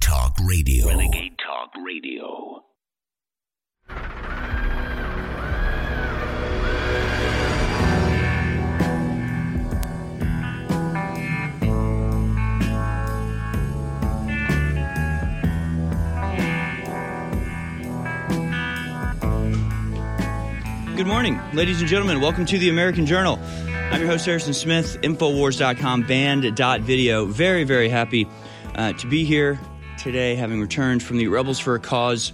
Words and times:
Renegade 0.00 0.08
Talk 0.08 0.36
Radio. 0.44 0.86
Renegade 0.86 1.38
Talk 1.38 1.70
Radio. 1.84 2.64
Good 20.96 21.06
morning, 21.06 21.40
ladies 21.52 21.80
and 21.80 21.88
gentlemen. 21.88 22.20
Welcome 22.20 22.46
to 22.46 22.58
the 22.58 22.68
American 22.68 23.06
Journal. 23.06 23.38
I'm 23.90 24.00
your 24.00 24.08
host, 24.08 24.26
Harrison 24.26 24.54
Smith, 24.54 24.98
Infowars.com, 25.02 26.02
band.video. 26.02 27.26
Very, 27.26 27.64
very 27.64 27.88
happy 27.88 28.28
uh, 28.76 28.92
to 28.92 29.06
be 29.06 29.24
here 29.24 29.58
today, 30.00 30.34
having 30.34 30.62
returned 30.62 31.02
from 31.02 31.18
the 31.18 31.28
Rebels 31.28 31.58
for 31.58 31.74
a 31.74 31.78
Cause 31.78 32.32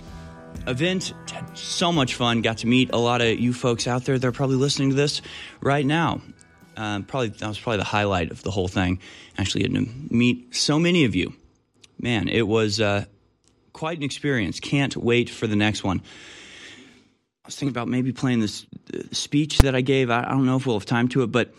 event. 0.69 1.13
Had 1.31 1.59
so 1.59 1.91
much 1.91 2.15
fun. 2.15 2.41
Got 2.41 2.59
to 2.59 2.67
meet 2.69 2.91
a 2.93 2.97
lot 2.97 3.21
of 3.21 3.41
you 3.41 3.53
folks 3.53 3.89
out 3.89 4.05
there 4.05 4.19
that 4.19 4.27
are 4.27 4.33
probably 4.33 4.57
listening 4.57 4.91
to 4.91 4.95
this 4.95 5.21
right 5.61 5.85
now. 5.85 6.21
Um, 6.77 7.03
probably 7.03 7.31
that 7.31 7.49
was 7.49 7.59
probably 7.59 7.79
the 7.79 7.85
highlight 7.85 8.31
of 8.31 8.43
the 8.43 8.53
whole 8.53 8.69
thing. 8.69 9.01
Actually, 9.37 9.63
getting 9.63 9.87
to 10.09 10.15
meet 10.15 10.55
so 10.55 10.79
many 10.79 11.05
of 11.05 11.17
you. 11.17 11.35
Man, 12.01 12.29
it 12.29 12.47
was 12.47 12.81
uh, 12.81 13.05
quite 13.73 13.99
an 13.99 14.05
experience. 14.05 14.61
Can't 14.61 14.97
wait 14.97 15.29
for 15.29 15.49
the 15.49 15.57
next 15.57 15.83
one. 15.83 16.03
I 17.45 17.49
was 17.49 17.57
thinking 17.57 17.73
about 17.73 17.89
maybe 17.89 18.13
playing 18.13 18.41
this 18.41 18.65
uh, 18.95 18.99
speech 19.11 19.59
that 19.61 19.75
I 19.75 19.81
gave. 19.81 20.11
I, 20.11 20.21
I 20.21 20.31
don't 20.31 20.47
know 20.47 20.57
if 20.57 20.67
we'll 20.67 20.79
have 20.79 20.87
time 20.87 21.09
to 21.09 21.25
it, 21.25 21.33
but 21.33 21.53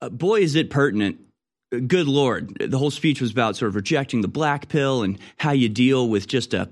uh, 0.00 0.08
boy, 0.08 0.40
is 0.40 0.56
it 0.56 0.68
pertinent. 0.68 1.20
Good 1.70 2.08
Lord. 2.08 2.56
The 2.58 2.78
whole 2.78 2.90
speech 2.90 3.20
was 3.20 3.30
about 3.30 3.56
sort 3.56 3.68
of 3.68 3.76
rejecting 3.76 4.22
the 4.22 4.28
black 4.28 4.68
pill 4.68 5.02
and 5.02 5.18
how 5.36 5.52
you 5.52 5.68
deal 5.68 6.08
with 6.08 6.26
just 6.26 6.52
a 6.52 6.68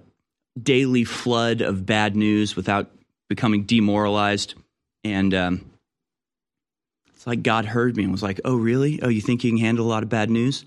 daily 0.60 1.04
flood 1.04 1.60
of 1.60 1.86
bad 1.86 2.16
news 2.16 2.56
without 2.56 2.90
becoming 3.28 3.62
demoralized. 3.62 4.54
And 5.04 5.32
um, 5.34 5.70
it's 7.14 7.26
like 7.26 7.42
God 7.42 7.64
heard 7.64 7.96
me 7.96 8.02
and 8.02 8.12
was 8.12 8.24
like, 8.24 8.40
oh, 8.44 8.56
really? 8.56 9.00
Oh, 9.00 9.08
you 9.08 9.20
think 9.20 9.44
you 9.44 9.52
can 9.52 9.58
handle 9.58 9.86
a 9.86 9.88
lot 9.88 10.02
of 10.02 10.08
bad 10.08 10.30
news? 10.30 10.64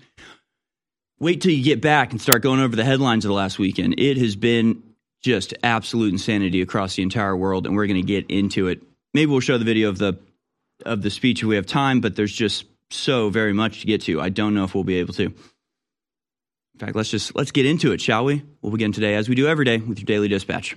Wait 1.18 1.42
till 1.42 1.52
you 1.52 1.62
get 1.62 1.80
back 1.82 2.12
and 2.12 2.20
start 2.20 2.42
going 2.42 2.60
over 2.60 2.74
the 2.74 2.84
headlines 2.84 3.24
of 3.24 3.28
the 3.28 3.34
last 3.34 3.58
weekend. 3.58 3.94
It 3.98 4.16
has 4.16 4.34
been 4.34 4.82
just 5.22 5.54
absolute 5.62 6.12
insanity 6.12 6.62
across 6.62 6.96
the 6.96 7.02
entire 7.02 7.36
world, 7.36 7.66
and 7.66 7.76
we're 7.76 7.86
going 7.86 8.00
to 8.00 8.06
get 8.06 8.30
into 8.30 8.68
it. 8.68 8.82
Maybe 9.14 9.30
we'll 9.30 9.40
show 9.40 9.58
the 9.58 9.64
video 9.64 9.88
of 9.88 9.98
the 9.98 10.18
of 10.84 11.02
the 11.02 11.10
speech 11.10 11.42
if 11.42 11.48
we 11.48 11.54
have 11.54 11.66
time, 11.66 12.00
but 12.00 12.16
there's 12.16 12.32
just 12.32 12.64
so 12.92 13.30
very 13.30 13.52
much 13.52 13.80
to 13.80 13.86
get 13.86 14.02
to. 14.02 14.20
I 14.20 14.28
don't 14.28 14.54
know 14.54 14.64
if 14.64 14.74
we'll 14.74 14.84
be 14.84 14.96
able 14.96 15.14
to. 15.14 15.24
In 15.24 15.34
fact, 16.78 16.96
let's 16.96 17.10
just 17.10 17.34
let's 17.34 17.50
get 17.50 17.66
into 17.66 17.92
it, 17.92 18.00
shall 18.00 18.24
we? 18.24 18.42
We'll 18.60 18.72
begin 18.72 18.92
today, 18.92 19.14
as 19.14 19.28
we 19.28 19.34
do 19.34 19.46
every 19.46 19.64
day, 19.64 19.78
with 19.78 19.98
your 19.98 20.06
daily 20.06 20.28
dispatch. 20.28 20.76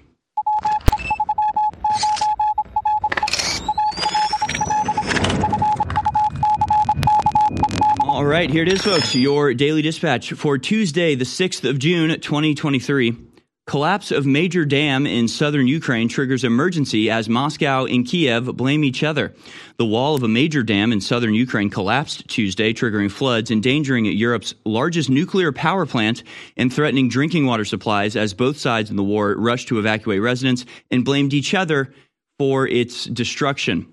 All 8.01 8.25
right, 8.25 8.49
here 8.49 8.63
it 8.63 8.71
is, 8.71 8.81
folks. 8.81 9.13
Your 9.13 9.53
daily 9.53 9.81
dispatch 9.81 10.31
for 10.33 10.57
Tuesday, 10.57 11.15
the 11.15 11.25
6th 11.25 11.69
of 11.69 11.79
June, 11.79 12.19
2023. 12.19 13.24
Collapse 13.67 14.11
of 14.11 14.27
major 14.27 14.63
dam 14.63 15.07
in 15.07 15.27
southern 15.27 15.65
Ukraine 15.65 16.07
triggers 16.07 16.43
emergency 16.43 17.09
as 17.09 17.27
Moscow 17.27 17.85
and 17.85 18.05
Kiev 18.05 18.55
blame 18.55 18.83
each 18.83 19.01
other. 19.01 19.33
The 19.77 19.85
wall 19.87 20.13
of 20.13 20.21
a 20.21 20.27
major 20.27 20.61
dam 20.61 20.91
in 20.91 21.01
southern 21.01 21.33
Ukraine 21.33 21.71
collapsed 21.71 22.27
Tuesday, 22.27 22.73
triggering 22.73 23.09
floods, 23.09 23.49
endangering 23.49 24.05
Europe's 24.05 24.53
largest 24.65 25.09
nuclear 25.09 25.51
power 25.51 25.87
plant 25.87 26.21
and 26.55 26.71
threatening 26.71 27.09
drinking 27.09 27.47
water 27.47 27.65
supplies 27.65 28.15
as 28.15 28.35
both 28.35 28.59
sides 28.59 28.91
in 28.91 28.97
the 28.97 29.03
war 29.03 29.33
rushed 29.35 29.67
to 29.69 29.79
evacuate 29.79 30.21
residents 30.21 30.65
and 30.91 31.03
blamed 31.03 31.33
each 31.33 31.55
other 31.55 31.91
for 32.37 32.67
its 32.67 33.05
destruction. 33.05 33.91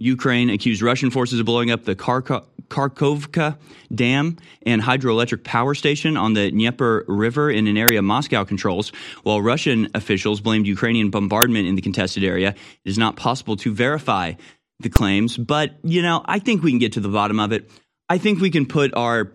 Ukraine 0.00 0.48
accused 0.48 0.80
Russian 0.80 1.10
forces 1.10 1.38
of 1.38 1.46
blowing 1.46 1.70
up 1.70 1.84
the 1.84 1.94
Kharkov, 1.94 2.46
Kharkovka 2.68 3.58
Dam 3.94 4.38
and 4.62 4.80
hydroelectric 4.80 5.44
power 5.44 5.74
station 5.74 6.16
on 6.16 6.32
the 6.32 6.50
Dnieper 6.50 7.04
River 7.06 7.50
in 7.50 7.66
an 7.66 7.76
area 7.76 8.00
Moscow 8.00 8.44
controls, 8.44 8.92
while 9.24 9.42
Russian 9.42 9.88
officials 9.94 10.40
blamed 10.40 10.66
Ukrainian 10.66 11.10
bombardment 11.10 11.66
in 11.68 11.74
the 11.74 11.82
contested 11.82 12.24
area. 12.24 12.50
It 12.84 12.88
is 12.88 12.96
not 12.96 13.16
possible 13.16 13.56
to 13.58 13.74
verify 13.74 14.34
the 14.78 14.88
claims, 14.88 15.36
but 15.36 15.72
you 15.82 16.00
know, 16.00 16.22
I 16.24 16.38
think 16.38 16.62
we 16.62 16.70
can 16.70 16.78
get 16.78 16.94
to 16.94 17.00
the 17.00 17.08
bottom 17.08 17.38
of 17.38 17.52
it. 17.52 17.70
I 18.08 18.16
think 18.16 18.40
we 18.40 18.50
can 18.50 18.64
put 18.66 18.94
our 18.94 19.32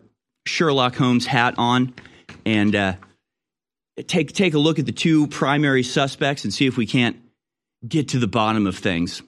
Sherlock 0.48 0.96
Holmes 0.96 1.28
hat 1.28 1.56
on 1.58 1.94
and 2.46 2.76
uh, 2.76 2.94
take 4.08 4.34
take 4.34 4.56
a 4.56 4.60
look 4.60 4.80
at 4.80 4.88
the 4.88 4.92
two 4.92 5.28
primary 5.28 5.84
suspects 5.84 6.44
and 6.44 6.54
see 6.54 6.66
if 6.66 6.76
we 6.76 6.88
can't 6.88 7.18
get 7.88 8.10
to 8.10 8.20
the 8.20 8.28
bottom 8.28 8.66
of 8.66 8.78
things. 8.78 9.22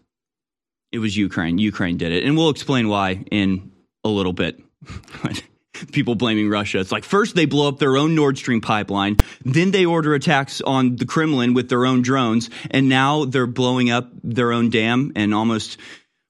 It 0.92 1.00
was 1.00 1.16
Ukraine. 1.18 1.58
Ukraine 1.58 1.98
did 1.98 2.12
it. 2.12 2.24
And 2.24 2.38
we'll 2.38 2.50
explain 2.50 2.88
why 2.88 3.26
in 3.32 3.72
a 4.04 4.10
little 4.10 4.34
bit. 4.34 4.62
People 5.92 6.16
blaming 6.16 6.50
Russia. 6.50 6.80
It's 6.80 6.92
like 6.92 7.04
first 7.04 7.36
they 7.36 7.46
blow 7.46 7.68
up 7.68 7.78
their 7.78 7.98
own 7.98 8.16
Nord 8.16 8.38
Stream 8.38 8.62
pipeline, 8.62 9.18
then 9.46 9.70
they 9.70 9.86
order 9.86 10.16
attacks 10.16 10.60
on 10.62 10.96
the 10.96 11.06
Kremlin 11.06 11.54
with 11.54 11.70
their 11.70 11.86
own 11.86 12.02
drones, 12.02 12.50
and 12.72 12.90
now 12.90 13.26
they're 13.26 13.46
blowing 13.46 13.92
up 13.92 14.10
their 14.24 14.52
own 14.52 14.72
dam 14.72 15.12
and 15.16 15.36
almost 15.36 15.78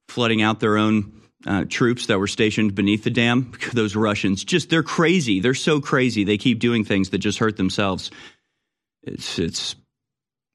flooding 0.10 0.42
out 0.42 0.60
their 0.60 0.78
own 0.78 1.22
uh, 1.46 1.64
troops 1.70 2.08
that 2.08 2.20
were 2.20 2.28
stationed 2.28 2.76
beneath 2.76 3.06
the 3.06 3.10
dam. 3.10 3.54
Those 3.74 3.96
Russians, 3.96 4.44
just 4.44 4.70
they're 4.70 4.84
crazy. 4.84 5.40
They're 5.40 5.54
so 5.54 5.80
crazy. 5.80 6.26
They 6.26 6.38
keep 6.38 6.60
doing 6.60 6.84
things 6.84 7.12
that 7.12 7.20
just 7.20 7.40
hurt 7.40 7.56
themselves. 7.56 8.12
It's 9.04 9.40
it's 9.40 9.76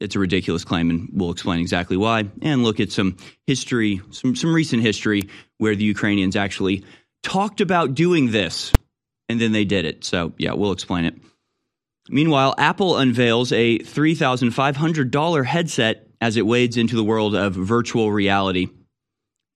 it's 0.03 0.17
a 0.17 0.19
ridiculous 0.19 0.65
claim, 0.65 0.91
and 0.91 1.09
we'll 1.13 1.31
explain 1.31 1.61
exactly 1.61 1.97
why. 1.97 2.25
And 2.43 2.65
look 2.65 2.81
at 2.81 2.93
some 2.93 3.17
history, 3.47 4.01
some 4.11 4.37
some 4.37 4.53
recent 4.55 4.83
history 4.83 5.29
where 5.59 5.77
the 5.77 5.85
Ukrainians 5.85 6.37
actually 6.37 6.85
talked 7.23 7.61
about 7.61 7.95
doing 7.95 8.31
this, 8.31 8.73
and 9.29 9.41
then 9.41 9.53
they 9.53 9.65
did 9.65 9.85
it. 9.85 10.05
So 10.05 10.33
yeah, 10.39 10.53
we'll 10.53 10.73
explain 10.73 11.05
it. 11.05 11.15
Meanwhile, 12.09 12.55
Apple 12.59 12.99
unveils 12.99 13.53
a 13.53 13.79
three 13.79 14.15
thousand 14.15 14.51
five 14.51 14.77
hundred 14.77 15.11
dollar 15.11 15.45
headset 15.45 16.09
as 16.21 16.37
it 16.37 16.47
wades 16.47 16.77
into 16.77 16.97
the 16.97 17.05
world 17.05 17.35
of 17.35 17.55
virtual 17.55 18.11
reality. 18.11 18.69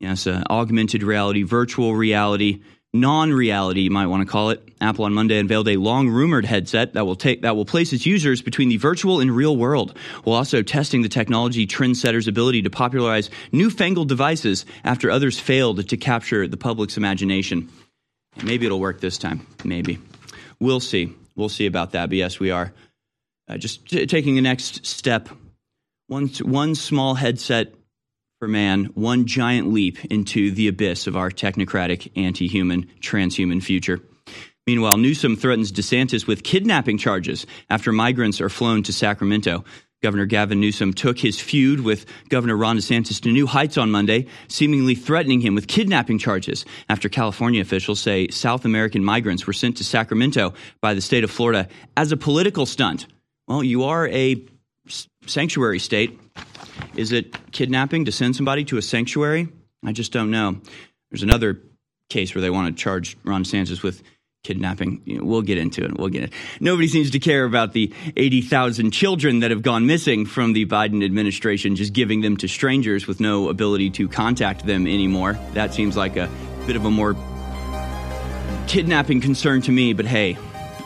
Yes, 0.01 0.27
uh, 0.27 0.43
augmented 0.51 1.03
reality, 1.03 1.43
virtual 1.43 1.95
reality 1.95 2.63
non-reality 3.01 3.83
you 3.83 3.91
might 3.91 4.07
want 4.07 4.27
to 4.27 4.31
call 4.31 4.51
it 4.51 4.63
apple 4.81 5.05
on 5.05 5.13
monday 5.13 5.39
unveiled 5.39 5.69
a 5.69 5.77
long 5.77 6.09
rumored 6.09 6.45
headset 6.45 6.93
that 6.95 7.07
will 7.07 7.17
take 7.17 7.43
that 7.43 7.57
will 7.57 7.65
place 7.65 7.93
its 7.93 8.07
users 8.07 8.43
between 8.43 8.69
the 8.69 8.77
virtual 8.77 9.21
and 9.21 9.31
real 9.31 9.57
world 9.57 9.97
while 10.25 10.37
also 10.37 10.63
testing 10.63 11.03
the 11.03 11.09
technology 11.09 11.67
trendsetters 11.67 12.29
ability 12.29 12.63
to 12.63 12.71
popularize 12.71 13.31
newfangled 13.53 14.09
devices 14.09 14.67
after 14.85 15.11
others 15.11 15.39
failed 15.39 15.89
to 15.89 15.97
capture 15.97 16.47
the 16.49 16.57
public's 16.57 16.97
imagination. 16.97 17.69
Maybe 18.43 18.67
it'll 18.67 18.81
work 18.81 19.01
this 19.01 19.19
time. 19.19 19.47
Maybe. 19.65 19.99
We'll 20.61 20.81
see. 20.81 21.15
We'll 21.37 21.49
see 21.49 21.67
about 21.67 21.93
that 21.93 22.09
but 22.09 22.17
yes 22.17 22.41
we 22.41 22.51
are 22.51 22.73
uh, 23.49 23.57
just 23.57 23.89
t- 23.89 24.07
taking 24.07 24.35
the 24.35 24.41
next 24.41 24.85
step. 24.85 25.29
One, 26.09 26.29
one 26.43 26.75
small 26.75 27.15
headset 27.15 27.75
for 28.39 28.49
man 28.49 28.85
one 28.95 29.27
giant 29.27 29.73
leap 29.73 30.05
into 30.07 30.51
the 30.51 30.69
abyss 30.69 31.07
of 31.07 31.17
our 31.17 31.31
technocratic, 31.31 32.11
anti 32.17 32.47
human, 32.47 32.87
transhuman 33.01 33.63
future. 33.63 34.01
Meanwhile, 34.67 34.97
Newsom 34.97 35.37
threatens 35.37 35.71
DeSantis 35.71 36.27
with 36.27 36.43
kidnapping 36.43 36.99
charges 36.99 37.47
after 37.71 37.93
migrants 37.93 38.41
are 38.41 38.49
flown 38.49 38.83
to 38.83 38.93
Sacramento. 38.93 39.65
Governor 40.03 40.27
Gavin 40.27 40.61
Newsom 40.61 40.93
took 40.93 41.19
his 41.19 41.41
feud 41.41 41.81
with 41.81 42.05
Governor 42.29 42.57
Ron 42.57 42.77
DeSantis 42.77 43.21
to 43.23 43.31
new 43.31 43.47
heights 43.47 43.79
on 43.79 43.91
Monday, 43.91 44.27
seemingly 44.49 44.95
threatening 44.95 45.41
him 45.41 45.55
with 45.55 45.69
kidnapping 45.69 46.19
charges 46.19 46.65
after 46.89 47.09
California 47.09 47.63
officials 47.63 48.01
say 48.01 48.29
South 48.29 48.65
American 48.65 49.03
migrants 49.05 49.47
were 49.47 49.53
sent 49.53 49.77
to 49.79 49.85
Sacramento 49.85 50.53
by 50.81 50.95
the 50.95 51.01
state 51.01 51.25
of 51.25 51.31
Florida 51.31 51.69
as 51.97 52.13
a 52.13 52.17
political 52.17 52.67
stunt. 52.67 53.07
Well, 53.49 53.65
you 53.65 53.85
are 53.85 54.09
a 54.09 54.45
sanctuary 55.27 55.79
state. 55.79 56.19
Is 56.97 57.13
it 57.13 57.53
kidnapping 57.53 58.07
to 58.07 58.13
send 58.13 58.35
somebody 58.37 58.65
to 58.65 58.79
a 58.79 58.83
sanctuary? 58.83 59.49
I 59.85 59.93
just 59.93 60.13
don't 60.13 60.31
know. 60.31 60.61
There's 61.11 61.23
another 61.23 61.61
case 62.09 62.35
where 62.35 62.43
they 62.43 62.51
want 62.51 62.75
to 62.75 62.83
charge 62.83 63.17
Ron 63.23 63.45
DeSantis 63.45 63.83
with 63.83 64.03
kidnapping. 64.45 65.03
You 65.05 65.19
know, 65.19 65.25
we'll 65.25 65.43
get 65.43 65.59
into 65.59 65.85
it. 65.85 65.99
We'll 65.99 66.09
get 66.09 66.23
it. 66.25 66.33
Nobody 66.61 66.89
seems 66.89 67.11
to 67.11 67.19
care 67.19 67.45
about 67.45 67.73
the 67.73 67.93
80,000 68.17 68.93
children 68.93 69.41
that 69.41 69.51
have 69.51 69.63
gone 69.63 69.87
missing 69.87 70.25
from 70.25 70.53
the 70.53 70.67
Biden 70.67 71.05
administration, 71.05 71.77
just 71.77 71.93
giving 71.93 72.23
them 72.23 72.37
to 72.39 72.49
strangers 72.49 73.07
with 73.07 73.21
no 73.21 73.49
ability 73.49 73.91
to 73.91 74.09
contact 74.09 74.65
them 74.65 74.87
anymore. 74.87 75.39
That 75.53 75.75
seems 75.75 75.97
like 75.97 76.17
a 76.17 76.31
bit 76.67 76.77
of 76.77 76.85
a 76.85 76.91
more 76.91 77.15
kidnapping 78.69 79.21
concern 79.21 79.63
to 79.63 79.73
me, 79.73 79.93
but 79.93 80.07
hey, 80.07 80.35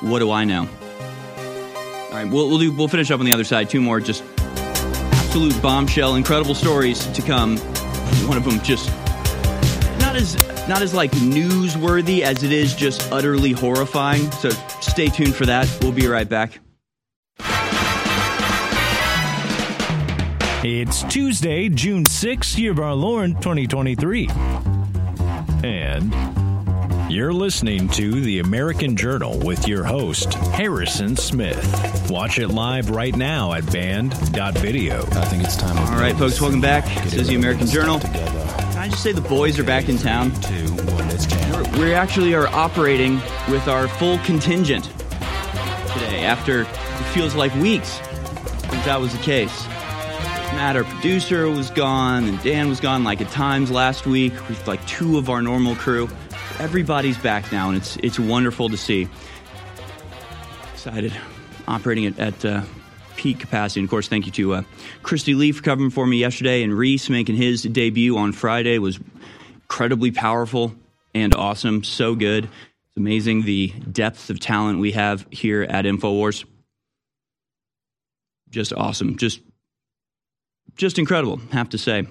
what 0.00 0.18
do 0.18 0.30
I 0.30 0.44
know? 0.44 0.68
All 2.10 2.16
right, 2.16 2.28
we'll, 2.28 2.48
we'll, 2.48 2.58
do, 2.58 2.72
we'll 2.72 2.88
finish 2.88 3.10
up 3.10 3.20
on 3.20 3.26
the 3.26 3.32
other 3.32 3.44
side. 3.44 3.70
Two 3.70 3.80
more 3.80 4.00
just 4.00 4.24
absolute 5.30 5.62
bombshell, 5.62 6.16
incredible 6.16 6.56
stories 6.56 7.06
to 7.06 7.22
come. 7.22 7.56
One 8.26 8.36
of 8.36 8.42
them 8.42 8.60
just 8.64 8.90
not 10.00 10.16
as 10.16 10.34
not 10.66 10.82
as 10.82 10.92
like 10.92 11.12
newsworthy 11.12 12.22
as 12.22 12.42
it 12.42 12.50
is 12.50 12.74
just 12.74 13.12
utterly 13.12 13.52
horrifying. 13.52 14.28
So 14.32 14.50
stay 14.80 15.06
tuned 15.06 15.36
for 15.36 15.46
that. 15.46 15.68
We'll 15.82 15.92
be 15.92 16.08
right 16.08 16.28
back. 16.28 16.58
It's 20.64 21.04
Tuesday, 21.04 21.68
June 21.68 22.06
6th, 22.06 22.58
year 22.58 22.72
of 22.72 22.80
our 22.80 22.94
Lord 22.94 23.40
2023. 23.40 24.28
And 25.62 26.12
you're 27.10 27.32
listening 27.32 27.88
to 27.88 28.20
the 28.20 28.38
American 28.38 28.94
Journal 28.94 29.36
with 29.40 29.66
your 29.66 29.82
host, 29.82 30.32
Harrison 30.34 31.16
Smith. 31.16 32.08
Watch 32.08 32.38
it 32.38 32.48
live 32.48 32.90
right 32.90 33.16
now 33.16 33.52
at 33.52 33.70
band.video. 33.72 34.98
I 34.98 35.24
think 35.24 35.42
it's 35.42 35.56
time. 35.56 35.76
All 35.76 35.98
right, 35.98 36.16
folks, 36.16 36.40
welcome 36.40 36.60
back. 36.60 36.84
This 37.02 37.14
is 37.14 37.26
the 37.26 37.34
American 37.34 37.66
Journal. 37.66 37.98
Can 37.98 38.78
I 38.78 38.88
just 38.88 39.02
say 39.02 39.10
the 39.10 39.20
boys 39.20 39.58
are 39.58 39.64
back 39.64 39.88
in 39.88 39.98
town? 39.98 40.30
We 41.80 41.94
actually 41.94 42.32
are 42.34 42.46
operating 42.46 43.16
with 43.50 43.66
our 43.66 43.88
full 43.88 44.18
contingent 44.18 44.84
today 44.84 46.24
after 46.24 46.62
it 46.62 46.66
feels 47.12 47.34
like 47.34 47.52
weeks 47.56 48.00
since 48.70 48.84
that 48.84 49.00
was 49.00 49.12
the 49.12 49.22
case. 49.22 49.66
Matt, 50.54 50.76
our 50.76 50.84
producer, 50.84 51.48
was 51.50 51.70
gone, 51.70 52.24
and 52.24 52.40
Dan 52.42 52.68
was 52.68 52.80
gone 52.80 53.02
like 53.02 53.20
at 53.20 53.30
times 53.30 53.70
last 53.70 54.06
week 54.06 54.32
with 54.48 54.66
like 54.68 54.84
two 54.86 55.18
of 55.18 55.28
our 55.28 55.42
normal 55.42 55.74
crew. 55.74 56.08
Everybody's 56.60 57.16
back 57.16 57.50
now, 57.50 57.68
and 57.68 57.78
it's 57.78 57.96
it's 58.02 58.18
wonderful 58.18 58.68
to 58.68 58.76
see. 58.76 59.08
Excited, 60.74 61.10
operating 61.66 62.04
at, 62.04 62.18
at 62.18 62.44
uh, 62.44 62.62
peak 63.16 63.40
capacity. 63.40 63.80
And 63.80 63.86
of 63.86 63.90
course, 63.90 64.08
thank 64.08 64.26
you 64.26 64.32
to 64.32 64.54
uh, 64.56 64.62
Kristi 65.02 65.34
Leigh 65.34 65.52
for 65.52 65.62
covering 65.62 65.88
for 65.88 66.06
me 66.06 66.18
yesterday, 66.18 66.62
and 66.62 66.74
Reese 66.74 67.08
making 67.08 67.36
his 67.36 67.62
debut 67.62 68.18
on 68.18 68.32
Friday 68.32 68.78
was 68.78 69.00
incredibly 69.54 70.10
powerful 70.10 70.74
and 71.14 71.34
awesome. 71.34 71.82
So 71.82 72.14
good. 72.14 72.44
It's 72.44 72.96
amazing 72.98 73.44
the 73.44 73.68
depth 73.68 74.28
of 74.28 74.38
talent 74.38 74.80
we 74.80 74.92
have 74.92 75.26
here 75.30 75.62
at 75.62 75.86
Infowars. 75.86 76.44
Just 78.50 78.74
awesome. 78.74 79.16
Just 79.16 79.40
just 80.76 80.98
incredible, 80.98 81.38
have 81.52 81.70
to 81.70 81.78
say. 81.78 82.06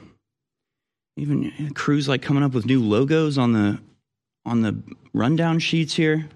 Even 1.18 1.72
crews 1.76 2.10
like 2.10 2.24
coming 2.24 2.42
up 2.42 2.54
with 2.54 2.66
new 2.66 2.82
logos 2.82 3.38
on 3.38 3.54
the 3.54 3.80
on 4.46 4.62
the 4.62 4.82
rundown 5.14 5.60
sheets 5.60 5.94
here. 5.94 6.28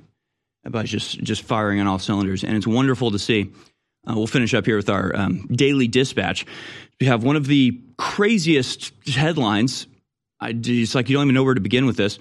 Everybody's 0.66 0.92
just 0.92 1.20
just 1.20 1.42
firing 1.44 1.80
on 1.80 1.88
all 1.88 2.00
cylinders, 2.00 2.44
and 2.44 2.56
it's 2.56 2.68
wonderful 2.68 3.12
to 3.12 3.20
see. 3.20 3.52
Uh, 4.08 4.14
we'll 4.16 4.28
finish 4.28 4.54
up 4.54 4.66
here 4.66 4.76
with 4.76 4.90
our 4.90 5.16
um, 5.16 5.48
daily 5.48 5.88
dispatch. 5.88 6.46
We 7.00 7.08
have 7.08 7.24
one 7.24 7.36
of 7.36 7.48
the 7.48 7.80
craziest 7.98 8.92
headlines. 9.08 9.88
I, 10.40 10.54
it's 10.56 10.96
like 10.96 11.10
you 11.10 11.16
don't 11.16 11.26
even 11.26 11.36
know 11.36 11.44
where 11.44 11.54
to 11.54 11.62
begin 11.62 11.86
with 11.86 11.98
this. 11.98 12.20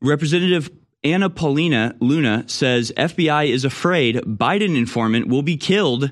Representative 0.00 0.70
Anna 1.02 1.28
Paulina 1.28 1.94
Luna 2.00 2.44
says 2.48 2.92
FBI 2.96 3.48
is 3.48 3.64
afraid 3.64 4.16
Biden 4.16 4.76
informant 4.76 5.28
will 5.28 5.42
be 5.42 5.56
killed 5.56 6.10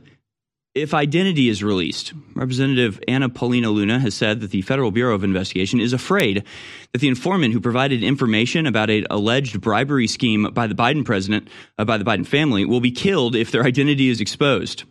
if 0.74 0.94
identity 0.94 1.48
is 1.48 1.62
released. 1.62 2.12
Representative 2.34 2.98
Anna 3.06 3.28
Paulina 3.28 3.70
Luna 3.70 3.98
has 3.98 4.14
said 4.14 4.40
that 4.40 4.50
the 4.50 4.62
Federal 4.62 4.90
Bureau 4.90 5.14
of 5.14 5.24
Investigation 5.24 5.80
is 5.80 5.92
afraid 5.92 6.44
that 6.92 7.00
the 7.00 7.08
informant 7.08 7.52
who 7.52 7.60
provided 7.60 8.02
information 8.02 8.66
about 8.66 8.88
an 8.88 9.06
alleged 9.10 9.60
bribery 9.60 10.06
scheme 10.06 10.50
by 10.52 10.66
the 10.66 10.74
Biden 10.74 11.04
president, 11.04 11.48
uh, 11.78 11.84
by 11.84 11.98
the 11.98 12.04
Biden 12.04 12.26
family, 12.26 12.64
will 12.64 12.80
be 12.80 12.90
killed 12.90 13.36
if 13.36 13.50
their 13.50 13.64
identity 13.64 14.08
is 14.08 14.20
exposed. 14.20 14.84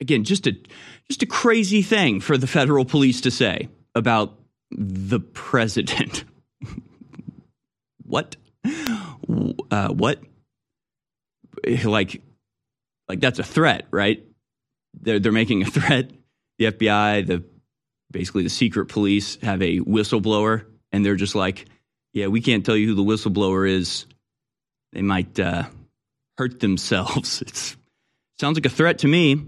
Again, 0.00 0.24
just 0.24 0.46
a 0.46 0.52
just 1.08 1.22
a 1.22 1.26
crazy 1.26 1.82
thing 1.82 2.20
for 2.20 2.38
the 2.38 2.46
federal 2.46 2.84
police 2.84 3.20
to 3.22 3.30
say 3.30 3.68
about 3.94 4.34
the 4.70 5.20
president. 5.20 6.24
what? 8.04 8.36
Uh, 9.70 9.88
what? 9.88 10.20
Like 11.84 12.22
like 13.10 13.20
that's 13.20 13.40
a 13.40 13.44
threat, 13.44 13.86
right? 13.90 14.24
They're 15.00 15.18
they're 15.18 15.32
making 15.32 15.62
a 15.62 15.66
threat. 15.66 16.10
The 16.58 16.66
FBI, 16.66 17.26
the 17.26 17.42
basically 18.10 18.44
the 18.44 18.50
secret 18.50 18.86
police 18.86 19.36
have 19.42 19.60
a 19.62 19.80
whistleblower, 19.80 20.64
and 20.92 21.04
they're 21.04 21.16
just 21.16 21.34
like, 21.34 21.66
yeah, 22.12 22.28
we 22.28 22.40
can't 22.40 22.64
tell 22.64 22.76
you 22.76 22.86
who 22.86 22.94
the 22.94 23.02
whistleblower 23.02 23.68
is. 23.68 24.06
They 24.92 25.02
might 25.02 25.38
uh, 25.38 25.64
hurt 26.38 26.60
themselves. 26.60 27.42
It 28.38 28.42
sounds 28.42 28.56
like 28.56 28.64
a 28.64 28.70
threat 28.70 29.00
to 29.00 29.06
me. 29.06 29.44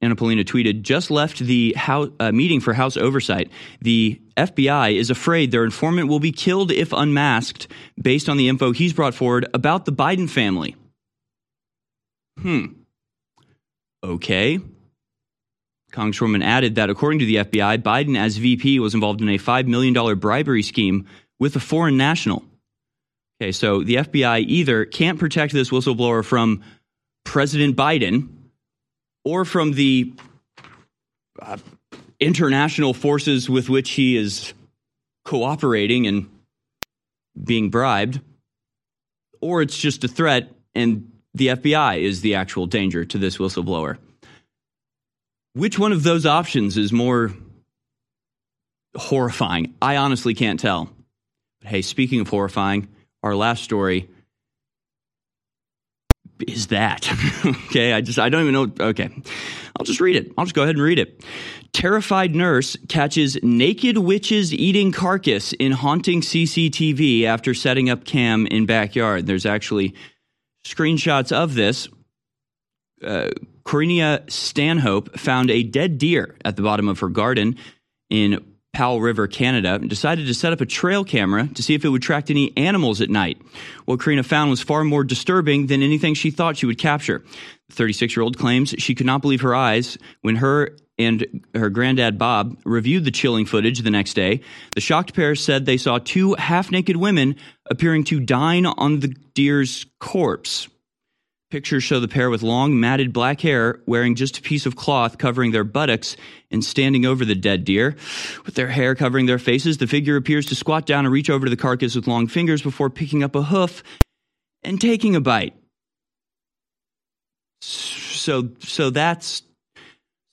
Anna 0.00 0.14
Paulina 0.14 0.44
tweeted, 0.44 0.82
just 0.82 1.10
left 1.10 1.40
the 1.40 1.74
house, 1.76 2.10
uh, 2.20 2.30
meeting 2.30 2.60
for 2.60 2.72
House 2.72 2.96
oversight. 2.96 3.50
The 3.80 4.20
FBI 4.36 4.94
is 4.94 5.10
afraid 5.10 5.50
their 5.50 5.64
informant 5.64 6.06
will 6.06 6.20
be 6.20 6.30
killed 6.30 6.70
if 6.70 6.92
unmasked 6.92 7.66
based 8.00 8.28
on 8.28 8.36
the 8.36 8.48
info 8.48 8.70
he's 8.70 8.92
brought 8.92 9.14
forward 9.14 9.48
about 9.52 9.84
the 9.84 9.90
Biden 9.90 10.30
family. 10.30 10.76
Hmm. 12.40 12.66
Okay. 14.02 14.60
Congresswoman 15.92 16.44
added 16.44 16.74
that 16.74 16.90
according 16.90 17.20
to 17.20 17.24
the 17.24 17.36
FBI, 17.36 17.82
Biden 17.82 18.18
as 18.18 18.36
VP 18.36 18.78
was 18.80 18.94
involved 18.94 19.20
in 19.20 19.28
a 19.28 19.38
$5 19.38 19.66
million 19.66 20.18
bribery 20.18 20.62
scheme 20.62 21.06
with 21.38 21.56
a 21.56 21.60
foreign 21.60 21.96
national. 21.96 22.44
Okay, 23.40 23.52
so 23.52 23.82
the 23.82 23.96
FBI 23.96 24.44
either 24.46 24.84
can't 24.84 25.18
protect 25.18 25.52
this 25.52 25.70
whistleblower 25.70 26.24
from 26.24 26.62
President 27.24 27.76
Biden 27.76 28.28
or 29.24 29.44
from 29.44 29.72
the 29.72 30.12
uh, 31.40 31.58
international 32.20 32.94
forces 32.94 33.50
with 33.50 33.68
which 33.68 33.90
he 33.90 34.16
is 34.16 34.54
cooperating 35.24 36.06
and 36.06 36.30
being 37.42 37.68
bribed, 37.68 38.20
or 39.40 39.60
it's 39.60 39.76
just 39.76 40.04
a 40.04 40.08
threat 40.08 40.50
and 40.74 41.10
the 41.36 41.48
FBI 41.48 42.00
is 42.00 42.22
the 42.22 42.34
actual 42.34 42.66
danger 42.66 43.04
to 43.04 43.18
this 43.18 43.36
whistleblower. 43.36 43.98
Which 45.52 45.78
one 45.78 45.92
of 45.92 46.02
those 46.02 46.24
options 46.24 46.76
is 46.78 46.92
more 46.92 47.32
horrifying? 48.96 49.74
I 49.80 49.96
honestly 49.96 50.34
can't 50.34 50.58
tell. 50.58 50.90
But 51.60 51.68
hey, 51.68 51.82
speaking 51.82 52.20
of 52.20 52.28
horrifying, 52.28 52.88
our 53.22 53.34
last 53.34 53.62
story 53.62 54.08
is 56.46 56.68
that. 56.68 57.08
okay, 57.44 57.92
I 57.92 58.00
just 58.00 58.18
I 58.18 58.30
don't 58.30 58.42
even 58.42 58.54
know 58.54 58.86
okay. 58.88 59.10
I'll 59.78 59.84
just 59.84 60.00
read 60.00 60.16
it. 60.16 60.32
I'll 60.38 60.46
just 60.46 60.54
go 60.54 60.62
ahead 60.62 60.76
and 60.76 60.82
read 60.82 60.98
it. 60.98 61.22
Terrified 61.74 62.34
nurse 62.34 62.78
catches 62.88 63.38
naked 63.42 63.98
witches 63.98 64.54
eating 64.54 64.90
carcass 64.90 65.52
in 65.52 65.72
haunting 65.72 66.22
CCTV 66.22 67.24
after 67.24 67.52
setting 67.52 67.90
up 67.90 68.06
cam 68.06 68.46
in 68.46 68.64
backyard. 68.64 69.26
There's 69.26 69.44
actually 69.44 69.94
screenshots 70.66 71.32
of 71.32 71.54
this. 71.54 71.88
Uh, 73.04 73.30
Stanhope 74.28 75.18
found 75.18 75.50
a 75.50 75.62
dead 75.62 75.98
deer 75.98 76.36
at 76.44 76.56
the 76.56 76.62
bottom 76.62 76.88
of 76.88 77.00
her 77.00 77.08
garden 77.08 77.56
in 78.08 78.44
Powell 78.72 79.00
River, 79.00 79.26
Canada, 79.26 79.76
and 79.76 79.88
decided 79.88 80.26
to 80.26 80.34
set 80.34 80.52
up 80.52 80.60
a 80.60 80.66
trail 80.66 81.02
camera 81.02 81.48
to 81.54 81.62
see 81.62 81.74
if 81.74 81.84
it 81.84 81.88
would 81.88 82.02
track 82.02 82.30
any 82.30 82.54
animals 82.58 83.00
at 83.00 83.08
night. 83.08 83.40
What 83.86 84.00
Karina 84.00 84.22
found 84.22 84.50
was 84.50 84.60
far 84.60 84.84
more 84.84 85.02
disturbing 85.02 85.68
than 85.68 85.82
anything 85.82 86.12
she 86.12 86.30
thought 86.30 86.58
she 86.58 86.66
would 86.66 86.78
capture. 86.78 87.24
The 87.68 87.74
36 87.74 88.14
year 88.14 88.22
old 88.22 88.36
claims 88.36 88.74
she 88.78 88.94
could 88.94 89.06
not 89.06 89.22
believe 89.22 89.40
her 89.40 89.54
eyes 89.54 89.96
when 90.20 90.36
her 90.36 90.76
and 90.98 91.44
her 91.54 91.70
granddad 91.70 92.18
Bob 92.18 92.58
reviewed 92.64 93.04
the 93.04 93.10
chilling 93.10 93.46
footage 93.46 93.80
the 93.80 93.90
next 93.90 94.14
day. 94.14 94.40
The 94.74 94.80
shocked 94.80 95.14
pair 95.14 95.34
said 95.34 95.66
they 95.66 95.76
saw 95.76 95.98
two 95.98 96.34
half 96.34 96.70
naked 96.70 96.96
women 96.96 97.36
appearing 97.70 98.04
to 98.04 98.20
dine 98.20 98.66
on 98.66 99.00
the 99.00 99.08
deer's 99.34 99.86
corpse. 100.00 100.68
Pictures 101.48 101.84
show 101.84 102.00
the 102.00 102.08
pair 102.08 102.28
with 102.28 102.42
long, 102.42 102.80
matted 102.80 103.12
black 103.12 103.40
hair, 103.40 103.80
wearing 103.86 104.16
just 104.16 104.38
a 104.38 104.42
piece 104.42 104.66
of 104.66 104.74
cloth 104.74 105.16
covering 105.16 105.52
their 105.52 105.62
buttocks 105.62 106.16
and 106.50 106.64
standing 106.64 107.06
over 107.06 107.24
the 107.24 107.36
dead 107.36 107.64
deer. 107.64 107.94
With 108.44 108.56
their 108.56 108.66
hair 108.66 108.96
covering 108.96 109.26
their 109.26 109.38
faces, 109.38 109.78
the 109.78 109.86
figure 109.86 110.16
appears 110.16 110.46
to 110.46 110.56
squat 110.56 110.86
down 110.86 111.04
and 111.04 111.12
reach 111.12 111.30
over 111.30 111.46
to 111.46 111.50
the 111.50 111.56
carcass 111.56 111.94
with 111.94 112.08
long 112.08 112.26
fingers 112.26 112.62
before 112.62 112.90
picking 112.90 113.22
up 113.22 113.36
a 113.36 113.42
hoof 113.42 113.84
and 114.64 114.80
taking 114.80 115.14
a 115.14 115.20
bite. 115.20 115.54
So, 117.60 118.50
so 118.58 118.90
that's 118.90 119.42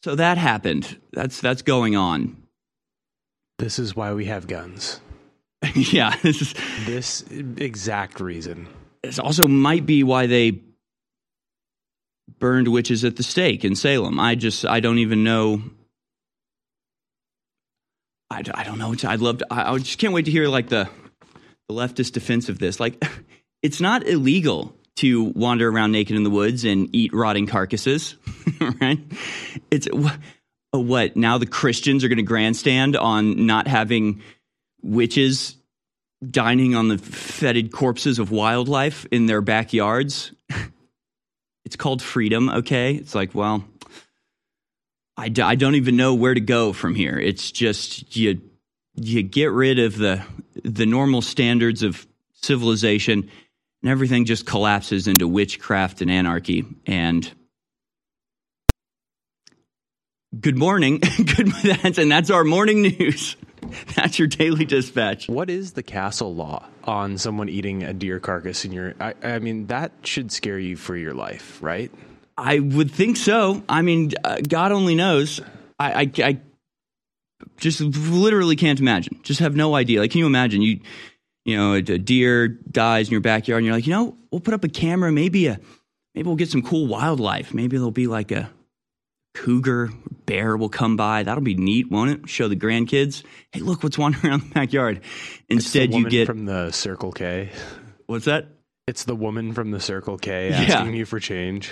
so 0.04 0.16
that 0.16 0.38
happened. 0.38 1.00
That's 1.14 1.40
that's 1.40 1.62
going 1.62 1.96
on. 1.96 2.38
This 3.58 3.80
is 3.80 3.96
why 3.96 4.14
we 4.14 4.26
have 4.26 4.48
guns. 4.48 5.00
yeah, 5.76 6.16
this 6.22 6.42
is 6.42 6.54
this 6.86 7.24
exact 7.58 8.20
reason. 8.20 8.68
This 9.02 9.18
also 9.18 9.48
might 9.48 9.86
be 9.86 10.04
why 10.04 10.28
they 10.28 10.62
burned 12.40 12.68
witches 12.68 13.06
at 13.06 13.16
the 13.16 13.24
stake 13.24 13.64
in 13.64 13.76
Salem. 13.76 14.20
I 14.20 14.36
just 14.36 14.66
I 14.66 14.82
don't 14.82 15.00
even 15.00 15.24
know. 15.24 15.64
I, 18.30 18.44
I 18.54 18.64
don't 18.64 18.80
know. 18.80 18.94
I'd 19.06 19.22
love 19.22 19.38
to. 19.38 19.48
I, 19.50 19.72
I 19.72 19.78
just 19.78 20.00
can't 20.00 20.14
wait 20.14 20.26
to 20.26 20.32
hear 20.32 20.50
like 20.50 20.68
the 20.68 20.90
the 21.70 21.74
leftist 21.74 22.12
defense 22.12 22.50
of 22.50 22.60
this. 22.60 22.80
Like, 22.80 23.02
it's 23.62 23.80
not 23.80 24.06
illegal 24.06 24.76
to 24.98 25.24
wander 25.24 25.70
around 25.70 25.92
naked 25.92 26.16
in 26.16 26.24
the 26.24 26.30
woods 26.30 26.66
and 26.66 26.90
eat 26.94 27.14
rotting 27.14 27.48
carcasses, 27.48 28.16
right? 28.82 29.00
It's 29.72 29.88
what 30.72 31.16
now 31.16 31.38
the 31.38 31.46
Christians 31.46 32.04
are 32.04 32.08
going 32.08 32.18
to 32.18 32.24
grandstand 32.24 32.96
on 32.96 33.46
not 33.46 33.68
having 33.68 34.22
witches 34.82 35.56
dining 36.30 36.76
on 36.76 36.88
the 36.88 36.98
fetid 36.98 37.72
corpses 37.72 38.20
of 38.20 38.32
wildlife 38.32 39.06
in 39.12 39.26
their 39.26 39.42
backyards. 39.42 40.32
it's 41.66 41.76
called 41.76 42.02
freedom, 42.02 42.50
okay? 42.50 42.96
It's 42.96 43.16
like, 43.16 43.36
well, 43.36 43.64
I 45.18 45.30
d- 45.30 45.42
I 45.42 45.56
don't 45.56 45.76
even 45.76 45.96
know 45.96 46.14
where 46.14 46.34
to 46.34 46.42
go 46.42 46.74
from 46.74 46.96
here. 46.96 47.20
It's 47.20 47.52
just 47.52 48.16
you 48.16 48.42
you 48.96 49.24
get 49.24 49.52
rid 49.52 49.80
of 49.80 49.98
the 49.98 50.24
the 50.64 50.86
normal 50.86 51.22
standards 51.22 51.84
of 51.84 52.08
civilization 52.34 53.30
and 53.84 53.92
everything 53.92 54.26
just 54.26 54.46
collapses 54.46 55.08
into 55.08 55.28
witchcraft 55.28 56.02
and 56.02 56.10
anarchy 56.10 56.66
and 56.88 57.32
good 60.40 60.58
morning. 60.58 61.00
Good 61.38 61.52
that's 61.64 61.98
and 62.00 62.12
that's 62.12 62.32
our 62.32 62.44
morning 62.44 62.82
news. 62.82 63.36
That's 63.96 64.20
your 64.20 64.28
daily 64.28 64.66
dispatch. 64.66 65.30
What 65.30 65.50
is 65.50 65.72
the 65.72 65.84
castle 65.84 66.36
law 66.36 66.68
on 66.84 67.18
someone 67.18 67.48
eating 67.48 67.84
a 67.84 67.94
deer 67.94 68.20
carcass 68.20 68.66
in 68.66 68.74
your? 68.74 68.94
I, 69.00 69.14
I 69.24 69.40
mean, 69.40 69.68
that 69.68 69.94
should 70.04 70.34
scare 70.34 70.60
you 70.60 70.76
for 70.76 70.98
your 70.98 71.14
life, 71.14 71.64
right? 71.64 71.90
i 72.38 72.60
would 72.60 72.92
think 72.92 73.16
so. 73.16 73.64
I 73.70 73.82
mean 73.82 74.12
uh, 74.24 74.38
god 74.48 74.72
only 74.74 74.96
knows. 74.96 75.40
I, 75.80 75.94
I 75.94 76.12
i 76.24 76.42
just 77.58 77.80
literally 77.80 78.56
can't 78.58 78.80
imagine. 78.80 79.20
Just 79.24 79.40
have 79.40 79.56
no 79.56 79.76
idea. 79.76 80.02
Like 80.02 80.12
can 80.12 80.20
you 80.20 80.28
imagine? 80.28 80.62
You 80.62 80.80
you 81.46 81.58
know 81.58 81.74
a, 81.74 81.78
a 81.78 81.98
deer 81.98 82.48
dies 82.48 83.08
in 83.08 83.12
your 83.12 83.22
backyard 83.22 83.60
and 83.60 83.66
you're 83.66 83.76
like 83.76 83.86
you 83.88 83.94
know 83.94 84.18
we'll 84.32 84.42
put 84.42 84.54
up 84.54 84.64
a 84.64 84.70
camera 84.70 85.12
maybe 85.12 85.48
a 85.48 85.60
maybe 86.16 86.28
we'll 86.28 86.36
get 86.36 86.50
some 86.50 86.62
cool 86.62 86.88
wildlife. 86.88 87.54
Maybe 87.54 87.78
there'll 87.78 87.92
be 87.92 88.08
like 88.08 88.32
a 88.32 88.50
cougar 89.36 89.90
bear 90.28 90.56
will 90.56 90.70
come 90.70 90.96
by. 90.96 91.24
That'll 91.24 91.44
be 91.44 91.56
neat 91.56 91.90
won't 91.92 92.12
it? 92.12 92.30
Show 92.30 92.48
the 92.48 92.56
grandkids 92.56 93.24
hey 93.52 93.62
look 93.62 93.82
what's 93.84 93.98
wandering 93.98 94.28
around 94.28 94.42
the 94.44 94.54
backyard. 94.54 95.02
Instead 95.50 95.94
you 95.94 96.08
get 96.10 96.28
from 96.28 96.46
the 96.46 96.72
Circle 96.72 97.12
K. 97.12 97.50
what's 98.06 98.26
that? 98.26 98.48
It's 98.86 99.06
the 99.06 99.16
woman 99.16 99.54
from 99.54 99.72
the 99.72 99.80
Circle 99.80 100.18
K 100.20 100.50
Yeah. 100.50 100.62
asking 100.62 100.94
you 100.96 101.06
for 101.06 101.20
change. 101.20 101.72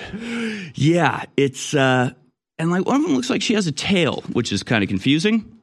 yeah 0.76 1.26
it's 1.38 1.74
uh 1.76 2.12
and 2.58 2.72
like 2.72 2.86
one 2.86 2.96
of 2.98 3.04
them 3.04 3.14
looks 3.16 3.30
like 3.30 3.42
she 3.42 3.54
has 3.54 3.68
a 3.68 3.72
tail 3.72 4.22
which 4.34 4.52
is 4.52 4.64
kind 4.64 4.84
of 4.84 4.90
confusing. 4.90 5.60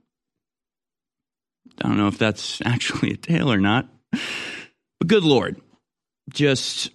I 1.82 1.88
don't 1.88 1.96
know 1.96 2.08
if 2.08 2.18
that's 2.18 2.60
actually 2.64 3.12
a 3.12 3.16
tail 3.16 3.52
or 3.52 3.58
not 3.58 3.88
but 4.12 5.06
good 5.06 5.24
lord 5.24 5.60
just 6.30 6.90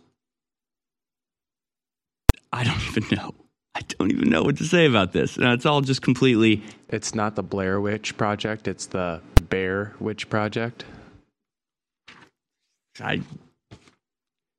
i 2.52 2.64
don't 2.64 2.82
even 2.98 3.18
know 3.18 3.34
i 3.76 3.82
don't 3.88 4.12
even 4.12 4.30
know 4.30 4.44
what 4.44 4.58
to 4.58 4.66
say 4.66 4.86
about 4.86 5.12
this 5.14 5.38
and 5.38 5.46
it's 5.48 5.66
all 5.66 5.82
just 5.82 6.02
completely 6.02 6.62
It's 6.90 7.16
not 7.16 7.36
the 7.36 7.42
Blair 7.44 7.82
Witch 7.82 8.16
Project. 8.18 8.68
It's 8.68 8.86
the 8.86 9.22
Bear 9.50 9.94
Witch 10.00 10.30
Project. 10.30 10.86
i 13.02 13.22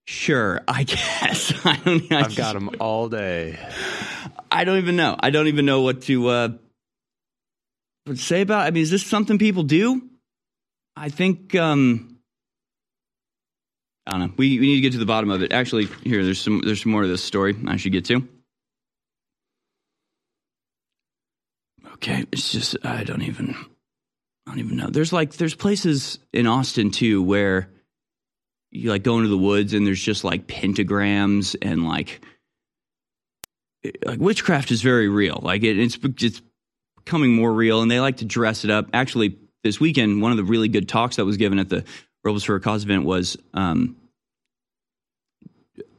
sure 0.07 0.61
i 0.67 0.83
guess 0.95 1.53
i 1.65 1.77
don't 1.77 2.11
I 2.13 2.21
I've 2.21 2.35
got 2.37 2.55
them 2.55 2.71
all 2.81 3.09
day. 3.09 3.59
I 4.51 4.63
don't 4.65 4.79
even 4.79 4.95
know. 4.95 5.17
I 5.19 5.31
don't 5.31 5.49
even 5.49 5.67
know 5.67 5.81
what 5.81 6.03
to 6.03 6.29
uh, 6.29 6.49
what 8.05 8.17
to 8.17 8.23
say 8.23 8.41
about. 8.43 8.67
I 8.67 8.71
mean, 8.71 8.83
is 8.85 8.91
this 8.91 9.05
something 9.05 9.37
people 9.39 9.65
do? 9.65 10.01
I 10.97 11.09
think 11.09 11.57
um, 11.57 12.14
I 14.07 14.13
don't 14.13 14.21
know. 14.21 14.35
We 14.37 14.59
we 14.59 14.67
need 14.67 14.77
to 14.77 14.81
get 14.83 14.93
to 14.93 14.99
the 14.99 15.07
bottom 15.07 15.31
of 15.31 15.43
it. 15.43 15.53
Actually, 15.53 15.87
here 16.03 16.25
there's 16.25 16.41
some 16.41 16.61
there's 16.65 16.83
some 16.83 16.93
more 16.93 17.03
to 17.03 17.09
this 17.09 17.25
story 17.25 17.57
I 17.67 17.77
should 17.77 17.93
get 17.93 18.05
to. 18.07 18.27
Okay, 21.95 22.25
it's 22.33 22.53
just 22.53 22.77
I 22.85 23.05
don't 23.05 23.23
even 23.23 23.55
I 24.47 24.51
don't 24.51 24.59
even 24.59 24.77
know. 24.77 24.89
There's 24.89 25.13
like 25.13 25.35
there's 25.35 25.55
places 25.55 26.19
in 26.33 26.47
Austin 26.47 26.91
too 26.91 27.23
where 27.23 27.71
you 28.71 28.91
like 28.91 29.05
go 29.05 29.17
into 29.17 29.29
the 29.29 29.39
woods 29.39 29.73
and 29.73 29.87
there's 29.87 30.03
just 30.03 30.25
like 30.25 30.47
pentagrams 30.47 31.57
and 31.63 31.87
like 31.87 32.21
like 34.05 34.21
witchcraft 34.21 34.71
is 34.71 34.83
very 34.83 35.09
real. 35.09 35.41
Like 35.43 35.63
it, 35.63 35.79
it's 35.79 35.99
it's 36.21 36.43
becoming 36.97 37.35
more 37.35 37.53
real, 37.53 37.83
and 37.83 37.91
they 37.91 38.01
like 38.01 38.19
to 38.19 38.25
dress 38.25 38.65
it 38.65 38.71
up. 38.71 38.89
Actually, 38.93 39.39
this 39.63 39.81
weekend, 39.81 40.23
one 40.23 40.31
of 40.31 40.37
the 40.37 40.45
really 40.45 40.69
good 40.69 40.89
talks 40.89 41.17
that 41.17 41.25
was 41.25 41.37
given 41.37 41.59
at 41.59 41.69
the 41.69 41.85
Rebels 42.25 42.45
for 42.45 42.55
a 42.57 42.61
Cause 42.61 42.85
event 42.85 43.05
was 43.05 43.37
um, 43.53 43.97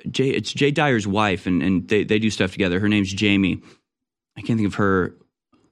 Jay. 0.09 0.29
It's 0.29 0.51
Jay 0.51 0.71
Dyer's 0.71 1.07
wife, 1.07 1.45
and 1.45 1.61
and 1.61 1.87
they 1.87 2.03
they 2.03 2.19
do 2.19 2.29
stuff 2.29 2.51
together. 2.51 2.79
Her 2.79 2.89
name's 2.89 3.13
Jamie. 3.13 3.61
I 4.37 4.41
can't 4.41 4.57
think 4.57 4.67
of 4.67 4.75
her 4.75 5.15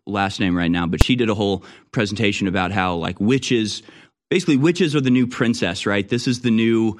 last 0.05 0.39
name 0.39 0.55
right 0.55 0.71
now, 0.71 0.85
but 0.85 1.03
she 1.03 1.15
did 1.15 1.29
a 1.29 1.35
whole 1.35 1.63
presentation 1.91 2.47
about 2.47 2.71
how 2.71 2.95
like 2.95 3.19
witches, 3.19 3.83
basically 4.29 4.57
witches 4.57 4.95
are 4.95 5.01
the 5.01 5.09
new 5.09 5.27
princess, 5.27 5.85
right? 5.85 6.07
This 6.07 6.27
is 6.27 6.41
the 6.41 6.51
new 6.51 6.97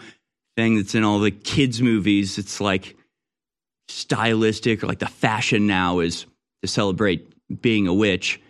thing 0.56 0.76
that's 0.76 0.96
in 0.96 1.04
all 1.04 1.20
the 1.20 1.32
kids 1.32 1.82
movies. 1.82 2.38
It's 2.38 2.62
like 2.62 2.96
stylistic 3.88 4.84
or 4.84 4.88
like 4.88 5.00
the 5.00 5.08
fashion 5.08 5.68
now 5.68 6.00
is 6.00 6.26
to 6.62 6.68
celebrate 6.68 7.34
being 7.62 7.88
a 7.88 7.94
witch. 7.94 8.42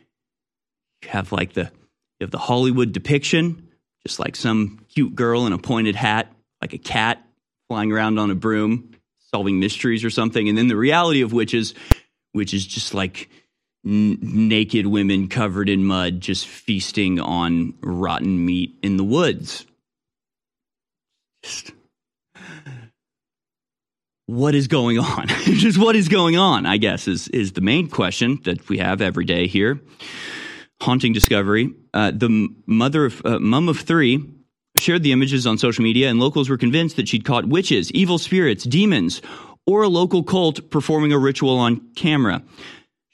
You 1.03 1.09
have 1.09 1.31
like 1.31 1.53
the 1.53 1.71
you 2.19 2.25
have 2.25 2.31
the 2.31 2.37
Hollywood 2.37 2.93
depiction, 2.93 3.67
just 4.05 4.19
like 4.19 4.35
some 4.35 4.82
cute 4.93 5.15
girl 5.15 5.45
in 5.45 5.53
a 5.53 5.57
pointed 5.57 5.95
hat, 5.95 6.31
like 6.61 6.73
a 6.73 6.77
cat 6.77 7.25
flying 7.67 7.91
around 7.91 8.19
on 8.19 8.31
a 8.31 8.35
broom, 8.35 8.91
solving 9.31 9.59
mysteries 9.59 10.03
or 10.03 10.09
something. 10.09 10.47
And 10.47 10.57
then 10.57 10.67
the 10.67 10.75
reality 10.75 11.21
of 11.21 11.33
witches, 11.33 11.73
which 12.33 12.53
is 12.53 12.65
just 12.65 12.93
like 12.93 13.29
n- 13.85 14.19
naked 14.21 14.85
women 14.85 15.27
covered 15.27 15.69
in 15.69 15.85
mud, 15.85 16.21
just 16.21 16.47
feasting 16.47 17.19
on 17.19 17.73
rotten 17.81 18.45
meat 18.45 18.75
in 18.83 18.97
the 18.97 19.03
woods. 19.03 19.65
Just 21.43 21.71
what 24.25 24.55
is 24.55 24.67
going 24.67 24.99
on? 24.99 25.27
Just 25.43 25.77
what 25.77 25.95
is 25.95 26.07
going 26.07 26.37
on, 26.37 26.65
I 26.65 26.77
guess, 26.77 27.07
is, 27.09 27.27
is 27.27 27.51
the 27.51 27.61
main 27.61 27.89
question 27.89 28.39
that 28.45 28.69
we 28.69 28.77
have 28.77 29.01
every 29.01 29.25
day 29.25 29.47
here. 29.47 29.81
Haunting 30.81 31.11
discovery. 31.11 31.73
Uh, 31.93 32.11
the 32.11 32.47
mother 32.65 33.05
of, 33.05 33.21
uh, 33.25 33.39
mum 33.39 33.67
of 33.67 33.79
three 33.81 34.23
shared 34.83 35.03
the 35.03 35.11
images 35.11 35.47
on 35.47 35.57
social 35.57 35.83
media, 35.83 36.09
and 36.09 36.19
locals 36.19 36.49
were 36.49 36.57
convinced 36.57 36.95
that 36.97 37.07
she'd 37.07 37.25
caught 37.25 37.45
witches, 37.45 37.91
evil 37.91 38.17
spirits, 38.17 38.63
demons, 38.63 39.21
or 39.65 39.83
a 39.83 39.87
local 39.87 40.23
cult 40.23 40.69
performing 40.69 41.13
a 41.13 41.17
ritual 41.17 41.57
on 41.57 41.81
camera. 41.95 42.43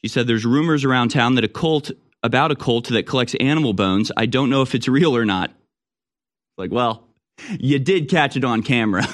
She 0.04 0.08
said 0.08 0.28
there's 0.28 0.46
rumors 0.46 0.84
around 0.84 1.10
town 1.10 1.36
that 1.36 1.44
a 1.44 1.50
cult, 1.50 1.92
about 2.24 2.52
a 2.52 2.56
cult 2.56 2.88
that 2.90 3.06
collects 3.06 3.36
animal 3.40 3.74
bones. 3.74 4.12
I 4.18 4.26
don't 4.26 4.50
know 4.50 4.62
if 4.62 4.74
it's 4.74 4.88
real 4.88 5.16
or 5.16 5.26
not. 5.26 5.52
Like, 6.58 6.72
well, 6.72 7.08
you 7.60 7.80
did 7.80 8.10
catch 8.10 8.36
it 8.36 8.44
on 8.44 8.64
camera. 8.64 9.06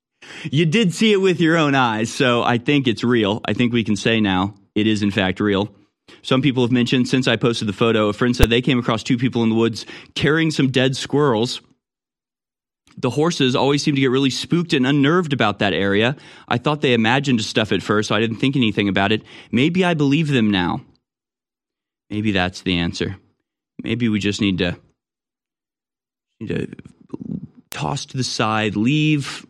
you 0.44 0.66
did 0.66 0.94
see 0.94 1.12
it 1.12 1.18
with 1.20 1.40
your 1.40 1.56
own 1.56 1.74
eyes, 1.74 2.12
so 2.12 2.42
I 2.42 2.58
think 2.58 2.88
it's 2.88 3.04
real. 3.04 3.40
I 3.44 3.52
think 3.52 3.72
we 3.72 3.84
can 3.84 3.96
say 3.96 4.20
now 4.20 4.54
it 4.74 4.86
is 4.86 5.02
in 5.02 5.10
fact 5.10 5.40
real. 5.40 5.74
Some 6.22 6.42
people 6.42 6.62
have 6.62 6.72
mentioned 6.72 7.08
since 7.08 7.28
I 7.28 7.36
posted 7.36 7.68
the 7.68 7.72
photo, 7.72 8.08
a 8.08 8.12
friend 8.12 8.34
said 8.34 8.50
they 8.50 8.62
came 8.62 8.78
across 8.78 9.02
two 9.02 9.18
people 9.18 9.42
in 9.42 9.50
the 9.50 9.54
woods 9.54 9.86
carrying 10.14 10.50
some 10.50 10.70
dead 10.70 10.96
squirrels. 10.96 11.60
The 13.00 13.10
horses 13.10 13.54
always 13.54 13.82
seem 13.82 13.94
to 13.94 14.00
get 14.00 14.10
really 14.10 14.30
spooked 14.30 14.72
and 14.72 14.84
unnerved 14.84 15.32
about 15.32 15.60
that 15.60 15.72
area. 15.72 16.16
I 16.48 16.58
thought 16.58 16.80
they 16.80 16.94
imagined 16.94 17.40
stuff 17.42 17.70
at 17.70 17.80
first, 17.80 18.08
so 18.08 18.14
I 18.16 18.20
didn't 18.20 18.38
think 18.38 18.56
anything 18.56 18.88
about 18.88 19.12
it. 19.12 19.22
Maybe 19.52 19.84
I 19.84 19.94
believe 19.94 20.28
them 20.28 20.50
now. 20.50 20.80
Maybe 22.10 22.32
that's 22.32 22.62
the 22.62 22.78
answer. 22.78 23.16
Maybe 23.82 24.08
we 24.08 24.18
just 24.18 24.40
need 24.40 24.58
to 24.58 24.76
need 26.40 26.48
to 26.48 26.66
toss 27.70 28.06
to 28.06 28.16
the 28.16 28.24
side, 28.24 28.74
leave 28.74 29.46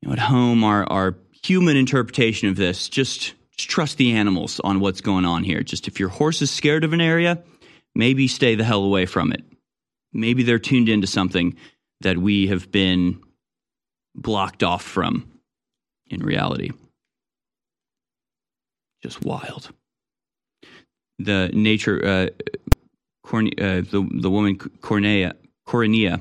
you 0.00 0.08
know, 0.08 0.12
at 0.12 0.18
home 0.20 0.62
our, 0.62 0.84
our 0.84 1.16
human 1.42 1.76
interpretation 1.76 2.48
of 2.48 2.56
this. 2.56 2.88
Just, 2.88 3.34
just 3.56 3.68
trust 3.68 3.96
the 3.96 4.12
animals 4.12 4.60
on 4.62 4.78
what's 4.78 5.00
going 5.00 5.24
on 5.24 5.42
here. 5.42 5.62
Just 5.62 5.88
if 5.88 5.98
your 5.98 6.08
horse 6.08 6.40
is 6.42 6.50
scared 6.50 6.84
of 6.84 6.92
an 6.92 7.00
area, 7.00 7.42
maybe 7.94 8.28
stay 8.28 8.54
the 8.54 8.64
hell 8.64 8.84
away 8.84 9.06
from 9.06 9.32
it. 9.32 9.42
Maybe 10.18 10.42
they're 10.42 10.58
tuned 10.58 10.88
into 10.88 11.06
something 11.06 11.56
that 12.00 12.18
we 12.18 12.46
have 12.48 12.70
been 12.70 13.20
blocked 14.14 14.62
off 14.62 14.82
from 14.82 15.30
in 16.10 16.20
reality. 16.20 16.70
Just 19.02 19.24
wild. 19.24 19.70
The 21.18 21.50
nature, 21.52 22.04
uh, 22.04 22.26
Corne- 23.24 23.58
uh, 23.60 23.82
the 23.90 24.08
the 24.10 24.30
woman 24.30 24.56
Cornea, 24.56 25.34
Coronia, 25.66 26.20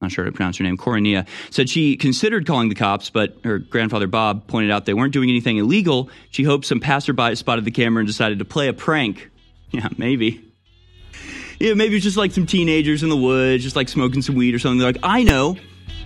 not 0.00 0.12
sure 0.12 0.24
how 0.24 0.30
to 0.30 0.34
pronounce 0.36 0.56
her 0.58 0.64
name, 0.64 0.76
Coronia, 0.76 1.26
said 1.50 1.68
she 1.68 1.96
considered 1.96 2.46
calling 2.46 2.68
the 2.68 2.74
cops, 2.74 3.10
but 3.10 3.36
her 3.44 3.58
grandfather 3.58 4.06
Bob 4.06 4.46
pointed 4.46 4.70
out 4.70 4.86
they 4.86 4.94
weren't 4.94 5.12
doing 5.12 5.30
anything 5.30 5.56
illegal. 5.56 6.10
She 6.30 6.44
hoped 6.44 6.64
some 6.64 6.80
passerby 6.80 7.34
spotted 7.34 7.64
the 7.64 7.70
camera 7.70 8.00
and 8.00 8.06
decided 8.06 8.38
to 8.38 8.44
play 8.44 8.68
a 8.68 8.72
prank. 8.72 9.30
Yeah, 9.72 9.88
maybe. 9.98 10.44
Yeah, 11.58 11.74
maybe 11.74 11.96
it's 11.96 12.04
just 12.04 12.16
like 12.16 12.32
some 12.32 12.46
teenagers 12.46 13.02
in 13.02 13.08
the 13.08 13.16
woods, 13.16 13.62
just 13.62 13.76
like 13.76 13.88
smoking 13.88 14.22
some 14.22 14.34
weed 14.34 14.54
or 14.54 14.58
something. 14.58 14.78
They're 14.78 14.92
like, 14.92 15.00
I 15.02 15.22
know. 15.22 15.56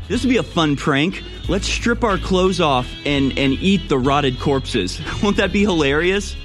This 0.08 0.24
would 0.24 0.30
be 0.30 0.38
a 0.38 0.42
fun 0.42 0.76
prank. 0.76 1.22
Let's 1.48 1.68
strip 1.68 2.02
our 2.02 2.18
clothes 2.18 2.60
off 2.60 2.88
and, 3.04 3.36
and 3.38 3.52
eat 3.54 3.88
the 3.88 3.98
rotted 3.98 4.40
corpses. 4.40 5.00
Won't 5.22 5.36
that 5.36 5.52
be 5.52 5.60
hilarious? 5.60 6.36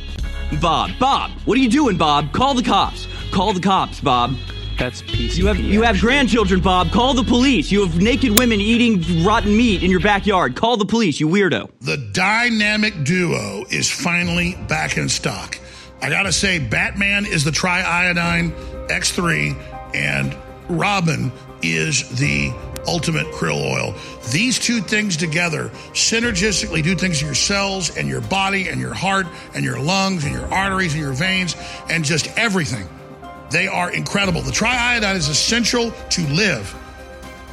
Bob, 0.62 0.92
Bob, 1.00 1.32
what 1.46 1.58
are 1.58 1.62
you 1.62 1.70
doing, 1.70 1.98
Bob? 1.98 2.32
Call 2.32 2.54
the 2.54 2.62
cops. 2.62 3.08
Call 3.32 3.54
the 3.54 3.60
cops, 3.60 4.00
Bob. 4.00 4.36
That's 4.78 5.02
PCP. 5.04 5.38
You 5.38 5.48
have 5.48 5.58
you 5.58 5.82
have 5.84 6.00
grandchildren, 6.00 6.60
Bob. 6.60 6.92
Call 6.92 7.14
the 7.14 7.24
police. 7.24 7.72
You 7.72 7.86
have 7.86 8.02
naked 8.02 8.32
women 8.38 8.60
eating 8.60 9.24
rotten 9.24 9.56
meat 9.56 9.84
in 9.84 9.90
your 9.90 10.02
backyard. 10.02 10.56
Call 10.56 10.78
the 10.78 10.86
police, 10.86 11.20
you 11.20 11.28
weirdo. 11.28 11.72
The 11.82 11.98
dynamic 12.14 13.04
duo 13.04 13.64
is 13.72 13.90
finally 13.90 14.56
back 14.68 14.98
in 14.98 15.08
stock. 15.08 15.58
I 16.06 16.10
gotta 16.12 16.32
say, 16.32 16.60
Batman 16.60 17.26
is 17.26 17.44
the 17.44 17.50
triiodine 17.50 18.52
X3, 18.90 19.56
and 19.96 20.38
Robin 20.70 21.32
is 21.64 22.08
the 22.20 22.54
ultimate 22.86 23.26
krill 23.34 23.60
oil. 23.60 23.96
These 24.32 24.60
two 24.60 24.82
things 24.82 25.18
together 25.18 25.70
synergistically 25.94 26.84
do 26.84 26.96
things 26.96 27.22
to 27.22 27.26
your 27.26 27.34
cells 27.34 27.98
and 27.98 28.08
your 28.08 28.22
body 28.22 28.70
and 28.70 28.80
your 28.80 28.94
heart 28.94 29.26
and 29.56 29.66
your 29.66 29.80
lungs 29.80 30.26
and 30.26 30.32
your 30.32 30.46
arteries 30.54 30.94
and 30.94 31.02
your 31.02 31.14
veins 31.14 31.56
and 31.90 32.06
just 32.06 32.28
everything. 32.38 32.88
They 33.50 33.68
are 33.68 33.90
incredible. 33.90 34.42
The 34.42 34.52
triiodine 34.52 35.16
is 35.16 35.28
essential 35.28 35.90
to 35.90 36.22
live. 36.28 36.72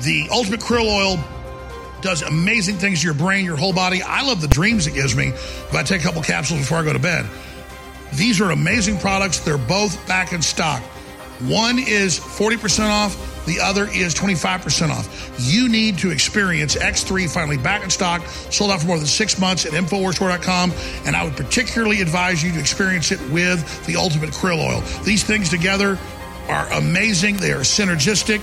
The 0.03 0.29
ultimate 0.31 0.61
krill 0.61 0.95
oil 0.95 1.25
does 2.03 2.21
amazing 2.21 2.77
things 2.77 3.01
to 3.01 3.07
your 3.07 3.15
brain, 3.15 3.47
your 3.47 3.57
whole 3.57 3.73
body. 3.73 4.03
I 4.03 4.21
love 4.27 4.43
the 4.43 4.49
dreams 4.49 4.87
it 4.87 4.93
gives 4.93 5.17
me 5.17 5.29
if 5.29 5.75
I 5.75 5.83
take 5.85 6.03
a 6.03 6.05
couple 6.05 6.21
capsules 6.23 6.61
before 6.61 6.77
I 6.77 6.85
go 6.85 6.93
to 6.93 6.99
bed. 6.99 7.25
These 8.15 8.41
are 8.41 8.51
amazing 8.51 8.99
products. 8.99 9.41
They're 9.41 9.59
both 9.59 10.07
back 10.07 10.33
in 10.33 10.43
stock. 10.43 10.83
One 11.41 11.79
is 11.79 12.21
40% 12.21 12.89
off, 12.89 13.47
the 13.47 13.59
other 13.59 13.87
is 13.87 14.15
25% 14.15 14.91
off. 14.91 15.41
You 15.41 15.69
need 15.69 15.99
to 15.99 16.11
experience 16.11 16.77
X3 16.77 17.33
finally 17.33 17.57
back 17.57 17.83
in 17.83 17.91
stock, 17.91 18.25
sold 18.27 18.71
out 18.71 18.81
for 18.81 18.87
more 18.87 18.99
than 18.99 19.07
six 19.07 19.41
months 19.41 19.67
at 19.67 19.73
InfoWarsStore.com. 19.73 20.73
And 21.05 21.17
I 21.17 21.25
would 21.25 21.37
particularly 21.37 22.01
advise 22.01 22.45
you 22.45 22.53
to 22.53 22.61
experience 22.61 23.11
it 23.11 23.21
with 23.31 23.87
the 23.87 23.97
Ultimate 23.97 24.31
Krill 24.31 24.65
Oil. 24.65 24.83
These 25.03 25.25
things 25.25 25.49
together 25.49 25.99
are 26.49 26.73
amazing, 26.75 27.39
they 27.39 27.53
are 27.53 27.61
synergistic. 27.61 28.41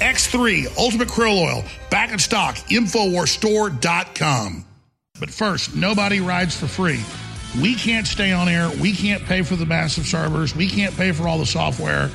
X3 0.00 0.76
Ultimate 0.76 1.08
Krill 1.08 1.40
Oil, 1.40 1.64
back 1.88 2.12
in 2.12 2.18
stock, 2.18 2.56
InfoWarsStore.com. 2.56 4.66
But 5.20 5.30
first, 5.30 5.74
nobody 5.74 6.20
rides 6.20 6.58
for 6.58 6.66
free. 6.66 7.00
We 7.60 7.74
can't 7.74 8.06
stay 8.06 8.32
on 8.32 8.48
air. 8.48 8.70
We 8.80 8.92
can't 8.92 9.22
pay 9.24 9.42
for 9.42 9.56
the 9.56 9.66
massive 9.66 10.06
servers. 10.06 10.56
We 10.56 10.68
can't 10.68 10.96
pay 10.96 11.12
for 11.12 11.28
all 11.28 11.38
the 11.38 11.46
software 11.46 12.10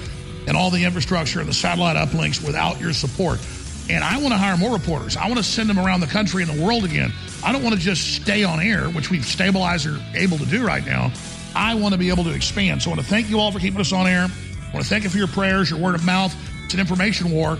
and 0.48 0.58
all 0.58 0.72
the 0.72 0.84
infrastructure 0.84 1.40
and 1.40 1.48
the 1.48 1.54
satellite 1.54 1.96
uplinks 1.96 2.44
without 2.44 2.80
your 2.80 2.94
support. 2.94 3.40
And 3.90 4.04
I 4.04 4.18
want 4.18 4.34
to 4.34 4.38
hire 4.38 4.58
more 4.58 4.74
reporters. 4.74 5.16
I 5.16 5.28
want 5.28 5.38
to 5.38 5.44
send 5.44 5.70
them 5.70 5.80
around 5.80 6.00
the 6.00 6.08
country 6.08 6.44
and 6.44 6.52
the 6.52 6.64
world 6.64 6.84
again. 6.84 7.14
I 7.44 7.52
don't 7.52 7.64
want 7.64 7.76
to 7.76 7.82
just 7.82 8.16
stay 8.16 8.44
on 8.44 8.60
air, 8.60 8.90
which 8.90 9.12
we've 9.12 9.26
stabilized 9.26 9.86
or 9.86 9.98
able 10.16 10.38
to 10.40 10.46
do 10.46 10.66
right 10.66 10.86
now. 10.86 11.12
I 11.56 11.76
want 11.76 11.94
to 11.94 11.98
be 11.98 12.10
able 12.10 12.24
to 12.26 12.34
expand. 12.34 12.82
So 12.82 12.90
I 12.90 12.96
want 12.96 13.02
to 13.02 13.08
thank 13.08 13.30
you 13.30 13.40
all 13.40 13.52
for 13.52 13.60
keeping 13.60 13.80
us 13.80 13.94
on 13.94 14.08
air. 14.08 14.24
I 14.24 14.74
want 14.74 14.84
to 14.84 14.90
thank 14.90 15.04
you 15.04 15.10
for 15.10 15.18
your 15.18 15.28
prayers, 15.28 15.70
your 15.70 15.80
word 15.80 15.96
of 15.96 16.06
mouth. 16.06 16.36
It's 16.66 16.74
an 16.74 16.80
information 16.80 17.32
war. 17.32 17.58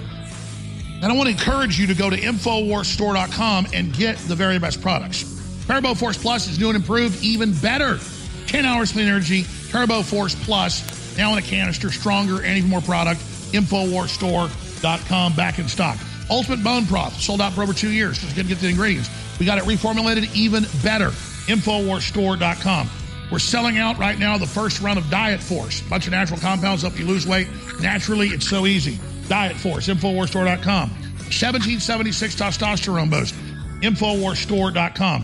And 1.02 1.06
I 1.06 1.14
want 1.14 1.30
to 1.30 1.34
encourage 1.34 1.80
you 1.80 1.88
to 1.88 1.94
go 1.94 2.10
to 2.10 2.18
InfoWarsStore.com 2.18 3.68
and 3.74 3.94
get 3.94 4.18
the 4.18 4.36
very 4.36 4.58
best 4.58 4.82
products. 4.82 5.37
Turbo 5.68 5.94
Force 5.94 6.18
Plus 6.18 6.48
is 6.48 6.58
new 6.58 6.70
and 6.70 6.78
improved, 6.78 7.22
even 7.22 7.54
better. 7.54 8.00
10 8.48 8.64
hours 8.64 8.94
clean 8.94 9.08
energy, 9.08 9.44
Turbo 9.70 10.02
Force 10.02 10.34
Plus, 10.46 11.18
now 11.18 11.34
in 11.34 11.40
a 11.40 11.42
canister, 11.42 11.92
stronger 11.92 12.42
and 12.42 12.58
even 12.58 12.70
more 12.70 12.82
product. 12.82 13.20
InfoWarsStore.com, 13.52 15.36
back 15.36 15.60
in 15.60 15.68
stock. 15.68 15.98
Ultimate 16.30 16.64
Bone 16.64 16.86
Broth, 16.86 17.20
sold 17.20 17.42
out 17.42 17.54
for 17.54 17.64
over 17.64 17.74
two 17.74 17.92
years. 17.92 18.18
Just 18.18 18.36
to 18.36 18.44
get 18.44 18.60
the 18.60 18.70
ingredients. 18.70 19.10
We 19.40 19.46
got 19.46 19.58
it 19.58 19.66
reformulated 19.66 20.34
even 20.34 20.66
better. 20.84 21.10
InfoWarsStore.com. 21.48 22.90
We're 23.30 23.40
selling 23.40 23.78
out 23.78 23.98
right 23.98 24.18
now 24.18 24.38
the 24.38 24.48
first 24.48 24.82
run 24.82 24.98
of 24.98 25.10
Diet 25.10 25.42
Force. 25.42 25.86
A 25.86 25.90
bunch 25.90 26.06
of 26.08 26.12
natural 26.12 26.40
compounds 26.40 26.84
help 26.84 26.98
you 26.98 27.06
lose 27.06 27.28
weight. 27.28 27.50
Naturally, 27.82 28.30
it's 28.30 28.48
so 28.48 28.66
easy. 28.66 29.00
Diet 29.28 29.58
Force, 29.58 29.88
InfoWarsStore.com. 29.88 30.90
1776 30.90 32.36
testosterone 32.36 33.10
boost. 33.10 33.36
InfoWarsStore.com. 33.82 35.24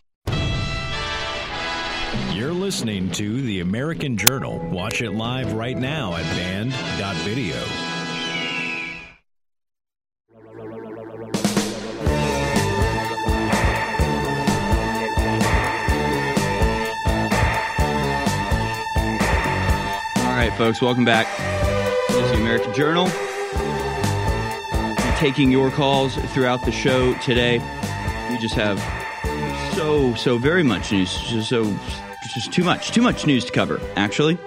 Listening 2.63 3.11
to 3.11 3.41
The 3.41 3.59
American 3.59 4.15
Journal. 4.17 4.57
Watch 4.69 5.01
it 5.01 5.11
live 5.11 5.51
right 5.51 5.77
now 5.77 6.15
at 6.15 6.23
band.video. 6.37 7.57
All 20.15 20.33
right, 20.33 20.53
folks, 20.57 20.81
welcome 20.81 21.03
back. 21.03 21.27
Is 22.11 22.31
the 22.31 22.37
American 22.37 22.73
Journal. 22.73 23.09
Taking 25.17 25.51
your 25.51 25.69
calls 25.69 26.15
throughout 26.15 26.63
the 26.63 26.71
show 26.71 27.13
today. 27.15 27.59
We 28.29 28.37
just 28.37 28.55
have 28.55 28.79
so, 29.75 30.15
so 30.15 30.37
very 30.37 30.63
much 30.63 30.93
news. 30.93 31.13
Just 31.23 31.49
so, 32.23 32.29
just 32.33 32.51
too 32.51 32.63
much, 32.63 32.91
too 32.91 33.01
much 33.01 33.25
news 33.27 33.45
to 33.45 33.51
cover, 33.51 33.79
actually. 33.95 34.37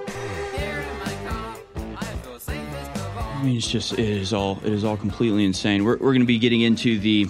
I 2.49 3.43
mean, 3.43 3.57
it's 3.57 3.69
just, 3.69 3.93
it 3.93 4.01
is 4.01 4.33
all, 4.33 4.61
it 4.65 4.73
is 4.73 4.83
all 4.85 4.97
completely 4.97 5.45
insane. 5.45 5.85
We're, 5.85 5.97
we're 5.97 6.13
going 6.13 6.21
to 6.21 6.27
be 6.27 6.39
getting 6.39 6.63
into 6.63 6.99
the 6.99 7.27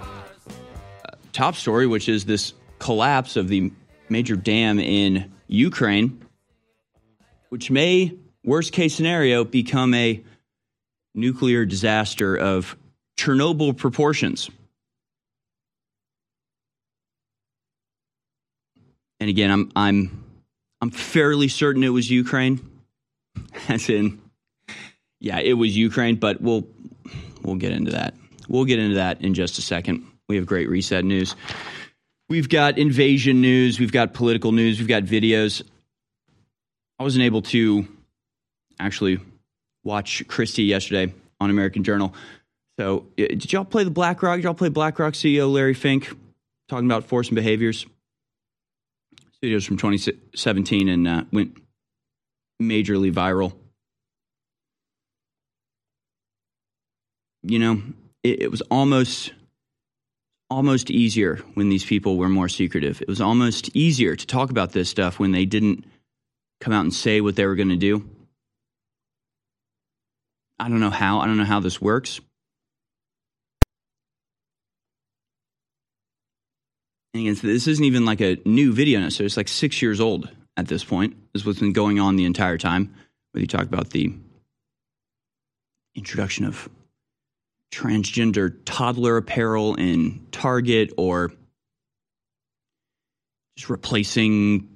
uh, 0.00 1.10
top 1.32 1.54
story, 1.54 1.86
which 1.86 2.08
is 2.08 2.24
this 2.24 2.54
collapse 2.78 3.36
of 3.36 3.48
the 3.48 3.72
major 4.08 4.36
dam 4.36 4.78
in 4.78 5.32
Ukraine 5.46 6.22
which 7.52 7.70
may, 7.70 8.10
worst 8.42 8.72
case 8.72 8.94
scenario, 8.94 9.44
become 9.44 9.92
a 9.92 10.24
nuclear 11.14 11.66
disaster 11.66 12.34
of 12.34 12.78
Chernobyl 13.18 13.76
proportions. 13.76 14.48
And 19.22 19.28
again, 19.28 19.52
I'm 19.52 19.70
I'm 19.76 20.24
I'm 20.80 20.90
fairly 20.90 21.46
certain 21.46 21.84
it 21.84 21.90
was 21.90 22.10
Ukraine. 22.10 22.58
As 23.68 23.88
in, 23.88 24.20
yeah, 25.20 25.38
it 25.38 25.52
was 25.52 25.76
Ukraine, 25.76 26.16
but 26.16 26.40
we'll 26.40 26.66
we'll 27.44 27.54
get 27.54 27.70
into 27.70 27.92
that. 27.92 28.14
We'll 28.48 28.64
get 28.64 28.80
into 28.80 28.96
that 28.96 29.20
in 29.20 29.34
just 29.34 29.58
a 29.58 29.62
second. 29.62 30.04
We 30.28 30.34
have 30.34 30.46
great 30.46 30.68
reset 30.68 31.04
news. 31.04 31.36
We've 32.28 32.48
got 32.48 32.78
invasion 32.78 33.40
news, 33.40 33.78
we've 33.78 33.92
got 33.92 34.12
political 34.12 34.50
news, 34.50 34.80
we've 34.80 34.88
got 34.88 35.04
videos. 35.04 35.62
I 36.98 37.04
wasn't 37.04 37.22
able 37.22 37.42
to 37.42 37.86
actually 38.80 39.20
watch 39.84 40.26
Kristi 40.26 40.66
yesterday 40.66 41.14
on 41.38 41.48
American 41.48 41.84
Journal. 41.84 42.12
So, 42.76 43.06
uh, 43.20 43.28
did 43.28 43.52
y'all 43.52 43.64
play 43.64 43.84
the 43.84 43.90
BlackRock? 43.92 44.38
Did 44.38 44.44
y'all 44.44 44.54
play 44.54 44.68
BlackRock 44.68 45.14
CEO 45.14 45.52
Larry 45.52 45.74
Fink 45.74 46.12
talking 46.68 46.86
about 46.86 47.04
force 47.04 47.28
and 47.28 47.36
behaviors? 47.36 47.86
Videos 49.42 49.66
from 49.66 49.76
2017 49.76 50.88
and 50.88 51.08
uh, 51.08 51.24
went 51.32 51.56
majorly 52.60 53.12
viral. 53.12 53.52
You 57.42 57.58
know, 57.58 57.82
it, 58.22 58.42
it 58.42 58.50
was 58.50 58.60
almost 58.62 59.32
almost 60.48 60.90
easier 60.90 61.36
when 61.54 61.70
these 61.70 61.84
people 61.84 62.18
were 62.18 62.28
more 62.28 62.48
secretive. 62.48 63.00
It 63.00 63.08
was 63.08 63.22
almost 63.22 63.74
easier 63.74 64.14
to 64.14 64.26
talk 64.26 64.50
about 64.50 64.72
this 64.72 64.88
stuff 64.88 65.18
when 65.18 65.32
they 65.32 65.46
didn't 65.46 65.84
come 66.60 66.72
out 66.72 66.82
and 66.82 66.92
say 66.92 67.20
what 67.20 67.36
they 67.36 67.46
were 67.46 67.56
going 67.56 67.70
to 67.70 67.76
do. 67.76 68.08
I 70.58 70.68
don't 70.68 70.78
know 70.78 70.90
how. 70.90 71.20
I 71.20 71.26
don't 71.26 71.38
know 71.38 71.44
how 71.44 71.58
this 71.58 71.80
works. 71.80 72.20
And 72.20 72.30
again, 76.90 77.01
this 77.12 77.66
isn't 77.66 77.84
even 77.84 78.04
like 78.04 78.20
a 78.20 78.38
new 78.44 78.72
video 78.72 79.00
necessarily. 79.00 79.26
It's 79.26 79.36
like 79.36 79.48
six 79.48 79.82
years 79.82 80.00
old 80.00 80.30
at 80.56 80.68
this 80.68 80.82
point. 80.82 81.16
This 81.32 81.42
is 81.42 81.46
what's 81.46 81.60
been 81.60 81.72
going 81.72 82.00
on 82.00 82.16
the 82.16 82.24
entire 82.24 82.58
time. 82.58 82.94
Whether 83.32 83.42
you 83.42 83.46
talk 83.46 83.66
about 83.66 83.90
the 83.90 84.14
introduction 85.94 86.46
of 86.46 86.68
transgender 87.72 88.54
toddler 88.64 89.16
apparel 89.16 89.74
in 89.74 90.26
Target 90.30 90.92
or 90.96 91.32
just 93.56 93.68
replacing 93.68 94.68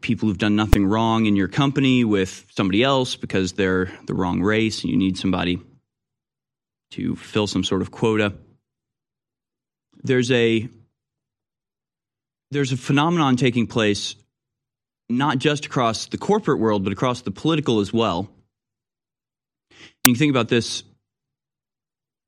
people 0.00 0.28
who've 0.28 0.38
done 0.38 0.56
nothing 0.56 0.86
wrong 0.86 1.26
in 1.26 1.36
your 1.36 1.48
company 1.48 2.04
with 2.04 2.46
somebody 2.50 2.82
else 2.82 3.16
because 3.16 3.52
they're 3.52 3.90
the 4.06 4.14
wrong 4.14 4.42
race 4.42 4.82
and 4.82 4.90
you 4.90 4.96
need 4.96 5.16
somebody 5.16 5.58
to 6.90 7.16
fill 7.16 7.46
some 7.46 7.64
sort 7.64 7.82
of 7.82 7.90
quota. 7.90 8.34
There's 10.02 10.30
a 10.30 10.68
there's 12.50 12.72
a 12.72 12.76
phenomenon 12.76 13.36
taking 13.36 13.66
place 13.66 14.16
not 15.08 15.38
just 15.38 15.66
across 15.66 16.06
the 16.06 16.18
corporate 16.18 16.58
world 16.58 16.84
but 16.84 16.92
across 16.92 17.22
the 17.22 17.30
political 17.30 17.80
as 17.80 17.92
well. 17.92 18.28
And 20.04 20.12
you 20.12 20.14
think 20.16 20.30
about 20.30 20.48
this 20.48 20.82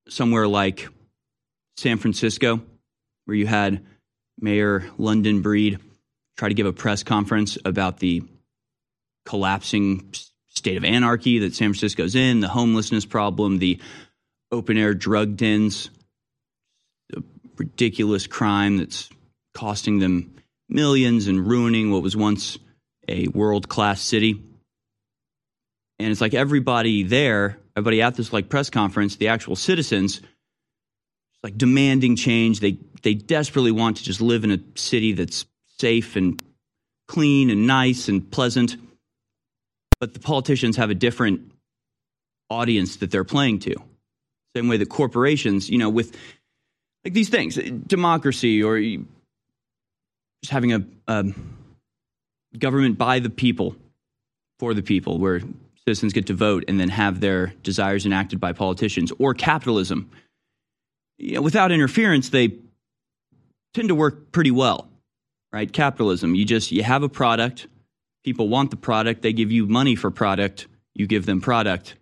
somewhere 0.08 0.48
like 0.48 0.88
San 1.76 1.98
Francisco 1.98 2.60
where 3.24 3.36
you 3.36 3.46
had 3.46 3.84
Mayor 4.40 4.84
London 4.98 5.42
Breed 5.42 5.78
try 6.36 6.48
to 6.48 6.54
give 6.54 6.66
a 6.66 6.72
press 6.72 7.02
conference 7.02 7.58
about 7.64 7.98
the 7.98 8.22
collapsing 9.24 10.12
state 10.48 10.76
of 10.76 10.84
anarchy 10.84 11.38
that 11.40 11.54
San 11.54 11.68
Francisco's 11.68 12.14
in, 12.14 12.40
the 12.40 12.48
homelessness 12.48 13.06
problem, 13.06 13.58
the 13.58 13.80
open 14.50 14.76
air 14.76 14.92
drug 14.94 15.36
dens, 15.36 15.90
the 17.10 17.22
ridiculous 17.56 18.26
crime 18.26 18.78
that's 18.78 19.08
costing 19.54 19.98
them 19.98 20.34
millions 20.68 21.26
and 21.26 21.46
ruining 21.46 21.90
what 21.90 22.02
was 22.02 22.16
once 22.16 22.58
a 23.08 23.28
world 23.28 23.68
class 23.68 24.00
city. 24.00 24.42
And 25.98 26.10
it's 26.10 26.20
like 26.20 26.34
everybody 26.34 27.02
there, 27.02 27.58
everybody 27.76 28.02
at 28.02 28.14
this 28.14 28.32
like 28.32 28.48
press 28.48 28.70
conference, 28.70 29.16
the 29.16 29.28
actual 29.28 29.56
citizens, 29.56 30.20
like 31.42 31.56
demanding 31.56 32.16
change. 32.16 32.60
They 32.60 32.78
they 33.02 33.14
desperately 33.14 33.72
want 33.72 33.98
to 33.98 34.04
just 34.04 34.20
live 34.20 34.44
in 34.44 34.52
a 34.52 34.58
city 34.74 35.12
that's 35.12 35.44
safe 35.78 36.16
and 36.16 36.42
clean 37.08 37.50
and 37.50 37.66
nice 37.66 38.08
and 38.08 38.28
pleasant. 38.30 38.76
But 40.00 40.14
the 40.14 40.20
politicians 40.20 40.76
have 40.76 40.90
a 40.90 40.94
different 40.94 41.52
audience 42.50 42.96
that 42.96 43.10
they're 43.10 43.24
playing 43.24 43.60
to. 43.60 43.74
Same 44.56 44.68
way 44.68 44.76
that 44.76 44.88
corporations, 44.88 45.70
you 45.70 45.78
know, 45.78 45.90
with 45.90 46.16
like 47.04 47.14
these 47.14 47.28
things, 47.28 47.56
democracy 47.56 48.62
or 48.62 48.78
just 50.42 50.52
having 50.52 50.72
a, 50.72 51.24
government 52.58 52.98
by 52.98 53.18
the 53.18 53.30
people, 53.30 53.74
for 54.58 54.74
the 54.74 54.82
people, 54.82 55.18
where 55.18 55.40
citizens 55.86 56.12
get 56.12 56.26
to 56.26 56.34
vote 56.34 56.64
and 56.68 56.78
then 56.78 56.90
have 56.90 57.20
their 57.20 57.54
desires 57.62 58.04
enacted 58.04 58.38
by 58.38 58.52
politicians, 58.52 59.12
or 59.18 59.34
capitalism. 59.34 60.10
You 61.18 61.36
know, 61.36 61.42
without 61.42 61.72
interference, 61.72 62.28
they 62.28 62.56
tend 63.72 63.88
to 63.88 63.94
work 63.94 64.32
pretty 64.32 64.50
well, 64.50 64.88
right? 65.52 65.72
Capitalism, 65.72 66.34
you 66.34 66.44
just 66.44 66.72
you 66.72 66.82
have 66.82 67.02
a 67.02 67.08
product, 67.08 67.68
people 68.24 68.48
want 68.48 68.70
the 68.70 68.76
product, 68.76 69.22
they 69.22 69.32
give 69.32 69.50
you 69.50 69.66
money 69.66 69.96
for 69.96 70.10
product, 70.10 70.66
you 70.94 71.06
give 71.06 71.24
them 71.24 71.40
product, 71.40 71.94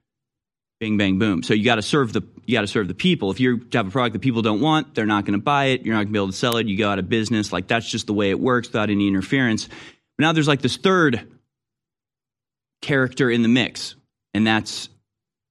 bing 0.81 0.97
bang 0.97 1.19
boom. 1.19 1.43
So 1.43 1.55
you 1.55 1.65
got 1.65 1.77
to 1.77 1.83
serve 1.83 2.13
the 2.13 2.23
you 2.51 2.57
got 2.57 2.63
to 2.63 2.67
serve 2.67 2.89
the 2.89 2.95
people. 2.95 3.31
If 3.31 3.39
you 3.39 3.65
have 3.73 3.87
a 3.87 3.91
product 3.91 4.15
that 4.15 4.19
people 4.19 4.43
don't 4.43 4.61
want, 4.61 4.97
they're 4.97 5.07
not 5.07 5.25
going 5.25 5.39
to 5.39 5.43
buy 5.43 5.67
it. 5.67 5.87
You're 5.87 5.95
not 5.95 6.01
going 6.01 6.09
to 6.09 6.13
be 6.13 6.19
able 6.19 6.27
to 6.27 6.33
sell 6.33 6.57
it. 6.57 6.67
You 6.67 6.77
go 6.77 6.91
out 6.91 6.99
of 6.99 7.09
business. 7.09 7.53
Like 7.53 7.69
that's 7.69 7.89
just 7.89 8.09
the 8.09 8.13
way 8.13 8.31
it 8.31 8.41
works 8.41 8.67
without 8.67 8.91
any 8.91 9.07
interference. 9.07 9.67
But 9.69 10.25
now 10.25 10.33
there's 10.33 10.49
like 10.49 10.61
this 10.61 10.77
third 10.77 11.29
character 12.83 13.31
in 13.31 13.43
the 13.43 13.49
mix, 13.49 13.95
and 14.35 14.45
that's 14.45 14.89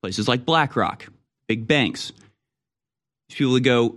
places 0.03 0.27
like 0.27 0.43
BlackRock, 0.43 1.05
big 1.47 1.67
banks. 1.67 2.12
People 3.29 3.53
that 3.53 3.62
go, 3.62 3.95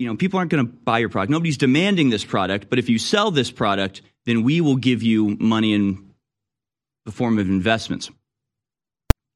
you 0.00 0.08
know, 0.08 0.16
people 0.16 0.38
aren't 0.38 0.50
going 0.50 0.66
to 0.66 0.72
buy 0.72 0.98
your 0.98 1.08
product. 1.08 1.30
Nobody's 1.30 1.58
demanding 1.58 2.10
this 2.10 2.24
product, 2.24 2.68
but 2.68 2.80
if 2.80 2.88
you 2.88 2.98
sell 2.98 3.30
this 3.30 3.52
product, 3.52 4.02
then 4.24 4.42
we 4.42 4.60
will 4.60 4.76
give 4.76 5.04
you 5.04 5.36
money 5.38 5.74
in 5.74 6.10
the 7.04 7.12
form 7.12 7.38
of 7.38 7.48
investments. 7.48 8.10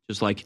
Just 0.09 0.22
like 0.22 0.44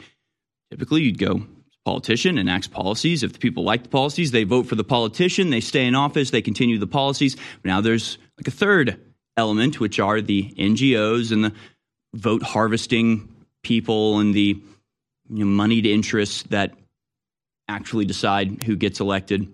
typically 0.70 1.00
you'd 1.00 1.16
go 1.16 1.46
politician 1.84 2.38
enacts 2.38 2.66
policies. 2.66 3.22
If 3.22 3.32
the 3.32 3.38
people 3.38 3.64
like 3.64 3.82
the 3.82 3.88
policies, 3.88 4.30
they 4.30 4.44
vote 4.44 4.66
for 4.66 4.74
the 4.74 4.84
politician, 4.84 5.50
they 5.50 5.60
stay 5.60 5.86
in 5.86 5.94
office, 5.94 6.30
they 6.30 6.42
continue 6.42 6.78
the 6.78 6.86
policies. 6.86 7.36
Now 7.64 7.80
there's 7.80 8.18
like 8.38 8.48
a 8.48 8.52
third 8.52 9.00
element, 9.36 9.80
which 9.80 10.00
are 10.00 10.20
the 10.20 10.52
NGOs 10.56 11.32
and 11.32 11.44
the 11.44 11.52
vote 12.14 12.42
harvesting 12.42 13.28
people 13.62 14.18
and 14.18 14.34
the 14.34 14.60
you 15.28 15.44
know, 15.44 15.46
moneyed 15.46 15.86
interests 15.86 16.44
that 16.44 16.74
actually 17.68 18.04
decide 18.04 18.62
who 18.62 18.76
gets 18.76 19.00
elected 19.00 19.52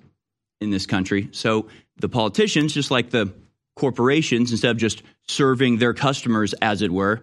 in 0.61 0.71
this 0.71 0.87
country. 0.87 1.29
So 1.33 1.69
the 2.01 2.09
politicians, 2.09 2.75
just 2.75 2.91
like 2.91 3.11
the 3.11 3.33
corporations, 3.77 4.51
instead 4.51 4.71
of 4.71 4.77
just 4.77 5.03
serving 5.29 5.79
their 5.79 5.95
customers, 5.95 6.55
as 6.55 6.83
it 6.83 6.91
were, 6.91 7.23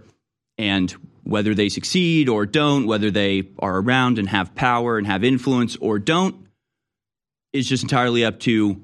and 0.57 0.93
whether 1.27 1.53
they 1.53 1.67
succeed 1.67 2.29
or 2.29 2.45
don't, 2.45 2.87
whether 2.87 3.11
they 3.11 3.43
are 3.59 3.79
around 3.79 4.17
and 4.17 4.29
have 4.29 4.55
power 4.55 4.97
and 4.97 5.05
have 5.05 5.25
influence 5.25 5.75
or 5.75 5.99
don't, 5.99 6.47
is 7.51 7.67
just 7.67 7.83
entirely 7.83 8.23
up 8.23 8.39
to 8.39 8.81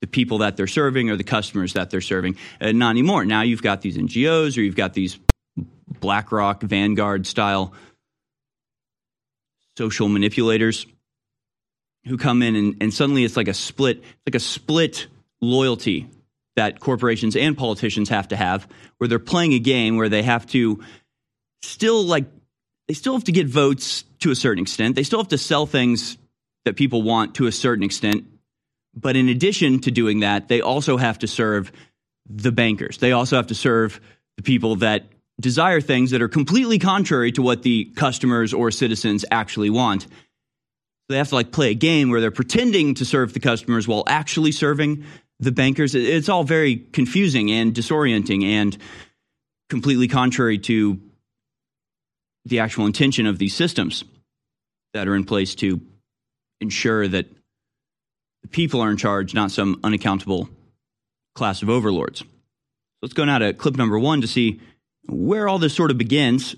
the 0.00 0.08
people 0.08 0.38
that 0.38 0.56
they're 0.56 0.66
serving 0.66 1.10
or 1.10 1.16
the 1.16 1.24
customers 1.24 1.74
that 1.74 1.90
they're 1.90 2.00
serving. 2.00 2.36
Uh, 2.60 2.72
not 2.72 2.90
anymore. 2.90 3.24
Now 3.24 3.42
you've 3.42 3.62
got 3.62 3.82
these 3.82 3.96
NGOs 3.96 4.58
or 4.58 4.62
you've 4.62 4.74
got 4.74 4.94
these 4.94 5.18
BlackRock, 6.00 6.62
Vanguard 6.62 7.24
style 7.24 7.72
social 9.78 10.08
manipulators 10.08 10.86
who 12.06 12.18
come 12.18 12.42
in 12.42 12.56
and, 12.56 12.76
and 12.80 12.92
suddenly 12.92 13.22
it's 13.24 13.36
like 13.36 13.48
a 13.48 13.54
split, 13.54 14.02
like 14.26 14.34
a 14.34 14.40
split 14.40 15.06
loyalty 15.40 16.08
that 16.56 16.80
corporations 16.80 17.36
and 17.36 17.56
politicians 17.56 18.08
have 18.08 18.28
to 18.28 18.36
have, 18.36 18.66
where 18.98 19.06
they're 19.06 19.18
playing 19.18 19.52
a 19.52 19.58
game 19.60 19.96
where 19.96 20.08
they 20.08 20.22
have 20.22 20.46
to 20.46 20.82
still 21.66 22.04
like 22.04 22.24
they 22.88 22.94
still 22.94 23.14
have 23.14 23.24
to 23.24 23.32
get 23.32 23.46
votes 23.46 24.04
to 24.20 24.30
a 24.30 24.34
certain 24.36 24.62
extent. 24.62 24.94
They 24.94 25.02
still 25.02 25.18
have 25.18 25.28
to 25.28 25.38
sell 25.38 25.66
things 25.66 26.18
that 26.64 26.76
people 26.76 27.02
want 27.02 27.36
to 27.36 27.46
a 27.46 27.52
certain 27.52 27.84
extent. 27.84 28.24
But 28.94 29.16
in 29.16 29.28
addition 29.28 29.80
to 29.80 29.90
doing 29.90 30.20
that, 30.20 30.48
they 30.48 30.60
also 30.60 30.96
have 30.96 31.18
to 31.20 31.26
serve 31.26 31.72
the 32.28 32.52
bankers. 32.52 32.98
They 32.98 33.12
also 33.12 33.36
have 33.36 33.48
to 33.48 33.54
serve 33.54 34.00
the 34.36 34.42
people 34.42 34.76
that 34.76 35.06
desire 35.40 35.80
things 35.80 36.12
that 36.12 36.22
are 36.22 36.28
completely 36.28 36.78
contrary 36.78 37.30
to 37.32 37.42
what 37.42 37.62
the 37.62 37.92
customers 37.96 38.54
or 38.54 38.70
citizens 38.70 39.24
actually 39.30 39.70
want. 39.70 40.06
They 41.08 41.18
have 41.18 41.28
to 41.28 41.34
like 41.34 41.52
play 41.52 41.70
a 41.70 41.74
game 41.74 42.10
where 42.10 42.20
they're 42.20 42.30
pretending 42.30 42.94
to 42.94 43.04
serve 43.04 43.32
the 43.32 43.40
customers 43.40 43.86
while 43.86 44.02
actually 44.06 44.52
serving 44.52 45.04
the 45.38 45.52
bankers. 45.52 45.94
It's 45.94 46.28
all 46.28 46.42
very 46.42 46.76
confusing 46.76 47.50
and 47.50 47.74
disorienting 47.74 48.44
and 48.44 48.76
completely 49.68 50.08
contrary 50.08 50.58
to 50.58 51.00
the 52.46 52.60
actual 52.60 52.86
intention 52.86 53.26
of 53.26 53.38
these 53.38 53.54
systems 53.54 54.04
that 54.94 55.08
are 55.08 55.16
in 55.16 55.24
place 55.24 55.54
to 55.56 55.80
ensure 56.60 57.06
that 57.08 57.26
the 58.42 58.48
people 58.48 58.80
are 58.80 58.90
in 58.90 58.96
charge, 58.96 59.34
not 59.34 59.50
some 59.50 59.80
unaccountable 59.82 60.48
class 61.34 61.60
of 61.62 61.68
overlords. 61.68 62.20
So 62.20 62.26
let's 63.02 63.14
go 63.14 63.24
now 63.24 63.38
to 63.38 63.52
clip 63.52 63.76
number 63.76 63.98
one 63.98 64.20
to 64.20 64.28
see 64.28 64.60
where 65.08 65.48
all 65.48 65.58
this 65.58 65.74
sort 65.74 65.90
of 65.90 65.98
begins. 65.98 66.54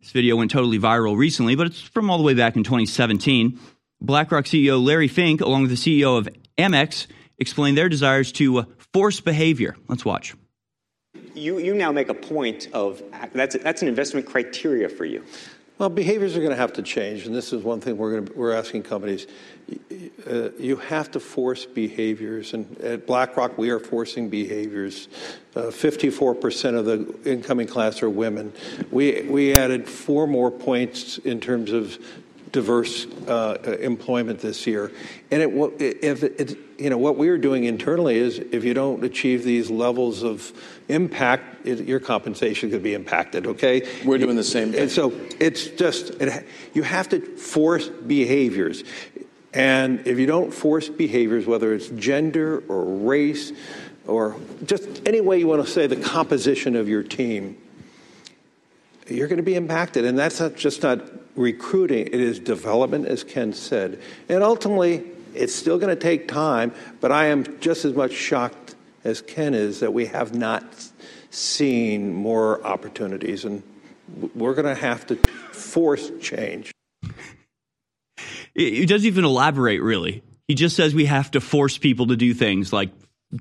This 0.00 0.10
video 0.10 0.34
went 0.34 0.50
totally 0.50 0.78
viral 0.78 1.16
recently, 1.16 1.54
but 1.54 1.68
it's 1.68 1.80
from 1.80 2.10
all 2.10 2.18
the 2.18 2.24
way 2.24 2.34
back 2.34 2.56
in 2.56 2.64
2017. 2.64 3.58
BlackRock 4.00 4.46
CEO 4.46 4.84
Larry 4.84 5.08
Fink, 5.08 5.40
along 5.40 5.62
with 5.62 5.70
the 5.70 5.76
CEO 5.76 6.18
of 6.18 6.28
Amex, 6.58 7.06
explained 7.38 7.78
their 7.78 7.88
desires 7.88 8.32
to 8.32 8.58
uh, 8.58 8.64
force 8.92 9.20
behavior. 9.20 9.76
Let's 9.88 10.04
watch 10.04 10.34
you, 11.40 11.58
you 11.58 11.74
now 11.74 11.90
make 11.90 12.08
a 12.08 12.14
point 12.14 12.68
of 12.72 13.02
that's, 13.32 13.56
that's 13.56 13.82
an 13.82 13.88
investment 13.88 14.26
criteria 14.26 14.88
for 14.88 15.04
you. 15.04 15.24
Well, 15.78 15.88
behaviors 15.88 16.36
are 16.36 16.40
going 16.40 16.50
to 16.50 16.56
have 16.56 16.74
to 16.74 16.82
change, 16.82 17.24
and 17.24 17.34
this 17.34 17.54
is 17.54 17.62
one 17.62 17.80
thing 17.80 17.96
we're, 17.96 18.20
to, 18.20 18.32
we're 18.34 18.52
asking 18.52 18.82
companies. 18.82 19.26
Uh, 20.30 20.50
you 20.58 20.76
have 20.76 21.10
to 21.12 21.20
force 21.20 21.64
behaviors, 21.64 22.52
and 22.52 22.78
at 22.82 23.06
BlackRock, 23.06 23.56
we 23.56 23.70
are 23.70 23.78
forcing 23.78 24.28
behaviors. 24.28 25.08
Uh, 25.56 25.62
54% 25.62 26.78
of 26.78 26.84
the 26.84 27.18
incoming 27.24 27.66
class 27.66 28.02
are 28.02 28.10
women. 28.10 28.52
We, 28.90 29.22
we 29.22 29.54
added 29.54 29.88
four 29.88 30.26
more 30.26 30.50
points 30.50 31.16
in 31.16 31.40
terms 31.40 31.72
of 31.72 31.98
diverse 32.52 33.06
uh, 33.28 33.76
employment 33.80 34.40
this 34.40 34.66
year. 34.66 34.90
And 35.30 35.42
it, 35.42 36.00
if 36.02 36.22
it, 36.22 36.58
you 36.78 36.90
know, 36.90 36.98
what 36.98 37.16
we 37.16 37.28
are 37.28 37.38
doing 37.38 37.64
internally 37.64 38.16
is 38.16 38.38
if 38.38 38.64
you 38.64 38.74
don't 38.74 39.04
achieve 39.04 39.44
these 39.44 39.70
levels 39.70 40.22
of 40.22 40.52
impact, 40.88 41.66
it, 41.66 41.86
your 41.86 42.00
compensation 42.00 42.70
could 42.70 42.82
be 42.82 42.94
impacted, 42.94 43.46
okay? 43.46 43.88
We're 44.04 44.18
doing 44.18 44.36
the 44.36 44.44
same 44.44 44.72
thing. 44.72 44.82
And 44.82 44.90
so 44.90 45.12
it's 45.38 45.68
just, 45.68 46.10
it, 46.20 46.46
you 46.74 46.82
have 46.82 47.08
to 47.10 47.20
force 47.20 47.88
behaviors. 47.88 48.82
And 49.52 50.06
if 50.06 50.18
you 50.18 50.26
don't 50.26 50.52
force 50.52 50.88
behaviors, 50.88 51.46
whether 51.46 51.74
it's 51.74 51.88
gender 51.88 52.62
or 52.68 52.84
race 52.84 53.52
or 54.06 54.36
just 54.64 55.06
any 55.06 55.20
way 55.20 55.38
you 55.38 55.46
want 55.46 55.64
to 55.64 55.70
say 55.70 55.86
the 55.86 55.96
composition 55.96 56.76
of 56.76 56.88
your 56.88 57.02
team, 57.02 57.58
you're 59.06 59.28
going 59.28 59.38
to 59.38 59.42
be 59.42 59.56
impacted. 59.56 60.04
And 60.04 60.18
that's 60.18 60.40
not 60.40 60.56
just 60.56 60.82
not 60.82 61.00
recruiting, 61.36 62.06
it 62.06 62.14
is 62.14 62.38
development, 62.38 63.06
as 63.06 63.24
Ken 63.24 63.52
said. 63.52 64.00
And 64.28 64.42
ultimately, 64.42 65.04
it's 65.34 65.54
still 65.54 65.78
going 65.78 65.94
to 65.94 66.00
take 66.00 66.28
time, 66.28 66.72
but 67.00 67.12
I 67.12 67.26
am 67.26 67.60
just 67.60 67.84
as 67.84 67.94
much 67.94 68.12
shocked 68.12 68.74
as 69.04 69.22
Ken 69.22 69.54
is 69.54 69.80
that 69.80 69.92
we 69.92 70.06
have 70.06 70.34
not 70.34 70.64
seen 71.30 72.12
more 72.12 72.64
opportunities. 72.64 73.44
And 73.44 73.62
we're 74.34 74.54
going 74.54 74.66
to 74.66 74.80
have 74.80 75.06
to 75.06 75.16
force 75.52 76.10
change. 76.20 76.72
He 78.54 78.84
doesn't 78.84 79.06
even 79.06 79.24
elaborate, 79.24 79.80
really. 79.80 80.22
He 80.48 80.54
just 80.54 80.74
says 80.74 80.94
we 80.94 81.06
have 81.06 81.30
to 81.30 81.40
force 81.40 81.78
people 81.78 82.08
to 82.08 82.16
do 82.16 82.34
things 82.34 82.72
like 82.72 82.90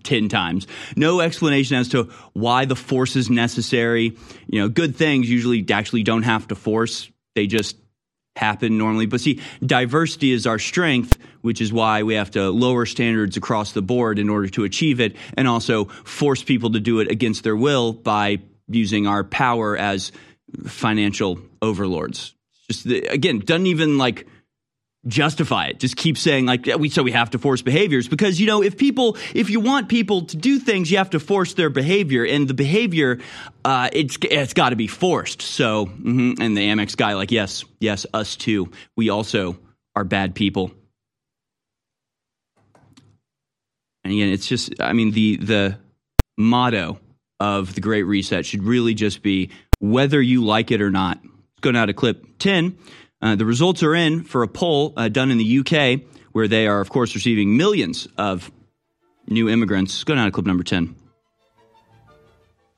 10 0.03 0.29
times. 0.29 0.67
No 0.95 1.19
explanation 1.19 1.77
as 1.77 1.89
to 1.89 2.03
why 2.33 2.65
the 2.65 2.75
force 2.75 3.15
is 3.15 3.29
necessary. 3.29 4.15
You 4.47 4.61
know, 4.61 4.69
good 4.69 4.95
things 4.95 5.29
usually 5.29 5.65
actually 5.71 6.03
don't 6.03 6.23
have 6.23 6.47
to 6.49 6.55
force, 6.55 7.09
they 7.39 7.47
just 7.47 7.77
happen 8.35 8.77
normally. 8.77 9.05
But 9.05 9.21
see, 9.21 9.39
diversity 9.65 10.33
is 10.33 10.45
our 10.45 10.59
strength, 10.59 11.17
which 11.41 11.61
is 11.61 11.71
why 11.71 12.03
we 12.03 12.15
have 12.15 12.31
to 12.31 12.49
lower 12.49 12.85
standards 12.85 13.37
across 13.37 13.71
the 13.71 13.81
board 13.81 14.19
in 14.19 14.27
order 14.29 14.49
to 14.49 14.65
achieve 14.65 14.99
it 14.99 15.15
and 15.37 15.47
also 15.47 15.85
force 15.85 16.43
people 16.43 16.71
to 16.71 16.81
do 16.81 16.99
it 16.99 17.09
against 17.09 17.45
their 17.45 17.55
will 17.55 17.93
by 17.93 18.39
using 18.67 19.07
our 19.07 19.23
power 19.23 19.77
as 19.77 20.11
financial 20.65 21.39
overlords. 21.61 22.35
Just 22.67 22.83
the, 22.83 23.03
again, 23.05 23.39
doesn't 23.39 23.67
even 23.67 23.97
like 23.97 24.27
justify 25.07 25.67
it. 25.67 25.79
Just 25.79 25.95
keep 25.95 26.17
saying 26.17 26.45
like 26.45 26.65
yeah, 26.65 26.75
we 26.75 26.89
so 26.89 27.03
we 27.03 27.11
have 27.11 27.31
to 27.31 27.39
force 27.39 27.61
behaviors 27.61 28.07
because 28.07 28.39
you 28.39 28.47
know 28.47 28.61
if 28.61 28.77
people 28.77 29.17
if 29.33 29.49
you 29.49 29.59
want 29.59 29.89
people 29.89 30.25
to 30.25 30.37
do 30.37 30.59
things, 30.59 30.91
you 30.91 30.97
have 30.97 31.11
to 31.11 31.19
force 31.19 31.53
their 31.53 31.69
behavior, 31.69 32.25
and 32.25 32.47
the 32.47 32.53
behavior 32.53 33.19
uh, 33.63 33.89
it's 33.93 34.17
it's 34.23 34.53
got 34.53 34.69
to 34.69 34.75
be 34.75 34.87
forced. 34.87 35.41
So 35.41 35.85
mhm. 35.85 36.39
and 36.39 36.57
the 36.57 36.61
Amex 36.61 36.95
guy 36.95 37.13
like 37.13 37.31
yes 37.31 37.63
yes 37.79 38.05
us 38.13 38.35
too. 38.35 38.71
We 38.95 39.09
also 39.09 39.57
are 39.95 40.03
bad 40.03 40.35
people. 40.35 40.71
And 44.03 44.13
again, 44.13 44.29
it's 44.29 44.47
just 44.47 44.73
I 44.79 44.93
mean 44.93 45.11
the 45.11 45.37
the 45.37 45.77
motto 46.37 46.99
of 47.39 47.73
the 47.73 47.81
Great 47.81 48.03
Reset 48.03 48.45
should 48.45 48.63
really 48.63 48.93
just 48.93 49.21
be 49.21 49.51
whether 49.79 50.21
you 50.21 50.43
like 50.43 50.71
it 50.71 50.81
or 50.81 50.91
not. 50.91 51.19
Let's 51.23 51.61
go 51.61 51.71
now 51.71 51.85
to 51.85 51.93
clip 51.93 52.25
10. 52.39 52.77
Uh, 53.21 53.35
the 53.35 53.45
results 53.45 53.83
are 53.83 53.93
in 53.95 54.23
for 54.23 54.43
a 54.43 54.47
poll 54.47 54.93
uh, 54.95 55.09
done 55.09 55.31
in 55.31 55.37
the 55.37 55.59
UK, 55.59 56.01
where 56.31 56.47
they 56.47 56.67
are, 56.67 56.79
of 56.79 56.89
course, 56.89 57.15
receiving 57.15 57.57
millions 57.57 58.07
of 58.17 58.51
new 59.27 59.49
immigrants. 59.49 59.93
Let's 59.93 60.03
go 60.05 60.15
now 60.15 60.25
to 60.25 60.31
clip 60.31 60.45
number 60.45 60.63
10. 60.63 60.95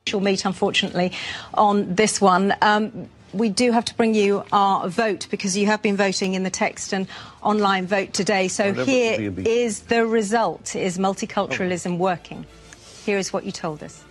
She'll 0.08 0.19
meet, 0.19 0.45
unfortunately, 0.45 1.12
on 1.54 1.93
this 1.93 2.19
one. 2.19 2.56
Um, 2.62 3.08
we 3.34 3.49
do 3.49 3.71
have 3.71 3.86
to 3.86 3.95
bring 3.95 4.13
you 4.13 4.43
our 4.51 4.89
vote 4.89 5.27
because 5.30 5.56
you 5.56 5.67
have 5.67 5.82
been 5.82 5.95
voting 5.95 6.34
in 6.34 6.43
the 6.43 6.49
text 6.49 6.91
and 6.91 7.08
online 7.41 7.86
vote 7.86 8.12
today. 8.12 8.47
So 8.47 8.69
Whatever 8.69 8.89
here 8.91 9.13
it 9.13 9.19
may 9.19 9.30
be. 9.30 9.49
is 9.49 9.82
the 9.82 10.06
result. 10.06 10.75
Is 10.75 10.97
multiculturalism 10.97 11.97
working? 11.97 12.45
Here 13.06 13.17
is 13.17 13.32
what 13.32 13.45
you 13.45 13.51
told 13.51 13.84
us. 13.84 14.04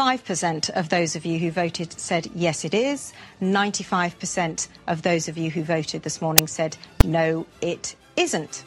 5% 0.00 0.70
of 0.70 0.88
those 0.88 1.14
of 1.14 1.26
you 1.26 1.38
who 1.38 1.50
voted 1.50 1.92
said 2.00 2.26
yes, 2.34 2.64
it 2.64 2.72
is. 2.72 3.12
95% 3.42 4.68
of 4.86 5.02
those 5.02 5.28
of 5.28 5.36
you 5.36 5.50
who 5.50 5.62
voted 5.62 6.02
this 6.02 6.22
morning 6.22 6.46
said 6.46 6.74
no, 7.04 7.44
it 7.60 7.94
isn't. 8.16 8.64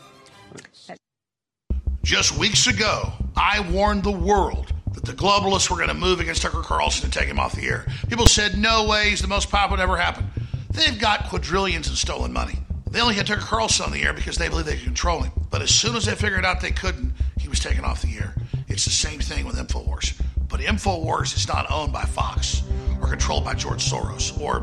Just 2.04 2.38
weeks 2.38 2.67
ago, 2.67 3.12
I 3.36 3.67
warned 3.72 4.04
the 4.04 4.12
world 4.12 4.72
that 4.93 5.06
the 5.06 5.13
globalists 5.13 5.72
were 5.72 5.76
going 5.78 5.88
to 5.88 5.96
move 5.96 6.19
against 6.19 6.43
Tucker 6.43 6.62
Carlson 6.62 7.06
and 7.06 7.12
take 7.12 7.26
him 7.26 7.39
off 7.39 7.56
the 7.56 7.65
air. 7.65 7.88
People 8.10 8.28
said, 8.28 8.56
no 8.56 8.86
way, 8.88 9.10
he's 9.10 9.22
the 9.22 9.28
most 9.28 9.50
popular 9.50 9.82
ever 9.82 9.98
happened. 9.98 10.28
They've 10.69 11.00
got 11.00 11.30
quadrillions 11.30 11.89
in 11.89 11.96
stolen 11.96 12.32
money. 12.32 12.60
They 12.91 13.02
only 13.02 13.15
had 13.15 13.26
Tucker 13.26 13.41
Carlson 13.41 13.88
on 13.88 13.91
the 13.91 14.04
air 14.04 14.13
because 14.13 14.38
they 14.38 14.50
believed 14.50 14.67
they 14.67 14.76
could 14.76 14.86
control 14.86 15.24
him. 15.24 15.32
But 15.50 15.63
as 15.63 15.72
soon 15.72 15.96
as 15.96 16.06
they 16.06 16.13
figured 16.13 16.46
out 16.46 16.62
they 16.62 16.69
couldn't, 16.69 17.12
he 17.39 17.50
was 17.50 17.60
taken 17.60 17.84
off 17.84 18.04
the 18.04 18.17
air. 18.17 18.36
It's 18.67 18.86
the 18.86 18.91
same 18.91 19.19
thing 19.19 19.48
with 19.48 19.56
InfoWars. 19.56 20.22
But 20.54 20.62
InfoWars 20.62 21.36
is 21.36 21.48
not 21.48 21.66
owned 21.72 21.92
by 21.92 22.04
Fox 22.04 22.62
or 23.02 23.08
controlled 23.08 23.44
by 23.44 23.56
George 23.56 23.84
Soros 23.84 24.39
or 24.39 24.58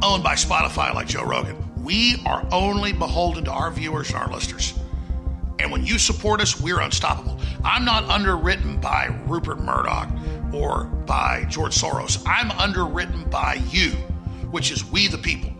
owned 0.00 0.22
by 0.22 0.36
Spotify 0.36 0.94
like 0.94 1.08
Joe 1.08 1.24
Rogan. 1.24 1.56
We 1.82 2.22
are 2.24 2.46
only 2.52 2.92
beholden 2.92 3.42
to 3.46 3.50
our 3.50 3.72
viewers 3.72 4.10
and 4.10 4.18
our 4.18 4.30
listeners. 4.30 4.74
And 5.58 5.72
when 5.72 5.84
you 5.84 5.98
support 5.98 6.40
us, 6.40 6.60
we're 6.60 6.78
unstoppable. 6.78 7.40
I'm 7.64 7.84
not 7.84 8.04
underwritten 8.04 8.78
by 8.80 9.06
Rupert 9.26 9.58
Murdoch 9.58 10.08
or 10.54 10.84
by 10.84 11.44
George 11.48 11.74
Soros. 11.74 12.22
I'm 12.24 12.52
underwritten 12.52 13.28
by 13.28 13.54
you, 13.70 13.90
which 14.52 14.70
is 14.70 14.88
we 14.92 15.08
the 15.08 15.18
people. 15.18 15.52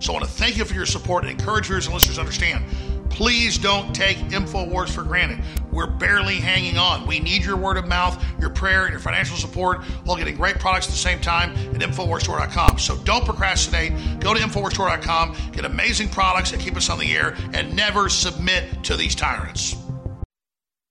So 0.00 0.12
I 0.12 0.16
want 0.16 0.26
to 0.26 0.32
thank 0.32 0.56
you 0.56 0.64
for 0.64 0.74
your 0.74 0.84
support 0.84 1.22
and 1.22 1.30
encourage 1.30 1.66
viewers 1.66 1.86
and 1.86 1.94
listeners 1.94 2.16
to 2.16 2.22
understand. 2.22 2.64
Please 3.12 3.58
don't 3.58 3.94
take 3.94 4.16
InfoWars 4.16 4.88
for 4.88 5.02
granted. 5.02 5.44
We're 5.70 5.86
barely 5.86 6.36
hanging 6.36 6.78
on. 6.78 7.06
We 7.06 7.20
need 7.20 7.44
your 7.44 7.56
word 7.56 7.76
of 7.76 7.86
mouth, 7.86 8.22
your 8.40 8.50
prayer, 8.50 8.84
and 8.84 8.90
your 8.90 9.00
financial 9.00 9.36
support 9.36 9.84
while 10.04 10.16
getting 10.16 10.34
great 10.34 10.58
products 10.58 10.86
at 10.86 10.92
the 10.92 10.98
same 10.98 11.20
time 11.20 11.52
at 11.74 11.80
InfoWarsStore.com. 11.80 12.78
So 12.78 12.96
don't 13.04 13.24
procrastinate. 13.24 13.92
Go 14.20 14.34
to 14.34 14.40
InfoWarsStore.com, 14.40 15.36
get 15.52 15.64
amazing 15.64 16.08
products 16.08 16.50
that 16.50 16.60
keep 16.60 16.76
us 16.76 16.90
on 16.90 16.98
the 16.98 17.14
air, 17.14 17.36
and 17.52 17.76
never 17.76 18.08
submit 18.08 18.82
to 18.84 18.96
these 18.96 19.14
tyrants. 19.14 19.76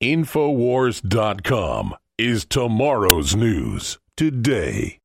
Infowars.com 0.01 1.95
is 2.17 2.45
tomorrow's 2.45 3.35
news 3.35 3.97
today. 4.15 4.99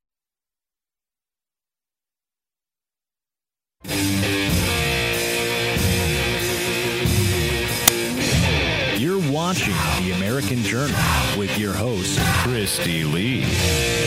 You're 9.47 9.77
The 10.01 10.11
American 10.17 10.65
Journal 10.65 10.99
with 11.39 11.57
your 11.57 11.73
host, 11.73 12.19
Kristi 12.19 13.05
Leigh. 13.05 13.45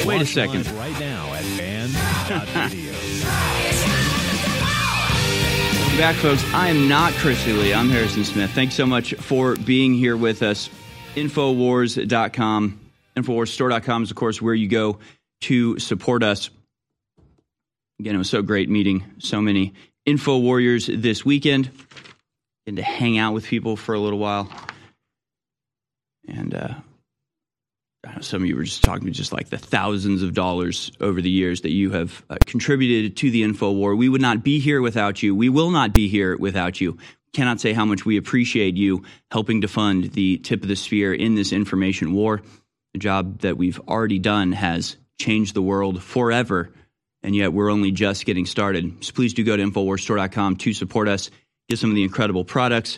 Wait 0.06 0.22
a 0.22 0.26
second. 0.26 0.70
right 0.72 1.00
now 1.00 1.34
at 1.34 1.44
band.video. 1.58 2.92
Welcome 5.80 5.98
back, 5.98 6.16
folks. 6.18 6.44
I 6.54 6.68
am 6.68 6.90
not 6.90 7.14
Chrissy 7.14 7.54
Lee. 7.54 7.74
I'm 7.74 7.90
Harrison 7.90 8.26
Smith. 8.26 8.52
Thanks 8.52 8.76
so 8.76 8.86
much 8.86 9.14
for 9.14 9.56
being 9.56 9.94
here 9.94 10.18
with 10.18 10.44
us. 10.44 10.70
Infowars.com. 11.16 12.78
Infowarsstore.com 13.16 14.04
is, 14.04 14.12
of 14.12 14.18
course, 14.18 14.42
where 14.42 14.54
you 14.54 14.68
go 14.68 15.00
to 15.44 15.80
support 15.80 16.22
us. 16.22 16.50
Again, 18.02 18.14
it 18.14 18.18
was 18.18 18.30
so 18.30 18.42
great 18.42 18.70
meeting 18.70 19.06
so 19.20 19.42
many 19.42 19.74
Info 20.06 20.38
Warriors 20.38 20.90
this 20.94 21.24
weekend 21.24 21.72
and 22.68 22.76
to 22.76 22.84
hang 22.84 23.18
out 23.18 23.34
with 23.34 23.46
people 23.46 23.78
for 23.78 23.96
a 23.96 24.00
little 24.00 24.20
while. 24.20 24.50
And 26.30 26.54
uh, 26.54 26.74
some 28.22 28.44
of 28.44 28.48
you 28.48 28.56
were 28.56 28.64
just 28.64 28.84
talking 28.84 29.12
just 29.12 29.34
like 29.34 29.50
the 29.50 29.58
thousands 29.58 30.24
of 30.24 30.34
dollars 30.34 30.92
over 31.02 31.22
the 31.22 31.30
years 31.30 31.62
that 31.62 31.72
you 31.72 31.92
have 31.92 32.24
uh, 32.30 32.38
contributed 32.46 33.18
to 33.18 33.32
the 33.32 33.44
info 33.44 33.72
war. 33.72 33.96
We 33.96 34.10
would 34.10 34.22
not 34.22 34.44
be 34.44 34.60
here 34.60 34.82
without 34.82 35.22
you. 35.22 35.36
We 35.36 35.50
will 35.50 35.72
not 35.72 35.94
be 35.94 36.08
here 36.08 36.38
without 36.38 36.80
you. 36.80 36.98
Cannot 37.34 37.60
say 37.60 37.74
how 37.74 37.86
much 37.86 38.06
we 38.06 38.18
appreciate 38.18 38.76
you 38.76 39.04
helping 39.32 39.62
to 39.62 39.68
fund 39.68 40.06
the 40.14 40.38
tip 40.38 40.64
of 40.64 40.68
the 40.68 40.76
sphere 40.76 41.14
in 41.14 41.36
this 41.36 41.52
information 41.52 42.14
war. 42.14 42.42
The 42.94 43.00
job 43.00 43.42
that 43.42 43.58
we've 43.58 43.80
already 43.82 44.18
done 44.18 44.52
has 44.54 44.98
changed 45.20 45.54
the 45.54 45.62
world 45.62 46.02
forever, 46.02 46.72
and 47.22 47.36
yet 47.36 47.54
we're 47.54 47.70
only 47.70 47.92
just 47.92 48.26
getting 48.26 48.48
started. 48.48 49.04
So 49.04 49.14
please 49.14 49.34
do 49.34 49.44
go 49.44 49.56
to 49.56 49.64
InfoWarsStore.com 49.64 50.56
to 50.56 50.74
support 50.74 51.08
us, 51.08 51.30
get 51.68 51.78
some 51.78 51.92
of 51.92 51.96
the 51.96 52.04
incredible 52.04 52.46
products. 52.46 52.98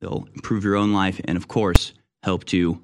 They'll 0.00 0.26
improve 0.34 0.64
your 0.64 0.76
own 0.76 0.92
life, 0.92 1.20
and 1.24 1.38
of 1.38 1.48
course, 1.48 1.94
help 2.22 2.44
to 2.46 2.80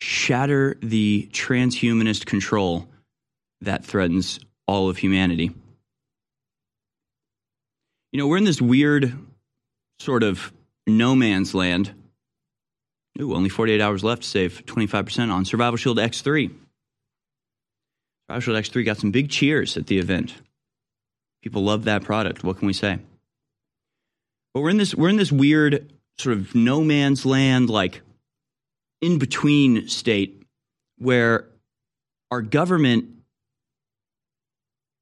shatter 0.00 0.76
the 0.82 1.28
transhumanist 1.32 2.26
control 2.26 2.88
that 3.60 3.84
threatens 3.84 4.40
all 4.66 4.88
of 4.88 4.98
humanity. 4.98 5.50
You 8.12 8.18
know, 8.18 8.26
we're 8.26 8.38
in 8.38 8.44
this 8.44 8.60
weird 8.60 9.16
sort 9.98 10.22
of 10.22 10.52
no 10.86 11.14
man's 11.14 11.54
land. 11.54 11.92
Ooh, 13.20 13.34
only 13.34 13.48
48 13.48 13.80
hours 13.80 14.04
left 14.04 14.22
to 14.22 14.28
save 14.28 14.64
25% 14.66 15.32
on 15.32 15.44
Survival 15.44 15.76
Shield 15.76 15.98
X3. 15.98 16.50
Survival 18.28 18.40
Shield 18.40 18.56
X3 18.64 18.84
got 18.84 18.98
some 18.98 19.10
big 19.10 19.30
cheers 19.30 19.76
at 19.76 19.86
the 19.86 19.98
event. 19.98 20.34
People 21.42 21.62
love 21.62 21.84
that 21.84 22.04
product. 22.04 22.44
What 22.44 22.58
can 22.58 22.66
we 22.66 22.72
say? 22.72 22.98
But 24.52 24.60
we're 24.60 24.70
in 24.70 24.78
this 24.78 24.94
we're 24.94 25.10
in 25.10 25.16
this 25.16 25.30
weird 25.30 25.92
sort 26.18 26.36
of 26.36 26.54
no 26.54 26.82
man's 26.82 27.26
land 27.26 27.68
like 27.68 28.00
in 29.00 29.18
between 29.18 29.88
state 29.88 30.42
where 30.98 31.46
our 32.30 32.42
government 32.42 33.04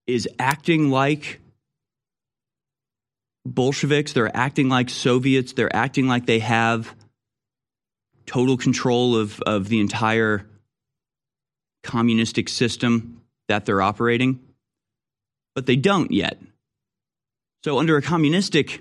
is 0.06 0.28
acting 0.38 0.90
like 0.90 1.40
Bolsheviks, 3.46 4.12
they're 4.12 4.34
acting 4.34 4.68
like 4.68 4.90
Soviets, 4.90 5.52
they're 5.52 5.74
acting 5.74 6.06
like 6.06 6.26
they 6.26 6.38
have 6.38 6.94
total 8.26 8.56
control 8.56 9.16
of, 9.16 9.40
of 9.42 9.68
the 9.68 9.80
entire 9.80 10.46
communistic 11.82 12.48
system 12.48 13.20
that 13.48 13.66
they're 13.66 13.82
operating, 13.82 14.40
but 15.54 15.66
they 15.66 15.76
don't 15.76 16.10
yet. 16.10 16.38
So, 17.62 17.78
under 17.78 17.96
a 17.96 18.02
communistic 18.02 18.80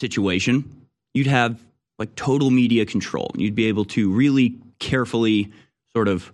situation, 0.00 0.86
you'd 1.14 1.26
have 1.26 1.60
like 1.98 2.14
total 2.14 2.50
media 2.50 2.86
control. 2.86 3.30
You'd 3.36 3.54
be 3.54 3.66
able 3.66 3.84
to 3.86 4.10
really 4.10 4.56
carefully 4.78 5.52
sort 5.92 6.08
of 6.08 6.32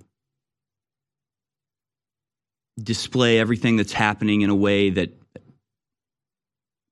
display 2.82 3.38
everything 3.38 3.76
that's 3.76 3.92
happening 3.92 4.42
in 4.42 4.50
a 4.50 4.54
way 4.54 4.90
that 4.90 5.10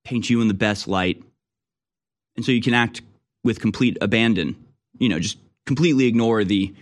paints 0.05 0.31
you 0.31 0.41
in 0.41 0.49
the 0.49 0.55
best 0.55 0.89
light. 0.89 1.23
And 2.37 2.45
so 2.45 2.53
you 2.53 2.63
can 2.63 2.75
act 2.75 3.03
with 3.45 3.61
complete 3.61 3.99
abandon, 4.01 4.57
you 4.99 5.09
know, 5.09 5.19
just 5.19 5.39
completely 5.67 6.07
ignore 6.07 6.45
the 6.45 6.75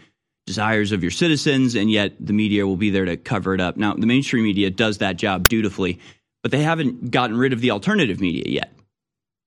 desires 0.47 0.93
of 0.93 1.03
your 1.03 1.11
citizens, 1.11 1.75
and 1.75 1.91
yet 1.91 2.15
the 2.21 2.33
media 2.33 2.67
will 2.67 2.77
be 2.77 2.91
there 2.91 3.05
to 3.05 3.17
cover 3.17 3.55
it 3.55 3.61
up. 3.61 3.77
Now, 3.77 3.95
the 3.95 4.07
mainstream 4.07 4.45
media 4.45 4.71
does 4.71 4.99
that 4.99 5.17
job 5.17 5.49
dutifully, 5.49 5.99
but 6.43 6.51
they 6.51 6.63
haven't 6.63 7.11
gotten 7.11 7.37
rid 7.37 7.53
of 7.53 7.61
the 7.61 7.71
alternative 7.71 8.21
media 8.21 8.45
yet 8.47 8.73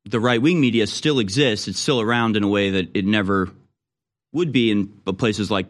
the 0.05 0.19
right 0.19 0.41
wing 0.41 0.59
media 0.59 0.87
still 0.87 1.19
exists. 1.19 1.67
It's 1.67 1.79
still 1.79 2.01
around 2.01 2.35
in 2.35 2.43
a 2.43 2.47
way 2.47 2.71
that 2.71 2.89
it 2.93 3.05
never 3.05 3.49
would 4.33 4.51
be 4.51 4.71
in 4.71 4.87
places 5.17 5.49
like 5.51 5.67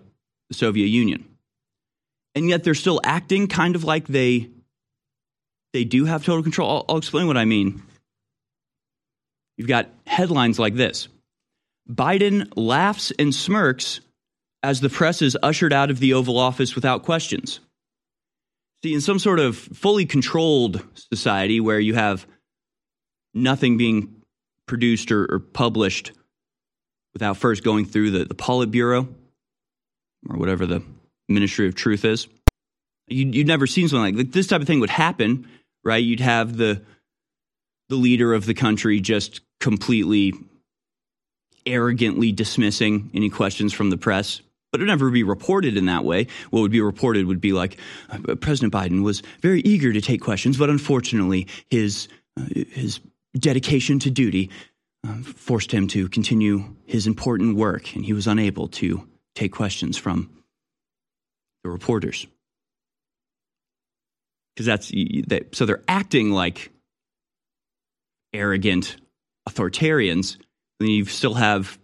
the 0.49 0.55
Soviet 0.55 0.87
Union. 0.87 1.25
and 2.35 2.49
yet 2.49 2.63
they're 2.63 2.73
still 2.73 2.99
acting 3.03 3.47
kind 3.47 3.75
of 3.75 3.83
like 3.83 4.07
they 4.07 4.49
they 5.73 5.83
do 5.83 6.05
have 6.05 6.23
total 6.23 6.43
control. 6.43 6.69
I'll, 6.69 6.85
I'll 6.89 6.97
explain 6.97 7.27
what 7.27 7.37
I 7.37 7.45
mean. 7.45 7.81
You've 9.57 9.67
got 9.67 9.89
headlines 10.07 10.59
like 10.59 10.75
this 10.75 11.07
Biden 11.89 12.51
laughs 12.55 13.11
and 13.19 13.33
smirks 13.33 13.99
as 14.61 14.79
the 14.79 14.89
press 14.89 15.21
is 15.21 15.37
ushered 15.43 15.73
out 15.73 15.91
of 15.91 15.99
the 15.99 16.13
Oval 16.13 16.37
Office 16.37 16.75
without 16.75 17.03
questions. 17.03 17.59
See, 18.83 18.93
in 18.93 19.01
some 19.01 19.19
sort 19.19 19.39
of 19.39 19.57
fully 19.57 20.05
controlled 20.05 20.83
society 20.95 21.59
where 21.59 21.79
you 21.79 21.93
have 21.95 22.25
nothing 23.33 23.77
being 23.77 24.22
produced 24.73 25.11
or, 25.11 25.31
or 25.31 25.37
published 25.37 26.13
without 27.13 27.37
first 27.37 27.63
going 27.63 27.85
through 27.85 28.09
the, 28.09 28.25
the 28.25 28.33
Politburo 28.33 29.07
or 30.27 30.35
whatever 30.35 30.65
the 30.65 30.81
Ministry 31.29 31.67
of 31.67 31.75
Truth 31.75 32.03
is, 32.05 32.27
you, 33.07 33.27
you'd 33.27 33.45
never 33.45 33.67
seen 33.67 33.87
something 33.87 34.17
like 34.17 34.31
this 34.31 34.47
type 34.47 34.61
of 34.61 34.65
thing 34.65 34.79
would 34.79 34.89
happen, 34.89 35.47
right? 35.83 36.03
You'd 36.03 36.21
have 36.21 36.57
the 36.57 36.81
the 37.89 37.95
leader 37.95 38.33
of 38.33 38.47
the 38.47 38.55
country 38.55 38.99
just 38.99 39.41
completely 39.59 40.33
arrogantly 41.67 42.31
dismissing 42.31 43.11
any 43.13 43.29
questions 43.29 43.73
from 43.73 43.91
the 43.91 43.97
press 43.97 44.41
but 44.71 44.79
it 44.79 44.85
would 44.85 44.87
never 44.87 45.11
be 45.11 45.21
reported 45.21 45.77
in 45.77 45.85
that 45.85 46.03
way. 46.03 46.25
What 46.49 46.61
would 46.61 46.71
be 46.71 46.81
reported 46.81 47.27
would 47.27 47.39
be 47.39 47.53
like 47.53 47.77
uh, 48.09 48.33
President 48.33 48.73
Biden 48.73 49.03
was 49.03 49.21
very 49.39 49.61
eager 49.61 49.93
to 49.93 50.01
take 50.01 50.19
questions, 50.19 50.57
but 50.57 50.71
unfortunately, 50.71 51.45
his 51.69 52.07
uh, 52.39 52.45
his 52.71 52.99
dedication 53.37 53.99
to 53.99 54.11
duty 54.11 54.49
uh, 55.07 55.15
forced 55.23 55.71
him 55.71 55.87
to 55.89 56.07
continue 56.09 56.75
his 56.85 57.07
important 57.07 57.55
work, 57.55 57.95
and 57.95 58.05
he 58.05 58.13
was 58.13 58.27
unable 58.27 58.67
to 58.69 59.07
take 59.35 59.51
questions 59.51 59.97
from 59.97 60.29
the 61.63 61.69
reporters 61.69 62.27
because 64.55 64.65
that's 64.65 64.89
they, 64.89 65.41
so 65.51 65.65
they're 65.65 65.83
acting 65.87 66.31
like 66.31 66.71
arrogant 68.33 68.97
authoritarians. 69.49 70.37
And 70.79 70.89
you 70.89 71.05
still 71.05 71.33
have 71.33 71.79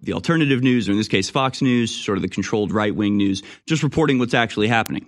the 0.00 0.14
alternative 0.14 0.62
news, 0.62 0.88
or 0.88 0.92
in 0.92 0.98
this 0.98 1.08
case, 1.08 1.30
Fox 1.30 1.62
News, 1.62 1.94
sort 1.94 2.18
of 2.18 2.22
the 2.22 2.28
controlled 2.28 2.72
right 2.72 2.94
wing 2.94 3.16
news, 3.16 3.42
just 3.66 3.82
reporting 3.82 4.18
what's 4.18 4.34
actually 4.34 4.68
happening. 4.68 5.06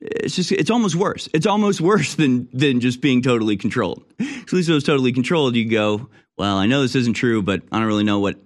It's 0.00 0.36
just, 0.36 0.52
it's 0.52 0.70
almost 0.70 0.94
worse. 0.94 1.28
It's 1.34 1.46
almost 1.46 1.80
worse 1.80 2.14
than, 2.14 2.48
than 2.52 2.80
just 2.80 3.00
being 3.00 3.22
totally 3.22 3.56
controlled. 3.56 4.04
at 4.20 4.52
least 4.52 4.68
if 4.68 4.70
it 4.70 4.74
was 4.74 4.84
totally 4.84 5.12
controlled, 5.12 5.56
you 5.56 5.68
go, 5.68 6.08
well, 6.36 6.56
I 6.56 6.66
know 6.66 6.82
this 6.82 6.94
isn't 6.94 7.14
true, 7.14 7.42
but 7.42 7.62
I 7.72 7.78
don't 7.78 7.88
really 7.88 8.04
know 8.04 8.20
what, 8.20 8.36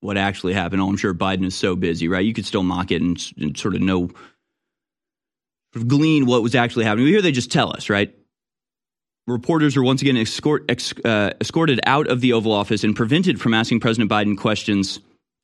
what 0.00 0.16
actually 0.16 0.52
happened. 0.52 0.80
Oh, 0.80 0.88
I'm 0.88 0.96
sure 0.96 1.12
Biden 1.14 1.44
is 1.44 1.56
so 1.56 1.74
busy, 1.74 2.06
right? 2.06 2.24
You 2.24 2.34
could 2.34 2.46
still 2.46 2.62
mock 2.62 2.92
it 2.92 3.02
and, 3.02 3.18
and 3.36 3.58
sort 3.58 3.74
of 3.74 3.80
know, 3.80 4.10
glean 5.86 6.26
what 6.26 6.42
was 6.42 6.54
actually 6.54 6.84
happening. 6.84 7.08
Here 7.08 7.22
they 7.22 7.32
just 7.32 7.50
tell 7.50 7.74
us, 7.74 7.90
right? 7.90 8.14
reporters 9.28 9.76
were 9.76 9.84
once 9.84 10.02
again 10.02 10.16
escort, 10.16 10.64
ex, 10.68 10.92
uh, 11.04 11.32
escorted 11.40 11.80
out 11.86 12.08
of 12.08 12.20
the 12.20 12.32
Oval 12.32 12.52
Office 12.52 12.82
and 12.82 12.96
prevented 12.96 13.40
from 13.40 13.54
asking 13.54 13.80
President 13.80 14.10
Biden 14.10 14.36
questions 14.36 15.00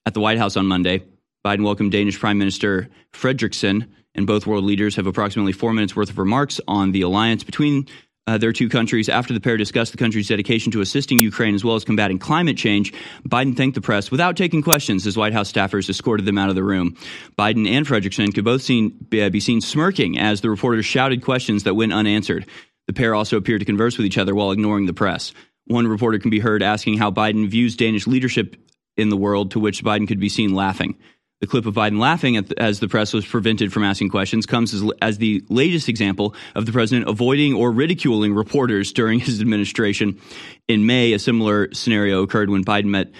at 0.06 0.14
the 0.14 0.20
White 0.20 0.38
House 0.38 0.56
on 0.56 0.66
Monday. 0.66 1.04
Biden 1.44 1.62
welcomed 1.62 1.92
Danish 1.92 2.18
Prime 2.18 2.38
Minister 2.38 2.88
Frederiksen, 3.12 3.86
and 4.14 4.26
both 4.26 4.46
world 4.46 4.64
leaders 4.64 4.96
have 4.96 5.06
approximately 5.06 5.52
four 5.52 5.72
minutes 5.72 5.96
worth 5.96 6.10
of 6.10 6.18
remarks 6.18 6.60
on 6.66 6.92
the 6.92 7.02
alliance 7.02 7.44
between 7.44 7.86
uh, 8.26 8.38
their 8.38 8.52
two 8.52 8.68
countries. 8.68 9.08
After 9.08 9.34
the 9.34 9.40
pair 9.40 9.56
discussed 9.56 9.92
the 9.92 9.98
country's 9.98 10.28
dedication 10.28 10.72
to 10.72 10.80
assisting 10.80 11.18
Ukraine 11.18 11.54
as 11.54 11.64
well 11.64 11.74
as 11.76 11.84
combating 11.84 12.18
climate 12.18 12.56
change, 12.56 12.92
Biden 13.28 13.56
thanked 13.56 13.74
the 13.74 13.80
press 13.80 14.10
without 14.10 14.36
taking 14.36 14.62
questions 14.62 15.06
as 15.06 15.16
White 15.16 15.32
House 15.32 15.52
staffers 15.52 15.90
escorted 15.90 16.26
them 16.26 16.38
out 16.38 16.48
of 16.48 16.54
the 16.54 16.62
room. 16.62 16.96
Biden 17.38 17.68
and 17.68 17.86
Frederiksen 17.86 18.34
could 18.34 18.44
both 18.44 18.62
seen, 18.62 18.90
be 19.10 19.40
seen 19.40 19.60
smirking 19.60 20.18
as 20.18 20.40
the 20.40 20.50
reporters 20.50 20.86
shouted 20.86 21.22
questions 21.22 21.64
that 21.64 21.74
went 21.74 21.92
unanswered. 21.92 22.46
The 22.86 22.92
pair 22.92 23.14
also 23.14 23.36
appeared 23.36 23.60
to 23.60 23.66
converse 23.66 23.96
with 23.96 24.06
each 24.06 24.18
other 24.18 24.34
while 24.34 24.52
ignoring 24.52 24.86
the 24.86 24.92
press. 24.92 25.32
One 25.66 25.86
reporter 25.86 26.18
can 26.18 26.30
be 26.30 26.40
heard 26.40 26.62
asking 26.62 26.98
how 26.98 27.10
Biden 27.10 27.48
views 27.48 27.76
Danish 27.76 28.06
leadership 28.06 28.56
in 28.96 29.08
the 29.08 29.16
world, 29.16 29.50
to 29.52 29.60
which 29.60 29.82
Biden 29.82 30.06
could 30.06 30.20
be 30.20 30.28
seen 30.28 30.54
laughing. 30.54 30.96
The 31.40 31.46
clip 31.46 31.66
of 31.66 31.74
Biden 31.74 31.98
laughing 31.98 32.40
the, 32.42 32.60
as 32.60 32.80
the 32.80 32.88
press 32.88 33.12
was 33.12 33.26
prevented 33.26 33.72
from 33.72 33.84
asking 33.84 34.08
questions 34.08 34.46
comes 34.46 34.72
as, 34.72 34.82
as, 35.02 35.18
the 35.18 35.44
latest 35.48 35.88
example 35.88 36.34
of 36.54 36.64
the 36.64 36.72
president 36.72 37.08
avoiding 37.08 37.54
or 37.54 37.70
ridiculing 37.70 38.32
reporters 38.32 38.92
during 38.92 39.18
his 39.18 39.40
administration. 39.40 40.20
In 40.68 40.86
May, 40.86 41.12
a 41.12 41.18
similar 41.18 41.72
scenario 41.74 42.22
occurred 42.22 42.50
when 42.50 42.64
Biden 42.64 42.86
met 42.86 43.12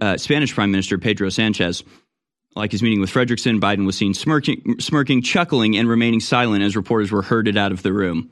uh, 0.00 0.18
Spanish 0.18 0.54
Prime 0.54 0.70
Minister 0.70 0.98
Pedro 0.98 1.28
Sanchez. 1.30 1.82
Like 2.54 2.72
his 2.72 2.82
meeting 2.82 3.00
with 3.00 3.10
Frederiksen, 3.10 3.60
Biden 3.60 3.86
was 3.86 3.96
seen 3.96 4.12
smirking, 4.12 4.76
smirking, 4.78 5.22
chuckling, 5.22 5.76
and 5.78 5.88
remaining 5.88 6.20
silent 6.20 6.62
as 6.62 6.76
reporters 6.76 7.10
were 7.10 7.22
herded 7.22 7.56
out 7.56 7.72
of 7.72 7.82
the 7.82 7.94
room 7.94 8.30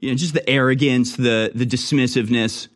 you 0.00 0.10
know, 0.10 0.16
just 0.16 0.34
the 0.34 0.48
arrogance, 0.48 1.16
the 1.16 1.50
the 1.54 1.66
dismissiveness, 1.66 2.68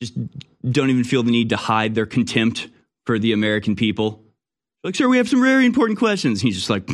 just 0.00 0.14
don't 0.62 0.90
even 0.90 1.04
feel 1.04 1.22
the 1.22 1.30
need 1.30 1.50
to 1.50 1.56
hide 1.56 1.94
their 1.94 2.06
contempt 2.06 2.68
for 3.06 3.18
the 3.18 3.32
American 3.32 3.74
people. 3.74 4.21
Like, 4.84 4.96
sir, 4.96 5.08
we 5.08 5.16
have 5.18 5.28
some 5.28 5.40
very 5.40 5.64
important 5.64 5.98
questions. 5.98 6.40
He's 6.40 6.56
just 6.56 6.70
like, 6.70 6.88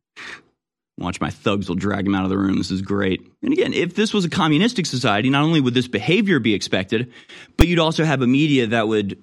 watch 0.98 1.20
my 1.20 1.30
thugs 1.30 1.68
will 1.68 1.76
drag 1.76 2.06
him 2.06 2.14
out 2.14 2.24
of 2.24 2.30
the 2.30 2.38
room. 2.38 2.58
This 2.58 2.70
is 2.70 2.82
great. 2.82 3.20
And 3.42 3.52
again, 3.52 3.72
if 3.72 3.94
this 3.94 4.12
was 4.12 4.24
a 4.24 4.30
communistic 4.30 4.86
society, 4.86 5.30
not 5.30 5.44
only 5.44 5.60
would 5.60 5.74
this 5.74 5.88
behavior 5.88 6.40
be 6.40 6.54
expected, 6.54 7.12
but 7.56 7.68
you'd 7.68 7.78
also 7.78 8.04
have 8.04 8.22
a 8.22 8.26
media 8.26 8.68
that 8.68 8.88
would 8.88 9.22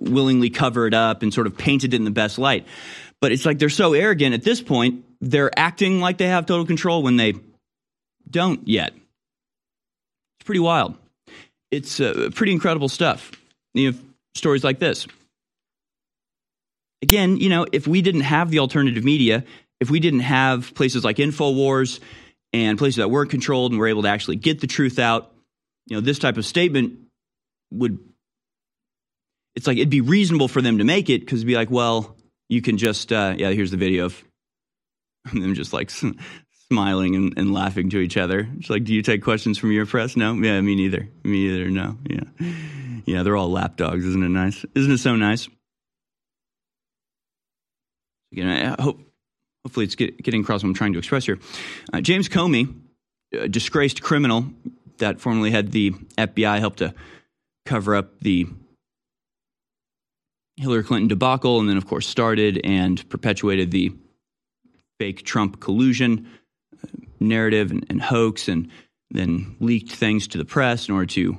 willingly 0.00 0.50
cover 0.50 0.86
it 0.86 0.94
up 0.94 1.22
and 1.22 1.32
sort 1.32 1.46
of 1.46 1.56
paint 1.56 1.84
it 1.84 1.94
in 1.94 2.04
the 2.04 2.10
best 2.10 2.38
light. 2.38 2.66
But 3.20 3.32
it's 3.32 3.46
like 3.46 3.58
they're 3.58 3.68
so 3.68 3.92
arrogant 3.92 4.34
at 4.34 4.42
this 4.42 4.60
point, 4.60 5.04
they're 5.20 5.56
acting 5.56 6.00
like 6.00 6.18
they 6.18 6.26
have 6.26 6.46
total 6.46 6.66
control 6.66 7.02
when 7.02 7.16
they 7.16 7.34
don't 8.28 8.66
yet. 8.66 8.92
It's 8.92 10.46
pretty 10.46 10.60
wild. 10.60 10.96
It's 11.70 12.00
uh, 12.00 12.30
pretty 12.34 12.52
incredible 12.52 12.88
stuff. 12.88 13.30
You 13.74 13.92
have 13.92 14.00
stories 14.34 14.64
like 14.64 14.78
this. 14.78 15.06
Again, 17.02 17.36
you 17.36 17.48
know, 17.48 17.66
if 17.72 17.86
we 17.86 18.00
didn't 18.00 18.22
have 18.22 18.50
the 18.50 18.60
alternative 18.60 19.04
media, 19.04 19.44
if 19.80 19.90
we 19.90 19.98
didn't 20.00 20.20
have 20.20 20.74
places 20.74 21.04
like 21.04 21.16
InfoWars 21.16 21.98
and 22.52 22.78
places 22.78 22.96
that 22.96 23.10
weren't 23.10 23.30
controlled 23.30 23.72
and 23.72 23.80
were 23.80 23.88
able 23.88 24.02
to 24.02 24.08
actually 24.08 24.36
get 24.36 24.60
the 24.60 24.66
truth 24.66 24.98
out, 24.98 25.32
you 25.86 25.96
know, 25.96 26.00
this 26.00 26.18
type 26.20 26.36
of 26.36 26.46
statement 26.46 27.00
would, 27.72 27.98
it's 29.56 29.66
like 29.66 29.76
it'd 29.76 29.90
be 29.90 30.00
reasonable 30.00 30.46
for 30.46 30.62
them 30.62 30.78
to 30.78 30.84
make 30.84 31.10
it 31.10 31.20
because 31.20 31.40
it'd 31.40 31.48
be 31.48 31.56
like, 31.56 31.70
well, 31.70 32.16
you 32.48 32.62
can 32.62 32.78
just, 32.78 33.12
uh, 33.12 33.34
yeah, 33.36 33.50
here's 33.50 33.72
the 33.72 33.76
video 33.76 34.06
of 34.06 34.22
them 35.32 35.54
just 35.54 35.72
like 35.72 35.90
smiling 36.72 37.16
and, 37.16 37.34
and 37.36 37.52
laughing 37.52 37.90
to 37.90 37.98
each 37.98 38.16
other. 38.16 38.48
It's 38.58 38.70
like, 38.70 38.84
do 38.84 38.94
you 38.94 39.02
take 39.02 39.22
questions 39.22 39.58
from 39.58 39.72
your 39.72 39.86
press? 39.86 40.16
No, 40.16 40.34
yeah, 40.34 40.60
me 40.60 40.74
neither. 40.74 41.08
Me 41.24 41.48
either. 41.48 41.70
No, 41.70 41.98
yeah, 42.08 42.48
yeah. 43.04 43.22
They're 43.22 43.36
all 43.36 43.50
lapdogs, 43.50 44.06
isn't 44.06 44.22
it 44.22 44.28
nice? 44.28 44.64
Isn't 44.74 44.92
it 44.92 44.98
so 44.98 45.16
nice? 45.16 45.48
Again, 48.32 48.76
I 48.78 48.82
hope 48.82 49.00
hopefully 49.64 49.84
it's 49.84 49.94
get, 49.94 50.22
getting 50.22 50.40
across 50.40 50.62
what 50.62 50.68
I'm 50.68 50.74
trying 50.74 50.94
to 50.94 50.98
express 50.98 51.26
here. 51.26 51.38
Uh, 51.92 52.00
James 52.00 52.28
Comey, 52.28 52.74
a 53.32 53.48
disgraced 53.48 54.02
criminal 54.02 54.46
that 54.98 55.20
formerly 55.20 55.50
had 55.50 55.72
the 55.72 55.90
FBI 56.16 56.58
help 56.58 56.76
to 56.76 56.94
cover 57.66 57.94
up 57.94 58.20
the 58.20 58.46
Hillary 60.56 60.84
Clinton 60.84 61.08
debacle, 61.08 61.60
and 61.60 61.68
then 61.68 61.76
of 61.76 61.86
course 61.86 62.06
started 62.06 62.60
and 62.64 63.08
perpetuated 63.08 63.70
the 63.70 63.92
fake 64.98 65.24
Trump 65.24 65.60
collusion 65.60 66.28
narrative 67.20 67.70
and, 67.70 67.86
and 67.88 68.02
hoax 68.02 68.48
and 68.48 68.68
then 69.10 69.56
leaked 69.60 69.92
things 69.92 70.28
to 70.28 70.38
the 70.38 70.44
press 70.44 70.88
in 70.88 70.94
order 70.94 71.06
to 71.06 71.38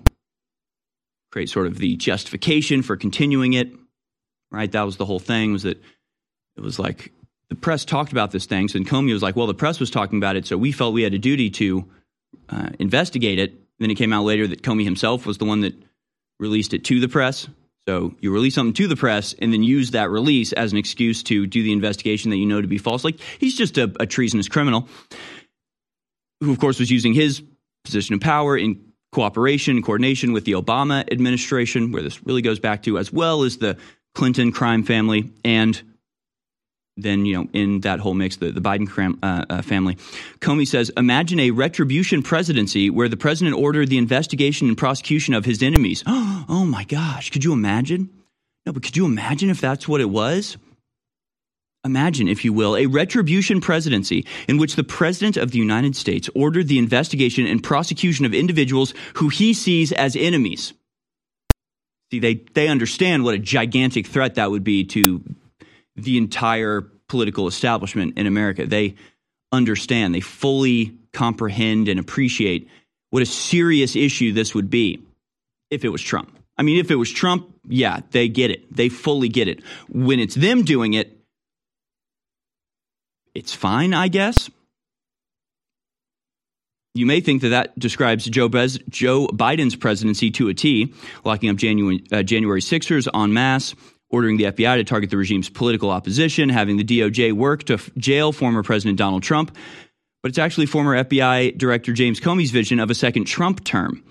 create 1.31 1.49
sort 1.49 1.67
of 1.67 1.77
the 1.77 1.95
justification 1.95 2.81
for 2.81 2.95
continuing 2.95 3.53
it. 3.53 3.71
Right? 4.51 4.71
That 4.71 4.83
was 4.83 4.97
the 4.97 5.05
whole 5.05 5.19
thing. 5.19 5.53
Was 5.53 5.63
that 5.63 5.81
it 6.57 6.61
was 6.61 6.79
like 6.79 7.11
the 7.49 7.55
press 7.55 7.85
talked 7.85 8.11
about 8.11 8.31
this 8.31 8.45
thing, 8.45 8.67
so 8.67 8.77
and 8.77 8.87
Comey 8.87 9.13
was 9.13 9.21
like, 9.21 9.35
"Well, 9.35 9.47
the 9.47 9.53
press 9.53 9.79
was 9.79 9.91
talking 9.91 10.17
about 10.17 10.35
it, 10.35 10.45
so 10.45 10.57
we 10.57 10.71
felt 10.71 10.93
we 10.93 11.03
had 11.03 11.13
a 11.13 11.19
duty 11.19 11.49
to 11.51 11.85
uh, 12.49 12.69
investigate 12.79 13.39
it." 13.39 13.53
Then 13.79 13.91
it 13.91 13.95
came 13.95 14.13
out 14.13 14.23
later 14.23 14.47
that 14.47 14.61
Comey 14.61 14.83
himself 14.83 15.25
was 15.25 15.37
the 15.37 15.45
one 15.45 15.61
that 15.61 15.73
released 16.39 16.73
it 16.73 16.85
to 16.85 16.99
the 16.99 17.07
press. 17.07 17.47
So 17.87 18.15
you 18.21 18.31
release 18.31 18.55
something 18.55 18.73
to 18.75 18.87
the 18.87 18.95
press 18.95 19.35
and 19.39 19.51
then 19.51 19.61
use 19.61 19.91
that 19.91 20.09
release 20.09 20.53
as 20.53 20.71
an 20.71 20.77
excuse 20.77 21.21
to 21.23 21.45
do 21.45 21.63
the 21.63 21.73
investigation 21.73 22.31
that 22.31 22.37
you 22.37 22.45
know 22.45 22.61
to 22.61 22.67
be 22.67 22.77
false. 22.77 23.03
Like 23.03 23.19
he's 23.39 23.57
just 23.57 23.77
a, 23.77 23.93
a 23.99 24.05
treasonous 24.05 24.47
criminal 24.47 24.87
who, 26.39 26.51
of 26.51 26.59
course, 26.59 26.79
was 26.79 26.89
using 26.89 27.13
his 27.13 27.43
position 27.83 28.15
of 28.15 28.21
power 28.21 28.57
in 28.57 28.93
cooperation 29.11 29.75
and 29.75 29.85
coordination 29.85 30.33
with 30.33 30.45
the 30.45 30.53
Obama 30.53 31.09
administration, 31.11 31.91
where 31.91 32.01
this 32.01 32.25
really 32.25 32.41
goes 32.41 32.59
back 32.59 32.83
to, 32.83 32.97
as 32.97 33.11
well 33.11 33.43
as 33.43 33.57
the 33.57 33.77
Clinton 34.15 34.51
crime 34.51 34.83
family, 34.83 35.31
and 35.43 35.81
then, 36.95 37.25
you 37.25 37.35
know, 37.35 37.47
in 37.53 37.79
that 37.81 37.99
whole 37.99 38.13
mix, 38.13 38.35
the, 38.35 38.51
the 38.51 38.61
Biden 38.61 38.87
cram, 38.87 39.17
uh, 39.23 39.45
uh, 39.49 39.61
family. 39.61 39.95
Comey 40.39 40.67
says 40.67 40.91
Imagine 40.95 41.39
a 41.39 41.51
retribution 41.51 42.21
presidency 42.21 42.89
where 42.89 43.09
the 43.09 43.17
president 43.17 43.55
ordered 43.55 43.89
the 43.89 43.97
investigation 43.97 44.67
and 44.67 44.77
prosecution 44.77 45.33
of 45.33 45.45
his 45.45 45.63
enemies. 45.63 46.03
oh 46.07 46.65
my 46.67 46.83
gosh, 46.83 47.31
could 47.31 47.43
you 47.43 47.53
imagine? 47.53 48.09
No, 48.65 48.73
but 48.73 48.83
could 48.83 48.95
you 48.95 49.05
imagine 49.05 49.49
if 49.49 49.59
that's 49.59 49.87
what 49.87 50.01
it 50.01 50.09
was? 50.09 50.57
Imagine, 51.85 52.29
if 52.29 52.45
you 52.45 52.53
will, 52.53 52.77
a 52.77 52.85
retribution 52.85 53.59
presidency 53.59 54.25
in 54.47 54.57
which 54.57 54.77
the 54.77 54.85
President 54.85 55.35
of 55.35 55.51
the 55.51 55.57
United 55.57 55.97
States 55.97 56.29
ordered 56.33 56.69
the 56.69 56.77
investigation 56.77 57.45
and 57.45 57.61
prosecution 57.61 58.25
of 58.25 58.33
individuals 58.33 58.93
who 59.15 59.27
he 59.27 59.53
sees 59.53 59.91
as 59.91 60.15
enemies. 60.15 60.73
See, 62.09 62.19
they, 62.19 62.35
they 62.53 62.69
understand 62.69 63.25
what 63.25 63.35
a 63.35 63.39
gigantic 63.39 64.07
threat 64.07 64.35
that 64.35 64.49
would 64.49 64.63
be 64.63 64.85
to 64.85 65.23
the 65.95 66.17
entire 66.17 66.81
political 67.07 67.47
establishment 67.47 68.17
in 68.17 68.27
America. 68.27 68.65
They 68.65 68.95
understand, 69.51 70.15
they 70.15 70.19
fully 70.19 70.97
comprehend 71.13 71.87
and 71.87 71.99
appreciate 71.99 72.67
what 73.11 73.21
a 73.21 73.25
serious 73.27 73.95
issue 73.95 74.33
this 74.33 74.55
would 74.55 74.69
be 74.69 75.03
if 75.69 75.85
it 75.85 75.89
was 75.89 76.01
Trump. 76.01 76.35
I 76.57 76.63
mean, 76.63 76.79
if 76.79 76.91
it 76.91 76.95
was 76.95 77.11
Trump, 77.11 77.47
yeah, 77.67 77.99
they 78.11 78.27
get 78.27 78.51
it. 78.51 78.75
They 78.75 78.89
fully 78.89 79.29
get 79.29 79.47
it. 79.47 79.61
When 79.89 80.19
it's 80.19 80.35
them 80.35 80.63
doing 80.63 80.93
it, 80.93 81.17
it's 83.33 83.53
fine, 83.53 83.93
I 83.93 84.07
guess. 84.07 84.49
You 86.95 87.07
may 87.07 87.21
think 87.21 87.41
that 87.41 87.49
that 87.49 87.79
describes 87.79 88.25
Joe, 88.25 88.49
Bez- 88.49 88.79
Joe 88.89 89.27
Biden's 89.27 89.75
presidency 89.75 90.29
to 90.31 90.49
a 90.49 90.53
T, 90.53 90.93
locking 91.23 91.49
up 91.49 91.55
January, 91.55 92.03
uh, 92.11 92.21
January 92.21 92.61
6ers 92.61 93.07
en 93.11 93.33
masse, 93.33 93.73
ordering 94.13 94.37
the 94.37 94.45
FBI 94.45 94.75
to 94.75 94.83
target 94.83 95.09
the 95.09 95.17
regime's 95.17 95.49
political 95.49 95.89
opposition, 95.89 96.47
having 96.47 96.77
the 96.77 96.83
DOJ 96.83 97.33
work 97.33 97.63
to 97.63 97.73
f- 97.73 97.89
jail 97.97 98.31
former 98.31 98.61
President 98.61 98.97
Donald 98.97 99.23
Trump. 99.23 99.57
But 100.21 100.29
it's 100.29 100.37
actually 100.37 100.67
former 100.67 101.03
FBI 101.03 101.57
Director 101.57 101.93
James 101.93 102.19
Comey's 102.21 102.51
vision 102.51 102.79
of 102.79 102.91
a 102.91 102.95
second 102.95 103.25
Trump 103.25 103.63
term. 103.63 104.03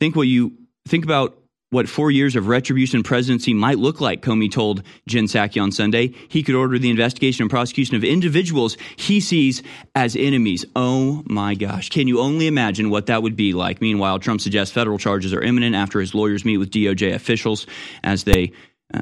Think 0.00 0.16
what 0.16 0.26
you 0.26 0.54
think 0.88 1.04
about 1.04 1.38
what 1.68 1.88
four 1.88 2.10
years 2.10 2.34
of 2.34 2.48
retribution 2.48 3.02
presidency 3.02 3.54
might 3.54 3.78
look 3.78 4.00
like, 4.00 4.22
Comey 4.22 4.50
told 4.50 4.82
Jen 5.06 5.24
Psaki 5.24 5.62
on 5.62 5.70
Sunday. 5.70 6.12
He 6.28 6.42
could 6.42 6.54
order 6.54 6.78
the 6.78 6.90
investigation 6.90 7.42
and 7.42 7.50
prosecution 7.50 7.94
of 7.96 8.04
individuals 8.04 8.76
he 8.96 9.20
sees 9.20 9.62
as 9.94 10.16
enemies. 10.16 10.64
Oh 10.76 11.22
my 11.26 11.54
gosh. 11.54 11.88
Can 11.90 12.08
you 12.08 12.20
only 12.20 12.46
imagine 12.46 12.90
what 12.90 13.06
that 13.06 13.22
would 13.22 13.36
be 13.36 13.52
like? 13.52 13.80
Meanwhile, 13.80 14.18
Trump 14.18 14.40
suggests 14.40 14.74
federal 14.74 14.98
charges 14.98 15.32
are 15.32 15.40
imminent 15.40 15.74
after 15.74 16.00
his 16.00 16.14
lawyers 16.14 16.44
meet 16.44 16.58
with 16.58 16.70
DOJ 16.70 17.14
officials 17.14 17.66
as 18.02 18.24
they 18.24 18.52
uh, 18.92 19.00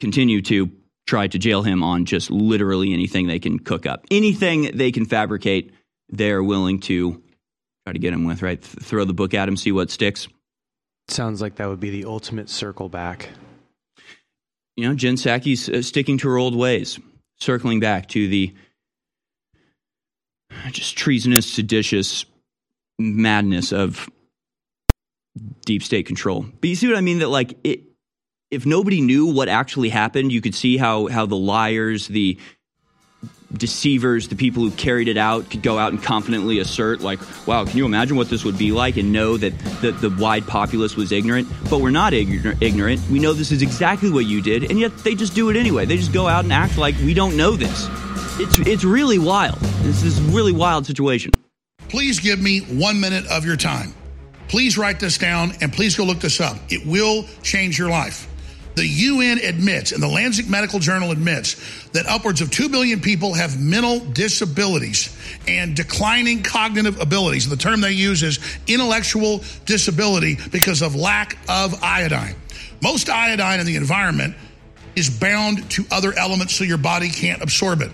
continue 0.00 0.42
to 0.42 0.70
try 1.06 1.26
to 1.26 1.38
jail 1.38 1.62
him 1.62 1.82
on 1.82 2.04
just 2.04 2.30
literally 2.30 2.92
anything 2.92 3.26
they 3.26 3.38
can 3.38 3.58
cook 3.58 3.86
up. 3.86 4.04
Anything 4.10 4.76
they 4.76 4.92
can 4.92 5.06
fabricate, 5.06 5.72
they're 6.10 6.42
willing 6.42 6.80
to 6.80 7.22
try 7.86 7.92
to 7.92 7.98
get 7.98 8.12
him 8.12 8.24
with, 8.24 8.42
right? 8.42 8.60
Th- 8.60 8.84
throw 8.84 9.04
the 9.04 9.14
book 9.14 9.34
at 9.34 9.48
him, 9.48 9.56
see 9.56 9.72
what 9.72 9.90
sticks. 9.90 10.28
Sounds 11.08 11.40
like 11.40 11.56
that 11.56 11.68
would 11.68 11.80
be 11.80 11.90
the 11.90 12.04
ultimate 12.04 12.50
circle 12.50 12.90
back. 12.90 13.30
You 14.76 14.86
know, 14.86 14.94
Jen 14.94 15.14
Psaki's 15.14 15.68
uh, 15.68 15.82
sticking 15.82 16.18
to 16.18 16.28
her 16.28 16.36
old 16.36 16.54
ways, 16.54 17.00
circling 17.40 17.80
back 17.80 18.08
to 18.08 18.28
the 18.28 18.54
just 20.70 20.96
treasonous, 20.96 21.50
seditious 21.50 22.26
madness 22.98 23.72
of 23.72 24.08
deep 25.64 25.82
state 25.82 26.06
control. 26.06 26.46
But 26.60 26.68
you 26.68 26.76
see 26.76 26.88
what 26.88 26.96
I 26.96 27.00
mean? 27.00 27.20
That 27.20 27.28
like 27.28 27.56
it, 27.64 27.80
if 28.50 28.64
nobody 28.64 29.00
knew 29.00 29.26
what 29.26 29.48
actually 29.48 29.88
happened, 29.88 30.32
you 30.32 30.40
could 30.40 30.54
see 30.54 30.76
how 30.76 31.06
how 31.08 31.26
the 31.26 31.36
liars, 31.36 32.08
the 32.08 32.38
deceivers, 33.52 34.28
the 34.28 34.36
people 34.36 34.62
who 34.62 34.70
carried 34.72 35.08
it 35.08 35.16
out 35.16 35.50
could 35.50 35.62
go 35.62 35.78
out 35.78 35.92
and 35.92 36.02
confidently 36.02 36.58
assert, 36.58 37.00
like, 37.00 37.18
wow, 37.46 37.64
can 37.64 37.78
you 37.78 37.86
imagine 37.86 38.16
what 38.16 38.28
this 38.28 38.44
would 38.44 38.58
be 38.58 38.72
like? 38.72 38.96
And 38.98 39.10
know 39.10 39.36
that 39.38 39.58
the, 39.80 39.92
the 39.92 40.10
wide 40.10 40.46
populace 40.46 40.96
was 40.96 41.12
ignorant. 41.12 41.48
But 41.70 41.80
we're 41.80 41.90
not 41.90 42.12
ignorant. 42.12 43.00
We 43.10 43.18
know 43.18 43.32
this 43.32 43.50
is 43.50 43.62
exactly 43.62 44.10
what 44.10 44.26
you 44.26 44.42
did, 44.42 44.70
and 44.70 44.78
yet 44.78 44.96
they 44.98 45.14
just 45.14 45.34
do 45.34 45.48
it 45.48 45.56
anyway. 45.56 45.86
They 45.86 45.96
just 45.96 46.12
go 46.12 46.28
out 46.28 46.44
and 46.44 46.52
act 46.52 46.76
like 46.76 46.94
we 46.98 47.14
don't 47.14 47.36
know 47.36 47.56
this. 47.56 47.88
It's, 48.38 48.58
it's 48.60 48.84
really 48.84 49.18
wild. 49.18 49.58
This 49.82 50.02
is 50.02 50.20
really 50.20 50.52
wild 50.52 50.86
situation. 50.86 51.32
Please 51.88 52.20
give 52.20 52.40
me 52.40 52.60
one 52.60 53.00
minute 53.00 53.26
of 53.28 53.46
your 53.46 53.56
time. 53.56 53.94
Please 54.48 54.78
write 54.78 55.00
this 55.00 55.18
down 55.18 55.52
and 55.60 55.72
please 55.72 55.96
go 55.96 56.04
look 56.04 56.20
this 56.20 56.40
up. 56.40 56.56
It 56.68 56.86
will 56.86 57.24
change 57.42 57.78
your 57.78 57.90
life. 57.90 58.28
The 58.78 58.86
UN 58.86 59.38
admits, 59.38 59.90
and 59.90 60.00
the 60.00 60.06
Lancet 60.06 60.48
Medical 60.48 60.78
Journal 60.78 61.10
admits, 61.10 61.56
that 61.88 62.06
upwards 62.06 62.40
of 62.40 62.52
2 62.52 62.68
billion 62.68 63.00
people 63.00 63.34
have 63.34 63.60
mental 63.60 63.98
disabilities 63.98 65.16
and 65.48 65.74
declining 65.74 66.44
cognitive 66.44 67.00
abilities. 67.00 67.48
The 67.48 67.56
term 67.56 67.80
they 67.80 67.90
use 67.90 68.22
is 68.22 68.38
intellectual 68.68 69.42
disability 69.66 70.38
because 70.52 70.82
of 70.82 70.94
lack 70.94 71.36
of 71.48 71.82
iodine. 71.82 72.36
Most 72.80 73.10
iodine 73.10 73.58
in 73.58 73.66
the 73.66 73.74
environment 73.74 74.36
is 74.94 75.10
bound 75.10 75.68
to 75.72 75.84
other 75.90 76.12
elements 76.12 76.54
so 76.54 76.62
your 76.62 76.78
body 76.78 77.08
can't 77.08 77.42
absorb 77.42 77.82
it. 77.82 77.90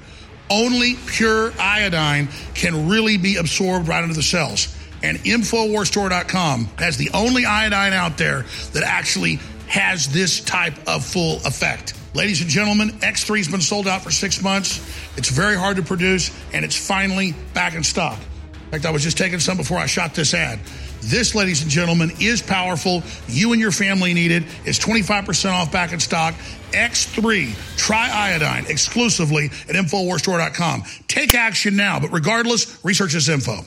Only 0.51 0.97
pure 1.07 1.55
iodine 1.59 2.29
can 2.53 2.91
really 2.91 3.17
be 3.17 3.37
absorbed 3.37 3.89
right 3.89 4.03
into 4.03 4.17
the 4.17 4.23
cells. 4.23 4.69
And 5.03 5.17
InfoWarsStore.com 5.19 6.67
has 6.77 6.99
the 6.99 7.09
only 7.15 7.47
iodine 7.47 7.95
out 7.95 8.19
there 8.19 8.45
that 8.75 8.83
actually 8.83 9.39
has 9.75 10.07
this 10.07 10.39
type 10.39 10.75
of 10.87 11.05
full 11.05 11.39
effect. 11.39 11.95
Ladies 12.15 12.41
and 12.41 12.49
gentlemen, 12.49 12.91
X3 13.01 13.39
has 13.39 13.49
been 13.49 13.61
sold 13.61 13.89
out 13.89 14.03
for 14.03 14.13
six 14.13 14.41
months. 14.41 14.79
It's 15.17 15.31
very 15.31 15.57
hard 15.57 15.79
to 15.79 15.83
produce, 15.83 16.31
and 16.53 16.65
it's 16.65 16.77
finally 16.77 17.35
back 17.55 17.75
in 17.75 17.83
stock. 17.83 18.17
In 18.53 18.71
fact, 18.71 18.87
I 18.87 18.93
was 18.93 19.03
just 19.03 19.19
taking 19.19 19.41
some 19.41 19.57
before 19.57 19.79
I 19.79 19.87
shot 19.87 20.15
this 20.15 20.33
ad. 20.33 20.61
This, 21.01 21.35
ladies 21.35 21.63
and 21.63 21.71
gentlemen, 21.71 22.13
is 22.21 22.41
powerful. 22.41 23.03
You 23.27 23.51
and 23.51 23.61
your 23.61 23.73
family 23.73 24.15
need 24.15 24.31
it. 24.31 24.45
It's 24.65 24.79
25% 24.79 25.51
off 25.51 25.73
back 25.73 25.93
in 25.93 25.99
stock. 25.99 26.35
X3 26.71 27.49
Triiodine 27.77 28.71
exclusively 28.71 29.47
at 29.47 29.75
InfoWarsStore.com. 29.75 30.85
Take 31.09 31.35
action 31.35 31.75
now, 31.75 31.99
but 31.99 32.13
regardless, 32.13 32.79
research 32.85 33.15
this 33.15 33.29
info. 33.29 33.65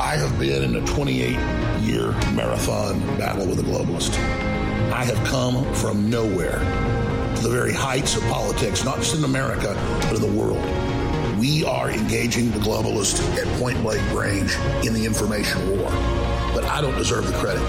I 0.00 0.16
have 0.16 0.38
been 0.38 0.62
in 0.62 0.82
a 0.82 0.86
28 0.86 1.38
year 1.82 2.12
marathon 2.40 2.98
battle 3.18 3.46
with 3.46 3.58
a 3.58 3.62
globalist. 3.62 4.14
I 4.92 5.04
have 5.04 5.22
come 5.26 5.62
from 5.74 6.08
nowhere 6.08 6.58
to 7.36 7.42
the 7.42 7.50
very 7.50 7.72
heights 7.74 8.16
of 8.16 8.22
politics, 8.24 8.82
not 8.82 8.96
just 8.96 9.14
in 9.14 9.24
America, 9.24 9.74
but 10.04 10.14
in 10.14 10.22
the 10.22 10.40
world. 10.40 10.58
We 11.38 11.66
are 11.66 11.90
engaging 11.90 12.50
the 12.50 12.58
globalist 12.58 13.20
at 13.36 13.46
point 13.60 13.82
blank 13.82 14.00
range 14.14 14.56
in 14.86 14.94
the 14.94 15.04
information 15.04 15.68
war. 15.68 15.90
But 16.54 16.64
I 16.64 16.80
don't 16.80 16.96
deserve 16.96 17.26
the 17.26 17.38
credit. 17.38 17.62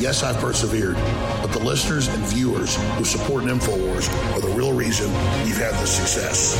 Yes, 0.00 0.22
I've 0.22 0.38
persevered, 0.38 0.96
but 1.42 1.52
the 1.52 1.60
listeners 1.60 2.08
and 2.08 2.22
viewers 2.24 2.76
who 2.96 3.04
support 3.04 3.44
InfoWars 3.44 4.08
are 4.34 4.40
the 4.40 4.54
real 4.56 4.72
reason 4.72 5.12
we've 5.44 5.58
had 5.58 5.74
this 5.74 5.94
success. 5.94 6.56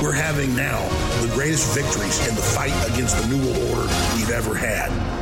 We're 0.00 0.12
having 0.12 0.54
now 0.54 0.80
the 1.20 1.32
greatest 1.34 1.74
victories 1.74 2.28
in 2.28 2.36
the 2.36 2.42
fight 2.42 2.74
against 2.94 3.18
the 3.20 3.26
New 3.26 3.44
World 3.44 3.70
Order 3.70 3.88
we've 4.14 4.30
ever 4.30 4.54
had 4.54 5.21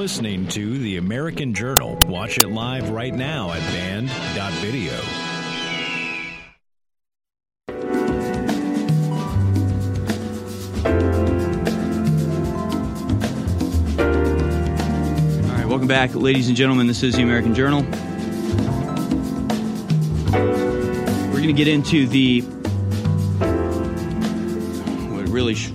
Listening 0.00 0.48
to 0.48 0.78
The 0.78 0.96
American 0.96 1.52
Journal. 1.52 1.94
Watch 2.06 2.38
it 2.38 2.48
live 2.48 2.88
right 2.88 3.14
now 3.14 3.52
at 3.52 3.60
banned.video. 3.70 4.94
All 15.44 15.54
right, 15.54 15.66
welcome 15.66 15.86
back, 15.86 16.14
ladies 16.14 16.48
and 16.48 16.56
gentlemen. 16.56 16.86
This 16.86 17.02
is 17.02 17.16
The 17.16 17.22
American 17.22 17.54
Journal. 17.54 17.82
We're 21.28 21.42
going 21.42 21.48
to 21.48 21.52
get 21.52 21.68
into 21.68 22.06
the 22.06 22.40
what 25.10 25.28
really 25.28 25.54
sh- 25.54 25.72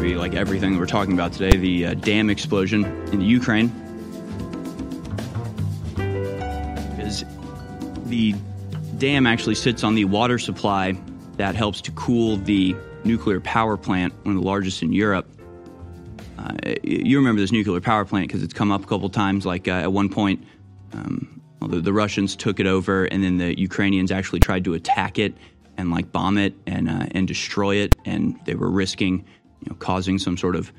be 0.00 0.14
like 0.14 0.34
everything 0.34 0.78
we're 0.78 0.86
talking 0.86 1.12
about 1.12 1.32
today 1.32 1.56
the 1.56 1.86
uh, 1.86 1.94
dam 1.94 2.30
explosion 2.30 2.84
in 3.12 3.20
Ukraine. 3.20 3.68
Because 6.96 7.24
the 8.06 8.34
dam 8.98 9.26
actually 9.26 9.56
sits 9.56 9.84
on 9.84 9.94
the 9.94 10.06
water 10.06 10.38
supply 10.38 10.96
that 11.36 11.54
helps 11.54 11.80
to 11.82 11.90
cool 11.92 12.36
the 12.38 12.74
nuclear 13.04 13.40
power 13.40 13.76
plant, 13.76 14.12
one 14.24 14.36
of 14.36 14.42
the 14.42 14.46
largest 14.46 14.82
in 14.82 14.92
Europe. 14.92 15.26
Uh, 16.38 16.54
you 16.82 17.18
remember 17.18 17.40
this 17.40 17.52
nuclear 17.52 17.80
power 17.80 18.04
plant 18.04 18.26
because 18.26 18.42
it's 18.42 18.54
come 18.54 18.70
up 18.72 18.82
a 18.82 18.86
couple 18.86 19.08
times. 19.10 19.44
Like 19.44 19.68
uh, 19.68 19.72
at 19.72 19.92
one 19.92 20.08
point, 20.08 20.42
um, 20.92 21.40
Well, 21.60 21.68
the, 21.68 21.80
the 21.80 21.92
Russians 21.92 22.36
took 22.36 22.58
it 22.58 22.66
over, 22.66 23.04
and 23.04 23.22
then 23.22 23.36
the 23.36 23.58
Ukrainians 23.58 24.10
actually 24.10 24.40
tried 24.40 24.64
to 24.64 24.74
attack 24.74 25.18
it 25.18 25.34
and 25.76 25.90
like 25.90 26.10
bomb 26.10 26.38
it 26.38 26.54
and 26.66 26.88
uh, 26.88 27.06
and 27.12 27.28
destroy 27.28 27.76
it, 27.76 27.96
and 28.04 28.38
they 28.44 28.54
were 28.54 28.70
risking, 28.70 29.24
you 29.60 29.70
know, 29.70 29.76
causing 29.78 30.18
some 30.18 30.36
sort 30.36 30.56
of 30.56 30.72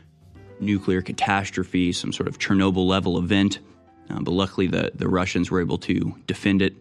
nuclear 0.59 1.01
catastrophe, 1.01 1.91
some 1.91 2.13
sort 2.13 2.27
of 2.27 2.39
Chernobyl 2.39 2.87
level 2.87 3.17
event. 3.17 3.59
Uh, 4.09 4.19
but 4.21 4.31
luckily, 4.31 4.67
the 4.67 4.91
the 4.93 5.07
Russians 5.07 5.49
were 5.49 5.61
able 5.61 5.77
to 5.79 6.15
defend 6.27 6.61
it 6.61 6.73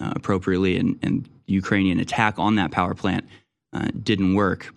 uh, 0.00 0.12
appropriately, 0.16 0.76
and 0.76 0.98
and 1.02 1.28
Ukrainian 1.46 2.00
attack 2.00 2.38
on 2.38 2.56
that 2.56 2.70
power 2.70 2.94
plant 2.94 3.26
uh, 3.72 3.88
didn't 4.02 4.34
work. 4.34 4.72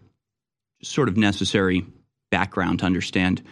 Sort 0.82 1.10
of 1.10 1.18
necessary 1.18 1.86
background 2.32 2.80
to 2.80 2.86
understand 2.86 3.44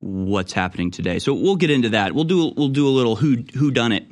what's 0.00 0.52
happening 0.52 0.90
today. 0.90 1.18
So 1.18 1.32
we'll 1.32 1.56
get 1.56 1.70
into 1.70 1.90
that. 1.90 2.12
We'll 2.12 2.24
do 2.24 2.52
we'll 2.56 2.68
do 2.68 2.88
a 2.88 2.90
little 2.90 3.16
who 3.16 3.44
who 3.54 3.70
done 3.70 3.92
it, 3.92 4.06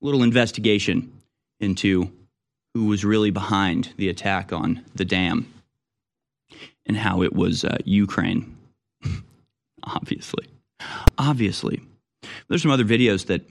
little 0.00 0.22
investigation 0.22 1.12
into 1.60 2.10
who 2.74 2.86
was 2.86 3.04
really 3.04 3.30
behind 3.30 3.92
the 3.96 4.08
attack 4.08 4.52
on 4.52 4.84
the 4.94 5.04
dam 5.04 5.52
and 6.88 6.96
how 6.96 7.22
it 7.22 7.32
was 7.32 7.64
uh, 7.64 7.76
Ukraine. 7.84 8.56
Obviously, 9.84 10.48
obviously, 11.16 11.80
there's 12.48 12.62
some 12.62 12.70
other 12.70 12.84
videos 12.84 13.26
that 13.26 13.42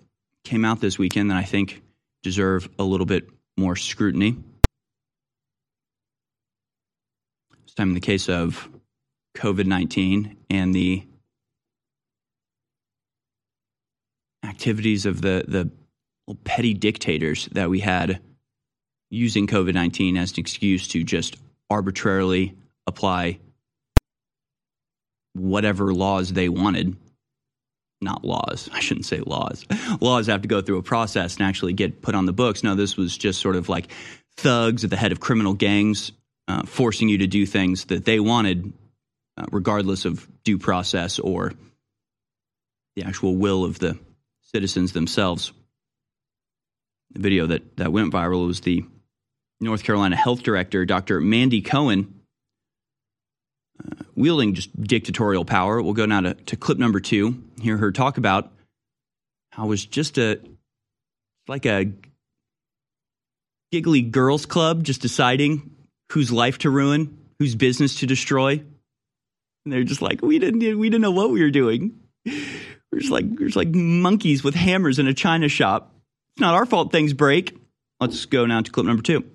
came 0.44 0.66
out 0.66 0.82
this 0.82 1.00
weekend 1.00 1.32
that 1.32 1.38
I 1.38 1.44
think 1.44 1.82
deserve 2.24 2.70
a 2.78 2.84
little 2.84 3.06
bit 3.06 3.30
more 3.58 3.76
scrutiny. 3.76 4.38
This 7.64 7.74
time 7.76 7.90
in 7.90 7.94
the 7.96 8.02
case 8.02 8.30
of 8.30 8.70
COVID 9.36 9.66
19 9.66 10.36
and 10.50 10.74
the 10.74 11.04
activities 14.44 15.06
of 15.06 15.22
the, 15.22 15.44
the 15.48 15.70
petty 16.44 16.74
dictators 16.74 17.48
that 17.52 17.70
we 17.70 17.80
had 17.80 18.22
using 19.10 19.48
COVID 19.48 19.74
19 19.74 20.18
as 20.18 20.32
an 20.34 20.40
excuse 20.40 20.88
to 20.90 21.04
just 21.04 21.38
arbitrarily 21.70 22.56
apply 22.88 23.40
whatever 25.34 25.94
laws 25.94 26.34
they 26.34 26.50
wanted. 26.50 26.96
Not 28.02 28.26
laws. 28.26 28.70
I 28.74 28.80
shouldn't 28.80 29.06
say 29.06 29.20
laws. 29.20 29.66
Laws 30.02 30.28
have 30.28 30.42
to 30.42 30.48
go 30.48 30.62
through 30.62 30.78
a 30.78 30.84
process 30.84 31.36
and 31.36 31.46
actually 31.46 31.74
get 31.74 32.02
put 32.02 32.16
on 32.16 32.26
the 32.26 32.34
books. 32.34 32.64
No, 32.64 32.76
this 32.76 32.98
was 32.98 33.18
just 33.18 33.42
sort 33.42 33.56
of 33.56 33.70
like 33.70 33.92
thugs 34.38 34.84
at 34.84 34.90
the 34.90 34.98
head 34.98 35.12
of 35.12 35.20
criminal 35.20 35.54
gangs 35.54 36.12
uh, 36.48 36.64
forcing 36.64 37.10
you 37.10 37.20
to 37.20 37.28
do 37.28 37.46
things 37.46 37.86
that 37.86 38.06
they 38.06 38.20
wanted, 38.20 38.72
uh, 39.38 39.46
regardless 39.52 40.06
of 40.06 40.28
due 40.44 40.58
process 40.58 41.20
or 41.20 41.54
the 42.96 43.04
actual 43.04 43.36
will 43.36 43.66
of 43.66 43.80
the 43.80 43.98
citizens 44.42 44.94
themselves. 44.94 45.52
The 47.12 47.20
video 47.20 47.48
that, 47.48 47.78
that 47.78 47.92
went 47.92 48.14
viral 48.14 48.48
was 48.48 48.62
the 48.62 48.86
North 49.60 49.84
Carolina 49.84 50.16
Health 50.16 50.44
Director, 50.44 50.86
Dr. 50.86 51.20
Mandy 51.20 51.62
Cohen, 51.62 52.17
uh, 53.84 54.04
wielding 54.16 54.54
just 54.54 54.82
dictatorial 54.82 55.46
power. 55.46 55.82
We'll 55.82 55.94
go 55.94 56.06
now 56.06 56.22
to, 56.22 56.34
to 56.34 56.56
clip 56.56 56.78
number 56.78 57.00
two, 57.00 57.44
hear 57.62 57.78
her 57.78 57.92
talk 57.92 58.18
about 58.18 58.52
how 59.52 59.66
it 59.66 59.70
was 59.70 59.86
just 59.86 60.18
a, 60.18 60.40
like 61.48 61.66
a 61.66 61.92
giggly 63.72 64.02
girls 64.02 64.46
club 64.46 64.84
just 64.84 65.02
deciding 65.02 65.72
whose 66.12 66.32
life 66.32 66.60
to 66.60 66.70
ruin, 66.70 67.18
whose 67.40 67.56
business 67.56 68.00
to 68.00 68.06
destroy. 68.06 68.64
And 69.66 69.74
they're 69.74 69.84
just 69.84 70.02
like, 70.02 70.22
we 70.22 70.40
didn't, 70.40 70.80
we 70.80 70.90
didn't 70.90 71.02
know 71.02 71.12
what 71.12 71.32
we 71.32 71.42
were 71.42 71.52
doing. 71.52 72.00
We're 72.26 73.00
just 73.00 73.12
like, 73.12 73.26
we're 73.26 73.48
just 73.48 73.58
like 73.58 73.70
monkeys 73.70 74.44
with 74.44 74.56
hammers 74.56 75.00
in 75.00 75.08
a 75.08 75.14
china 75.14 75.50
shop. 75.50 75.94
It's 76.36 76.42
not 76.42 76.54
our 76.54 76.66
fault 76.66 76.92
things 76.92 77.14
break. 77.14 77.58
Let's 78.00 78.26
go 78.26 78.46
now 78.46 78.62
to 78.62 78.72
clip 78.72 78.86
number 78.86 79.04
two. 79.04 79.26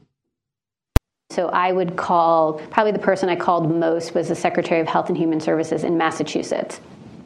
So 1.32 1.48
I 1.48 1.72
would 1.72 1.96
call, 1.96 2.54
probably 2.70 2.92
the 2.92 2.98
person 2.98 3.30
I 3.30 3.36
called 3.36 3.74
most 3.74 4.14
was 4.14 4.28
the 4.28 4.34
Secretary 4.34 4.82
of 4.82 4.86
Health 4.86 5.08
and 5.08 5.16
Human 5.16 5.40
Services 5.40 5.82
in 5.82 5.96
Massachusetts 5.96 6.78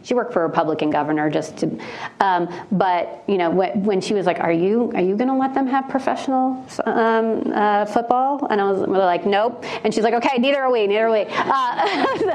she 0.07 0.15
worked 0.15 0.33
for 0.33 0.45
a 0.45 0.47
Republican 0.47 0.89
governor 0.89 1.29
just 1.29 1.57
to, 1.57 1.79
um, 2.21 2.49
but 2.71 3.25
you 3.27 3.39
know 3.39 3.51
when, 3.51 3.83
when, 3.83 4.01
she 4.01 4.15
was 4.15 4.25
like, 4.25 4.39
"Are 4.39 4.53
you 4.53 4.93
are 4.95 5.01
you 5.01 5.17
going 5.17 5.29
to 5.29 5.35
let 5.35 5.53
them 5.53 5.67
have 5.67 5.89
professional 5.89 6.65
um, 6.85 7.53
uh, 7.53 7.85
football?" 7.87 8.47
And 8.49 8.61
I 8.61 8.71
was 8.71 8.87
like, 8.87 9.27
"Nope." 9.27 9.65
And 9.83 9.93
she's 9.93 10.05
like, 10.05 10.15
"Okay, 10.15 10.39
neither 10.39 10.63
are 10.63 10.71
we, 10.71 10.87
neither 10.87 11.09
are 11.09 11.11
we." 11.11 11.27
Uh, 11.29 12.07
so, 12.19 12.31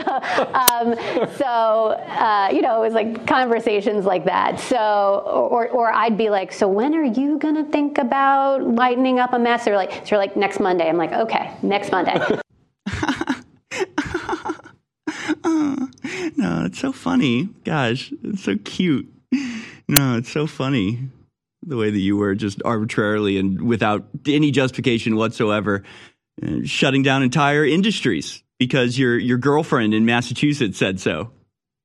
um, 0.53 1.29
so 1.37 1.45
uh, 2.09 2.49
you 2.51 2.61
know, 2.61 2.83
it 2.83 2.85
was 2.85 2.93
like 2.93 3.25
conversations 3.25 4.03
like 4.03 4.25
that. 4.25 4.59
So 4.59 5.23
or 5.25 5.69
or 5.69 5.93
I'd 5.93 6.17
be 6.17 6.29
like, 6.29 6.51
"So 6.51 6.67
when 6.67 6.93
are 6.93 7.05
you 7.05 7.37
going 7.39 7.55
to 7.55 7.63
think 7.63 7.99
about 7.99 8.63
lightening 8.67 9.19
up 9.19 9.31
a 9.31 9.39
mess?" 9.39 9.63
They're 9.63 9.77
like, 9.77 10.05
"So 10.05 10.17
like 10.17 10.35
next 10.35 10.59
Monday." 10.59 10.89
I'm 10.89 10.97
like, 10.97 11.13
"Okay, 11.13 11.55
next 11.61 11.89
Monday." 11.89 12.19
no, 15.45 16.65
it's 16.65 16.79
so 16.79 16.91
funny. 16.91 17.49
Gosh, 17.63 18.13
it's 18.23 18.43
so 18.43 18.57
cute. 18.57 19.11
No, 19.87 20.17
it's 20.17 20.31
so 20.31 20.47
funny 20.47 21.09
the 21.63 21.77
way 21.77 21.91
that 21.91 21.99
you 21.99 22.17
were 22.17 22.33
just 22.33 22.61
arbitrarily 22.65 23.37
and 23.37 23.61
without 23.61 24.05
any 24.25 24.51
justification 24.51 25.15
whatsoever 25.15 25.83
uh, 26.43 26.59
shutting 26.63 27.03
down 27.03 27.23
entire 27.23 27.65
industries 27.65 28.41
because 28.57 28.97
your 28.97 29.17
your 29.17 29.37
girlfriend 29.37 29.93
in 29.93 30.05
Massachusetts 30.05 30.77
said 30.77 30.99
so. 30.99 31.31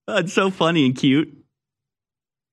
Oh, 0.09 0.19
it's 0.19 0.33
so 0.33 0.51
funny 0.51 0.87
and 0.87 0.97
cute. 0.97 1.37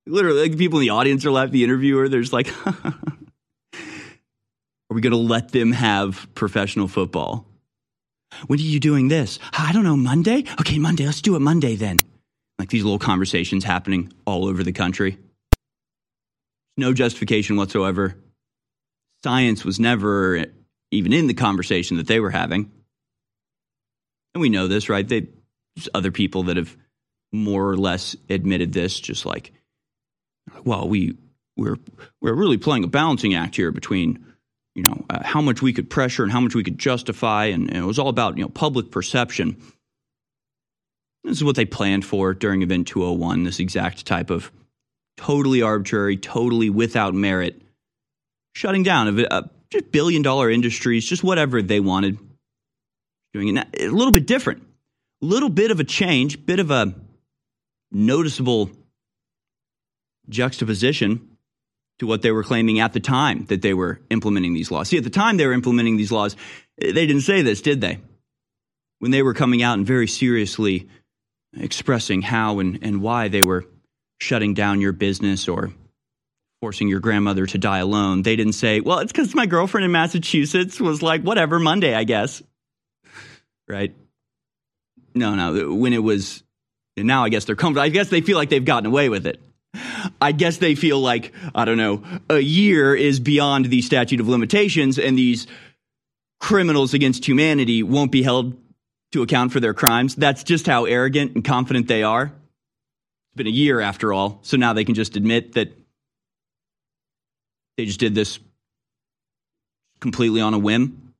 Literally, 0.05 0.41
like 0.41 0.51
the 0.51 0.57
people 0.57 0.79
in 0.79 0.85
the 0.85 0.89
audience 0.89 1.25
are 1.25 1.31
laughing. 1.31 1.53
The 1.53 1.63
interviewer, 1.63 2.09
there's 2.09 2.33
like, 2.33 2.51
are 2.65 2.93
we 4.89 5.01
going 5.01 5.11
to 5.11 5.17
let 5.17 5.51
them 5.51 5.71
have 5.71 6.27
professional 6.35 6.87
football? 6.87 7.45
When 8.47 8.59
are 8.59 8.63
you 8.63 8.79
doing 8.79 9.07
this? 9.07 9.39
I 9.51 9.71
don't 9.73 9.83
know, 9.83 9.97
Monday? 9.97 10.43
Okay, 10.59 10.79
Monday, 10.79 11.05
let's 11.05 11.21
do 11.21 11.35
it 11.35 11.39
Monday 11.39 11.75
then. 11.75 11.97
Like 12.59 12.69
these 12.69 12.83
little 12.83 12.99
conversations 12.99 13.63
happening 13.63 14.13
all 14.25 14.45
over 14.45 14.63
the 14.63 14.71
country. 14.71 15.17
No 16.77 16.93
justification 16.93 17.55
whatsoever. 17.55 18.15
Science 19.23 19.63
was 19.63 19.79
never 19.79 20.45
even 20.91 21.13
in 21.13 21.27
the 21.27 21.33
conversation 21.33 21.97
that 21.97 22.07
they 22.07 22.19
were 22.19 22.31
having. 22.31 22.71
And 24.33 24.41
we 24.41 24.49
know 24.49 24.67
this, 24.67 24.89
right? 24.89 25.07
They, 25.07 25.27
there's 25.75 25.89
other 25.93 26.11
people 26.11 26.43
that 26.43 26.57
have 26.57 26.75
more 27.31 27.69
or 27.69 27.77
less 27.77 28.15
admitted 28.29 28.73
this, 28.73 28.99
just 28.99 29.25
like, 29.25 29.51
well, 30.63 30.87
we, 30.87 31.17
we're, 31.57 31.77
we're 32.21 32.33
really 32.33 32.57
playing 32.57 32.83
a 32.83 32.87
balancing 32.87 33.33
act 33.33 33.55
here 33.55 33.71
between 33.71 34.25
you 34.75 34.83
know, 34.83 35.05
uh, 35.09 35.23
how 35.23 35.41
much 35.41 35.61
we 35.61 35.73
could 35.73 35.89
pressure 35.89 36.23
and 36.23 36.31
how 36.31 36.39
much 36.39 36.55
we 36.55 36.63
could 36.63 36.77
justify. 36.77 37.45
And, 37.45 37.69
and, 37.69 37.83
it 37.83 37.85
was 37.85 37.99
all 37.99 38.09
about, 38.09 38.37
you 38.37 38.43
know, 38.43 38.49
public 38.49 38.91
perception. 38.91 39.61
This 41.23 41.37
is 41.37 41.43
what 41.43 41.55
they 41.55 41.65
planned 41.65 42.05
for 42.05 42.33
during 42.33 42.61
Event 42.61 42.87
201, 42.87 43.43
this 43.43 43.59
exact 43.59 44.05
type 44.05 44.29
of 44.29 44.51
totally 45.15 45.61
arbitrary, 45.61 46.17
totally 46.17 46.69
without 46.69 47.13
merit, 47.13 47.61
shutting 48.55 48.83
down 48.83 49.07
of 49.07 49.19
uh, 49.19 49.43
just 49.71 49.91
billion 49.91 50.21
dollar 50.21 50.49
industries, 50.49 51.05
just 51.05 51.23
whatever 51.23 51.61
they 51.61 51.79
wanted. 51.79 52.17
Doing 53.33 53.55
it 53.55 53.67
a 53.79 53.87
little 53.87 54.11
bit 54.11 54.27
different, 54.27 54.61
a 55.21 55.25
little 55.25 55.49
bit 55.49 55.71
of 55.71 55.79
a 55.79 55.83
change, 55.83 56.45
bit 56.45 56.59
of 56.59 56.69
a 56.69 56.93
noticeable 57.91 58.69
juxtaposition 60.29 61.32
to 61.99 62.07
what 62.07 62.21
they 62.21 62.31
were 62.31 62.43
claiming 62.43 62.79
at 62.79 62.93
the 62.93 62.99
time 62.99 63.45
that 63.45 63.61
they 63.61 63.73
were 63.73 63.99
implementing 64.09 64.53
these 64.53 64.71
laws. 64.71 64.89
See, 64.89 64.97
at 64.97 65.03
the 65.03 65.09
time 65.09 65.37
they 65.37 65.45
were 65.45 65.53
implementing 65.53 65.97
these 65.97 66.11
laws, 66.11 66.35
they 66.77 66.91
didn't 66.91 67.21
say 67.21 67.41
this, 67.41 67.61
did 67.61 67.81
they? 67.81 67.99
When 68.99 69.11
they 69.11 69.21
were 69.21 69.33
coming 69.33 69.61
out 69.61 69.77
and 69.77 69.85
very 69.85 70.07
seriously 70.07 70.87
expressing 71.57 72.21
how 72.21 72.59
and, 72.59 72.79
and 72.81 73.01
why 73.01 73.27
they 73.27 73.41
were 73.41 73.65
shutting 74.19 74.53
down 74.53 74.81
your 74.81 74.93
business 74.93 75.47
or 75.47 75.71
forcing 76.61 76.87
your 76.87 77.01
grandmother 77.01 77.45
to 77.45 77.57
die 77.57 77.79
alone, 77.79 78.21
they 78.21 78.35
didn't 78.35 78.53
say, 78.53 78.79
well, 78.79 78.99
it's 78.99 79.11
because 79.11 79.35
my 79.35 79.45
girlfriend 79.45 79.85
in 79.85 79.91
Massachusetts 79.91 80.79
was 80.79 81.03
like, 81.03 81.21
whatever, 81.21 81.59
Monday, 81.59 81.93
I 81.93 82.05
guess. 82.05 82.41
Right? 83.67 83.93
No, 85.13 85.35
no. 85.35 85.73
When 85.73 85.93
it 85.93 86.01
was, 86.01 86.43
now 86.97 87.23
I 87.23 87.29
guess 87.29 87.45
they're 87.45 87.55
comfortable. 87.55 87.85
I 87.85 87.89
guess 87.89 88.09
they 88.09 88.21
feel 88.21 88.37
like 88.37 88.49
they've 88.49 88.63
gotten 88.63 88.87
away 88.87 89.09
with 89.09 89.27
it. 89.27 89.39
I 90.21 90.31
guess 90.31 90.57
they 90.57 90.75
feel 90.75 90.99
like, 90.99 91.33
I 91.55 91.65
don't 91.65 91.77
know, 91.77 92.03
a 92.29 92.39
year 92.39 92.95
is 92.95 93.19
beyond 93.19 93.65
the 93.65 93.81
statute 93.81 94.19
of 94.19 94.27
limitations 94.27 94.99
and 94.99 95.17
these 95.17 95.47
criminals 96.39 96.93
against 96.93 97.27
humanity 97.27 97.83
won't 97.83 98.11
be 98.11 98.23
held 98.23 98.57
to 99.13 99.21
account 99.21 99.51
for 99.51 99.59
their 99.59 99.73
crimes. 99.73 100.15
That's 100.15 100.43
just 100.43 100.67
how 100.67 100.85
arrogant 100.85 101.35
and 101.35 101.43
confident 101.43 101.87
they 101.87 102.03
are. 102.03 102.25
It's 102.25 103.35
been 103.35 103.47
a 103.47 103.51
year 103.51 103.79
after 103.79 104.13
all, 104.13 104.39
so 104.43 104.57
now 104.57 104.73
they 104.73 104.83
can 104.83 104.95
just 104.95 105.15
admit 105.15 105.53
that 105.53 105.71
they 107.77 107.85
just 107.85 107.99
did 107.99 108.13
this 108.13 108.39
completely 109.99 110.41
on 110.41 110.53
a 110.53 110.59
whim. 110.59 111.13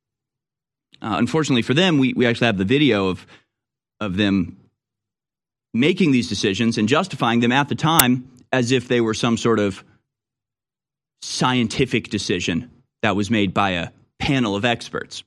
Uh, 1.02 1.16
unfortunately 1.18 1.62
for 1.62 1.74
them, 1.74 1.98
we, 1.98 2.14
we 2.14 2.26
actually 2.26 2.48
have 2.48 2.58
the 2.58 2.66
video 2.66 3.08
of, 3.08 3.26
of 4.00 4.16
them 4.18 4.58
making 5.74 6.12
these 6.12 6.30
decisions 6.30 6.78
and 6.78 6.88
justifying 6.88 7.40
them 7.40 7.52
at 7.52 7.70
the 7.70 7.76
time 7.76 8.30
as 8.54 8.72
if 8.72 8.88
they 8.88 9.02
were 9.02 9.16
some 9.16 9.36
sort 9.36 9.60
of 9.60 9.84
scientific 11.24 12.10
decision 12.10 12.70
that 13.02 13.16
was 13.16 13.30
made 13.32 13.54
by 13.54 13.72
a 13.72 13.90
panel 14.20 14.56
of 14.56 14.64
experts. 14.64 15.24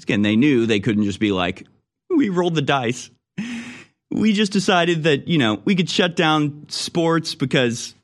Again, 0.00 0.22
they 0.22 0.36
knew 0.36 0.66
they 0.66 0.78
couldn't 0.78 1.04
just 1.04 1.18
be 1.18 1.32
like, 1.32 1.66
we 2.14 2.28
rolled 2.28 2.54
the 2.54 2.62
dice. 2.62 3.10
We 4.10 4.32
just 4.32 4.52
decided 4.52 5.04
that, 5.04 5.28
you 5.28 5.38
know, 5.38 5.60
we 5.64 5.74
could 5.74 5.90
shut 5.90 6.14
down 6.14 6.66
sports 6.68 7.34
because 7.34 7.94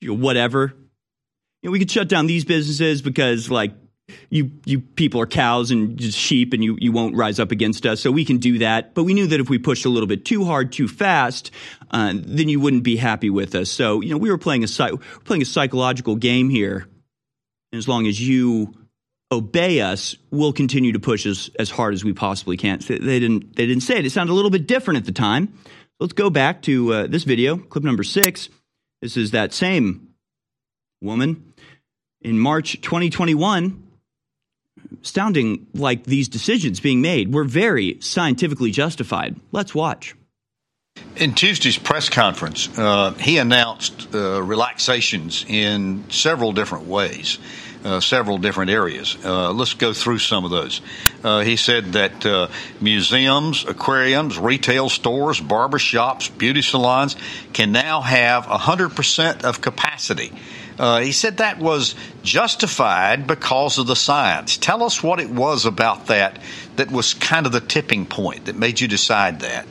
you 0.00 0.08
know, 0.08 0.14
whatever. 0.14 0.74
You 1.62 1.68
know, 1.68 1.72
we 1.72 1.78
could 1.78 1.90
shut 1.90 2.08
down 2.08 2.26
these 2.26 2.44
businesses 2.44 3.02
because 3.02 3.50
like 3.50 3.72
you 4.30 4.50
you 4.64 4.80
people 4.80 5.20
are 5.20 5.26
cows 5.26 5.70
and 5.70 6.00
sheep 6.02 6.52
and 6.52 6.62
you 6.62 6.76
you 6.80 6.92
won't 6.92 7.16
rise 7.16 7.38
up 7.38 7.50
against 7.50 7.86
us. 7.86 8.00
So 8.00 8.10
we 8.10 8.24
can 8.24 8.38
do 8.38 8.58
that. 8.58 8.94
But 8.94 9.04
we 9.04 9.14
knew 9.14 9.26
that 9.26 9.40
if 9.40 9.48
we 9.48 9.58
pushed 9.58 9.84
a 9.84 9.88
little 9.88 10.06
bit 10.06 10.24
too 10.24 10.44
hard 10.44 10.72
too 10.72 10.88
fast 10.88 11.50
uh, 11.90 12.12
then 12.14 12.48
you 12.48 12.60
wouldn't 12.60 12.82
be 12.82 12.96
happy 12.96 13.30
with 13.30 13.54
us. 13.54 13.70
So 13.70 14.00
you 14.00 14.10
know 14.10 14.18
we 14.18 14.30
were 14.30 14.38
playing 14.38 14.64
a 14.64 14.68
playing 15.24 15.42
a 15.42 15.46
psychological 15.46 16.16
game 16.16 16.50
here. 16.50 16.86
And 17.72 17.78
as 17.78 17.88
long 17.88 18.06
as 18.06 18.20
you 18.20 18.74
obey 19.30 19.80
us 19.80 20.16
we'll 20.30 20.52
continue 20.52 20.92
to 20.92 21.00
push 21.00 21.26
as, 21.26 21.50
as 21.58 21.70
hard 21.70 21.94
as 21.94 22.04
we 22.04 22.12
possibly 22.12 22.56
can. 22.56 22.80
So 22.80 22.94
they 22.94 23.20
didn't 23.20 23.56
they 23.56 23.66
didn't 23.66 23.82
say 23.82 23.98
it. 23.98 24.06
It 24.06 24.10
sounded 24.10 24.32
a 24.32 24.36
little 24.36 24.50
bit 24.50 24.66
different 24.66 24.98
at 24.98 25.06
the 25.06 25.12
time. 25.12 25.54
Let's 26.00 26.12
go 26.12 26.30
back 26.30 26.62
to 26.62 26.92
uh, 26.92 27.06
this 27.08 27.24
video 27.24 27.56
clip 27.56 27.84
number 27.84 28.04
six. 28.04 28.48
This 29.00 29.16
is 29.16 29.30
that 29.32 29.52
same 29.52 30.08
woman. 31.00 31.54
In 32.20 32.38
march 32.38 32.80
2021 32.80 33.87
sounding 35.02 35.66
like 35.74 36.04
these 36.04 36.28
decisions 36.28 36.80
being 36.80 37.00
made 37.00 37.32
were 37.32 37.44
very 37.44 37.98
scientifically 38.00 38.70
justified. 38.70 39.36
Let's 39.52 39.74
watch. 39.74 40.14
In 41.16 41.34
Tuesday's 41.34 41.78
press 41.78 42.08
conference, 42.08 42.68
uh, 42.78 43.12
he 43.12 43.38
announced 43.38 44.14
uh, 44.14 44.42
relaxations 44.42 45.44
in 45.48 46.04
several 46.10 46.52
different 46.52 46.86
ways, 46.86 47.38
uh, 47.84 48.00
several 48.00 48.38
different 48.38 48.70
areas. 48.70 49.16
Uh, 49.24 49.52
let's 49.52 49.74
go 49.74 49.92
through 49.92 50.18
some 50.18 50.44
of 50.44 50.50
those. 50.50 50.80
Uh, 51.22 51.40
he 51.40 51.56
said 51.56 51.92
that 51.94 52.24
uh, 52.24 52.48
museums, 52.80 53.64
aquariums, 53.64 54.38
retail 54.38 54.88
stores, 54.88 55.40
barbershops, 55.40 56.36
beauty 56.36 56.62
salons 56.62 57.16
can 57.52 57.72
now 57.72 58.00
have 58.00 58.46
100% 58.46 59.44
of 59.44 59.60
capacity. 59.60 60.32
Uh, 60.78 61.00
he 61.00 61.12
said 61.12 61.38
that 61.38 61.58
was 61.58 61.94
justified 62.22 63.26
because 63.26 63.78
of 63.78 63.86
the 63.86 63.96
science. 63.96 64.56
Tell 64.56 64.82
us 64.82 65.02
what 65.02 65.20
it 65.20 65.30
was 65.30 65.66
about 65.66 66.06
that 66.06 66.40
that 66.76 66.90
was 66.90 67.14
kind 67.14 67.46
of 67.46 67.52
the 67.52 67.60
tipping 67.60 68.06
point 68.06 68.44
that 68.44 68.56
made 68.56 68.80
you 68.80 68.86
decide 68.86 69.40
that. 69.40 69.66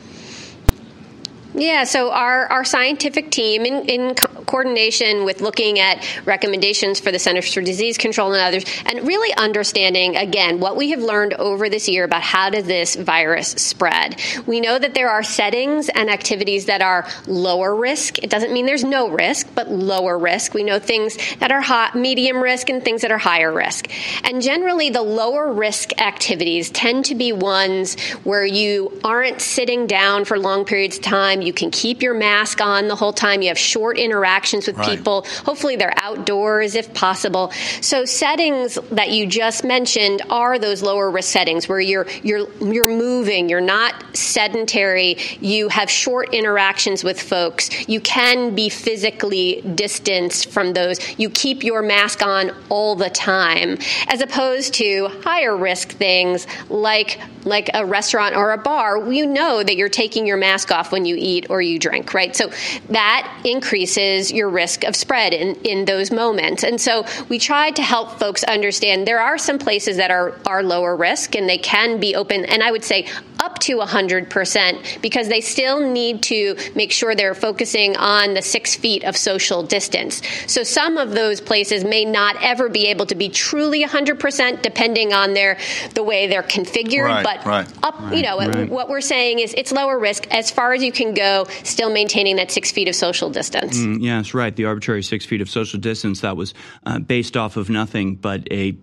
Yeah, 1.58 1.82
so 1.82 2.12
our, 2.12 2.46
our 2.46 2.64
scientific 2.64 3.32
team, 3.32 3.66
in, 3.66 3.88
in 3.88 4.14
co- 4.14 4.44
coordination 4.44 5.24
with 5.24 5.40
looking 5.40 5.80
at 5.80 6.06
recommendations 6.24 7.00
for 7.00 7.10
the 7.10 7.18
Centers 7.18 7.52
for 7.52 7.60
Disease 7.60 7.98
Control 7.98 8.32
and 8.32 8.40
others, 8.40 8.64
and 8.86 9.04
really 9.04 9.34
understanding, 9.34 10.14
again, 10.14 10.60
what 10.60 10.76
we 10.76 10.90
have 10.90 11.00
learned 11.00 11.34
over 11.34 11.68
this 11.68 11.88
year 11.88 12.04
about 12.04 12.22
how 12.22 12.48
does 12.48 12.64
this 12.64 12.94
virus 12.94 13.48
spread. 13.48 14.20
We 14.46 14.60
know 14.60 14.78
that 14.78 14.94
there 14.94 15.10
are 15.10 15.24
settings 15.24 15.88
and 15.88 16.08
activities 16.08 16.66
that 16.66 16.80
are 16.80 17.08
lower 17.26 17.74
risk. 17.74 18.22
It 18.22 18.30
doesn't 18.30 18.52
mean 18.52 18.64
there's 18.64 18.84
no 18.84 19.10
risk, 19.10 19.48
but 19.56 19.68
lower 19.68 20.16
risk. 20.16 20.54
We 20.54 20.62
know 20.62 20.78
things 20.78 21.18
that 21.40 21.50
are 21.50 21.60
high, 21.60 21.90
medium 21.92 22.40
risk 22.40 22.70
and 22.70 22.84
things 22.84 23.02
that 23.02 23.10
are 23.10 23.18
higher 23.18 23.52
risk. 23.52 23.90
And 24.22 24.42
generally, 24.42 24.90
the 24.90 25.02
lower 25.02 25.52
risk 25.52 26.00
activities 26.00 26.70
tend 26.70 27.06
to 27.06 27.16
be 27.16 27.32
ones 27.32 27.98
where 28.22 28.46
you 28.46 29.00
aren't 29.02 29.40
sitting 29.40 29.88
down 29.88 30.24
for 30.24 30.38
long 30.38 30.64
periods 30.64 30.98
of 30.98 31.02
time 31.02 31.42
you 31.48 31.54
can 31.54 31.70
keep 31.70 32.02
your 32.02 32.12
mask 32.12 32.60
on 32.60 32.88
the 32.88 32.94
whole 32.94 33.14
time. 33.14 33.40
You 33.40 33.48
have 33.48 33.58
short 33.58 33.96
interactions 33.98 34.66
with 34.66 34.76
right. 34.76 34.98
people. 34.98 35.24
Hopefully, 35.46 35.76
they're 35.76 35.94
outdoors 35.96 36.74
if 36.74 36.92
possible. 36.92 37.50
So, 37.80 38.04
settings 38.04 38.74
that 38.92 39.10
you 39.10 39.26
just 39.26 39.64
mentioned 39.64 40.20
are 40.28 40.58
those 40.58 40.82
lower 40.82 41.10
risk 41.10 41.32
settings 41.32 41.66
where 41.66 41.80
you're 41.80 42.06
you're 42.22 42.46
you're 42.60 42.88
moving. 42.88 43.48
You're 43.48 43.62
not 43.62 43.94
sedentary. 44.14 45.16
You 45.40 45.70
have 45.70 45.88
short 45.88 46.34
interactions 46.34 47.02
with 47.02 47.18
folks. 47.20 47.88
You 47.88 48.00
can 48.02 48.54
be 48.54 48.68
physically 48.68 49.62
distanced 49.74 50.50
from 50.50 50.74
those. 50.74 50.98
You 51.18 51.30
keep 51.30 51.64
your 51.64 51.80
mask 51.80 52.22
on 52.22 52.52
all 52.68 52.94
the 52.94 53.08
time, 53.08 53.78
as 54.08 54.20
opposed 54.20 54.74
to 54.74 55.08
higher 55.22 55.56
risk 55.56 55.92
things 55.92 56.46
like 56.68 57.18
like 57.44 57.70
a 57.72 57.86
restaurant 57.86 58.36
or 58.36 58.52
a 58.52 58.58
bar. 58.58 59.10
You 59.10 59.24
know 59.24 59.62
that 59.62 59.76
you're 59.76 59.88
taking 59.88 60.26
your 60.26 60.36
mask 60.36 60.70
off 60.70 60.92
when 60.92 61.06
you 61.06 61.16
eat 61.16 61.27
eat 61.28 61.46
or 61.50 61.60
you 61.60 61.78
drink, 61.78 62.14
right? 62.14 62.34
So 62.34 62.50
that 62.90 63.42
increases 63.44 64.32
your 64.32 64.48
risk 64.48 64.84
of 64.84 64.96
spread 64.96 65.32
in, 65.32 65.54
in 65.56 65.84
those 65.84 66.10
moments. 66.10 66.64
And 66.64 66.80
so 66.80 67.04
we 67.28 67.38
tried 67.38 67.76
to 67.76 67.82
help 67.82 68.18
folks 68.18 68.44
understand 68.44 69.06
there 69.06 69.20
are 69.20 69.38
some 69.38 69.58
places 69.58 69.96
that 69.98 70.10
are, 70.10 70.34
are 70.46 70.62
lower 70.62 70.96
risk 70.96 71.34
and 71.34 71.48
they 71.48 71.58
can 71.58 72.00
be 72.00 72.14
open, 72.14 72.44
and 72.44 72.62
I 72.62 72.70
would 72.70 72.84
say 72.84 73.06
up 73.38 73.58
to 73.60 73.76
100% 73.76 75.00
because 75.00 75.28
they 75.28 75.40
still 75.40 75.80
need 75.80 76.22
to 76.24 76.56
make 76.74 76.90
sure 76.90 77.14
they're 77.14 77.34
focusing 77.34 77.96
on 77.96 78.34
the 78.34 78.42
six 78.42 78.74
feet 78.74 79.04
of 79.04 79.16
social 79.16 79.62
distance. 79.62 80.22
So 80.46 80.62
some 80.62 80.96
of 80.96 81.12
those 81.12 81.40
places 81.40 81.84
may 81.84 82.04
not 82.04 82.36
ever 82.42 82.68
be 82.68 82.86
able 82.86 83.06
to 83.06 83.14
be 83.14 83.28
truly 83.28 83.84
100% 83.84 84.62
depending 84.62 85.12
on 85.12 85.34
their 85.34 85.58
the 85.94 86.02
way 86.02 86.26
they're 86.26 86.42
configured, 86.42 87.04
right, 87.04 87.24
but 87.24 87.44
right, 87.44 87.68
up, 87.82 87.98
right, 88.00 88.16
you 88.16 88.22
know, 88.22 88.66
what 88.66 88.88
we're 88.88 89.00
saying 89.00 89.38
is 89.38 89.54
it's 89.54 89.72
lower 89.72 89.98
risk 89.98 90.26
as 90.32 90.50
far 90.50 90.72
as 90.72 90.82
you 90.82 90.92
can 90.92 91.14
go 91.14 91.46
still 91.62 91.90
maintaining 91.90 92.36
that 92.36 92.50
six 92.50 92.72
feet 92.72 92.88
of 92.88 92.94
social 92.94 93.30
distance. 93.30 93.78
Mm, 93.78 93.98
yeah, 94.00 94.16
that's 94.16 94.34
right. 94.34 94.54
The 94.54 94.64
arbitrary 94.64 95.02
six 95.02 95.24
feet 95.24 95.40
of 95.40 95.48
social 95.48 95.78
distance 95.78 96.20
that 96.22 96.36
was 96.36 96.54
uh, 96.84 96.98
based 96.98 97.36
off 97.36 97.56
of 97.56 97.70
nothing 97.70 98.16
but 98.16 98.50
a 98.50 98.76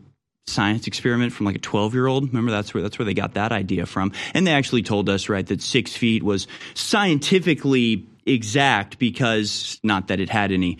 science 0.47 0.87
experiment 0.87 1.33
from 1.33 1.45
like 1.45 1.55
a 1.55 1.59
12 1.59 1.93
year 1.93 2.07
old. 2.07 2.27
Remember, 2.27 2.51
that's 2.51 2.73
where 2.73 2.83
that's 2.83 2.99
where 2.99 3.05
they 3.05 3.13
got 3.13 3.33
that 3.33 3.51
idea 3.51 3.85
from. 3.85 4.11
And 4.33 4.45
they 4.45 4.53
actually 4.53 4.83
told 4.83 5.09
us 5.09 5.29
right 5.29 5.45
that 5.47 5.61
six 5.61 5.95
feet 5.95 6.23
was 6.23 6.47
scientifically 6.73 8.07
exact 8.25 8.99
because 8.99 9.79
not 9.83 10.07
that 10.07 10.19
it 10.19 10.29
had 10.29 10.51
any 10.51 10.77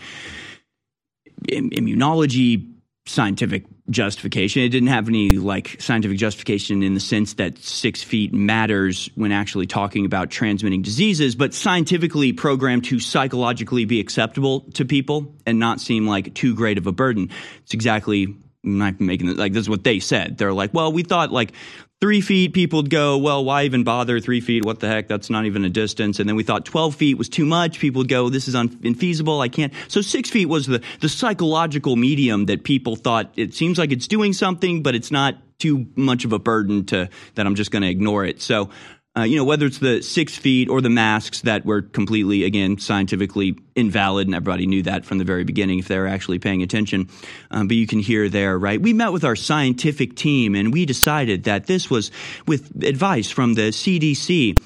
immunology 1.48 2.72
scientific 3.08 3.66
justification. 3.90 4.64
It 4.64 4.70
didn't 4.70 4.90
have 4.90 5.08
any 5.08 5.32
like 5.32 5.80
scientific 5.80 6.18
justification 6.18 6.82
in 6.82 6.96
the 6.96 7.00
sense 7.00 7.36
that 7.36 7.60
six 7.60 8.02
feet 8.02 8.34
matters 8.34 9.12
when 9.14 9.32
actually 9.32 9.68
talking 9.68 10.06
about 10.06 10.32
transmitting 10.32 10.82
diseases, 10.82 11.36
but 11.36 11.54
scientifically 11.54 12.34
programmed 12.34 12.86
to 12.86 13.00
psychologically 13.00 13.86
be 13.86 14.00
acceptable 14.00 14.62
to 14.74 14.86
people 14.86 15.36
and 15.46 15.60
not 15.60 15.80
seem 15.80 16.08
like 16.08 16.34
too 16.34 16.56
great 16.56 16.80
of 16.80 16.88
a 16.88 16.92
burden. 16.92 17.30
It's 17.64 17.76
exactly 17.76 18.36
I'm 18.66 18.78
not 18.78 19.00
making 19.00 19.30
it 19.30 19.38
like 19.38 19.54
this 19.54 19.62
is 19.62 19.70
what 19.70 19.84
they 19.84 20.00
said. 20.00 20.38
They're 20.38 20.54
like, 20.54 20.74
well, 20.74 20.92
we 20.92 21.04
thought 21.04 21.32
like 21.32 21.54
three 22.02 22.22
feet, 22.22 22.54
people 22.54 22.82
would 22.82 22.90
go, 22.90 23.18
well, 23.18 23.44
why 23.44 23.64
even 23.64 23.84
bother 23.84 24.20
three 24.20 24.42
feet? 24.42 24.66
What 24.66 24.80
the 24.80 24.88
heck? 24.88 25.08
That's 25.08 25.30
not 25.30 25.46
even 25.46 25.64
a 25.66 25.70
distance. 25.70 26.20
And 26.20 26.28
then 26.28 26.36
we 26.36 26.44
thought 26.44 26.66
12 26.66 26.96
feet 26.96 27.18
was 27.18 27.30
too 27.30 27.46
much. 27.46 27.80
People 27.80 28.00
would 28.00 28.10
go, 28.10 28.30
this 28.30 28.48
is 28.48 28.56
un- 28.56 28.70
infeasible. 28.70 29.42
I 29.42 29.48
can't. 29.48 29.74
So 29.88 30.02
six 30.02 30.30
feet 30.30 30.48
was 30.48 30.68
the, 30.68 30.82
the 31.00 31.10
psychological 31.10 31.96
medium 31.96 32.46
that 32.48 32.64
people 32.64 32.96
thought 32.96 33.32
it 33.36 33.54
seems 33.54 33.78
like 33.78 33.92
it's 33.92 34.08
doing 34.08 34.34
something, 34.34 34.84
but 34.84 34.96
it's 34.96 35.12
not 35.12 35.36
too 35.58 35.88
much 35.96 36.26
of 36.26 36.34
a 36.34 36.40
burden 36.40 36.86
to 36.86 37.10
that 37.36 37.46
I'm 37.46 37.56
just 37.56 37.72
going 37.72 37.84
to 37.84 37.90
ignore 37.90 38.26
it. 38.26 38.42
So 38.42 38.70
uh, 39.18 39.24
you 39.24 39.38
know, 39.38 39.46
whether 39.46 39.66
it's 39.66 39.78
the 39.78 40.02
six 40.02 40.36
feet 40.36 40.70
or 40.70 40.82
the 40.82 40.90
masks 40.90 41.42
that 41.42 41.66
were 41.66 41.82
completely, 41.82 42.44
again, 42.44 42.78
scientifically 42.78 43.58
invalid, 43.76 44.28
and 44.28 44.36
everybody 44.36 44.68
knew 44.68 44.84
that 44.84 45.06
from 45.06 45.20
the 45.20 45.24
very 45.24 45.46
beginning 45.46 45.80
if 45.80 45.88
they 45.88 45.98
were 45.98 46.08
actually 46.08 46.38
paying 46.38 46.62
attention. 46.62 47.08
Um, 47.50 47.68
but 47.68 47.78
you 47.78 47.88
can 47.88 48.00
hear 48.00 48.28
there, 48.28 48.58
right? 48.60 48.82
We 48.82 48.92
met 48.92 49.14
with 49.14 49.24
our 49.24 49.38
scientific 49.38 50.16
team 50.16 50.54
and 50.54 50.74
we 50.74 50.86
decided 50.86 51.46
that 51.46 51.66
this 51.66 51.90
was 51.90 52.12
with 52.46 52.84
advice 52.84 53.30
from 53.30 53.54
the 53.54 53.70
CDC. 53.70 54.62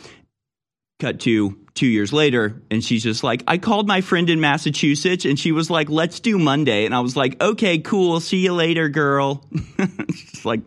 Cut 0.99 1.21
to 1.21 1.57
two 1.75 1.87
years 1.87 2.11
later, 2.11 2.61
and 2.69 2.83
she's 2.83 3.03
just 3.03 3.23
like, 3.23 3.41
I 3.47 3.57
called 3.57 3.87
my 3.87 4.01
friend 4.01 4.29
in 4.29 4.41
Massachusetts, 4.41 5.23
and 5.23 5.39
she 5.39 5.53
was 5.53 5.69
like, 5.69 5.89
let's 5.89 6.19
do 6.19 6.37
Monday. 6.37 6.83
And 6.83 6.93
I 6.93 6.99
was 6.99 7.15
like, 7.15 7.41
okay, 7.41 7.77
cool. 7.77 8.19
See 8.19 8.39
you 8.39 8.53
later, 8.53 8.89
girl. 8.89 9.45
just 10.09 10.43
like, 10.43 10.59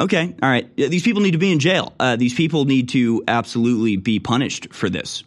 Okay, 0.00 0.34
all 0.42 0.48
right. 0.48 0.74
These 0.76 1.02
people 1.02 1.20
need 1.20 1.32
to 1.32 1.38
be 1.38 1.52
in 1.52 1.58
jail. 1.58 1.92
Uh, 2.00 2.16
these 2.16 2.32
people 2.32 2.64
need 2.64 2.88
to 2.90 3.22
absolutely 3.28 3.96
be 3.96 4.18
punished 4.18 4.72
for 4.72 4.88
this. 4.88 5.24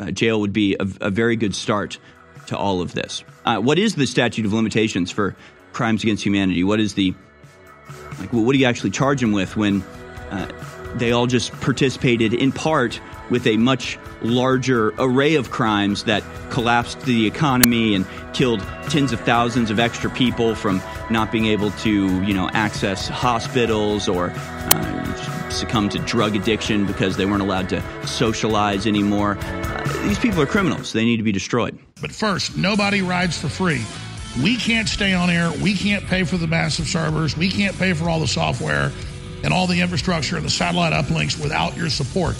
Uh, 0.00 0.10
jail 0.10 0.40
would 0.40 0.52
be 0.52 0.74
a, 0.80 0.86
a, 1.02 1.10
very 1.10 1.36
good 1.36 1.54
start 1.54 1.98
to 2.46 2.56
all 2.56 2.80
of 2.80 2.94
this. 2.94 3.22
Uh, 3.44 3.58
what 3.58 3.78
is 3.78 3.94
the 3.94 4.06
statute 4.06 4.46
of 4.46 4.52
limitations 4.52 5.10
for 5.10 5.36
crimes 5.72 6.02
against 6.02 6.24
humanity? 6.24 6.64
What 6.64 6.80
is 6.80 6.94
the 6.94 7.14
like? 8.18 8.32
What 8.32 8.52
do 8.52 8.58
you 8.58 8.66
actually 8.66 8.90
charge 8.90 9.20
them 9.20 9.32
with 9.32 9.56
when 9.56 9.82
uh, 10.30 10.48
they 10.94 11.12
all 11.12 11.26
just 11.26 11.52
participated 11.60 12.32
in 12.32 12.50
part 12.50 13.00
with 13.30 13.46
a 13.46 13.56
much 13.58 13.98
larger 14.24 14.94
array 14.98 15.34
of 15.34 15.50
crimes 15.50 16.04
that 16.04 16.22
collapsed 16.50 17.00
the 17.02 17.26
economy 17.26 17.94
and 17.94 18.06
killed 18.32 18.60
tens 18.88 19.12
of 19.12 19.20
thousands 19.20 19.70
of 19.70 19.78
extra 19.78 20.10
people 20.10 20.54
from 20.54 20.82
not 21.10 21.30
being 21.30 21.46
able 21.46 21.70
to, 21.72 22.22
you 22.22 22.34
know, 22.34 22.48
access 22.52 23.08
hospitals 23.08 24.08
or 24.08 24.32
uh, 24.34 25.50
succumb 25.50 25.88
to 25.90 25.98
drug 26.00 26.34
addiction 26.34 26.86
because 26.86 27.16
they 27.16 27.26
weren't 27.26 27.42
allowed 27.42 27.68
to 27.68 27.82
socialize 28.06 28.86
anymore. 28.86 29.36
Uh, 29.40 30.08
these 30.08 30.18
people 30.18 30.40
are 30.40 30.46
criminals. 30.46 30.92
They 30.92 31.04
need 31.04 31.18
to 31.18 31.22
be 31.22 31.32
destroyed. 31.32 31.78
But 32.00 32.10
first, 32.10 32.56
nobody 32.56 33.02
rides 33.02 33.38
for 33.38 33.48
free. 33.48 33.84
We 34.42 34.56
can't 34.56 34.88
stay 34.88 35.12
on 35.12 35.30
air. 35.30 35.52
We 35.62 35.74
can't 35.74 36.04
pay 36.06 36.24
for 36.24 36.36
the 36.36 36.48
massive 36.48 36.86
servers. 36.86 37.36
We 37.36 37.50
can't 37.50 37.78
pay 37.78 37.92
for 37.92 38.08
all 38.08 38.18
the 38.18 38.26
software 38.26 38.90
and 39.44 39.52
all 39.52 39.66
the 39.66 39.80
infrastructure 39.80 40.36
and 40.36 40.44
the 40.44 40.50
satellite 40.50 40.92
uplinks 40.92 41.40
without 41.40 41.76
your 41.76 41.90
support. 41.90 42.34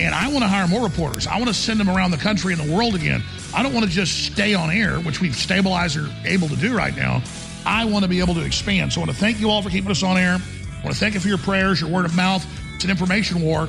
And 0.00 0.14
I 0.14 0.28
want 0.28 0.42
to 0.42 0.48
hire 0.48 0.68
more 0.68 0.82
reporters. 0.82 1.26
I 1.26 1.36
want 1.36 1.48
to 1.48 1.54
send 1.54 1.80
them 1.80 1.90
around 1.90 2.12
the 2.12 2.18
country 2.18 2.52
and 2.52 2.62
the 2.62 2.72
world 2.72 2.94
again. 2.94 3.22
I 3.54 3.62
don't 3.62 3.72
want 3.72 3.84
to 3.84 3.90
just 3.90 4.26
stay 4.32 4.54
on 4.54 4.70
air, 4.70 5.00
which 5.00 5.20
we've 5.20 5.34
stabilized 5.34 5.96
or 5.96 6.08
able 6.24 6.48
to 6.48 6.56
do 6.56 6.76
right 6.76 6.96
now. 6.96 7.22
I 7.66 7.84
want 7.84 8.04
to 8.04 8.08
be 8.08 8.20
able 8.20 8.34
to 8.34 8.44
expand. 8.44 8.92
So 8.92 9.00
I 9.00 9.04
want 9.04 9.10
to 9.10 9.18
thank 9.18 9.40
you 9.40 9.50
all 9.50 9.60
for 9.60 9.70
keeping 9.70 9.90
us 9.90 10.02
on 10.02 10.16
air. 10.16 10.34
I 10.34 10.84
want 10.84 10.94
to 10.94 11.00
thank 11.00 11.14
you 11.14 11.20
for 11.20 11.28
your 11.28 11.38
prayers, 11.38 11.80
your 11.80 11.90
word 11.90 12.04
of 12.04 12.14
mouth. 12.14 12.46
It's 12.76 12.84
an 12.84 12.90
information 12.90 13.42
war. 13.42 13.68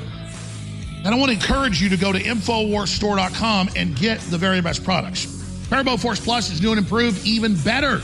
And 1.04 1.08
I 1.08 1.18
want 1.18 1.30
to 1.30 1.36
encourage 1.36 1.82
you 1.82 1.88
to 1.88 1.96
go 1.96 2.12
to 2.12 2.18
InfoWarsStore.com 2.18 3.70
and 3.74 3.96
get 3.96 4.20
the 4.20 4.38
very 4.38 4.60
best 4.60 4.84
products. 4.84 5.26
Turbo 5.68 5.96
Force 5.96 6.20
Plus 6.20 6.50
is 6.52 6.60
new 6.60 6.70
and 6.70 6.78
improved, 6.78 7.26
even 7.26 7.56
better. 7.56 8.00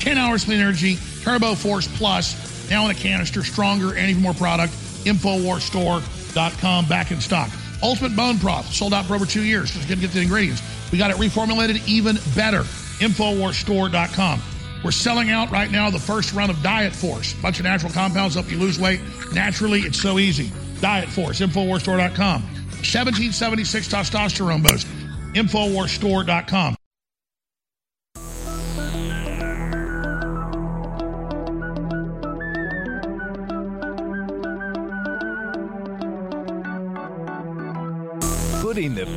10 0.00 0.18
hours 0.18 0.44
clean 0.44 0.60
energy, 0.60 0.96
Turbo 1.22 1.54
Force 1.54 1.86
Plus, 1.96 2.70
now 2.70 2.84
in 2.84 2.90
a 2.90 2.94
canister, 2.94 3.44
stronger 3.44 3.94
and 3.94 4.10
even 4.10 4.22
more 4.22 4.34
product. 4.34 4.72
InfoWarsStore.com, 5.04 6.86
back 6.86 7.10
in 7.10 7.20
stock. 7.20 7.50
Ultimate 7.82 8.14
Bone 8.14 8.36
Broth, 8.36 8.72
sold 8.72 8.94
out 8.94 9.06
for 9.06 9.14
over 9.14 9.26
two 9.26 9.42
years. 9.42 9.70
Just 9.70 9.88
to 9.88 9.96
get 9.96 10.10
the 10.10 10.20
ingredients. 10.20 10.62
We 10.92 10.98
got 10.98 11.10
it 11.10 11.16
reformulated 11.16 11.86
even 11.88 12.16
better. 12.34 12.62
InfoWarsStore.com. 13.00 14.42
We're 14.84 14.90
selling 14.90 15.30
out 15.30 15.50
right 15.50 15.70
now 15.70 15.90
the 15.90 15.98
first 15.98 16.32
run 16.32 16.50
of 16.50 16.62
Diet 16.62 16.94
Force. 16.94 17.34
Bunch 17.34 17.58
of 17.58 17.64
natural 17.64 17.92
compounds 17.92 18.34
help 18.34 18.50
you 18.50 18.58
lose 18.58 18.78
weight 18.78 19.00
naturally. 19.32 19.80
It's 19.80 20.00
so 20.00 20.18
easy. 20.18 20.52
Diet 20.80 21.08
Force, 21.08 21.40
InfoWarsStore.com. 21.40 22.42
1776 22.42 23.88
testosterone 23.88 24.62
boost. 24.62 24.86
InfoWarsStore.com. 25.34 26.76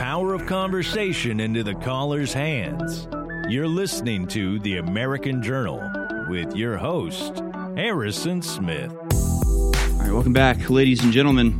power 0.03 0.33
of 0.33 0.45
conversation 0.47 1.39
into 1.39 1.63
the 1.63 1.73
caller's 1.75 2.33
hands. 2.33 3.07
You're 3.47 3.69
listening 3.69 4.27
to 4.27 4.59
The 4.59 4.75
American 4.75 5.41
Journal 5.41 5.81
with 6.29 6.57
your 6.57 6.75
host, 6.75 7.41
Harrison 7.77 8.41
Smith. 8.41 8.91
All 8.91 9.71
right, 9.99 10.11
welcome 10.11 10.33
back, 10.33 10.69
ladies 10.69 11.01
and 11.01 11.13
gentlemen. 11.13 11.57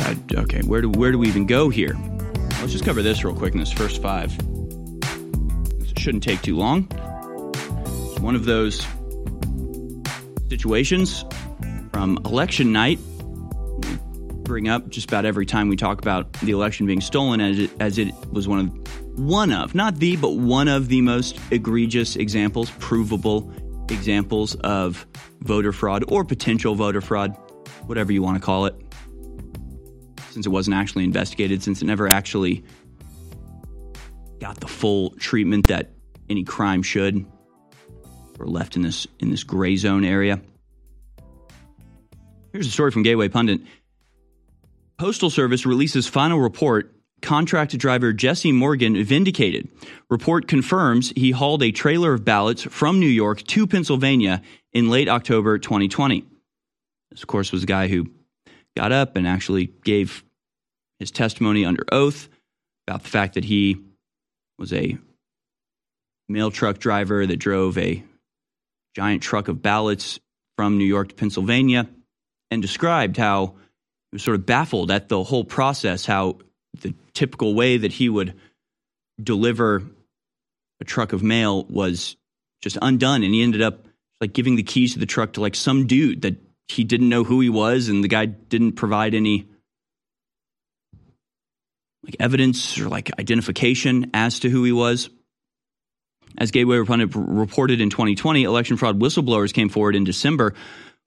I- 0.00 0.16
Okay, 0.34 0.62
where 0.62 0.80
do 0.80 0.88
where 0.88 1.12
do 1.12 1.18
we 1.18 1.28
even 1.28 1.44
go 1.44 1.68
here? 1.68 1.94
Let's 2.60 2.72
just 2.72 2.86
cover 2.86 3.02
this 3.02 3.22
real 3.22 3.34
quick 3.34 3.52
in 3.52 3.60
this 3.60 3.70
first 3.70 4.00
five. 4.00 4.32
Shouldn't 5.98 6.22
take 6.22 6.40
too 6.40 6.56
long. 6.56 6.88
It's 6.90 8.20
one 8.20 8.34
of 8.34 8.46
those 8.46 8.82
situations 10.48 11.22
from 11.92 12.18
election 12.24 12.72
night 12.72 12.98
bring 14.50 14.68
up 14.68 14.88
just 14.88 15.08
about 15.08 15.24
every 15.24 15.46
time 15.46 15.68
we 15.68 15.76
talk 15.76 16.00
about 16.00 16.32
the 16.40 16.50
election 16.50 16.84
being 16.84 17.00
stolen 17.00 17.40
as 17.40 17.56
it, 17.56 17.70
as 17.78 17.98
it 17.98 18.12
was 18.32 18.48
one 18.48 18.58
of 18.58 19.16
one 19.16 19.52
of 19.52 19.76
not 19.76 19.94
the 20.00 20.16
but 20.16 20.30
one 20.30 20.66
of 20.66 20.88
the 20.88 21.00
most 21.00 21.38
egregious 21.52 22.16
examples 22.16 22.68
provable 22.80 23.48
examples 23.90 24.56
of 24.56 25.06
voter 25.42 25.72
fraud 25.72 26.02
or 26.08 26.24
potential 26.24 26.74
voter 26.74 27.00
fraud 27.00 27.30
whatever 27.86 28.10
you 28.10 28.22
want 28.22 28.36
to 28.36 28.44
call 28.44 28.66
it 28.66 28.74
since 30.30 30.46
it 30.46 30.50
wasn't 30.50 30.74
actually 30.74 31.04
investigated 31.04 31.62
since 31.62 31.80
it 31.80 31.84
never 31.84 32.12
actually 32.12 32.64
got 34.40 34.58
the 34.58 34.66
full 34.66 35.10
treatment 35.10 35.68
that 35.68 35.92
any 36.28 36.42
crime 36.42 36.82
should 36.82 37.24
we're 38.36 38.46
left 38.46 38.74
in 38.74 38.82
this 38.82 39.06
in 39.20 39.30
this 39.30 39.44
gray 39.44 39.76
zone 39.76 40.04
area 40.04 40.40
Here's 42.52 42.66
a 42.66 42.70
story 42.70 42.90
from 42.90 43.04
Gateway 43.04 43.28
Pundit. 43.28 43.60
Postal 45.00 45.30
Service 45.30 45.64
releases 45.64 46.06
final 46.06 46.38
report. 46.38 46.94
Contract 47.22 47.78
driver 47.78 48.12
Jesse 48.12 48.52
Morgan 48.52 49.02
vindicated. 49.02 49.66
Report 50.10 50.46
confirms 50.46 51.10
he 51.16 51.30
hauled 51.30 51.62
a 51.62 51.72
trailer 51.72 52.12
of 52.12 52.22
ballots 52.22 52.64
from 52.64 53.00
New 53.00 53.06
York 53.06 53.42
to 53.44 53.66
Pennsylvania 53.66 54.42
in 54.74 54.90
late 54.90 55.08
October 55.08 55.56
2020. 55.56 56.26
This, 57.10 57.22
of 57.22 57.28
course, 57.28 57.50
was 57.50 57.62
a 57.62 57.66
guy 57.66 57.88
who 57.88 58.10
got 58.76 58.92
up 58.92 59.16
and 59.16 59.26
actually 59.26 59.72
gave 59.84 60.22
his 60.98 61.10
testimony 61.10 61.64
under 61.64 61.82
oath 61.90 62.28
about 62.86 63.02
the 63.02 63.08
fact 63.08 63.36
that 63.36 63.44
he 63.44 63.78
was 64.58 64.70
a 64.74 64.98
mail 66.28 66.50
truck 66.50 66.76
driver 66.76 67.24
that 67.24 67.38
drove 67.38 67.78
a 67.78 68.04
giant 68.94 69.22
truck 69.22 69.48
of 69.48 69.62
ballots 69.62 70.20
from 70.58 70.76
New 70.76 70.84
York 70.84 71.08
to 71.08 71.14
Pennsylvania 71.14 71.88
and 72.50 72.60
described 72.60 73.16
how 73.16 73.54
sort 74.16 74.34
of 74.34 74.46
baffled 74.46 74.90
at 74.90 75.08
the 75.08 75.22
whole 75.22 75.44
process, 75.44 76.04
how 76.04 76.38
the 76.80 76.94
typical 77.14 77.54
way 77.54 77.76
that 77.76 77.92
he 77.92 78.08
would 78.08 78.34
deliver 79.22 79.82
a 80.80 80.84
truck 80.84 81.12
of 81.12 81.22
mail 81.22 81.64
was 81.64 82.16
just 82.62 82.78
undone. 82.80 83.22
And 83.22 83.34
he 83.34 83.42
ended 83.42 83.62
up 83.62 83.84
like 84.20 84.32
giving 84.32 84.56
the 84.56 84.62
keys 84.62 84.94
to 84.94 84.98
the 84.98 85.06
truck 85.06 85.34
to 85.34 85.40
like 85.40 85.54
some 85.54 85.86
dude 85.86 86.22
that 86.22 86.36
he 86.68 86.84
didn't 86.84 87.08
know 87.08 87.24
who 87.24 87.40
he 87.40 87.48
was, 87.48 87.88
and 87.88 88.04
the 88.04 88.08
guy 88.08 88.26
didn't 88.26 88.72
provide 88.72 89.14
any 89.14 89.48
like 92.04 92.16
evidence 92.18 92.78
or 92.78 92.88
like 92.88 93.10
identification 93.18 94.10
as 94.14 94.40
to 94.40 94.48
who 94.48 94.64
he 94.64 94.72
was. 94.72 95.10
As 96.38 96.52
Gateway 96.52 96.76
reported 96.76 97.80
in 97.80 97.90
2020, 97.90 98.44
election 98.44 98.76
fraud 98.76 99.00
whistleblowers 99.00 99.52
came 99.52 99.68
forward 99.68 99.96
in 99.96 100.04
December 100.04 100.54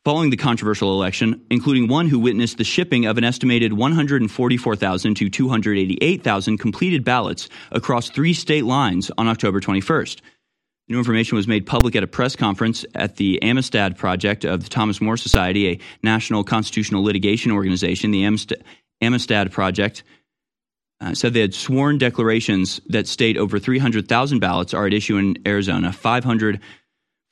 following 0.04 0.30
the 0.30 0.38
controversial 0.38 0.91
election, 0.91 1.41
including 1.49 1.88
one 1.88 2.10
who 2.10 2.20
witnessed 2.20 2.58
the 2.58 2.64
shipping 2.64 3.06
of 3.06 3.18
an 3.18 3.24
estimated 3.24 3.74
144,000 3.74 5.16
to 5.16 5.30
288,000 5.30 6.58
completed 6.58 7.04
ballots 7.04 7.47
across 7.72 8.10
three 8.10 8.34
state 8.34 8.66
lines 8.66 9.10
on 9.18 9.28
October 9.28 9.62
21st. 9.62 10.20
New 10.89 10.97
information 10.97 11.38
was 11.38 11.47
made 11.47 11.66
public 11.66 11.95
at 11.95 12.04
a 12.04 12.08
press 12.08 12.36
conference 12.36 12.86
at 12.93 13.16
the 13.16 13.41
Amistad 13.41 13.97
Project 13.97 14.43
of 14.43 14.64
the 14.64 14.70
Thomas 14.70 14.99
More 14.99 15.16
Society, 15.16 15.70
a 15.70 15.80
national 16.04 16.43
constitutional 16.43 17.04
litigation 17.04 17.54
organization. 17.54 18.12
The 18.12 18.26
Amistad, 18.26 18.64
Amistad 19.01 19.54
Project 19.54 20.04
uh, 20.99 21.14
said 21.14 21.34
they 21.34 21.39
had 21.39 21.54
sworn 21.54 21.97
declarations 21.97 22.82
that 22.88 23.08
state 23.08 23.38
over 23.38 23.60
300,000 23.60 24.39
ballots 24.39 24.74
are 24.74 24.86
at 24.86 24.93
issue 24.93 25.16
in 25.16 25.38
Arizona, 25.47 25.93
500 25.93 26.60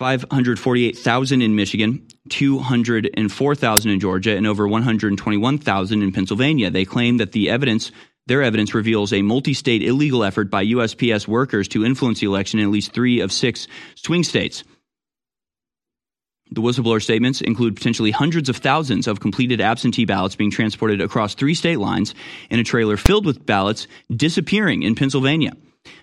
548,000 0.01 1.43
in 1.43 1.55
Michigan, 1.55 2.07
204,000 2.29 3.91
in 3.91 3.99
Georgia, 3.99 4.35
and 4.35 4.47
over 4.47 4.67
121,000 4.67 6.01
in 6.01 6.11
Pennsylvania. 6.11 6.71
They 6.71 6.85
claim 6.85 7.17
that 7.17 7.33
the 7.33 7.51
evidence, 7.51 7.91
their 8.25 8.41
evidence 8.41 8.73
reveals 8.73 9.13
a 9.13 9.21
multi 9.21 9.53
state 9.53 9.83
illegal 9.83 10.23
effort 10.23 10.49
by 10.49 10.65
USPS 10.65 11.27
workers 11.27 11.67
to 11.67 11.85
influence 11.85 12.19
the 12.19 12.25
election 12.25 12.57
in 12.59 12.65
at 12.65 12.71
least 12.71 12.93
three 12.93 13.19
of 13.19 13.31
six 13.31 13.67
swing 13.93 14.23
states. 14.23 14.63
The 16.49 16.61
whistleblower 16.61 17.01
statements 17.01 17.41
include 17.41 17.75
potentially 17.75 18.09
hundreds 18.09 18.49
of 18.49 18.57
thousands 18.57 19.05
of 19.05 19.19
completed 19.19 19.61
absentee 19.61 20.05
ballots 20.05 20.35
being 20.35 20.49
transported 20.49 20.99
across 20.99 21.35
three 21.35 21.53
state 21.53 21.77
lines 21.77 22.15
in 22.49 22.59
a 22.59 22.63
trailer 22.63 22.97
filled 22.97 23.27
with 23.27 23.45
ballots 23.45 23.85
disappearing 24.09 24.81
in 24.81 24.95
Pennsylvania. 24.95 25.53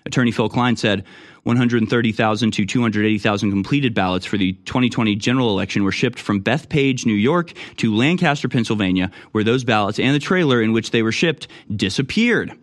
Attorney 0.05 0.31
Phil 0.31 0.49
Kline 0.49 0.75
said 0.75 1.05
130,000 1.43 2.51
to 2.51 2.65
280,000 2.65 3.51
completed 3.51 3.93
ballots 3.93 4.25
for 4.25 4.37
the 4.37 4.53
2020 4.53 5.15
general 5.15 5.49
election 5.49 5.83
were 5.83 5.91
shipped 5.91 6.19
from 6.19 6.41
Bethpage, 6.41 7.05
New 7.05 7.13
York 7.13 7.53
to 7.77 7.95
Lancaster, 7.95 8.47
Pennsylvania, 8.47 9.11
where 9.31 9.43
those 9.43 9.63
ballots 9.63 9.99
and 9.99 10.15
the 10.15 10.19
trailer 10.19 10.61
in 10.61 10.73
which 10.73 10.91
they 10.91 11.03
were 11.03 11.11
shipped 11.11 11.47
disappeared. 11.73 12.57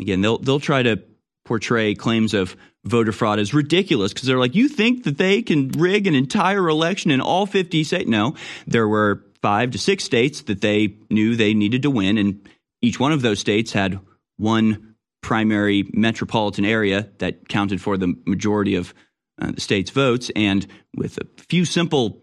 Again, 0.00 0.20
they'll 0.20 0.38
they'll 0.38 0.60
try 0.60 0.82
to 0.82 1.02
portray 1.44 1.94
claims 1.94 2.34
of 2.34 2.56
voter 2.84 3.12
fraud 3.12 3.38
as 3.38 3.54
ridiculous 3.54 4.12
because 4.12 4.26
they're 4.26 4.38
like, 4.38 4.54
you 4.54 4.68
think 4.68 5.04
that 5.04 5.18
they 5.18 5.42
can 5.42 5.68
rig 5.70 6.06
an 6.06 6.14
entire 6.14 6.68
election 6.68 7.10
in 7.10 7.20
all 7.20 7.46
50 7.46 7.84
states? 7.84 8.08
No, 8.08 8.34
there 8.66 8.88
were 8.88 9.24
five 9.40 9.70
to 9.72 9.78
six 9.78 10.04
states 10.04 10.42
that 10.42 10.60
they 10.60 10.96
knew 11.10 11.36
they 11.36 11.54
needed 11.54 11.82
to 11.82 11.90
win, 11.90 12.18
and 12.18 12.48
each 12.80 12.98
one 12.98 13.12
of 13.12 13.22
those 13.22 13.38
states 13.38 13.72
had 13.72 14.00
one 14.36 14.91
primary 15.22 15.88
metropolitan 15.92 16.64
area 16.64 17.08
that 17.18 17.48
counted 17.48 17.80
for 17.80 17.96
the 17.96 18.14
majority 18.26 18.74
of 18.74 18.92
uh, 19.40 19.52
the 19.52 19.60
state's 19.60 19.90
votes. 19.90 20.30
And 20.36 20.66
with 20.94 21.18
a 21.18 21.42
few 21.42 21.64
simple 21.64 22.20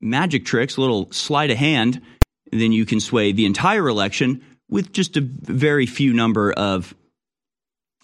magic 0.00 0.44
tricks, 0.44 0.76
a 0.76 0.80
little 0.80 1.10
sleight 1.12 1.50
of 1.50 1.56
hand, 1.56 2.02
then 2.50 2.72
you 2.72 2.84
can 2.84 3.00
sway 3.00 3.32
the 3.32 3.46
entire 3.46 3.88
election 3.88 4.44
with 4.68 4.92
just 4.92 5.16
a 5.16 5.20
very 5.20 5.86
few 5.86 6.12
number 6.12 6.52
of 6.52 6.94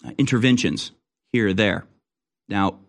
uh, 0.03 0.11
interventions 0.17 0.91
here 1.31 1.49
or 1.49 1.53
there. 1.53 1.85
Now, 2.47 2.79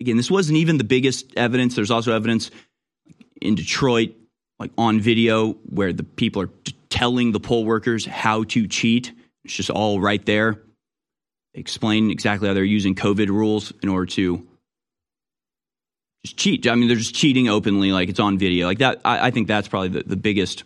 again, 0.00 0.16
this 0.16 0.30
wasn't 0.30 0.58
even 0.58 0.78
the 0.78 0.84
biggest 0.84 1.32
evidence. 1.36 1.74
There's 1.74 1.90
also 1.90 2.14
evidence 2.14 2.50
in 3.40 3.54
Detroit, 3.54 4.14
like 4.58 4.70
on 4.78 5.00
video, 5.00 5.54
where 5.64 5.92
the 5.92 6.04
people 6.04 6.42
are 6.42 6.50
telling 6.88 7.32
the 7.32 7.40
poll 7.40 7.64
workers 7.64 8.04
how 8.04 8.44
to 8.44 8.68
cheat. 8.68 9.12
It's 9.44 9.54
just 9.54 9.70
all 9.70 10.00
right 10.00 10.24
there 10.24 10.62
explain 11.54 12.10
exactly 12.10 12.48
how 12.48 12.54
they're 12.54 12.64
using 12.64 12.94
COVID 12.94 13.28
rules 13.28 13.72
in 13.82 13.88
order 13.88 14.06
to 14.06 14.46
just 16.24 16.36
cheat. 16.36 16.66
I 16.66 16.74
mean, 16.74 16.88
they're 16.88 16.96
just 16.96 17.14
cheating 17.14 17.48
openly, 17.48 17.92
like 17.92 18.08
it's 18.08 18.20
on 18.20 18.38
video. 18.38 18.66
Like 18.66 18.78
that, 18.78 19.00
I, 19.04 19.28
I 19.28 19.30
think 19.30 19.48
that's 19.48 19.68
probably 19.68 19.88
the, 19.88 20.02
the 20.04 20.16
biggest 20.16 20.64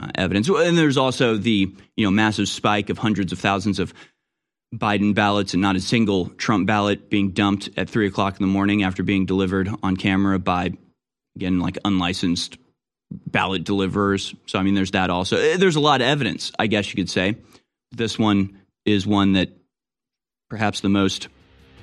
uh, 0.00 0.08
evidence. 0.14 0.48
And 0.48 0.76
there's 0.76 0.96
also 0.96 1.36
the 1.36 1.74
you 1.96 2.04
know 2.04 2.10
massive 2.10 2.48
spike 2.48 2.90
of 2.90 2.98
hundreds 2.98 3.32
of 3.32 3.38
thousands 3.38 3.78
of 3.78 3.94
Biden 4.74 5.14
ballots 5.14 5.52
and 5.52 5.60
not 5.60 5.76
a 5.76 5.80
single 5.80 6.30
Trump 6.30 6.66
ballot 6.66 7.10
being 7.10 7.30
dumped 7.30 7.68
at 7.76 7.90
three 7.90 8.06
o'clock 8.06 8.40
in 8.40 8.46
the 8.46 8.52
morning 8.52 8.82
after 8.82 9.02
being 9.02 9.26
delivered 9.26 9.68
on 9.82 9.96
camera 9.96 10.38
by 10.38 10.72
again 11.36 11.60
like 11.60 11.78
unlicensed 11.84 12.56
ballot 13.10 13.64
deliverers. 13.64 14.34
So 14.46 14.58
I 14.58 14.62
mean, 14.62 14.74
there's 14.74 14.92
that 14.92 15.10
also. 15.10 15.56
There's 15.58 15.76
a 15.76 15.80
lot 15.80 16.00
of 16.00 16.06
evidence, 16.06 16.50
I 16.58 16.66
guess 16.66 16.88
you 16.88 16.96
could 16.96 17.10
say. 17.10 17.36
This 17.92 18.18
one 18.18 18.58
is 18.84 19.06
one 19.06 19.34
that 19.34 19.50
perhaps 20.48 20.80
the 20.80 20.88
most 20.88 21.28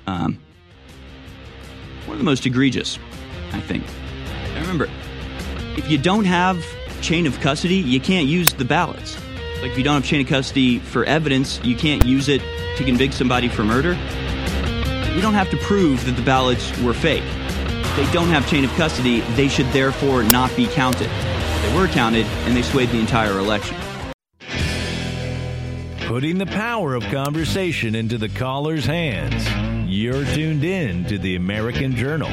um, 0.06 0.38
one 2.06 2.14
of 2.14 2.18
the 2.18 2.24
most 2.24 2.46
egregious, 2.46 2.98
I 3.52 3.60
think. 3.60 3.84
And 4.26 4.60
remember, 4.60 4.88
if 5.76 5.88
you 5.88 5.98
don't 5.98 6.24
have 6.24 6.64
chain 7.00 7.26
of 7.26 7.38
custody, 7.40 7.76
you 7.76 8.00
can't 8.00 8.26
use 8.26 8.52
the 8.52 8.64
ballots. 8.64 9.16
Like 9.60 9.72
if 9.72 9.78
you 9.78 9.84
don't 9.84 9.94
have 9.94 10.04
chain 10.04 10.20
of 10.20 10.26
custody 10.26 10.78
for 10.78 11.04
evidence, 11.04 11.60
you 11.62 11.76
can't 11.76 12.04
use 12.04 12.28
it 12.28 12.42
to 12.76 12.84
convict 12.84 13.14
somebody 13.14 13.48
for 13.48 13.62
murder. 13.62 13.92
You 15.14 15.20
don't 15.20 15.34
have 15.34 15.50
to 15.50 15.56
prove 15.58 16.04
that 16.06 16.12
the 16.12 16.22
ballots 16.22 16.76
were 16.80 16.94
fake. 16.94 17.24
They 17.96 18.10
don't 18.12 18.28
have 18.28 18.48
chain 18.48 18.64
of 18.64 18.70
custody, 18.72 19.20
they 19.34 19.48
should 19.48 19.66
therefore 19.66 20.22
not 20.22 20.54
be 20.56 20.66
counted. 20.66 21.10
They 21.62 21.76
were 21.76 21.88
counted 21.88 22.26
and 22.46 22.56
they 22.56 22.62
swayed 22.62 22.88
the 22.88 22.98
entire 22.98 23.38
election. 23.38 23.76
Putting 26.10 26.38
the 26.38 26.46
power 26.46 26.96
of 26.96 27.04
conversation 27.04 27.94
into 27.94 28.18
the 28.18 28.28
caller's 28.28 28.84
hands. 28.84 29.48
You're 29.88 30.24
tuned 30.24 30.64
in 30.64 31.04
to 31.04 31.18
the 31.18 31.36
American 31.36 31.94
Journal 31.94 32.28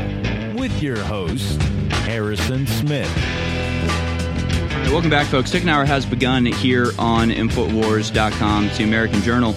with 0.57 0.81
your 0.81 0.97
host, 0.97 1.61
Harrison 1.91 2.65
Smith. 2.65 3.07
Hey, 3.07 4.91
welcome 4.91 5.11
back, 5.11 5.27
folks. 5.27 5.51
Second 5.51 5.69
hour 5.69 5.85
has 5.85 6.07
begun 6.07 6.47
here 6.47 6.89
on 6.97 7.29
Infowars.com. 7.29 8.69
The 8.75 8.83
American 8.83 9.21
Journal. 9.21 9.53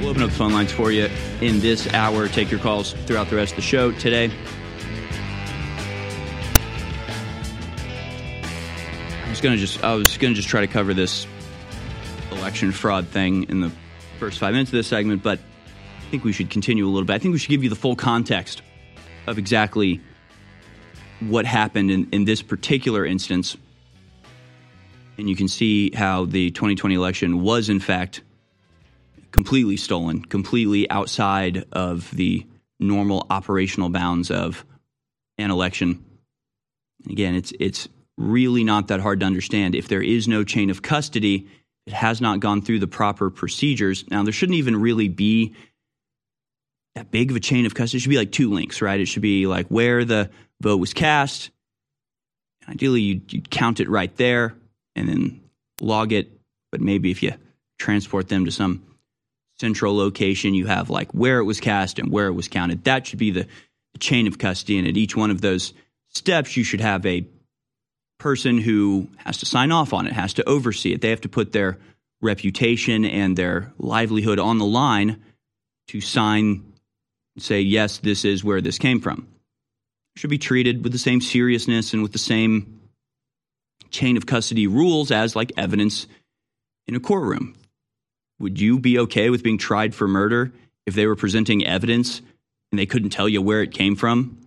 We'll 0.00 0.08
open 0.08 0.24
up 0.24 0.30
the 0.30 0.36
phone 0.36 0.52
lines 0.52 0.72
for 0.72 0.90
you 0.90 1.08
in 1.40 1.60
this 1.60 1.86
hour. 1.94 2.26
Take 2.26 2.50
your 2.50 2.58
calls 2.58 2.94
throughout 3.06 3.30
the 3.30 3.36
rest 3.36 3.52
of 3.52 3.56
the 3.56 3.62
show 3.62 3.92
today. 3.92 4.28
I 9.24 9.30
was 9.30 9.40
gonna 9.40 9.56
just 9.56 9.84
I 9.84 9.94
was 9.94 10.18
gonna 10.18 10.34
just 10.34 10.48
try 10.48 10.62
to 10.62 10.66
cover 10.66 10.94
this 10.94 11.28
election 12.32 12.72
fraud 12.72 13.08
thing 13.08 13.44
in 13.44 13.60
the 13.60 13.72
first 14.18 14.38
five 14.38 14.52
minutes 14.52 14.70
of 14.70 14.76
this 14.76 14.86
segment, 14.86 15.22
but 15.22 15.38
I 15.38 16.10
think 16.10 16.24
we 16.24 16.32
should 16.32 16.50
continue 16.50 16.86
a 16.86 16.90
little 16.90 17.06
bit. 17.06 17.14
I 17.14 17.18
think 17.18 17.32
we 17.32 17.38
should 17.38 17.50
give 17.50 17.62
you 17.62 17.70
the 17.70 17.76
full 17.76 17.96
context 17.96 18.62
of 19.26 19.38
exactly 19.38 20.00
what 21.20 21.46
happened 21.46 21.90
in, 21.90 22.08
in 22.12 22.24
this 22.24 22.42
particular 22.42 23.04
instance. 23.04 23.56
And 25.18 25.28
you 25.28 25.36
can 25.36 25.48
see 25.48 25.90
how 25.94 26.24
the 26.24 26.50
2020 26.50 26.94
election 26.94 27.42
was, 27.42 27.68
in 27.68 27.80
fact, 27.80 28.22
completely 29.30 29.76
stolen, 29.76 30.24
completely 30.24 30.90
outside 30.90 31.64
of 31.72 32.10
the 32.10 32.46
normal 32.78 33.26
operational 33.30 33.90
bounds 33.90 34.30
of 34.30 34.64
an 35.38 35.50
election. 35.50 36.04
Again, 37.08 37.34
it's 37.34 37.52
it's 37.60 37.88
really 38.16 38.64
not 38.64 38.88
that 38.88 39.00
hard 39.00 39.20
to 39.20 39.26
understand. 39.26 39.74
If 39.74 39.88
there 39.88 40.02
is 40.02 40.28
no 40.28 40.44
chain 40.44 40.70
of 40.70 40.82
custody, 40.82 41.48
it 41.90 41.94
has 41.94 42.20
not 42.20 42.38
gone 42.38 42.62
through 42.62 42.78
the 42.78 42.86
proper 42.86 43.30
procedures. 43.30 44.08
Now, 44.08 44.22
there 44.22 44.32
shouldn't 44.32 44.58
even 44.58 44.80
really 44.80 45.08
be 45.08 45.56
that 46.94 47.10
big 47.10 47.32
of 47.32 47.36
a 47.36 47.40
chain 47.40 47.66
of 47.66 47.74
custody. 47.74 47.98
It 47.98 48.02
should 48.02 48.10
be 48.10 48.16
like 48.16 48.30
two 48.30 48.52
links, 48.52 48.80
right? 48.80 49.00
It 49.00 49.06
should 49.06 49.22
be 49.22 49.48
like 49.48 49.66
where 49.66 50.04
the 50.04 50.30
vote 50.60 50.76
was 50.76 50.94
cast. 50.94 51.50
Ideally, 52.68 53.00
you'd, 53.00 53.32
you'd 53.32 53.50
count 53.50 53.80
it 53.80 53.88
right 53.88 54.16
there 54.16 54.54
and 54.94 55.08
then 55.08 55.40
log 55.80 56.12
it. 56.12 56.30
But 56.70 56.80
maybe 56.80 57.10
if 57.10 57.24
you 57.24 57.34
transport 57.80 58.28
them 58.28 58.44
to 58.44 58.52
some 58.52 58.84
central 59.58 59.96
location, 59.96 60.54
you 60.54 60.66
have 60.66 60.90
like 60.90 61.10
where 61.10 61.40
it 61.40 61.44
was 61.44 61.58
cast 61.58 61.98
and 61.98 62.12
where 62.12 62.28
it 62.28 62.34
was 62.34 62.46
counted. 62.46 62.84
That 62.84 63.04
should 63.04 63.18
be 63.18 63.32
the, 63.32 63.48
the 63.94 63.98
chain 63.98 64.28
of 64.28 64.38
custody. 64.38 64.78
And 64.78 64.86
at 64.86 64.96
each 64.96 65.16
one 65.16 65.32
of 65.32 65.40
those 65.40 65.74
steps, 66.06 66.56
you 66.56 66.62
should 66.62 66.82
have 66.82 67.04
a 67.04 67.26
person 68.20 68.58
who 68.58 69.08
has 69.16 69.38
to 69.38 69.46
sign 69.46 69.72
off 69.72 69.92
on 69.92 70.06
it, 70.06 70.12
has 70.12 70.34
to 70.34 70.48
oversee 70.48 70.92
it. 70.92 71.00
They 71.00 71.10
have 71.10 71.22
to 71.22 71.28
put 71.28 71.52
their 71.52 71.78
reputation 72.20 73.04
and 73.04 73.36
their 73.36 73.72
livelihood 73.78 74.38
on 74.38 74.58
the 74.58 74.66
line 74.66 75.20
to 75.88 76.00
sign 76.00 76.70
say, 77.38 77.60
yes, 77.60 77.98
this 77.98 78.24
is 78.24 78.44
where 78.44 78.60
this 78.60 78.78
came 78.78 79.00
from. 79.00 79.26
Should 80.16 80.30
be 80.30 80.38
treated 80.38 80.82
with 80.82 80.92
the 80.92 80.98
same 80.98 81.20
seriousness 81.20 81.92
and 81.92 82.02
with 82.02 82.12
the 82.12 82.18
same 82.18 82.80
chain 83.90 84.16
of 84.16 84.26
custody 84.26 84.66
rules 84.66 85.10
as 85.10 85.34
like 85.34 85.52
evidence 85.56 86.06
in 86.86 86.94
a 86.94 87.00
courtroom. 87.00 87.54
Would 88.38 88.60
you 88.60 88.78
be 88.78 88.98
okay 88.98 89.30
with 89.30 89.42
being 89.42 89.58
tried 89.58 89.94
for 89.94 90.08
murder 90.08 90.52
if 90.86 90.94
they 90.94 91.06
were 91.06 91.16
presenting 91.16 91.64
evidence 91.66 92.20
and 92.70 92.78
they 92.78 92.86
couldn't 92.86 93.10
tell 93.10 93.28
you 93.28 93.42
where 93.42 93.62
it 93.62 93.72
came 93.72 93.96
from? 93.96 94.38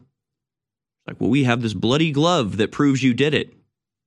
Like, 1.07 1.19
well, 1.19 1.29
we 1.29 1.43
have 1.43 1.61
this 1.61 1.73
bloody 1.73 2.11
glove 2.11 2.57
that 2.57 2.71
proves 2.71 3.03
you 3.03 3.13
did 3.13 3.33
it. 3.33 3.53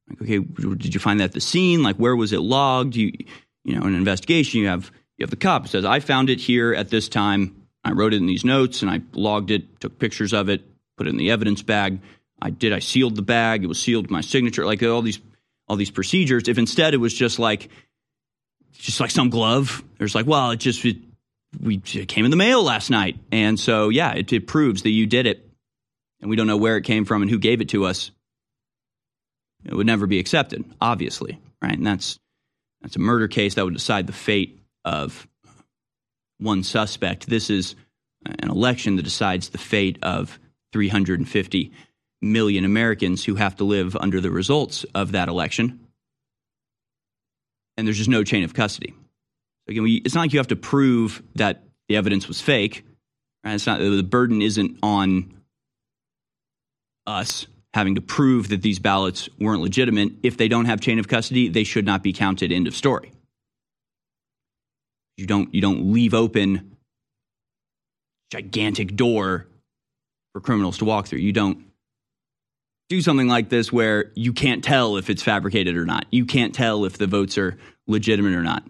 Like, 0.09 0.23
okay, 0.23 0.39
did 0.39 0.95
you 0.95 1.01
find 1.01 1.21
that 1.21 1.25
at 1.25 1.33
the 1.33 1.41
scene? 1.41 1.83
Like, 1.83 1.97
where 1.97 2.15
was 2.15 2.33
it 2.33 2.41
logged? 2.41 2.97
You, 2.97 3.13
you 3.65 3.75
know, 3.75 3.83
in 3.83 3.89
an 3.89 3.95
investigation, 3.95 4.61
you 4.61 4.69
have 4.69 4.91
you 5.17 5.25
have 5.25 5.31
the 5.31 5.37
cop 5.37 5.63
who 5.63 5.69
says, 5.69 5.85
"I 5.85 6.01
found 6.01 6.31
it 6.31 6.41
here 6.41 6.75
at 6.75 6.91
this 6.91 7.09
time. 7.09 7.67
I 7.85 7.93
wrote 7.93 8.15
it 8.15 8.19
in 8.19 8.27
these 8.27 8.45
notes 8.45 8.83
and 8.83 8.91
I 8.91 9.01
logged 9.13 9.51
it, 9.51 9.81
took 9.81 9.99
pictures 9.99 10.33
of 10.33 10.49
it, 10.49 10.63
put 10.97 11.07
it 11.07 11.11
in 11.11 11.17
the 11.17 11.31
evidence 11.31 11.63
bag. 11.63 12.01
I 12.41 12.51
did. 12.51 12.73
I 12.73 12.81
sealed 12.81 13.17
the 13.17 13.23
bag. 13.23 13.65
It 13.65 13.69
was 13.69 13.81
sealed 13.81 14.05
with 14.05 14.11
my 14.11 14.21
signature. 14.21 14.67
Like 14.67 14.83
all 14.83 15.03
these 15.03 15.21
all 15.69 15.77
these 15.77 15.91
procedures. 15.91 16.49
If 16.49 16.59
instead 16.59 16.95
it 16.95 16.99
was 16.99 17.15
just 17.15 17.39
like 17.39 17.69
just 18.73 19.01
like 19.01 19.11
some 19.11 19.31
glove, 19.31 19.83
there's 19.99 20.15
like, 20.15 20.27
well, 20.27 20.51
it 20.51 20.59
just 20.59 20.85
it, 20.85 20.99
we 21.61 21.81
it 21.95 22.09
came 22.09 22.25
in 22.25 22.31
the 22.31 22.37
mail 22.37 22.63
last 22.63 22.91
night, 22.91 23.19
and 23.33 23.59
so 23.59 23.89
yeah, 23.89 24.13
it, 24.13 24.33
it 24.33 24.47
proves 24.47 24.83
that 24.83 24.91
you 24.91 25.07
did 25.07 25.27
it, 25.27 25.49
and 26.21 26.29
we 26.29 26.37
don't 26.37 26.47
know 26.47 26.57
where 26.57 26.77
it 26.77 26.83
came 26.83 27.05
from 27.05 27.23
and 27.23 27.31
who 27.31 27.39
gave 27.39 27.61
it 27.61 27.71
to 27.71 27.85
us. 27.85 28.11
It 29.67 29.75
would 29.75 29.87
never 29.87 30.07
be 30.07 30.19
accepted, 30.19 30.65
obviously, 30.81 31.41
right? 31.61 31.77
And 31.77 31.87
that's 31.87 32.19
that's 32.83 32.97
a 32.97 33.01
murder 33.01 33.27
case 33.27 33.55
that 33.55 33.65
would 33.65 33.75
decide 33.75 34.07
the 34.07 34.13
fate 34.13 34.61
of 34.85 35.27
one 36.39 36.63
suspect. 36.63 37.27
This 37.27 37.51
is 37.51 37.75
an 38.25 38.51
election 38.51 38.97
that 38.97 39.03
decides 39.03 39.49
the 39.49 39.59
fate 39.59 39.99
of 40.03 40.39
350 40.73 41.73
million 42.23 42.65
Americans 42.65 43.25
who 43.25 43.35
have 43.35 43.57
to 43.57 43.65
live 43.65 43.97
under 43.97 44.21
the 44.21 44.31
results 44.31 44.85
of 44.95 45.13
that 45.13 45.29
election. 45.29 45.81
And 47.77 47.87
there's 47.87 47.99
just 47.99 48.11
no 48.11 48.25
chain 48.25 48.45
of 48.45 48.55
custody. 48.55 48.95
Again, 49.69 49.83
we, 49.83 49.97
it's 49.97 50.15
not 50.15 50.23
like 50.23 50.33
you 50.33 50.39
have 50.39 50.49
to 50.49 50.57
prove 50.57 51.23
that 51.35 51.65
the 51.89 51.97
evidence 51.97 52.29
was 52.29 52.41
fake. 52.41 52.85
Right? 53.45 53.55
It's 53.55 53.67
not 53.67 53.81
the 53.81 54.03
burden 54.03 54.43
isn't 54.43 54.79
on 54.83 55.35
us 57.07 57.47
having 57.77 57.95
to 57.95 58.01
prove 58.01 58.49
that 58.49 58.63
these 58.63 58.79
ballots 58.79 59.29
weren't 59.39 59.61
legitimate. 59.61 60.11
If 60.23 60.39
they 60.39 60.49
don't 60.49 60.65
have 60.65 60.81
chain 60.81 60.99
of 60.99 61.09
custody, 61.09 61.49
they 61.49 61.63
should 61.63 61.85
not 61.85 62.03
be 62.03 62.15
counted. 62.15 62.51
End 62.51 62.67
of 62.67 62.75
story. 62.75 63.13
You 65.19 65.27
don't 65.27 65.55
you 65.55 65.61
don't 65.61 65.93
leave 65.93 66.15
open 66.15 66.77
gigantic 68.33 68.97
door 68.97 69.47
for 70.33 70.41
criminals 70.41 70.79
to 70.79 70.87
walk 70.87 71.07
through. 71.07 71.19
You 71.19 71.35
don't 71.35 71.67
do 72.89 73.03
something 73.03 73.29
like 73.29 73.51
this 73.51 73.71
where 73.71 74.11
you 74.15 74.33
can't 74.33 74.65
tell 74.65 74.97
if 74.97 75.11
it's 75.11 75.23
fabricated 75.23 75.77
or 75.77 75.85
not. 75.85 76.07
You 76.11 76.25
can't 76.25 76.55
tell 76.55 76.87
if 76.87 76.97
the 76.97 77.07
votes 77.07 77.37
are 77.37 77.59
legitimate 77.87 78.33
or 78.33 78.43
not. 78.43 78.63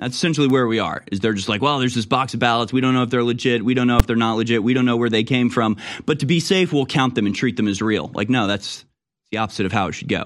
That's 0.00 0.16
essentially 0.16 0.48
where 0.48 0.66
we 0.66 0.78
are. 0.78 1.04
Is 1.12 1.20
they're 1.20 1.34
just 1.34 1.48
like, 1.48 1.60
well, 1.60 1.78
there's 1.78 1.94
this 1.94 2.06
box 2.06 2.32
of 2.32 2.40
ballots. 2.40 2.72
We 2.72 2.80
don't 2.80 2.94
know 2.94 3.02
if 3.02 3.10
they're 3.10 3.22
legit. 3.22 3.62
We 3.62 3.74
don't 3.74 3.86
know 3.86 3.98
if 3.98 4.06
they're 4.06 4.16
not 4.16 4.34
legit. 4.34 4.62
We 4.62 4.72
don't 4.72 4.86
know 4.86 4.96
where 4.96 5.10
they 5.10 5.24
came 5.24 5.50
from. 5.50 5.76
But 6.06 6.20
to 6.20 6.26
be 6.26 6.40
safe, 6.40 6.72
we'll 6.72 6.86
count 6.86 7.14
them 7.14 7.26
and 7.26 7.34
treat 7.34 7.56
them 7.56 7.68
as 7.68 7.82
real. 7.82 8.10
Like, 8.14 8.30
no, 8.30 8.46
that's 8.46 8.86
the 9.30 9.38
opposite 9.38 9.66
of 9.66 9.72
how 9.72 9.88
it 9.88 9.92
should 9.92 10.08
go. 10.08 10.24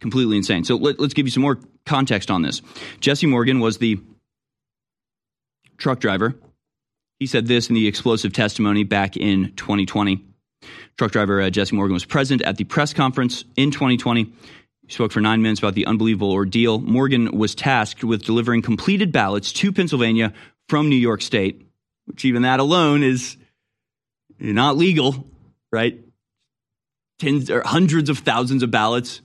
Completely 0.00 0.36
insane. 0.36 0.64
So 0.64 0.74
let, 0.74 0.98
us 0.98 1.12
give 1.14 1.26
you 1.26 1.30
some 1.30 1.44
more 1.44 1.60
context 1.86 2.28
on 2.28 2.42
this. 2.42 2.60
Jesse 2.98 3.28
Morgan 3.28 3.60
was 3.60 3.78
the 3.78 4.00
truck 5.78 6.00
driver. 6.00 6.34
He 7.20 7.28
said 7.28 7.46
this 7.46 7.68
in 7.68 7.76
the 7.76 7.86
explosive 7.86 8.32
testimony 8.32 8.82
back 8.82 9.16
in 9.16 9.52
2020. 9.54 10.24
Truck 10.98 11.12
driver 11.12 11.40
uh, 11.40 11.50
Jesse 11.50 11.76
Morgan 11.76 11.94
was 11.94 12.04
present 12.04 12.42
at 12.42 12.56
the 12.56 12.64
press 12.64 12.92
conference 12.92 13.44
in 13.56 13.70
2020. 13.70 14.32
Spoke 14.92 15.10
for 15.10 15.22
nine 15.22 15.40
minutes 15.40 15.58
about 15.58 15.72
the 15.72 15.86
unbelievable 15.86 16.32
ordeal. 16.32 16.78
Morgan 16.78 17.38
was 17.38 17.54
tasked 17.54 18.04
with 18.04 18.24
delivering 18.24 18.60
completed 18.60 19.10
ballots 19.10 19.50
to 19.54 19.72
Pennsylvania 19.72 20.34
from 20.68 20.90
New 20.90 20.96
York 20.96 21.22
State, 21.22 21.66
which 22.04 22.26
even 22.26 22.42
that 22.42 22.60
alone 22.60 23.02
is 23.02 23.38
not 24.38 24.76
legal, 24.76 25.26
right? 25.72 25.98
Tens 27.18 27.48
or 27.48 27.62
hundreds 27.64 28.10
of 28.10 28.18
thousands 28.18 28.62
of 28.62 28.70
ballots 28.70 29.22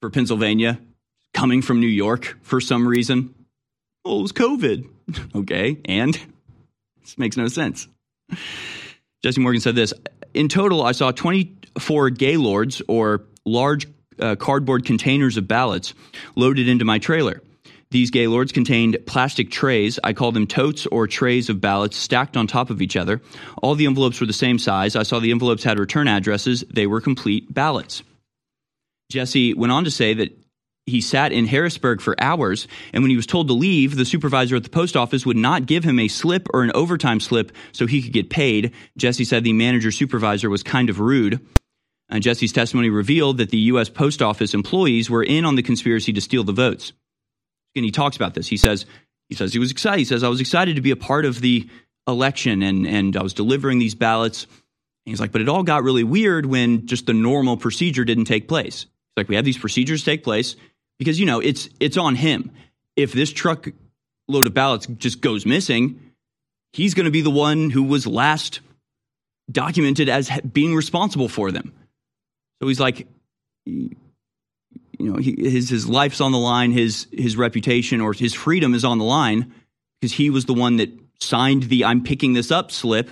for 0.00 0.10
Pennsylvania 0.10 0.78
coming 1.34 1.60
from 1.60 1.80
New 1.80 1.88
York 1.88 2.38
for 2.42 2.60
some 2.60 2.86
reason. 2.86 3.34
Well, 4.04 4.20
it 4.20 4.22
was 4.22 4.32
COVID. 4.32 4.88
okay, 5.34 5.78
and 5.86 6.16
this 7.00 7.18
makes 7.18 7.36
no 7.36 7.48
sense. 7.48 7.88
Jesse 9.24 9.40
Morgan 9.40 9.60
said 9.60 9.74
this 9.74 9.92
In 10.34 10.48
total, 10.48 10.84
I 10.84 10.92
saw 10.92 11.10
24 11.10 12.10
gaylords 12.10 12.80
or 12.86 13.24
large 13.44 13.88
uh, 14.20 14.36
cardboard 14.36 14.84
containers 14.84 15.36
of 15.36 15.48
ballots 15.48 15.94
loaded 16.34 16.68
into 16.68 16.84
my 16.84 16.98
trailer. 16.98 17.42
These 17.90 18.10
gaylords 18.10 18.52
contained 18.52 18.98
plastic 19.06 19.50
trays. 19.50 19.98
I 20.02 20.12
call 20.12 20.32
them 20.32 20.46
totes 20.46 20.86
or 20.86 21.06
trays 21.06 21.48
of 21.48 21.60
ballots 21.60 21.96
stacked 21.96 22.36
on 22.36 22.46
top 22.46 22.70
of 22.70 22.82
each 22.82 22.96
other. 22.96 23.22
All 23.62 23.74
the 23.74 23.86
envelopes 23.86 24.20
were 24.20 24.26
the 24.26 24.32
same 24.32 24.58
size. 24.58 24.96
I 24.96 25.04
saw 25.04 25.20
the 25.20 25.30
envelopes 25.30 25.62
had 25.62 25.78
return 25.78 26.08
addresses. 26.08 26.64
They 26.68 26.86
were 26.86 27.00
complete 27.00 27.52
ballots. 27.52 28.02
Jesse 29.08 29.54
went 29.54 29.72
on 29.72 29.84
to 29.84 29.90
say 29.90 30.14
that 30.14 30.36
he 30.86 31.00
sat 31.00 31.32
in 31.32 31.46
Harrisburg 31.46 32.00
for 32.00 32.14
hours, 32.22 32.68
and 32.92 33.02
when 33.02 33.10
he 33.10 33.16
was 33.16 33.26
told 33.26 33.48
to 33.48 33.54
leave, 33.54 33.96
the 33.96 34.04
supervisor 34.04 34.54
at 34.56 34.62
the 34.62 34.70
post 34.70 34.96
office 34.96 35.26
would 35.26 35.36
not 35.36 35.66
give 35.66 35.82
him 35.82 35.98
a 35.98 36.06
slip 36.06 36.48
or 36.54 36.62
an 36.62 36.70
overtime 36.74 37.18
slip 37.18 37.50
so 37.72 37.86
he 37.86 38.02
could 38.02 38.12
get 38.12 38.30
paid. 38.30 38.72
Jesse 38.96 39.24
said 39.24 39.42
the 39.42 39.52
manager 39.52 39.90
supervisor 39.90 40.48
was 40.48 40.62
kind 40.62 40.88
of 40.88 41.00
rude. 41.00 41.40
And 42.08 42.22
Jesse's 42.22 42.52
testimony 42.52 42.88
revealed 42.88 43.38
that 43.38 43.50
the 43.50 43.58
U.S. 43.58 43.88
Post 43.88 44.22
Office 44.22 44.54
employees 44.54 45.10
were 45.10 45.24
in 45.24 45.44
on 45.44 45.56
the 45.56 45.62
conspiracy 45.62 46.12
to 46.12 46.20
steal 46.20 46.44
the 46.44 46.52
votes. 46.52 46.92
And 47.74 47.84
he 47.84 47.90
talks 47.90 48.16
about 48.16 48.34
this. 48.34 48.46
He 48.46 48.56
says 48.56 48.86
he 49.28 49.34
says 49.34 49.52
he 49.52 49.58
was 49.58 49.70
excited. 49.70 49.98
He 49.98 50.04
says 50.04 50.22
I 50.22 50.28
was 50.28 50.40
excited 50.40 50.76
to 50.76 50.82
be 50.82 50.92
a 50.92 50.96
part 50.96 51.24
of 51.24 51.40
the 51.40 51.68
election 52.06 52.62
and 52.62 52.86
and 52.86 53.16
I 53.16 53.22
was 53.22 53.34
delivering 53.34 53.78
these 53.78 53.94
ballots. 53.94 54.44
And 54.44 55.12
he's 55.12 55.20
like, 55.20 55.32
but 55.32 55.40
it 55.40 55.48
all 55.48 55.62
got 55.62 55.82
really 55.82 56.04
weird 56.04 56.46
when 56.46 56.86
just 56.86 57.06
the 57.06 57.12
normal 57.12 57.56
procedure 57.56 58.04
didn't 58.04 58.24
take 58.24 58.48
place. 58.48 58.82
He's 58.82 59.16
like, 59.16 59.28
we 59.28 59.36
have 59.36 59.44
these 59.44 59.58
procedures 59.58 60.04
take 60.04 60.24
place 60.24 60.56
because 60.98 61.18
you 61.20 61.26
know 61.26 61.40
it's 61.40 61.68
it's 61.80 61.96
on 61.96 62.14
him. 62.14 62.52
If 62.94 63.12
this 63.12 63.32
truck 63.32 63.68
load 64.28 64.46
of 64.46 64.54
ballots 64.54 64.86
just 64.86 65.20
goes 65.20 65.44
missing, 65.44 66.00
he's 66.72 66.94
going 66.94 67.04
to 67.04 67.10
be 67.10 67.20
the 67.20 67.30
one 67.30 67.70
who 67.70 67.82
was 67.82 68.06
last 68.06 68.60
documented 69.50 70.08
as 70.08 70.30
being 70.40 70.74
responsible 70.74 71.28
for 71.28 71.52
them. 71.52 71.72
So 72.60 72.68
he's 72.68 72.80
like, 72.80 73.06
you 73.64 73.90
know, 74.98 75.16
he, 75.16 75.36
his 75.38 75.68
his 75.68 75.88
life's 75.88 76.20
on 76.20 76.32
the 76.32 76.38
line, 76.38 76.72
his 76.72 77.06
his 77.12 77.36
reputation 77.36 78.00
or 78.00 78.12
his 78.12 78.34
freedom 78.34 78.74
is 78.74 78.84
on 78.84 78.98
the 78.98 79.04
line 79.04 79.52
because 80.00 80.12
he 80.12 80.30
was 80.30 80.46
the 80.46 80.54
one 80.54 80.76
that 80.76 80.90
signed 81.20 81.64
the 81.64 81.84
"I'm 81.84 82.02
picking 82.02 82.32
this 82.32 82.50
up" 82.50 82.70
slip, 82.70 83.10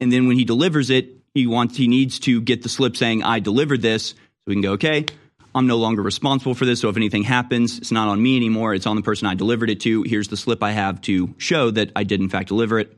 and 0.00 0.12
then 0.12 0.28
when 0.28 0.36
he 0.36 0.44
delivers 0.44 0.90
it, 0.90 1.16
he 1.34 1.46
wants 1.46 1.76
he 1.76 1.88
needs 1.88 2.18
to 2.20 2.40
get 2.40 2.62
the 2.62 2.68
slip 2.68 2.96
saying 2.96 3.22
"I 3.22 3.40
delivered 3.40 3.82
this," 3.82 4.10
so 4.10 4.16
we 4.46 4.54
can 4.54 4.62
go, 4.62 4.72
okay, 4.72 5.06
I'm 5.56 5.66
no 5.66 5.78
longer 5.78 6.02
responsible 6.02 6.54
for 6.54 6.66
this. 6.66 6.80
So 6.80 6.90
if 6.90 6.96
anything 6.96 7.22
happens, 7.22 7.78
it's 7.78 7.90
not 7.90 8.08
on 8.08 8.22
me 8.22 8.36
anymore. 8.36 8.74
It's 8.74 8.86
on 8.86 8.94
the 8.94 9.02
person 9.02 9.26
I 9.26 9.34
delivered 9.34 9.70
it 9.70 9.80
to. 9.80 10.02
Here's 10.02 10.28
the 10.28 10.36
slip 10.36 10.62
I 10.62 10.72
have 10.72 11.00
to 11.02 11.34
show 11.38 11.70
that 11.70 11.92
I 11.96 12.04
did 12.04 12.20
in 12.20 12.28
fact 12.28 12.48
deliver 12.48 12.78
it. 12.78 12.94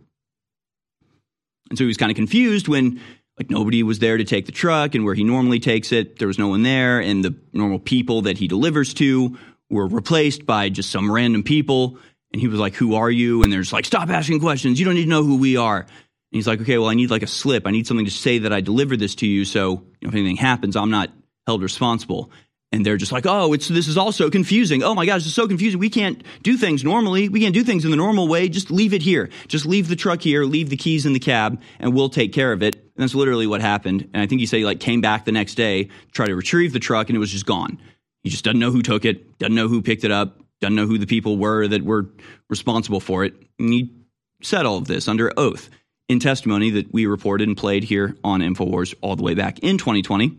And 1.70 1.78
so 1.78 1.84
he 1.84 1.86
was 1.88 1.96
kind 1.96 2.10
of 2.10 2.16
confused 2.16 2.66
when 2.66 3.00
like 3.38 3.50
nobody 3.50 3.82
was 3.82 3.98
there 3.98 4.16
to 4.16 4.24
take 4.24 4.46
the 4.46 4.52
truck 4.52 4.94
and 4.94 5.04
where 5.04 5.14
he 5.14 5.24
normally 5.24 5.60
takes 5.60 5.92
it, 5.92 6.18
there 6.18 6.28
was 6.28 6.38
no 6.38 6.48
one 6.48 6.62
there. 6.62 7.00
And 7.00 7.24
the 7.24 7.36
normal 7.52 7.78
people 7.78 8.22
that 8.22 8.38
he 8.38 8.48
delivers 8.48 8.94
to 8.94 9.38
were 9.70 9.86
replaced 9.86 10.46
by 10.46 10.68
just 10.68 10.90
some 10.90 11.10
random 11.10 11.42
people. 11.42 11.98
And 12.32 12.40
he 12.40 12.48
was 12.48 12.58
like, 12.58 12.74
Who 12.74 12.94
are 12.96 13.10
you? 13.10 13.42
And 13.42 13.52
there's 13.52 13.72
like, 13.72 13.84
Stop 13.84 14.08
asking 14.10 14.40
questions. 14.40 14.78
You 14.78 14.84
don't 14.84 14.94
need 14.94 15.04
to 15.04 15.10
know 15.10 15.22
who 15.22 15.38
we 15.38 15.56
are. 15.56 15.80
And 15.80 15.88
he's 16.30 16.46
like, 16.46 16.60
Okay, 16.60 16.78
well, 16.78 16.88
I 16.88 16.94
need 16.94 17.10
like 17.10 17.22
a 17.22 17.28
slip. 17.28 17.66
I 17.66 17.70
need 17.70 17.86
something 17.86 18.06
to 18.06 18.12
say 18.12 18.38
that 18.38 18.52
I 18.52 18.60
delivered 18.60 18.98
this 18.98 19.14
to 19.16 19.26
you. 19.26 19.44
So 19.44 19.70
you 19.70 19.78
know, 20.02 20.08
if 20.08 20.14
anything 20.14 20.36
happens, 20.36 20.76
I'm 20.76 20.90
not 20.90 21.10
held 21.46 21.62
responsible 21.62 22.30
and 22.70 22.84
they're 22.84 22.96
just 22.96 23.12
like, 23.12 23.24
oh, 23.26 23.52
it's 23.52 23.68
this 23.68 23.88
is 23.88 23.96
all 23.96 24.12
so 24.12 24.30
confusing. 24.30 24.82
Oh 24.82 24.94
my 24.94 25.06
gosh, 25.06 25.24
it's 25.24 25.34
so 25.34 25.48
confusing. 25.48 25.80
We 25.80 25.90
can't 25.90 26.22
do 26.42 26.56
things 26.56 26.84
normally. 26.84 27.28
We 27.28 27.40
can't 27.40 27.54
do 27.54 27.64
things 27.64 27.84
in 27.84 27.90
the 27.90 27.96
normal 27.96 28.28
way. 28.28 28.48
Just 28.48 28.70
leave 28.70 28.92
it 28.92 29.02
here. 29.02 29.30
Just 29.46 29.64
leave 29.64 29.88
the 29.88 29.96
truck 29.96 30.20
here, 30.20 30.44
leave 30.44 30.68
the 30.68 30.76
keys 30.76 31.06
in 31.06 31.12
the 31.12 31.18
cab, 31.18 31.60
and 31.78 31.94
we'll 31.94 32.10
take 32.10 32.32
care 32.32 32.52
of 32.52 32.62
it. 32.62 32.77
And 32.98 33.04
that's 33.04 33.14
literally 33.14 33.46
what 33.46 33.60
happened. 33.60 34.10
And 34.12 34.20
I 34.20 34.26
think 34.26 34.40
he 34.40 34.46
said 34.46 34.56
he 34.56 34.64
like 34.64 34.80
came 34.80 35.00
back 35.00 35.24
the 35.24 35.30
next 35.30 35.54
day, 35.54 35.88
tried 36.10 36.26
to 36.26 36.34
retrieve 36.34 36.72
the 36.72 36.80
truck, 36.80 37.08
and 37.08 37.16
it 37.16 37.20
was 37.20 37.30
just 37.30 37.46
gone. 37.46 37.78
He 38.24 38.30
just 38.30 38.44
doesn't 38.44 38.58
know 38.58 38.72
who 38.72 38.82
took 38.82 39.04
it, 39.04 39.38
doesn't 39.38 39.54
know 39.54 39.68
who 39.68 39.82
picked 39.82 40.02
it 40.02 40.10
up, 40.10 40.40
doesn't 40.60 40.74
know 40.74 40.86
who 40.86 40.98
the 40.98 41.06
people 41.06 41.38
were 41.38 41.68
that 41.68 41.84
were 41.84 42.10
responsible 42.50 42.98
for 42.98 43.24
it. 43.24 43.34
And 43.60 43.72
he 43.72 43.94
said 44.42 44.66
all 44.66 44.78
of 44.78 44.88
this 44.88 45.06
under 45.06 45.32
oath 45.36 45.70
in 46.08 46.18
testimony 46.18 46.70
that 46.70 46.92
we 46.92 47.06
reported 47.06 47.46
and 47.46 47.56
played 47.56 47.84
here 47.84 48.16
on 48.24 48.40
InfoWars 48.40 48.96
all 49.00 49.14
the 49.14 49.22
way 49.22 49.34
back 49.34 49.60
in 49.60 49.78
2020. 49.78 50.36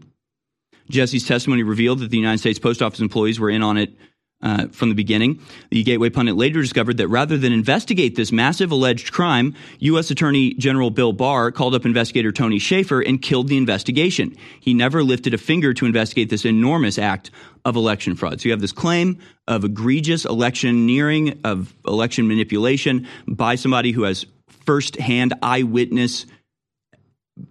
Jesse's 0.90 1.26
testimony 1.26 1.64
revealed 1.64 2.00
that 2.00 2.10
the 2.10 2.18
United 2.18 2.40
States 2.40 2.60
Post 2.60 2.82
Office 2.82 3.00
employees 3.00 3.40
were 3.40 3.50
in 3.50 3.64
on 3.64 3.78
it 3.78 3.94
uh, 4.42 4.68
from 4.68 4.90
the 4.90 4.96
beginning. 4.96 5.40
The 5.70 5.84
Gateway 5.84 6.10
pundit 6.10 6.36
later 6.36 6.62
discovered 6.62 6.98
that 6.98 7.08
rather 7.08 7.38
than 7.38 7.52
investigate 7.52 8.16
this 8.16 8.32
massive 8.32 8.72
alleged 8.72 9.12
crime, 9.12 9.56
U.S. 9.80 10.12
Attorney 10.12 10.54
General 10.54 10.92
Bill 10.92 11.14
Barr 11.14 11.52
called 11.52 11.76
up 11.76 11.86
investigator 11.86 12.32
Tony 12.32 12.60
Schaefer 12.60 13.02
and 13.02 13.22
killed 13.22 13.48
the 13.48 13.58
investigation. 13.58 14.36
He 14.60 14.74
never 14.74 15.04
lifted 15.04 15.34
a 15.34 15.38
finger 15.38 15.74
to 15.74 15.86
investigate 15.86 16.30
this 16.30 16.46
enormous 16.46 16.98
act 16.98 17.32
of 17.66 17.76
election 17.76 18.16
fraud. 18.16 18.40
So 18.40 18.46
you 18.46 18.52
have 18.52 18.62
this 18.62 18.72
claim 18.72 19.20
of 19.48 19.66
egregious 19.66 20.26
electioneering, 20.26 21.42
of 21.44 21.74
election 21.86 22.28
manipulation 22.28 23.08
by 23.28 23.56
somebody 23.56 23.92
who 23.92 24.04
has 24.04 24.26
firsthand 24.66 25.34
eyewitness 25.42 26.26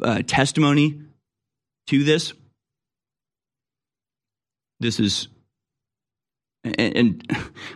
uh, 0.02 0.22
testimony 0.26 1.00
to 1.86 2.04
this 2.04 2.32
this 4.80 5.00
is 5.00 5.28
and, 6.78 7.24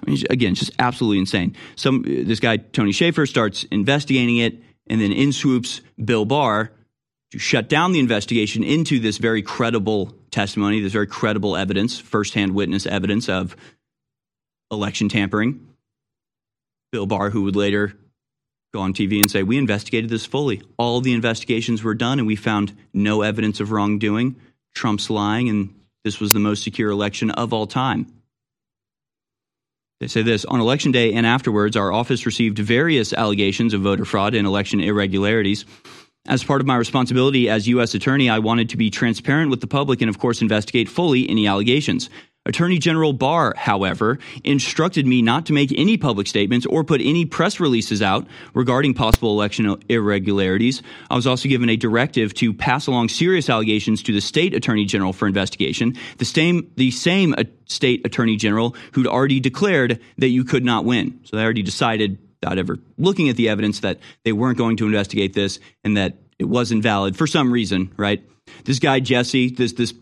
and 0.07 0.24
again, 0.30 0.55
just 0.55 0.72
absolutely 0.78 1.18
insane. 1.18 1.57
Some 1.76 2.03
this 2.03 2.40
guy 2.40 2.57
Tony 2.57 2.93
Schaefer 2.93 3.26
starts 3.26 3.64
investigating 3.64 4.38
it, 4.38 4.62
and 4.86 5.01
then 5.01 5.12
in 5.12 5.32
swoops 5.32 5.80
Bill 6.03 6.24
Barr 6.24 6.72
to 7.30 7.38
shut 7.38 7.68
down 7.68 7.93
the 7.93 7.99
investigation 7.99 8.62
into 8.62 8.99
this 8.99 9.18
very 9.18 9.43
credible 9.43 10.14
testimony, 10.30 10.80
this 10.80 10.93
very 10.93 11.07
credible 11.07 11.57
evidence, 11.57 11.99
firsthand 11.99 12.55
witness 12.55 12.86
evidence 12.86 13.28
of 13.28 13.57
election 14.70 15.09
tampering. 15.09 15.66
Bill 16.90 17.07
Barr, 17.07 17.30
who 17.30 17.43
would 17.43 17.57
later 17.57 17.95
go 18.74 18.80
on 18.80 18.93
TV 18.93 19.20
and 19.20 19.30
say, 19.30 19.43
"We 19.43 19.59
investigated 19.59 20.11
this 20.11 20.26
fully. 20.26 20.62
All 20.76 21.01
the 21.01 21.12
investigations 21.12 21.82
were 21.82 21.95
done, 21.95 22.18
and 22.18 22.26
we 22.26 22.36
found 22.36 22.76
no 22.93 23.22
evidence 23.22 23.61
of 23.61 23.70
wrongdoing. 23.70 24.36
Trump's 24.74 25.11
lying, 25.11 25.49
and 25.49 25.74
this 26.05 26.20
was 26.20 26.32
the 26.32 26.38
most 26.38 26.62
secure 26.62 26.90
election 26.90 27.30
of 27.30 27.53
all 27.53 27.66
time. 27.66 28.07
They 30.03 30.09
say 30.09 30.22
this 30.22 30.44
on 30.44 30.59
election 30.61 30.90
day 30.90 31.12
and 31.12 31.24
afterwards, 31.24 31.76
our 31.76 31.92
office 31.92 32.26
received 32.26 32.59
various 32.59 33.12
allegations 33.12 33.72
of 33.72 33.82
voter 33.82 34.05
fraud 34.05 34.34
and 34.34 34.48
election 34.48 34.80
irregularities. 34.80 35.64
As 36.26 36.42
part 36.42 36.61
of 36.61 36.66
my 36.66 36.74
responsibility 36.74 37.48
as 37.48 37.68
U.S. 37.68 37.94
Attorney, 37.94 38.28
I 38.28 38.40
wanted 38.40 38.68
to 38.70 38.76
be 38.76 38.90
transparent 38.90 39.48
with 39.48 39.61
the 39.61 39.68
public 39.68 40.00
and, 40.00 40.09
of 40.09 40.18
course, 40.18 40.42
investigate 40.42 40.88
fully 40.88 41.30
any 41.30 41.46
allegations. 41.46 42.11
Attorney 42.45 42.78
General 42.78 43.12
Barr, 43.12 43.55
however, 43.57 44.18
instructed 44.43 45.07
me 45.07 45.22
not 45.22 45.47
to 45.47 45.53
make 45.53 45.72
any 45.78 45.97
public 45.97 46.26
statements 46.26 46.66
or 46.66 46.82
put 46.82 47.01
any 47.01 47.24
press 47.24 47.61
releases 47.61 48.03
out 48.03 48.26
regarding 48.53 48.95
possible 48.95 49.30
election 49.30 49.76
irregularities. 49.88 50.82
I 51.09 51.14
was 51.14 51.26
also 51.26 51.49
given 51.49 51.68
a 51.68 51.76
directive 51.76 52.34
to 52.34 52.53
pass 52.53 52.88
along 52.88 53.11
serious 53.11 53.49
allegations 53.49 54.03
to 54.05 54.12
the 54.12 54.20
state 54.20 54.55
attorney 54.55 54.86
general 54.86 55.12
for 55.12 55.28
investigation, 55.28 55.95
the 56.18 56.24
same 56.24 56.68
the 56.74 56.90
same 56.90 57.32
uh, 57.38 57.45
state 57.66 58.05
attorney 58.05 58.36
general 58.36 58.74
who'd 58.93 59.07
already 59.07 59.38
declared 59.38 60.01
that 60.18 60.28
you 60.28 60.43
could 60.43 60.64
not 60.64 60.84
win. 60.84 61.20
So 61.22 61.36
they 61.36 61.45
already 61.45 61.62
decided 61.62 62.18
without 62.40 62.59
ever 62.59 62.78
looking 62.99 63.28
at 63.28 63.36
the 63.36 63.51
evidence 63.51 63.80
that 63.80 64.01
they 64.24 64.32
weren't 64.32 64.59
going 64.59 64.76
to 64.78 64.86
investigate 64.86 65.32
this 65.32 65.61
and 65.84 65.97
that 65.97 66.16
it 66.40 66.47
wasn't 66.47 66.82
valid 66.82 67.16
for 67.16 67.28
some 67.28 67.53
reason, 67.53 67.93
right? 67.97 68.24
This 68.64 68.80
guy 68.80 68.99
Jesse, 68.99 69.51
this 69.51 69.74
this 69.74 69.95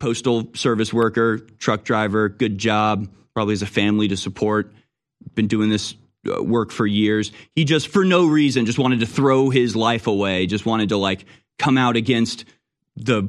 postal 0.00 0.48
service 0.54 0.92
worker, 0.92 1.38
truck 1.38 1.84
driver, 1.84 2.28
good 2.28 2.58
job, 2.58 3.08
probably 3.34 3.52
has 3.52 3.62
a 3.62 3.66
family 3.66 4.08
to 4.08 4.16
support, 4.16 4.72
been 5.34 5.46
doing 5.46 5.70
this 5.70 5.94
uh, 6.28 6.42
work 6.42 6.70
for 6.70 6.86
years. 6.86 7.32
He 7.54 7.64
just, 7.64 7.88
for 7.88 8.04
no 8.04 8.26
reason, 8.26 8.66
just 8.66 8.78
wanted 8.78 9.00
to 9.00 9.06
throw 9.06 9.50
his 9.50 9.76
life 9.76 10.06
away, 10.06 10.46
just 10.46 10.66
wanted 10.66 10.90
to 10.90 10.96
like 10.96 11.24
come 11.58 11.78
out 11.78 11.96
against 11.96 12.44
the 12.96 13.28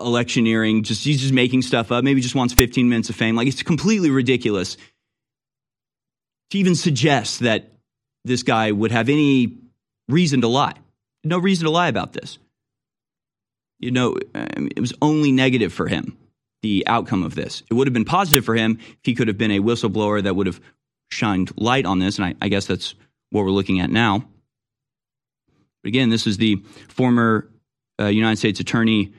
electioneering. 0.00 0.82
Just 0.82 1.04
he's 1.04 1.20
just 1.20 1.32
making 1.32 1.62
stuff 1.62 1.92
up. 1.92 2.04
Maybe 2.04 2.20
just 2.20 2.34
wants 2.34 2.54
15 2.54 2.88
minutes 2.88 3.10
of 3.10 3.16
fame. 3.16 3.36
Like 3.36 3.48
it's 3.48 3.62
completely 3.62 4.10
ridiculous 4.10 4.76
to 6.50 6.58
even 6.58 6.74
suggest 6.74 7.40
that 7.40 7.72
this 8.24 8.42
guy 8.42 8.72
would 8.72 8.90
have 8.92 9.08
any 9.08 9.58
reason 10.08 10.40
to 10.42 10.48
lie. 10.48 10.74
No 11.24 11.38
reason 11.38 11.64
to 11.64 11.70
lie 11.70 11.88
about 11.88 12.12
this 12.12 12.38
you 13.78 13.90
know, 13.90 14.16
it 14.34 14.80
was 14.80 14.92
only 15.02 15.32
negative 15.32 15.72
for 15.72 15.86
him, 15.86 16.16
the 16.62 16.86
outcome 16.86 17.22
of 17.22 17.34
this. 17.34 17.62
It 17.70 17.74
would 17.74 17.86
have 17.86 17.94
been 17.94 18.04
positive 18.04 18.44
for 18.44 18.54
him 18.54 18.78
if 18.80 18.98
he 19.02 19.14
could 19.14 19.28
have 19.28 19.38
been 19.38 19.50
a 19.50 19.60
whistleblower 19.60 20.22
that 20.22 20.34
would 20.34 20.46
have 20.46 20.60
shined 21.10 21.52
light 21.56 21.86
on 21.86 21.98
this. 21.98 22.18
And 22.18 22.26
I, 22.26 22.34
I 22.40 22.48
guess 22.48 22.66
that's 22.66 22.94
what 23.30 23.44
we're 23.44 23.50
looking 23.50 23.80
at 23.80 23.90
now. 23.90 24.24
But 25.82 25.88
again, 25.88 26.10
this 26.10 26.26
is 26.26 26.38
the 26.38 26.62
former 26.88 27.48
uh, 28.00 28.06
United 28.06 28.38
States 28.38 28.60
attorney, 28.60 29.12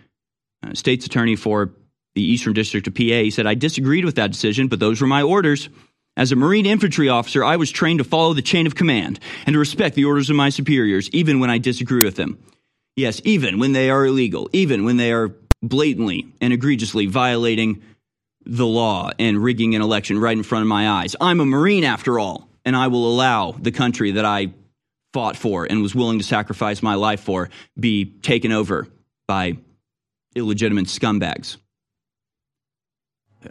uh, 0.63 0.73
state's 0.73 1.05
attorney 1.05 1.35
for 1.35 1.71
the 2.15 2.23
Eastern 2.23 2.53
District 2.53 2.87
of 2.87 2.95
PA. 2.95 3.01
He 3.01 3.31
said, 3.31 3.45
I 3.45 3.53
disagreed 3.53 4.05
with 4.05 4.15
that 4.15 4.31
decision, 4.31 4.67
but 4.67 4.79
those 4.79 4.99
were 4.99 5.07
my 5.07 5.21
orders. 5.21 5.69
As 6.17 6.31
a 6.31 6.35
Marine 6.35 6.65
infantry 6.65 7.09
officer, 7.09 7.43
I 7.43 7.57
was 7.57 7.71
trained 7.71 7.99
to 7.99 8.03
follow 8.03 8.33
the 8.33 8.41
chain 8.41 8.65
of 8.65 8.73
command 8.73 9.19
and 9.45 9.53
to 9.53 9.59
respect 9.59 9.95
the 9.95 10.05
orders 10.05 10.31
of 10.31 10.35
my 10.35 10.49
superiors, 10.49 11.09
even 11.11 11.39
when 11.39 11.51
I 11.51 11.59
disagree 11.59 12.01
with 12.03 12.15
them. 12.15 12.39
Yes, 12.97 13.21
even 13.23 13.59
when 13.59 13.73
they 13.73 13.91
are 13.91 14.07
illegal, 14.07 14.49
even 14.53 14.83
when 14.83 14.97
they 14.97 15.11
are 15.11 15.31
blatantly 15.61 16.33
and 16.41 16.51
egregiously 16.51 17.05
violating 17.05 17.83
the 18.43 18.65
law 18.65 19.11
and 19.19 19.37
rigging 19.37 19.75
an 19.75 19.83
election 19.83 20.17
right 20.17 20.35
in 20.35 20.41
front 20.41 20.63
of 20.63 20.67
my 20.67 20.89
eyes. 20.89 21.15
I'm 21.21 21.39
a 21.39 21.45
Marine 21.45 21.83
after 21.83 22.17
all, 22.17 22.49
and 22.65 22.75
I 22.75 22.87
will 22.87 23.07
allow 23.07 23.51
the 23.51 23.71
country 23.71 24.13
that 24.13 24.25
I 24.25 24.51
fought 25.13 25.37
for 25.37 25.67
and 25.69 25.83
was 25.83 25.93
willing 25.93 26.17
to 26.17 26.23
sacrifice 26.23 26.81
my 26.81 26.95
life 26.95 27.19
for 27.21 27.49
be 27.79 28.05
taken 28.05 28.51
over 28.51 28.87
by 29.27 29.57
illegitimate 30.35 30.85
scumbags. 30.85 31.57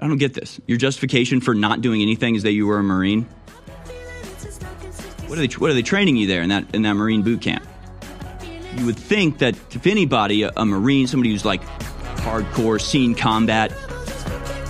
I 0.01 0.09
don't 0.09 0.19
get 0.19 0.35
this. 0.35 0.61
Your 0.67 0.79
justification 0.79 1.41
for 1.41 1.55
not 1.55 1.83
doing 1.83 2.03
anything 2.03 2.35
is 2.35 2.43
that 2.43 2.53
you 2.53 2.67
were 2.67 2.79
a 2.79 2.83
Marine. 2.83 3.23
What 5.29 5.39
are 5.39 5.47
they? 5.47 5.55
What 5.55 5.71
are 5.71 5.75
they 5.75 5.83
training 5.83 6.17
you 6.17 6.27
there 6.27 6.43
in 6.43 6.49
that 6.49 6.75
in 6.75 6.83
that 6.83 6.95
Marine 6.95 7.23
boot 7.23 7.41
camp? 7.41 7.65
You 8.79 8.87
would 8.87 8.99
think 8.99 9.39
that 9.39 9.57
if 9.75 9.87
anybody, 9.87 10.43
a, 10.43 10.53
a 10.57 10.67
Marine, 10.67 11.07
somebody 11.07 11.31
who's 11.31 11.45
like 11.45 11.63
hardcore, 12.19 12.81
seen 12.81 13.15
combat, 13.15 13.73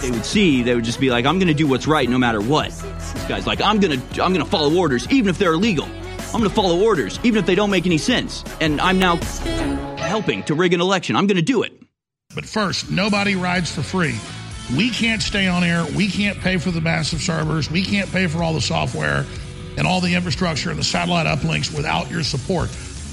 they 0.01 0.11
would 0.11 0.25
see, 0.25 0.63
they 0.63 0.75
would 0.75 0.85
just 0.85 1.01
be 1.01 1.11
like, 1.11 1.27
"I'm 1.27 1.39
going 1.39 1.49
to 1.49 1.55
do 1.55 1.67
what's 1.67 1.87
right 1.87 2.09
no 2.09 2.19
matter 2.19 2.41
what." 2.41 2.71
This 2.71 3.25
guy's 3.29 3.47
like, 3.47 3.61
"I'm 3.61 3.81
going 3.81 4.01
to, 4.01 4.25
I'm 4.25 4.33
going 4.33 4.45
to 4.45 4.51
follow 4.51 4.75
orders 4.77 5.11
even 5.11 5.29
if 5.29 5.39
they're 5.39 5.55
illegal. 5.55 5.87
I'm 5.87 6.41
going 6.41 6.51
to 6.51 6.55
follow 6.55 6.81
orders 6.81 7.19
even 7.25 7.39
if 7.39 7.47
they 7.47 7.55
don't 7.55 7.71
make 7.71 7.87
any 7.87 7.99
sense." 7.99 8.45
And 8.61 8.81
I'm 8.81 8.99
now 8.99 9.17
helping 9.97 10.43
to 10.45 10.55
rig 10.55 10.73
an 10.73 10.81
election. 10.81 11.17
I'm 11.17 11.27
going 11.27 11.37
to 11.37 11.43
do 11.43 11.63
it. 11.63 11.73
But 12.35 12.45
first, 12.45 12.91
nobody 12.91 13.35
rides 13.35 13.73
for 13.75 13.83
free. 13.83 14.15
We 14.77 14.91
can't 14.91 15.23
stay 15.23 15.47
on 15.47 15.65
air. 15.65 15.85
We 15.97 16.09
can't 16.09 16.39
pay 16.39 16.59
for 16.59 16.71
the 16.71 16.81
massive 16.81 17.21
servers. 17.21 17.71
We 17.71 17.83
can't 17.85 18.11
pay 18.11 18.27
for 18.27 18.43
all 18.43 18.53
the 18.53 18.61
software 18.61 19.25
and 19.79 19.87
all 19.87 20.01
the 20.01 20.15
infrastructure 20.15 20.71
and 20.71 20.79
the 20.79 20.85
satellite 20.85 21.27
uplinks 21.27 21.75
without 21.75 22.11
your 22.11 22.23
support. 22.23 22.69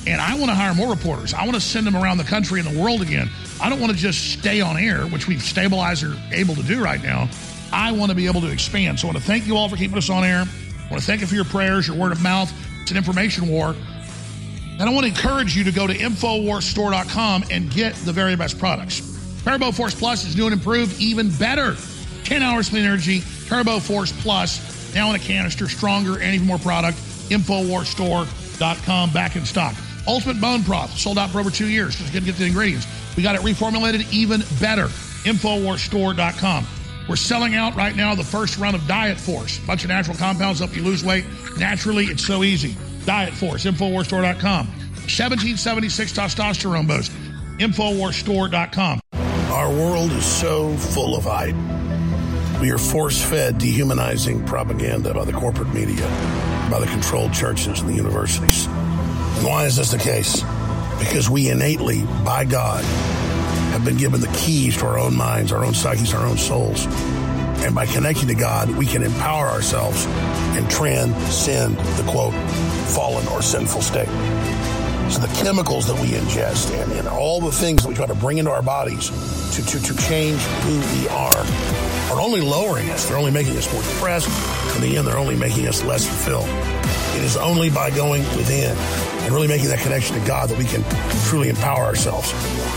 And 0.06 0.20
I 0.20 0.36
want 0.36 0.50
to 0.50 0.56
hire 0.56 0.74
more 0.74 0.90
reporters. 0.90 1.34
I 1.34 1.44
want 1.44 1.56
to 1.56 1.62
send 1.62 1.88
them 1.88 1.96
around 1.96 2.18
the 2.18 2.26
country 2.26 2.60
and 2.60 2.70
the 2.70 2.82
world 2.82 3.02
again. 3.02 3.30
I 3.62 3.70
don't 3.70 3.80
want 3.80 3.94
to 3.94 3.98
just 3.98 4.34
stay 4.34 4.60
on 4.60 4.78
air, 4.78 5.06
which 5.08 5.28
we've 5.28 5.42
stabilized 5.42 6.04
or 6.04 6.16
able 6.32 6.56
to 6.56 6.64
do 6.64 6.84
right 6.84 7.02
now. 7.02 7.30
I 7.72 7.92
want 7.94 8.10
to 8.10 8.16
be 8.16 8.28
able 8.28 8.42
to 8.42 8.52
expand. 8.52 9.00
So 9.00 9.08
I 9.08 9.12
want 9.12 9.24
to 9.24 9.24
thank 9.24 9.48
you 9.48 9.56
all 9.56 9.70
for 9.70 9.78
keeping 9.78 9.98
us 9.98 10.10
on 10.10 10.24
air. 10.24 10.40
I 10.40 10.90
want 10.90 11.02
to 11.02 11.08
thank 11.08 11.22
you 11.22 11.28
for 11.28 11.36
your 11.36 11.46
prayers, 11.46 11.88
your 11.88 11.96
word 11.96 12.12
of 12.12 12.22
mouth. 12.22 12.54
It's 12.82 12.92
an 12.92 12.98
information 12.98 13.48
war. 13.48 13.76
And 14.80 14.82
I 14.82 14.90
want 14.90 15.06
to 15.06 15.12
encourage 15.12 15.56
you 15.56 15.64
to 15.64 15.72
go 15.72 15.88
to 15.88 15.94
InfoWarsStore.com 15.94 17.46
and 17.50 17.72
get 17.72 17.96
the 17.96 18.12
very 18.12 18.36
best 18.36 18.60
products. 18.60 19.02
Turbo 19.44 19.72
Force 19.72 19.96
Plus 19.96 20.26
is 20.26 20.36
new 20.36 20.46
and 20.46 20.54
improved, 20.54 21.00
even 21.00 21.30
better. 21.38 21.76
10 22.26 22.42
hours 22.42 22.70
clean 22.70 22.84
energy, 22.84 23.22
Turbo 23.48 23.80
Force 23.80 24.12
Plus, 24.22 24.94
now 24.94 25.10
in 25.10 25.16
a 25.16 25.20
canister, 25.20 25.68
stronger, 25.70 26.20
and 26.20 26.36
even 26.36 26.48
more 26.48 26.60
product. 26.60 26.98
InfoWarsStore.com, 27.30 29.12
back 29.12 29.36
in 29.36 29.46
stock. 29.46 29.76
Ultimate 30.08 30.40
Bone 30.42 30.62
Broth, 30.62 30.98
sold 30.98 31.18
out 31.18 31.30
for 31.30 31.40
over 31.40 31.50
two 31.50 31.68
years. 31.68 31.96
Just 31.96 32.12
going 32.12 32.24
to 32.26 32.32
get 32.32 32.38
the 32.38 32.46
ingredients. 32.46 32.88
We 33.16 33.24
got 33.24 33.36
it 33.36 33.42
reformulated 33.42 34.12
even 34.12 34.42
better. 34.60 34.88
InfoWarsStore.com. 35.26 36.68
We're 37.08 37.16
selling 37.16 37.56
out 37.56 37.76
right 37.76 37.96
now 37.96 38.16
the 38.16 38.24
first 38.24 38.58
run 38.58 38.76
of 38.76 38.88
Diet 38.88 39.20
Force. 39.20 39.60
Bunch 39.60 39.84
of 39.84 39.90
natural 39.90 40.18
compounds 40.18 40.60
help 40.60 40.76
you 40.76 40.84
lose 40.84 41.04
weight. 41.04 41.26
Naturally, 41.58 42.06
it's 42.06 42.26
so 42.26 42.44
easy. 42.44 42.76
Diet 43.06 43.34
Force, 43.34 43.66
InfoWarsStore.com. 43.66 44.68
1776 44.68 46.14
testosterone 46.14 46.88
boost. 46.88 47.12
InfoWarsStore.com. 47.60 49.00
Our 49.52 49.70
world 49.70 50.12
is 50.12 50.26
so 50.26 50.76
full 50.78 51.16
of 51.16 51.26
hype. 51.26 51.56
We 52.62 52.72
are 52.72 52.78
force 52.78 53.22
fed 53.22 53.58
dehumanizing 53.58 54.46
propaganda 54.46 55.14
by 55.14 55.26
the 55.26 55.34
corporate 55.34 55.74
media, 55.74 56.08
by 56.72 56.80
the 56.80 56.88
controlled 56.88 57.34
churches 57.34 57.82
and 57.82 57.90
the 57.90 57.96
universities. 57.96 58.68
Why 59.44 59.66
is 59.66 59.76
this 59.76 59.92
the 59.92 59.98
case? 59.98 60.42
Because 61.00 61.30
we 61.30 61.50
innately, 61.50 62.04
by 62.24 62.46
God, 62.46 62.84
have 63.74 63.84
been 63.84 63.98
given 63.98 64.22
the 64.22 64.34
keys 64.38 64.78
to 64.78 64.86
our 64.86 64.98
own 64.98 65.18
minds, 65.18 65.52
our 65.52 65.66
own 65.66 65.74
psyches, 65.74 66.14
our 66.14 66.26
own 66.26 66.38
souls. 66.38 66.86
And 67.66 67.76
by 67.76 67.86
connecting 67.86 68.30
to 68.30 68.36
God, 68.36 68.70
we 68.70 68.86
can 68.86 69.04
empower 69.04 69.48
ourselves 69.48 70.06
and 70.56 70.70
transcend 70.70 71.78
the 71.78 72.10
quote, 72.10 72.34
fallen 72.92 73.28
or 73.28 73.42
sinful 73.42 73.82
state. 73.82 74.08
So 75.12 75.20
the 75.20 75.44
chemicals 75.44 75.88
that 75.88 76.00
we 76.02 76.12
ingest 76.12 76.74
and, 76.82 76.94
and 76.94 77.08
all 77.10 77.42
the 77.42 77.52
things 77.52 77.84
that 77.84 77.90
we 77.90 77.96
try 77.96 78.06
to 78.06 78.16
bring 78.16 78.38
into 78.38 78.52
our 78.52 78.64
bodies 78.64 79.10
to, 79.56 79.66
to, 79.66 79.84
to 79.84 79.98
change 80.08 80.42
who 80.42 80.80
we 80.98 81.10
are 81.10 81.46
are 82.14 82.22
only 82.22 82.40
lowering 82.40 82.90
us. 82.92 83.10
They're 83.10 83.18
only 83.18 83.32
making 83.32 83.58
us 83.58 83.72
more 83.74 83.84
depressed. 83.84 84.76
In 84.78 84.82
the 84.82 84.96
end, 84.98 85.06
they're 85.06 85.18
only 85.18 85.36
making 85.36 85.68
us 85.68 85.84
less 85.84 86.08
fulfilled. 86.08 86.73
It 87.16 87.24
is 87.24 87.38
only 87.38 87.70
by 87.70 87.90
going 87.92 88.24
within 88.36 88.76
and 89.24 89.32
really 89.32 89.48
making 89.48 89.70
that 89.70 89.80
connection 89.80 90.20
to 90.20 90.28
God 90.28 90.50
that 90.50 90.58
we 90.58 90.66
can 90.66 90.84
truly 91.28 91.50
empower 91.50 91.84
ourselves. 91.84 92.32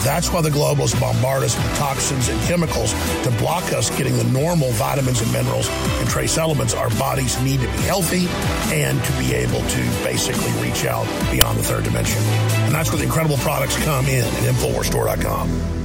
That's 0.04 0.32
why 0.32 0.42
the 0.42 0.50
globalists 0.50 1.00
bombard 1.00 1.42
us 1.42 1.56
with 1.56 1.76
toxins 1.76 2.28
and 2.28 2.40
chemicals 2.42 2.92
to 3.24 3.30
block 3.38 3.72
us 3.72 3.90
getting 3.96 4.16
the 4.16 4.24
normal 4.24 4.70
vitamins 4.72 5.20
and 5.20 5.32
minerals 5.32 5.68
and 5.68 6.08
trace 6.08 6.38
elements 6.38 6.74
our 6.74 6.90
bodies 6.90 7.40
need 7.42 7.60
to 7.60 7.66
be 7.66 7.82
healthy 7.82 8.26
and 8.72 9.02
to 9.02 9.12
be 9.18 9.34
able 9.34 9.60
to 9.68 9.80
basically 10.04 10.52
reach 10.62 10.84
out 10.84 11.06
beyond 11.32 11.58
the 11.58 11.62
third 11.62 11.84
dimension. 11.84 12.20
And 12.66 12.74
that's 12.74 12.90
where 12.90 12.98
the 12.98 13.04
incredible 13.04 13.38
products 13.38 13.76
come 13.84 14.06
in 14.06 14.24
at 14.24 14.54
InfoWarsStore.com. 14.54 15.76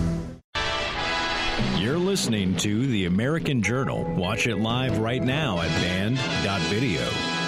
You're 1.82 1.98
listening 1.98 2.56
to 2.58 2.86
The 2.86 3.06
American 3.06 3.64
Journal. 3.64 4.04
Watch 4.16 4.46
it 4.46 4.58
live 4.58 5.00
right 5.00 5.24
now 5.24 5.62
at 5.62 5.70
banned.video. 5.82 7.41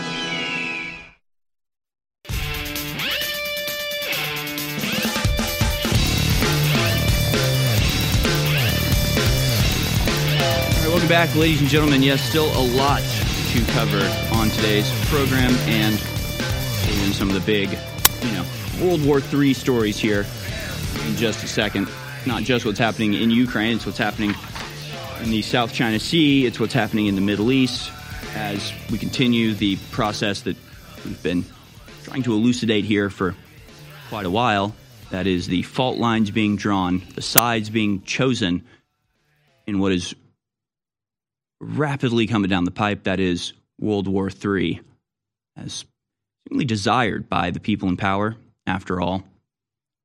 back, 11.13 11.35
ladies 11.35 11.61
and 11.61 11.69
gentlemen. 11.69 12.01
Yes, 12.01 12.27
still 12.27 12.47
a 12.57 12.65
lot 12.75 12.99
to 13.51 13.63
cover 13.73 13.99
on 14.35 14.49
today's 14.49 14.89
program 15.09 15.51
and 15.69 15.93
in 15.93 17.13
some 17.13 17.29
of 17.29 17.35
the 17.35 17.43
big, 17.45 17.69
you 18.23 18.31
know, 18.31 18.43
World 18.81 19.05
War 19.05 19.21
III 19.31 19.53
stories 19.53 19.99
here 19.99 20.25
in 21.05 21.15
just 21.15 21.43
a 21.43 21.47
second. 21.47 21.87
Not 22.25 22.41
just 22.41 22.65
what's 22.65 22.79
happening 22.79 23.13
in 23.13 23.29
Ukraine, 23.29 23.75
it's 23.75 23.85
what's 23.85 23.99
happening 23.99 24.33
in 25.21 25.29
the 25.29 25.43
South 25.43 25.71
China 25.71 25.99
Sea, 25.99 26.47
it's 26.47 26.59
what's 26.59 26.73
happening 26.73 27.05
in 27.05 27.13
the 27.13 27.21
Middle 27.21 27.51
East 27.51 27.91
as 28.33 28.73
we 28.89 28.97
continue 28.97 29.53
the 29.53 29.75
process 29.91 30.41
that 30.41 30.57
we've 31.05 31.21
been 31.21 31.45
trying 32.05 32.23
to 32.23 32.33
elucidate 32.33 32.85
here 32.85 33.11
for 33.11 33.35
quite 34.09 34.25
a 34.25 34.31
while. 34.31 34.75
That 35.11 35.27
is 35.27 35.45
the 35.45 35.61
fault 35.61 35.99
lines 35.99 36.31
being 36.31 36.55
drawn, 36.55 37.03
the 37.13 37.21
sides 37.21 37.69
being 37.69 38.01
chosen 38.01 38.63
in 39.67 39.77
what 39.77 39.91
is 39.91 40.15
rapidly 41.63 42.27
coming 42.27 42.49
down 42.49 42.65
the 42.65 42.71
pipe 42.71 43.03
that 43.03 43.19
is 43.19 43.53
World 43.79 44.07
War 44.07 44.29
III, 44.29 44.81
as 45.57 45.85
seemingly 46.47 46.65
desired 46.65 47.29
by 47.29 47.51
the 47.51 47.59
people 47.59 47.89
in 47.89 47.97
power. 47.97 48.35
After 48.65 49.01
all, 49.01 49.23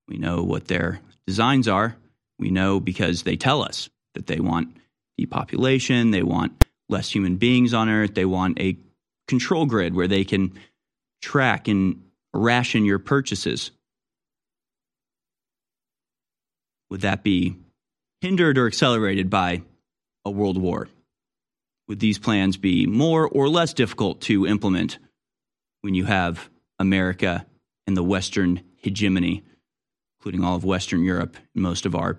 we 0.09 0.18
know 0.18 0.43
what 0.43 0.66
their 0.66 1.01
designs 1.26 1.68
are. 1.68 1.97
We 2.39 2.51
know 2.51 2.80
because 2.80 3.22
they 3.22 3.36
tell 3.36 3.62
us 3.62 3.89
that 4.14 4.26
they 4.26 4.40
want 4.40 4.76
depopulation, 5.16 6.10
they 6.10 6.22
want 6.22 6.64
less 6.89 7.10
human 7.10 7.36
beings 7.36 7.74
on 7.74 7.89
Earth, 7.89 8.14
they 8.14 8.24
want 8.24 8.59
a 8.60 8.76
control 9.26 9.66
grid 9.66 9.94
where 9.94 10.09
they 10.09 10.24
can 10.24 10.59
track 11.20 11.68
and 11.68 12.02
ration 12.32 12.85
your 12.85 12.98
purchases. 12.98 13.70
Would 16.90 17.02
that 17.02 17.22
be 17.22 17.56
hindered 18.20 18.56
or 18.59 18.66
accelerated 18.66 19.28
by 19.28 19.62
a 20.24 20.30
world 20.30 20.56
war? 20.56 20.89
Would 21.89 22.01
these 22.01 22.19
plans 22.19 22.56
be 22.56 22.86
more 22.86 23.27
or 23.27 23.48
less 23.48 23.73
difficult 23.73 24.20
to 24.20 24.47
implement 24.47 24.98
when 25.81 25.94
you 25.94 26.05
have 26.05 26.48
America 26.78 27.47
and 27.86 27.97
the 27.97 28.02
Western 28.02 28.60
hegemony, 28.77 29.43
including 30.20 30.44
all 30.44 30.55
of 30.55 30.65
Western 30.65 31.02
Europe 31.02 31.36
and 31.55 31.62
most 31.62 31.86
of 31.86 31.94
our 31.94 32.19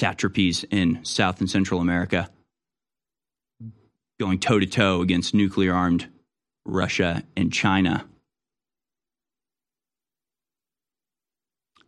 satrapies 0.00 0.64
in 0.70 1.04
South 1.04 1.40
and 1.40 1.50
Central 1.50 1.80
America, 1.80 2.30
going 4.18 4.38
toe 4.38 4.58
to 4.58 4.66
toe 4.66 5.02
against 5.02 5.34
nuclear 5.34 5.74
armed 5.74 6.08
Russia 6.64 7.22
and 7.36 7.52
China? 7.52 8.06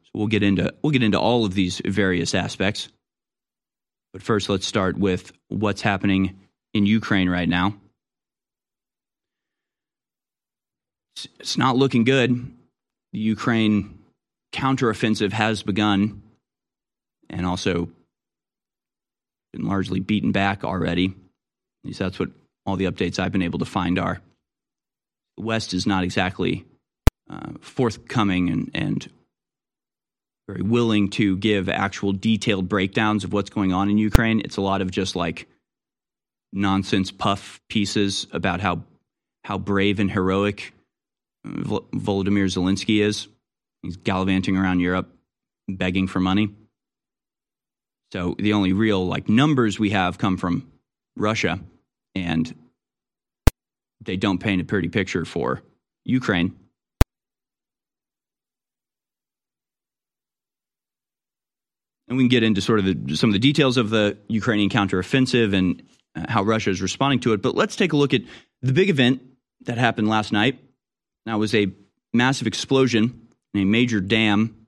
So 0.02 0.10
we'll 0.12 0.26
get 0.26 0.42
into 0.42 0.74
we'll 0.82 0.90
get 0.90 1.02
into 1.02 1.18
all 1.18 1.46
of 1.46 1.54
these 1.54 1.80
various 1.86 2.34
aspects. 2.34 2.90
But 4.12 4.22
first 4.22 4.50
let's 4.50 4.66
start 4.66 4.98
with 4.98 5.32
what's 5.48 5.80
happening 5.80 6.41
in 6.74 6.86
Ukraine 6.86 7.28
right 7.28 7.48
now. 7.48 7.74
It's 11.38 11.58
not 11.58 11.76
looking 11.76 12.04
good. 12.04 12.52
The 13.12 13.18
Ukraine 13.18 13.98
counteroffensive 14.52 15.32
has 15.32 15.62
begun, 15.62 16.22
and 17.28 17.46
also 17.46 17.90
been 19.52 19.66
largely 19.66 20.00
beaten 20.00 20.32
back 20.32 20.64
already. 20.64 21.06
At 21.06 21.88
least 21.88 21.98
that's 21.98 22.18
what 22.18 22.30
all 22.64 22.76
the 22.76 22.86
updates 22.86 23.18
I've 23.18 23.32
been 23.32 23.42
able 23.42 23.58
to 23.58 23.64
find 23.64 23.98
are. 23.98 24.20
The 25.36 25.44
West 25.44 25.74
is 25.74 25.86
not 25.86 26.04
exactly 26.04 26.64
uh, 27.30 27.52
forthcoming 27.60 28.50
and, 28.50 28.70
and 28.74 29.10
very 30.48 30.62
willing 30.62 31.10
to 31.10 31.36
give 31.36 31.68
actual 31.68 32.12
detailed 32.12 32.68
breakdowns 32.68 33.24
of 33.24 33.32
what's 33.32 33.50
going 33.50 33.72
on 33.72 33.90
in 33.90 33.98
Ukraine. 33.98 34.40
It's 34.40 34.56
a 34.56 34.62
lot 34.62 34.80
of 34.80 34.90
just 34.90 35.14
like 35.16 35.48
nonsense 36.52 37.10
puff 37.10 37.60
pieces 37.68 38.26
about 38.32 38.60
how 38.60 38.84
how 39.44 39.58
brave 39.58 39.98
and 39.98 40.10
heroic 40.10 40.72
uh, 41.44 41.50
Volodymyr 41.94 42.46
Zelensky 42.46 43.02
is. 43.02 43.28
He's 43.82 43.96
gallivanting 43.96 44.56
around 44.56 44.80
Europe 44.80 45.12
begging 45.68 46.06
for 46.06 46.20
money. 46.20 46.50
So 48.12 48.36
the 48.38 48.52
only 48.52 48.72
real 48.72 49.06
like 49.06 49.28
numbers 49.28 49.78
we 49.78 49.90
have 49.90 50.18
come 50.18 50.36
from 50.36 50.70
Russia 51.16 51.60
and 52.14 52.54
they 54.04 54.16
don't 54.16 54.38
paint 54.38 54.60
a 54.60 54.64
pretty 54.64 54.88
picture 54.88 55.24
for 55.24 55.62
Ukraine. 56.04 56.54
And 62.08 62.18
we 62.18 62.24
can 62.24 62.28
get 62.28 62.42
into 62.42 62.60
sort 62.60 62.78
of 62.80 62.84
the, 62.84 63.16
some 63.16 63.30
of 63.30 63.32
the 63.32 63.38
details 63.38 63.78
of 63.78 63.88
the 63.88 64.18
Ukrainian 64.28 64.68
counteroffensive 64.68 65.54
and 65.54 65.82
Uh, 66.14 66.24
how 66.28 66.42
Russia 66.42 66.70
is 66.70 66.82
responding 66.82 67.20
to 67.20 67.32
it. 67.32 67.42
But 67.42 67.54
let's 67.54 67.76
take 67.76 67.92
a 67.92 67.96
look 67.96 68.12
at 68.12 68.22
the 68.60 68.72
big 68.72 68.90
event 68.90 69.22
that 69.62 69.78
happened 69.78 70.08
last 70.08 70.32
night. 70.32 70.58
That 71.26 71.38
was 71.38 71.54
a 71.54 71.68
massive 72.12 72.46
explosion 72.46 73.28
in 73.54 73.60
a 73.60 73.64
major 73.64 74.00
dam. 74.00 74.66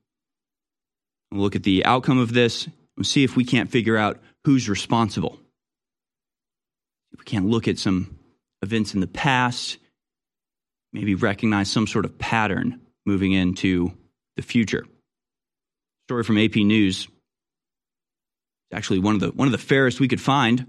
We'll 1.30 1.42
look 1.42 1.56
at 1.56 1.62
the 1.62 1.84
outcome 1.84 2.18
of 2.18 2.32
this 2.32 2.68
and 2.96 3.06
see 3.06 3.24
if 3.24 3.36
we 3.36 3.44
can't 3.44 3.70
figure 3.70 3.96
out 3.96 4.20
who's 4.44 4.68
responsible. 4.68 5.38
If 7.12 7.20
we 7.20 7.24
can't 7.24 7.46
look 7.46 7.68
at 7.68 7.78
some 7.78 8.18
events 8.62 8.94
in 8.94 9.00
the 9.00 9.06
past, 9.06 9.78
maybe 10.92 11.14
recognize 11.14 11.70
some 11.70 11.86
sort 11.86 12.04
of 12.04 12.18
pattern 12.18 12.80
moving 13.04 13.32
into 13.32 13.92
the 14.36 14.42
future. 14.42 14.86
Story 16.08 16.24
from 16.24 16.38
AP 16.38 16.56
News 16.56 17.08
actually 18.72 18.98
one 18.98 19.14
of 19.14 19.20
the 19.20 19.28
one 19.28 19.46
of 19.46 19.52
the 19.52 19.58
fairest 19.58 20.00
we 20.00 20.08
could 20.08 20.20
find 20.20 20.66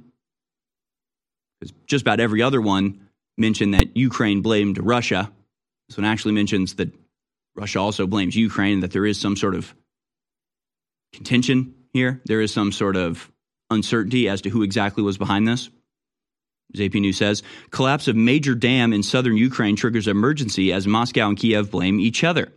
because 1.65 1.85
just 1.87 2.01
about 2.03 2.19
every 2.19 2.41
other 2.41 2.61
one 2.61 3.07
mentioned 3.37 3.73
that 3.73 3.95
Ukraine 3.95 4.41
blamed 4.41 4.77
Russia. 4.77 5.31
This 5.89 5.97
one 5.97 6.05
actually 6.05 6.33
mentions 6.33 6.75
that 6.75 6.93
Russia 7.55 7.79
also 7.79 8.07
blames 8.07 8.35
Ukraine, 8.35 8.81
that 8.81 8.91
there 8.91 9.05
is 9.05 9.19
some 9.19 9.35
sort 9.35 9.55
of 9.55 9.73
contention 11.13 11.73
here. 11.93 12.21
There 12.25 12.41
is 12.41 12.53
some 12.53 12.71
sort 12.71 12.95
of 12.95 13.31
uncertainty 13.69 14.27
as 14.27 14.41
to 14.41 14.49
who 14.49 14.63
exactly 14.63 15.03
was 15.03 15.17
behind 15.17 15.47
this. 15.47 15.69
AP 16.79 16.95
News 16.95 17.17
says, 17.17 17.43
collapse 17.69 18.07
of 18.07 18.15
major 18.15 18.55
dam 18.55 18.91
in 18.91 19.03
southern 19.03 19.37
Ukraine 19.37 19.75
triggers 19.75 20.07
emergency 20.07 20.73
as 20.73 20.87
Moscow 20.87 21.29
and 21.29 21.37
Kiev 21.37 21.71
blame 21.71 21.99
each 21.99 22.23
other. 22.23 22.51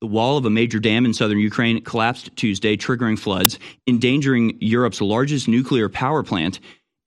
The 0.00 0.08
wall 0.08 0.36
of 0.36 0.44
a 0.44 0.50
major 0.50 0.80
dam 0.80 1.04
in 1.04 1.14
southern 1.14 1.38
Ukraine 1.38 1.82
collapsed 1.82 2.34
Tuesday, 2.36 2.76
triggering 2.76 3.18
floods, 3.18 3.58
endangering 3.86 4.58
Europe's 4.60 5.00
largest 5.00 5.46
nuclear 5.46 5.88
power 5.88 6.22
plant, 6.22 6.58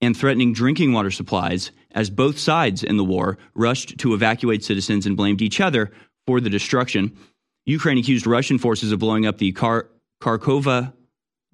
and 0.01 0.15
threatening 0.15 0.53
drinking 0.53 0.93
water 0.93 1.11
supplies 1.11 1.71
as 1.91 2.09
both 2.09 2.37
sides 2.37 2.83
in 2.83 2.97
the 2.97 3.03
war 3.03 3.37
rushed 3.55 3.97
to 3.99 4.13
evacuate 4.13 4.63
citizens 4.63 5.05
and 5.05 5.17
blamed 5.17 5.41
each 5.41 5.59
other 5.59 5.91
for 6.25 6.39
the 6.39 6.49
destruction. 6.49 7.17
Ukraine 7.65 7.97
accused 7.97 8.27
Russian 8.27 8.57
forces 8.57 8.91
of 8.91 8.99
blowing 8.99 9.25
up 9.25 9.37
the 9.37 9.51
Kar- 9.51 9.89
Kakhovka 10.21 10.93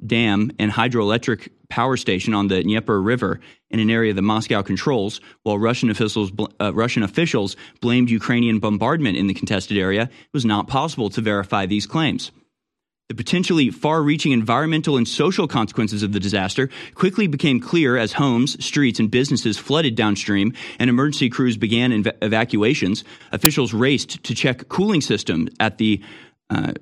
Dam 0.05 0.51
and 0.59 0.71
hydroelectric 0.71 1.49
power 1.69 1.97
station 1.97 2.33
on 2.33 2.47
the 2.47 2.61
Dnieper 2.61 3.01
River 3.01 3.39
in 3.69 3.79
an 3.79 3.89
area 3.89 4.13
that 4.13 4.21
Moscow 4.21 4.61
controls, 4.61 5.21
while 5.43 5.57
Russian 5.57 5.89
officials, 5.89 6.31
uh, 6.59 6.73
Russian 6.73 7.03
officials 7.03 7.55
blamed 7.79 8.09
Ukrainian 8.09 8.59
bombardment 8.59 9.17
in 9.17 9.27
the 9.27 9.33
contested 9.33 9.77
area, 9.77 10.03
it 10.03 10.33
was 10.33 10.45
not 10.45 10.67
possible 10.67 11.09
to 11.11 11.21
verify 11.21 11.65
these 11.65 11.87
claims. 11.87 12.31
The 13.09 13.15
potentially 13.15 13.69
far 13.69 14.01
reaching 14.01 14.31
environmental 14.31 14.95
and 14.95 15.07
social 15.07 15.47
consequences 15.47 16.03
of 16.03 16.13
the 16.13 16.19
disaster 16.19 16.69
quickly 16.95 17.27
became 17.27 17.59
clear 17.59 17.97
as 17.97 18.13
homes, 18.13 18.63
streets, 18.63 18.99
and 18.99 19.11
businesses 19.11 19.57
flooded 19.57 19.95
downstream 19.95 20.53
and 20.79 20.89
emergency 20.89 21.29
crews 21.29 21.57
began 21.57 21.91
ev- 21.91 22.15
evacuations. 22.21 23.03
Officials 23.31 23.73
raced 23.73 24.23
to 24.23 24.33
check 24.33 24.69
cooling 24.69 25.01
systems 25.01 25.49
at 25.59 25.77
the 25.77 26.01
uh, 26.49 26.73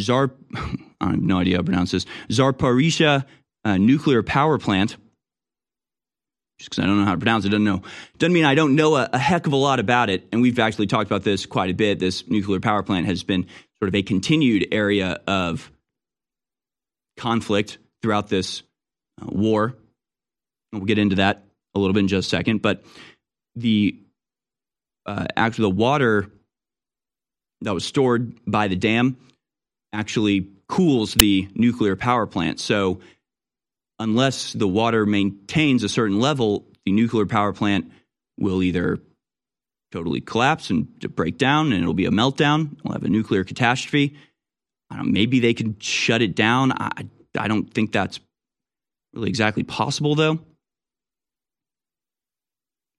Zar, 0.00 0.32
I 1.00 1.10
have 1.10 1.22
no 1.22 1.38
idea 1.38 1.54
how 1.54 1.58
to 1.58 1.64
pronounce 1.64 1.92
this, 1.92 2.06
Zaporizhzhia 2.28 3.24
uh, 3.64 3.76
nuclear 3.76 4.22
power 4.22 4.58
plant. 4.58 4.96
Just 6.58 6.70
because 6.70 6.82
I 6.82 6.86
don't 6.86 6.98
know 6.98 7.04
how 7.06 7.12
to 7.12 7.18
pronounce 7.18 7.44
it, 7.46 7.50
doesn't 7.50 7.64
know 7.64 7.82
doesn't 8.18 8.34
mean 8.34 8.44
I 8.44 8.54
don't 8.54 8.74
know 8.74 8.96
a, 8.96 9.08
a, 9.14 9.18
heck 9.18 9.46
of 9.46 9.54
a 9.54 9.56
lot 9.56 9.80
about 9.80 10.10
it. 10.10 10.28
And 10.30 10.42
we've 10.42 10.58
actually 10.58 10.88
talked 10.88 11.10
about 11.10 11.22
this 11.22 11.46
quite 11.46 11.70
a 11.70 11.74
bit. 11.74 11.98
This 11.98 12.28
nuclear 12.28 12.60
power 12.60 12.82
plant 12.82 13.06
has 13.06 13.22
been 13.22 13.46
sort 13.80 13.88
of 13.88 13.94
a 13.94 14.02
continued 14.02 14.68
area 14.72 15.20
of 15.26 15.70
conflict 17.16 17.78
throughout 18.02 18.28
this 18.28 18.62
uh, 19.20 19.26
war. 19.28 19.74
We'll 20.72 20.84
get 20.84 20.98
into 20.98 21.16
that 21.16 21.44
a 21.74 21.78
little 21.78 21.94
bit 21.94 22.00
in 22.00 22.08
just 22.08 22.26
a 22.26 22.30
second. 22.30 22.62
But 22.62 22.84
the 23.56 23.98
uh, 25.06 25.26
actually 25.36 25.70
the 25.70 25.76
water 25.76 26.30
that 27.62 27.74
was 27.74 27.84
stored 27.84 28.38
by 28.46 28.68
the 28.68 28.76
dam 28.76 29.16
actually 29.92 30.48
cools 30.68 31.14
the 31.14 31.48
nuclear 31.54 31.96
power 31.96 32.26
plant. 32.26 32.60
So 32.60 33.00
unless 33.98 34.52
the 34.52 34.68
water 34.68 35.04
maintains 35.04 35.82
a 35.82 35.88
certain 35.88 36.20
level, 36.20 36.66
the 36.84 36.92
nuclear 36.92 37.26
power 37.26 37.52
plant 37.52 37.90
will 38.38 38.62
either 38.62 38.98
totally 39.90 40.20
collapse 40.20 40.70
and 40.70 40.86
break 41.14 41.38
down 41.38 41.72
and 41.72 41.82
it'll 41.82 41.94
be 41.94 42.06
a 42.06 42.10
meltdown. 42.10 42.76
We'll 42.84 42.94
have 42.94 43.04
a 43.04 43.08
nuclear 43.08 43.44
catastrophe. 43.44 44.16
Maybe 45.02 45.40
they 45.40 45.54
can 45.54 45.78
shut 45.78 46.20
it 46.22 46.34
down. 46.34 46.72
I, 46.72 47.06
I 47.38 47.48
don't 47.48 47.72
think 47.72 47.92
that's 47.92 48.20
really 49.12 49.28
exactly 49.28 49.62
possible, 49.62 50.14
though. 50.14 50.40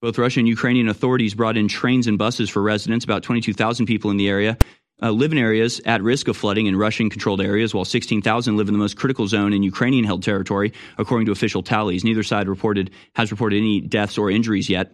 Both 0.02 0.18
Russian 0.18 0.42
and 0.42 0.48
Ukrainian 0.48 0.88
authorities 0.88 1.36
brought 1.36 1.58
in 1.58 1.68
trains 1.68 2.08
and 2.08 2.18
buses 2.18 2.50
for 2.50 2.62
residents, 2.62 3.06
about 3.06 3.24
22,000 3.24 3.86
people 3.86 4.10
in 4.10 4.18
the 4.18 4.30
area, 4.30 4.58
uh, 5.04 5.12
live 5.12 5.32
in 5.32 5.38
areas 5.38 5.80
at 5.86 6.02
risk 6.02 6.28
of 6.28 6.38
flooding 6.38 6.66
in 6.66 6.76
Russian 6.76 7.10
controlled 7.10 7.42
areas, 7.42 7.74
while 7.74 7.86
16,000 7.86 8.58
live 8.58 8.68
in 8.68 8.74
the 8.74 8.80
most 8.80 8.98
critical 8.98 9.28
zone 9.28 9.54
in 9.54 9.62
Ukrainian 9.62 10.04
held 10.04 10.24
territory, 10.24 10.74
according 10.98 11.26
to 11.28 11.32
official 11.32 11.62
tallies. 11.62 12.04
Neither 12.04 12.24
side 12.24 12.48
reported 12.48 12.90
has 13.16 13.32
reported 13.32 13.58
any 13.58 13.82
deaths 13.82 14.18
or 14.18 14.32
injuries 14.32 14.70
yet. 14.70 14.92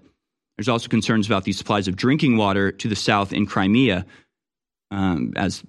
There's 0.57 0.69
also 0.69 0.87
concerns 0.87 1.27
about 1.27 1.43
the 1.43 1.53
supplies 1.53 1.87
of 1.87 1.95
drinking 1.95 2.37
water 2.37 2.71
to 2.71 2.87
the 2.87 2.95
south 2.95 3.31
in 3.31 3.45
Crimea, 3.45 4.05
um, 4.89 5.33
as 5.35 5.63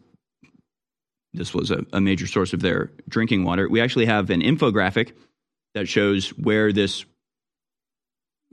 this 1.35 1.52
was 1.52 1.70
a, 1.70 1.85
a 1.93 2.01
major 2.01 2.27
source 2.27 2.52
of 2.52 2.60
their 2.60 2.90
drinking 3.09 3.44
water. 3.44 3.69
We 3.69 3.81
actually 3.81 4.06
have 4.06 4.31
an 4.31 4.40
infographic 4.40 5.12
that 5.74 5.89
shows 5.89 6.31
where 6.31 6.73
this 6.73 7.05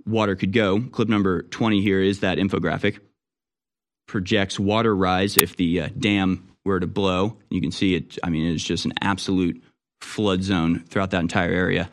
water 0.06 0.36
could 0.36 0.52
go. 0.52 0.82
Clip 0.82 1.08
number 1.08 1.44
20 1.44 1.82
here 1.82 2.02
is 2.02 2.20
that 2.20 2.38
infographic 2.38 3.00
projects 4.08 4.60
water 4.60 4.96
rise 4.96 5.38
if 5.38 5.56
the 5.56 5.82
uh, 5.82 5.90
dam 5.98 6.48
were 6.64 6.80
to 6.80 6.88
blow. 6.88 7.38
You 7.50 7.62
can 7.62 7.72
see 7.72 7.96
it. 7.96 8.18
I 8.24 8.30
mean, 8.30 8.54
it's 8.54 8.64
just 8.64 8.86
an 8.86 8.94
absolute 9.02 9.64
flood 10.02 10.44
zone 10.44 10.84
throughout 10.90 11.12
that 11.12 11.22
entire 11.22 11.52
area, 11.52 11.90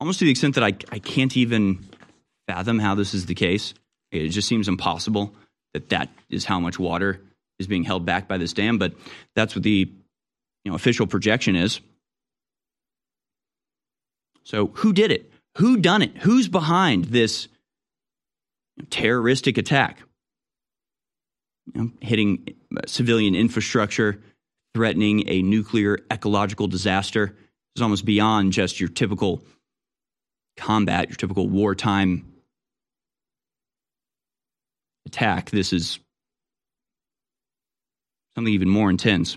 almost 0.00 0.18
to 0.20 0.24
the 0.24 0.30
extent 0.30 0.54
that 0.54 0.64
I, 0.64 0.74
I 0.92 0.98
can't 0.98 1.36
even 1.36 1.84
fathom 2.48 2.78
how 2.78 2.94
this 2.94 3.14
is 3.14 3.26
the 3.26 3.34
case. 3.34 3.74
It 4.10 4.28
just 4.28 4.48
seems 4.48 4.68
impossible 4.68 5.34
that 5.72 5.88
that 5.88 6.08
is 6.30 6.44
how 6.44 6.60
much 6.60 6.78
water 6.78 7.20
is 7.58 7.66
being 7.66 7.84
held 7.84 8.06
back 8.06 8.28
by 8.28 8.38
this 8.38 8.52
dam. 8.52 8.78
But 8.78 8.94
that's 9.34 9.54
what 9.54 9.64
the 9.64 9.90
you 10.64 10.70
know, 10.70 10.74
official 10.74 11.06
projection 11.06 11.56
is. 11.56 11.80
So, 14.44 14.68
who 14.74 14.92
did 14.92 15.10
it? 15.10 15.30
Who 15.56 15.78
done 15.78 16.02
it? 16.02 16.16
Who's 16.18 16.48
behind 16.48 17.06
this 17.06 17.48
terroristic 18.90 19.56
attack? 19.56 19.98
you 21.72 21.80
know, 21.80 21.90
hitting 22.00 22.46
civilian 22.86 23.34
infrastructure, 23.34 24.20
threatening 24.74 25.28
a 25.28 25.42
nuclear 25.42 25.98
ecological 26.10 26.66
disaster. 26.66 27.36
is 27.76 27.82
almost 27.82 28.04
beyond 28.04 28.52
just 28.52 28.80
your 28.80 28.88
typical 28.88 29.42
combat, 30.56 31.08
your 31.08 31.16
typical 31.16 31.48
wartime 31.48 32.33
attack. 35.06 35.50
This 35.50 35.72
is 35.72 35.98
something 38.34 38.52
even 38.52 38.68
more 38.68 38.90
intense. 38.90 39.36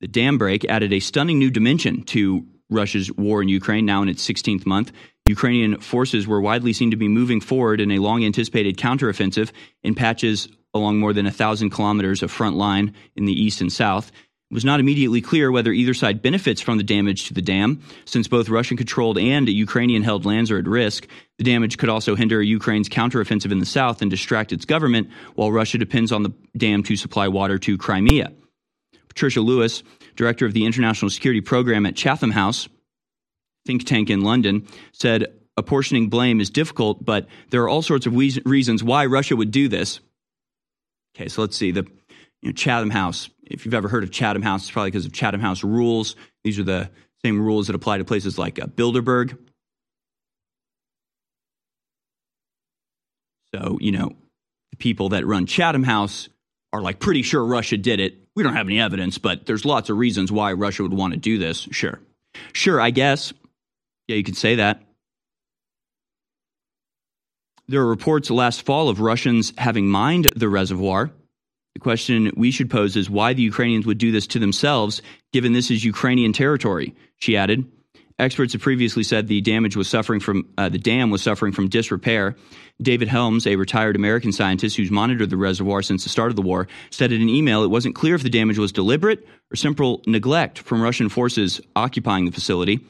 The 0.00 0.08
dam 0.08 0.38
break 0.38 0.64
added 0.64 0.92
a 0.92 1.00
stunning 1.00 1.38
new 1.38 1.50
dimension 1.50 2.02
to 2.04 2.46
Russia's 2.70 3.12
war 3.12 3.42
in 3.42 3.48
Ukraine, 3.48 3.86
now 3.86 4.02
in 4.02 4.08
its 4.08 4.26
16th 4.26 4.66
month. 4.66 4.92
Ukrainian 5.26 5.80
forces 5.80 6.26
were 6.26 6.40
widely 6.40 6.72
seen 6.72 6.90
to 6.90 6.96
be 6.96 7.08
moving 7.08 7.40
forward 7.40 7.80
in 7.80 7.92
a 7.92 7.98
long 7.98 8.24
anticipated 8.24 8.76
counteroffensive 8.76 9.52
in 9.82 9.94
patches 9.94 10.48
along 10.74 10.98
more 10.98 11.12
than 11.12 11.26
a 11.26 11.30
thousand 11.30 11.70
kilometers 11.70 12.22
of 12.22 12.30
front 12.30 12.56
line 12.56 12.94
in 13.14 13.26
the 13.26 13.32
east 13.32 13.60
and 13.60 13.72
south. 13.72 14.10
It 14.52 14.54
was 14.54 14.66
not 14.66 14.80
immediately 14.80 15.22
clear 15.22 15.50
whether 15.50 15.72
either 15.72 15.94
side 15.94 16.20
benefits 16.20 16.60
from 16.60 16.76
the 16.76 16.84
damage 16.84 17.24
to 17.24 17.32
the 17.32 17.40
dam, 17.40 17.80
since 18.04 18.28
both 18.28 18.50
Russian 18.50 18.76
controlled 18.76 19.16
and 19.16 19.48
Ukrainian 19.48 20.02
held 20.02 20.26
lands 20.26 20.50
are 20.50 20.58
at 20.58 20.66
risk. 20.66 21.08
The 21.38 21.44
damage 21.44 21.78
could 21.78 21.88
also 21.88 22.14
hinder 22.16 22.42
Ukraine's 22.42 22.90
counteroffensive 22.90 23.50
in 23.50 23.60
the 23.60 23.64
south 23.64 24.02
and 24.02 24.10
distract 24.10 24.52
its 24.52 24.66
government, 24.66 25.08
while 25.36 25.50
Russia 25.50 25.78
depends 25.78 26.12
on 26.12 26.22
the 26.22 26.34
dam 26.54 26.82
to 26.82 26.96
supply 26.96 27.28
water 27.28 27.56
to 27.60 27.78
Crimea. 27.78 28.30
Patricia 29.08 29.40
Lewis, 29.40 29.82
director 30.16 30.44
of 30.44 30.52
the 30.52 30.66
International 30.66 31.08
Security 31.08 31.40
Program 31.40 31.86
at 31.86 31.96
Chatham 31.96 32.32
House, 32.32 32.68
think 33.64 33.86
tank 33.86 34.10
in 34.10 34.20
London, 34.20 34.68
said 34.92 35.32
apportioning 35.56 36.10
blame 36.10 36.42
is 36.42 36.50
difficult, 36.50 37.02
but 37.02 37.26
there 37.48 37.62
are 37.62 37.70
all 37.70 37.80
sorts 37.80 38.04
of 38.04 38.14
reasons 38.14 38.84
why 38.84 39.06
Russia 39.06 39.34
would 39.34 39.50
do 39.50 39.68
this. 39.68 40.00
Okay, 41.16 41.28
so 41.28 41.40
let's 41.40 41.56
see. 41.56 41.70
The 41.70 41.86
you 42.42 42.50
know, 42.50 42.52
Chatham 42.52 42.90
House. 42.90 43.30
If 43.42 43.64
you've 43.64 43.74
ever 43.74 43.88
heard 43.88 44.04
of 44.04 44.10
Chatham 44.10 44.42
House, 44.42 44.62
it's 44.62 44.70
probably 44.70 44.90
because 44.90 45.06
of 45.06 45.12
Chatham 45.12 45.40
House 45.40 45.64
rules. 45.64 46.16
These 46.44 46.58
are 46.58 46.64
the 46.64 46.90
same 47.24 47.40
rules 47.40 47.66
that 47.66 47.76
apply 47.76 47.98
to 47.98 48.04
places 48.04 48.38
like 48.38 48.60
uh, 48.60 48.66
Bilderberg. 48.66 49.36
So, 53.54 53.78
you 53.80 53.92
know, 53.92 54.12
the 54.70 54.76
people 54.76 55.10
that 55.10 55.26
run 55.26 55.46
Chatham 55.46 55.82
House 55.82 56.28
are 56.72 56.80
like 56.80 57.00
pretty 57.00 57.22
sure 57.22 57.44
Russia 57.44 57.76
did 57.76 58.00
it. 58.00 58.18
We 58.34 58.42
don't 58.42 58.54
have 58.54 58.66
any 58.66 58.80
evidence, 58.80 59.18
but 59.18 59.44
there's 59.44 59.64
lots 59.64 59.90
of 59.90 59.98
reasons 59.98 60.32
why 60.32 60.52
Russia 60.54 60.82
would 60.82 60.94
want 60.94 61.12
to 61.12 61.18
do 61.18 61.36
this. 61.36 61.68
Sure. 61.70 62.00
Sure, 62.52 62.80
I 62.80 62.90
guess. 62.90 63.32
Yeah, 64.08 64.16
you 64.16 64.24
could 64.24 64.36
say 64.36 64.56
that. 64.56 64.82
There 67.68 67.80
are 67.80 67.86
reports 67.86 68.30
last 68.30 68.62
fall 68.62 68.88
of 68.88 69.00
Russians 69.00 69.52
having 69.58 69.88
mined 69.88 70.32
the 70.34 70.48
reservoir. 70.48 71.10
The 71.74 71.80
question 71.80 72.32
we 72.36 72.50
should 72.50 72.70
pose 72.70 72.96
is 72.96 73.08
why 73.08 73.32
the 73.32 73.42
Ukrainians 73.42 73.86
would 73.86 73.98
do 73.98 74.12
this 74.12 74.26
to 74.28 74.38
themselves, 74.38 75.02
given 75.32 75.52
this 75.52 75.70
is 75.70 75.84
Ukrainian 75.84 76.32
territory, 76.32 76.94
she 77.18 77.36
added. 77.36 77.64
Experts 78.18 78.52
have 78.52 78.62
previously 78.62 79.02
said 79.02 79.26
the 79.26 79.40
damage 79.40 79.74
was 79.74 79.88
suffering 79.88 80.20
from 80.20 80.46
uh, 80.58 80.68
the 80.68 80.78
dam 80.78 81.10
was 81.10 81.22
suffering 81.22 81.52
from 81.52 81.68
disrepair. 81.68 82.36
David 82.80 83.08
Helms, 83.08 83.46
a 83.46 83.56
retired 83.56 83.96
American 83.96 84.32
scientist 84.32 84.76
who's 84.76 84.90
monitored 84.90 85.30
the 85.30 85.36
reservoir 85.36 85.82
since 85.82 86.04
the 86.04 86.08
start 86.08 86.30
of 86.30 86.36
the 86.36 86.42
war, 86.42 86.68
said 86.90 87.10
in 87.10 87.22
an 87.22 87.28
email 87.28 87.64
it 87.64 87.70
wasn't 87.70 87.94
clear 87.94 88.14
if 88.14 88.22
the 88.22 88.30
damage 88.30 88.58
was 88.58 88.70
deliberate 88.70 89.26
or 89.52 89.56
simple 89.56 90.02
neglect 90.06 90.58
from 90.58 90.82
Russian 90.82 91.08
forces 91.08 91.60
occupying 91.74 92.26
the 92.26 92.32
facility. 92.32 92.80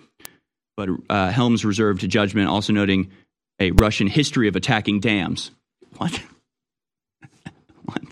But 0.77 0.89
uh, 1.09 1.31
Helms 1.31 1.65
reserved 1.65 2.09
judgment, 2.09 2.49
also 2.49 2.73
noting 2.73 3.11
a 3.61 3.71
Russian 3.73 4.09
history 4.09 4.49
of 4.49 4.57
attacking 4.57 5.01
dams. 5.01 5.51
What? 5.99 6.23
what? 7.85 8.03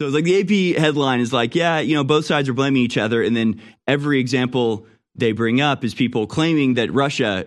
So 0.00 0.06
it's 0.06 0.14
like 0.14 0.22
the 0.22 0.74
AP 0.74 0.80
headline 0.80 1.18
is 1.18 1.32
like, 1.32 1.56
yeah, 1.56 1.80
you 1.80 1.96
know, 1.96 2.04
both 2.04 2.24
sides 2.24 2.48
are 2.48 2.52
blaming 2.52 2.82
each 2.82 2.96
other, 2.96 3.20
and 3.20 3.36
then 3.36 3.60
every 3.84 4.20
example 4.20 4.86
they 5.16 5.32
bring 5.32 5.60
up 5.60 5.82
is 5.82 5.92
people 5.92 6.28
claiming 6.28 6.74
that 6.74 6.92
Russia 6.92 7.46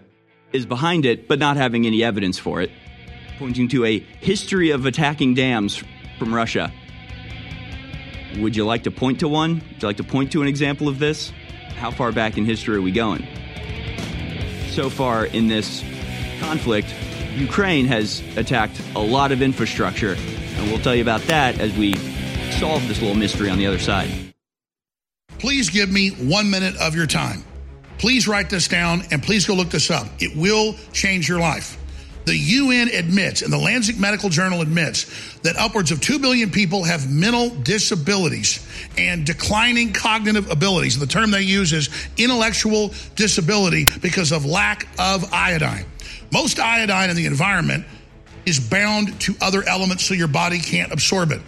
is 0.52 0.66
behind 0.66 1.06
it, 1.06 1.30
but 1.30 1.40
not 1.40 1.56
having 1.56 1.88
any 1.88 2.04
evidence 2.04 2.38
for 2.38 2.60
it, 2.60 2.70
pointing 3.40 3.70
to 3.70 3.86
a 3.86 4.00
history 4.00 4.72
of 4.72 4.86
attacking 4.86 5.34
dams 5.34 5.82
from 6.20 6.36
Russia. 6.36 6.74
Would 8.40 8.58
you 8.58 8.66
like 8.66 8.84
to 8.84 8.92
point 8.92 9.22
to 9.22 9.30
one? 9.30 9.64
Would 9.72 9.82
you 9.82 9.88
like 9.88 9.98
to 9.98 10.04
point 10.04 10.34
to 10.34 10.42
an 10.42 10.50
example 10.50 10.90
of 10.90 11.00
this? 11.00 11.32
How 11.78 11.90
far 11.90 12.12
back 12.12 12.38
in 12.38 12.44
history 12.44 12.76
are 12.76 12.82
we 12.82 12.92
going? 12.92 13.26
So 14.72 14.90
far 14.90 15.26
in 15.26 15.48
this 15.48 15.86
conflict, 16.42 16.94
Ukraine 17.34 17.86
has 17.86 18.22
attacked 18.36 18.82
a 18.94 19.00
lot 19.00 19.32
of 19.32 19.42
infrastructure, 19.42 20.18
and 20.18 20.70
we'll 20.70 20.80
tell 20.80 20.94
you 20.94 21.02
about 21.02 21.22
that 21.22 21.58
as 21.58 21.74
we 21.78 22.11
solve 22.54 22.88
this 22.88 23.02
little 23.02 23.16
mystery 23.16 23.50
on 23.50 23.58
the 23.58 23.66
other 23.66 23.80
side. 23.80 24.10
Please 25.40 25.70
give 25.70 25.92
me 25.92 26.10
one 26.10 26.50
minute 26.50 26.76
of 26.78 26.96
your 26.96 27.08
time. 27.08 27.44
Please 27.98 28.28
write 28.28 28.50
this 28.50 28.68
down 28.68 29.04
and 29.12 29.22
please 29.22 29.46
go 29.46 29.54
look 29.54 29.70
this 29.70 29.90
up. 29.92 30.08
It 30.20 30.36
will 30.36 30.76
change 30.94 31.28
your 31.28 31.40
life. 31.40 31.78
The 32.26 32.36
UN 32.36 32.90
admits, 32.90 33.42
and 33.42 33.52
the 33.52 33.58
Lancet 33.58 34.00
Medical 34.00 34.30
Journal 34.30 34.62
admits, 34.62 35.40
that 35.40 35.56
upwards 35.58 35.92
of 35.92 36.02
2 36.02 36.20
billion 36.20 36.52
people 36.52 36.84
have 36.84 37.12
mental 37.12 37.50
disabilities 37.50 38.66
and 38.98 39.26
declining 39.26 39.94
cognitive 39.94 40.50
abilities. 40.52 41.00
The 41.00 41.08
term 41.08 41.32
they 41.32 41.42
use 41.42 41.74
is 41.74 41.90
intellectual 42.18 42.94
disability 43.16 43.88
because 44.02 44.32
of 44.32 44.46
lack 44.46 44.88
of 45.00 45.34
iodine. 45.34 45.86
Most 46.32 46.60
iodine 46.60 47.10
in 47.10 47.16
the 47.16 47.26
environment 47.26 47.86
is 48.46 48.60
bound 48.60 49.20
to 49.22 49.36
other 49.42 49.64
elements 49.64 50.06
so 50.06 50.14
your 50.14 50.28
body 50.28 50.60
can't 50.60 50.92
absorb 50.92 51.32
it. 51.32 51.42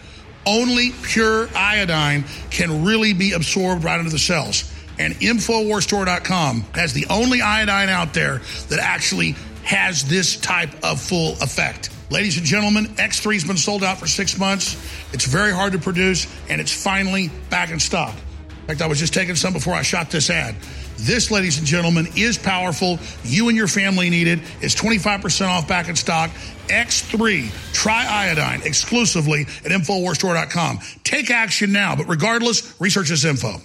Only 0.46 0.92
pure 1.04 1.50
iodine 1.56 2.26
can 2.50 2.84
really 2.84 3.14
be 3.14 3.34
absorbed 3.34 3.84
right 3.84 4.00
into 4.00 4.12
the 4.12 4.20
cells. 4.20 4.72
And 5.00 5.14
Infowarstore.com 5.16 6.66
has 6.76 6.94
the 6.94 7.08
only 7.10 7.42
iodine 7.42 7.90
out 7.90 8.14
there 8.14 8.42
that 8.70 8.80
actually 8.80 9.36
has 9.64 10.04
this 10.04 10.38
type 10.38 10.72
of 10.84 11.02
full 11.02 11.34
effect. 11.42 11.90
Ladies 12.10 12.38
and 12.38 12.46
gentlemen, 12.46 12.86
X3 12.96 13.34
has 13.34 13.44
been 13.44 13.58
sold 13.58 13.84
out 13.84 13.98
for 13.98 14.08
six 14.08 14.38
months. 14.38 14.76
It's 15.14 15.26
very 15.26 15.52
hard 15.52 15.74
to 15.74 15.80
produce, 15.80 16.28
and 16.50 16.62
it's 16.62 16.72
finally 16.72 17.32
back 17.50 17.72
in 17.72 17.80
stock. 17.80 18.14
In 18.62 18.68
fact, 18.68 18.82
I 18.82 18.88
was 18.88 19.00
just 19.00 19.14
taking 19.14 19.36
some 19.36 19.54
before 19.54 19.74
I 19.74 19.82
shot 19.82 20.12
this 20.12 20.30
ad. 20.30 20.56
This, 21.04 21.30
ladies 21.32 21.58
and 21.58 21.68
gentlemen, 21.68 22.08
is 22.16 22.38
powerful. 22.38 22.98
You 23.24 23.50
and 23.50 23.58
your 23.58 23.68
family 23.68 24.10
need 24.10 24.28
it. 24.28 24.40
It's 24.62 24.74
25% 24.74 25.48
off 25.48 25.68
back 25.68 25.90
in 25.90 25.96
stock. 25.96 26.32
X3 26.68 27.48
Triiodine 27.74 28.66
exclusively 28.66 29.42
at 29.42 29.72
InfoWarsStore.com. 29.72 30.80
Take 31.04 31.30
action 31.30 31.74
now, 31.74 31.96
but 31.96 32.08
regardless, 32.08 32.80
research 32.80 33.10
this 33.10 33.26
info. 33.26 33.56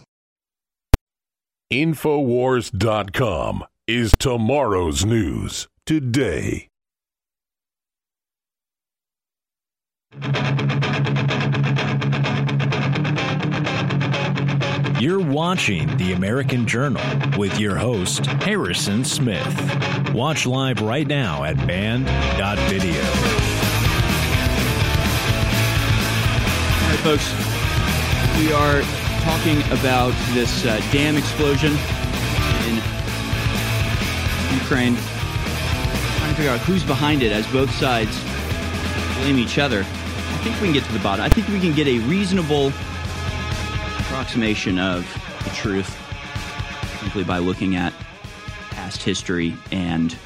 Infowars.com 1.73 3.65
is 3.87 4.13
tomorrow's 4.19 5.05
news 5.05 5.69
today. 5.87 6.69
You're 15.01 15.21
watching 15.21 15.97
The 15.97 16.13
American 16.13 16.67
Journal 16.67 17.01
with 17.39 17.61
your 17.61 17.77
host, 17.77 18.27
Harrison 18.27 19.05
Smith. 19.05 19.47
Watch 20.13 20.45
live 20.45 20.81
right 20.81 21.07
now 21.07 21.45
at 21.45 21.57
banned.video. 21.69 23.01
Right, 26.83 26.99
folks, 27.05 27.31
we 28.41 28.53
are 28.53 28.83
talking 29.23 29.61
about 29.79 30.11
this 30.35 30.67
uh, 30.67 30.81
dam 30.91 31.17
explosion 31.17 31.71
in 32.67 32.75
Ukraine. 34.59 34.97
Trying 34.97 36.31
to 36.31 36.35
figure 36.35 36.51
out 36.51 36.59
who's 36.63 36.83
behind 36.83 37.23
it 37.23 37.31
as 37.31 37.47
both 37.53 37.71
sides 37.71 38.21
blame 39.21 39.39
each 39.39 39.59
other. 39.59 39.83
I 39.83 40.41
think 40.43 40.61
we 40.61 40.67
can 40.67 40.73
get 40.73 40.83
to 40.83 40.93
the 40.93 40.99
bottom. 40.99 41.25
I 41.25 41.29
think 41.29 41.47
we 41.47 41.61
can 41.61 41.73
get 41.73 41.87
a 41.87 42.01
reasonable 42.01 42.73
approximation 44.19 44.81
of 44.81 45.05
the 45.45 45.51
truth 45.51 45.97
simply 47.01 47.23
by 47.23 47.39
looking 47.39 47.77
at 47.77 47.93
past 48.71 49.01
history 49.01 49.55
and 49.71 50.19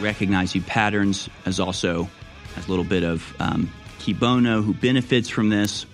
recognizing 0.00 0.62
patterns 0.62 1.28
as 1.44 1.60
also 1.60 2.08
as 2.56 2.66
a 2.66 2.70
little 2.70 2.86
bit 2.86 3.04
of 3.04 3.36
um, 3.38 3.70
bono 4.18 4.62
who 4.62 4.72
benefits 4.72 5.28
from 5.28 5.50
this. 5.50 5.84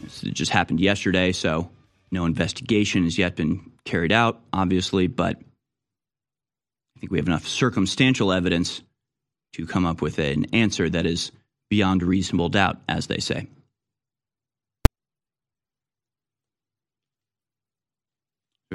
This 0.00 0.22
just 0.22 0.50
happened 0.50 0.80
yesterday, 0.80 1.32
so 1.32 1.68
no 2.10 2.24
investigation 2.24 3.04
has 3.04 3.18
yet 3.18 3.36
been 3.36 3.72
carried 3.84 4.10
out, 4.10 4.40
obviously, 4.54 5.06
but 5.06 5.36
I 6.96 7.00
think 7.00 7.12
we 7.12 7.18
have 7.18 7.26
enough 7.26 7.46
circumstantial 7.46 8.32
evidence 8.32 8.80
to 9.52 9.66
come 9.66 9.84
up 9.84 10.00
with 10.00 10.18
an 10.18 10.46
answer 10.54 10.88
that 10.88 11.04
is 11.04 11.30
beyond 11.70 12.02
reasonable 12.02 12.48
doubt, 12.48 12.78
as 12.88 13.06
they 13.06 13.18
say. 13.18 13.48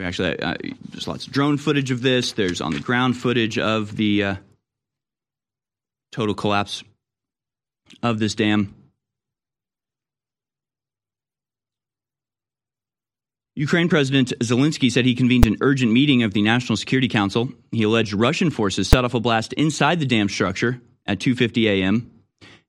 Actually, 0.01 0.39
uh, 0.39 0.55
there's 0.91 1.07
lots 1.07 1.27
of 1.27 1.33
drone 1.33 1.57
footage 1.57 1.91
of 1.91 2.01
this. 2.01 2.31
There's 2.31 2.61
on 2.61 2.71
the 2.71 2.79
ground 2.79 3.17
footage 3.17 3.57
of 3.57 3.97
the 3.97 4.23
uh, 4.23 4.35
total 6.11 6.33
collapse 6.33 6.83
of 8.01 8.19
this 8.19 8.33
dam. 8.33 8.73
Ukraine 13.55 13.89
President 13.89 14.31
Zelensky 14.39 14.89
said 14.89 15.05
he 15.05 15.15
convened 15.15 15.45
an 15.45 15.57
urgent 15.59 15.91
meeting 15.91 16.23
of 16.23 16.33
the 16.33 16.41
National 16.41 16.77
Security 16.77 17.09
Council. 17.09 17.49
He 17.73 17.83
alleged 17.83 18.13
Russian 18.13 18.51
forces 18.51 18.87
set 18.87 19.03
off 19.03 19.13
a 19.13 19.19
blast 19.19 19.51
inside 19.53 19.99
the 19.99 20.05
dam 20.05 20.29
structure 20.29 20.79
at 21.05 21.19
2:50 21.19 21.65
a.m 21.67 22.18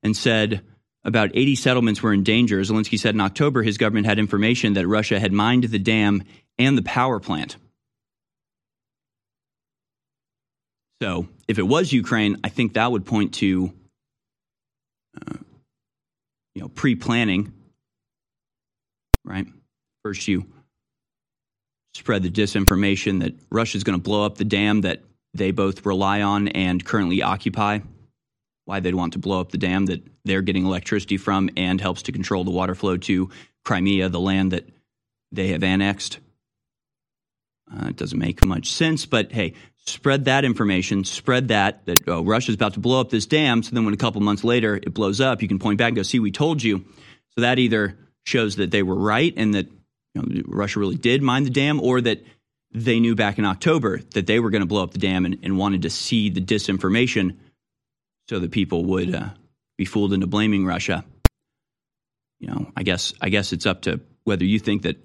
and 0.02 0.16
said 0.16 0.62
about 1.04 1.30
80 1.34 1.56
settlements 1.56 2.02
were 2.02 2.12
in 2.12 2.22
danger. 2.22 2.60
Zelensky 2.60 2.98
said 2.98 3.14
in 3.14 3.20
October 3.20 3.62
his 3.62 3.78
government 3.78 4.06
had 4.06 4.18
information 4.18 4.74
that 4.74 4.86
Russia 4.86 5.18
had 5.18 5.32
mined 5.32 5.64
the 5.64 5.78
dam 5.78 6.22
and 6.58 6.76
the 6.76 6.82
power 6.82 7.20
plant. 7.20 7.56
So, 11.02 11.28
if 11.48 11.58
it 11.58 11.66
was 11.66 11.92
Ukraine, 11.92 12.36
I 12.44 12.50
think 12.50 12.74
that 12.74 12.92
would 12.92 13.06
point 13.06 13.34
to 13.34 13.72
uh, 15.16 15.36
you 16.54 16.62
know, 16.62 16.68
pre-planning, 16.68 17.52
right? 19.24 19.46
First, 20.04 20.28
you 20.28 20.46
spread 21.94 22.22
the 22.22 22.30
disinformation 22.30 23.20
that 23.20 23.34
Russia's 23.50 23.84
going 23.84 23.98
to 23.98 24.02
blow 24.02 24.24
up 24.24 24.36
the 24.36 24.44
dam 24.44 24.82
that 24.82 25.02
they 25.34 25.50
both 25.50 25.86
rely 25.86 26.22
on 26.22 26.48
and 26.48 26.84
currently 26.84 27.22
occupy. 27.22 27.78
Why 28.70 28.78
they'd 28.78 28.94
want 28.94 29.14
to 29.14 29.18
blow 29.18 29.40
up 29.40 29.50
the 29.50 29.58
dam 29.58 29.86
that 29.86 30.06
they're 30.24 30.42
getting 30.42 30.64
electricity 30.64 31.16
from 31.16 31.50
and 31.56 31.80
helps 31.80 32.02
to 32.02 32.12
control 32.12 32.44
the 32.44 32.52
water 32.52 32.76
flow 32.76 32.96
to 32.98 33.28
Crimea, 33.64 34.08
the 34.10 34.20
land 34.20 34.52
that 34.52 34.68
they 35.32 35.48
have 35.48 35.64
annexed. 35.64 36.20
Uh, 37.68 37.88
it 37.88 37.96
doesn't 37.96 38.20
make 38.20 38.46
much 38.46 38.70
sense, 38.70 39.06
but 39.06 39.32
hey, 39.32 39.54
spread 39.86 40.26
that 40.26 40.44
information, 40.44 41.02
spread 41.02 41.48
that 41.48 41.84
that 41.86 42.06
oh, 42.06 42.22
Russia's 42.22 42.54
about 42.54 42.74
to 42.74 42.80
blow 42.80 43.00
up 43.00 43.10
this 43.10 43.26
dam. 43.26 43.64
So 43.64 43.74
then, 43.74 43.84
when 43.84 43.92
a 43.92 43.96
couple 43.96 44.20
months 44.20 44.44
later 44.44 44.76
it 44.76 44.94
blows 44.94 45.20
up, 45.20 45.42
you 45.42 45.48
can 45.48 45.58
point 45.58 45.78
back 45.78 45.88
and 45.88 45.96
go, 45.96 46.04
"See, 46.04 46.20
we 46.20 46.30
told 46.30 46.62
you." 46.62 46.84
So 47.34 47.40
that 47.40 47.58
either 47.58 47.98
shows 48.22 48.54
that 48.54 48.70
they 48.70 48.84
were 48.84 48.94
right 48.94 49.34
and 49.36 49.52
that 49.54 49.66
you 50.14 50.22
know, 50.22 50.42
Russia 50.46 50.78
really 50.78 50.94
did 50.94 51.22
mine 51.22 51.42
the 51.42 51.50
dam, 51.50 51.80
or 51.80 52.00
that 52.00 52.24
they 52.70 53.00
knew 53.00 53.16
back 53.16 53.36
in 53.36 53.44
October 53.44 53.98
that 54.14 54.28
they 54.28 54.38
were 54.38 54.50
going 54.50 54.62
to 54.62 54.66
blow 54.66 54.84
up 54.84 54.92
the 54.92 55.00
dam 55.00 55.26
and, 55.26 55.38
and, 55.42 55.58
wanted 55.58 55.82
to 55.82 55.90
see 55.90 56.30
the 56.30 56.40
disinformation 56.40 57.34
so 58.30 58.38
that 58.38 58.52
people 58.52 58.84
would 58.84 59.12
uh, 59.12 59.30
be 59.76 59.84
fooled 59.84 60.12
into 60.12 60.28
blaming 60.28 60.64
Russia. 60.64 61.04
You 62.38 62.46
know, 62.46 62.70
I 62.76 62.84
guess 62.84 63.12
I 63.20 63.28
guess 63.28 63.52
it's 63.52 63.66
up 63.66 63.82
to 63.82 64.00
whether 64.22 64.44
you 64.44 64.60
think 64.60 64.82
that 64.82 64.98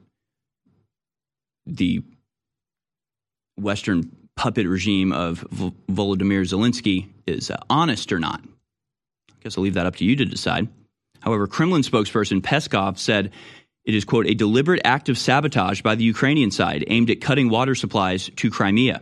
the 1.66 2.04
Western 3.58 4.16
puppet 4.36 4.68
regime 4.68 5.12
of 5.12 5.40
v- 5.50 5.74
Volodymyr 5.90 6.44
Zelensky 6.44 7.08
is 7.26 7.50
uh, 7.50 7.58
honest 7.68 8.14
or 8.14 8.20
not. 8.20 8.42
I 8.44 9.34
guess 9.42 9.58
I'll 9.58 9.64
leave 9.64 9.74
that 9.74 9.88
up 9.88 9.96
to 9.96 10.06
you 10.06 10.16
to 10.18 10.26
decide. 10.26 10.68
However, 11.20 11.48
Kremlin 11.48 11.82
spokesperson 11.82 12.42
Peskov 12.42 13.00
said 13.00 13.32
it 13.86 13.96
is, 13.96 14.06
quote, 14.06 14.28
a 14.28 14.36
deliberate 14.36 14.82
act 14.86 15.10
of 15.10 15.18
sabotage 15.18 15.82
by 15.82 15.96
the 15.96 16.04
Ukrainian 16.04 16.52
side 16.52 16.84
aimed 16.88 17.10
at 17.10 17.22
cutting 17.22 17.50
water 17.50 17.74
supplies 17.74 18.30
to 18.36 18.52
Crimea. 18.52 19.02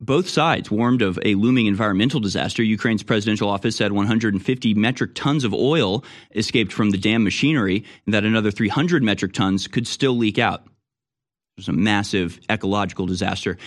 Both 0.00 0.28
sides 0.28 0.70
warned 0.70 1.02
of 1.02 1.18
a 1.24 1.34
looming 1.34 1.66
environmental 1.66 2.20
disaster. 2.20 2.62
Ukraine's 2.62 3.02
presidential 3.02 3.48
office 3.48 3.76
said 3.76 3.92
150 3.92 4.74
metric 4.74 5.10
tons 5.14 5.42
of 5.42 5.52
oil 5.52 6.04
escaped 6.34 6.72
from 6.72 6.90
the 6.90 6.98
dam 6.98 7.24
machinery 7.24 7.84
and 8.06 8.14
that 8.14 8.24
another 8.24 8.52
300 8.52 9.02
metric 9.02 9.32
tons 9.32 9.66
could 9.66 9.88
still 9.88 10.16
leak 10.16 10.38
out. 10.38 10.60
It 10.64 11.62
was 11.62 11.68
a 11.68 11.72
massive 11.72 12.38
ecological 12.48 13.06
disaster 13.06 13.58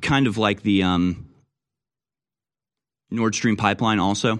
kind 0.00 0.26
of 0.26 0.38
like 0.38 0.62
the 0.62 0.82
um, 0.82 1.28
Nord 3.10 3.34
Stream 3.34 3.56
pipeline, 3.56 3.98
also. 3.98 4.38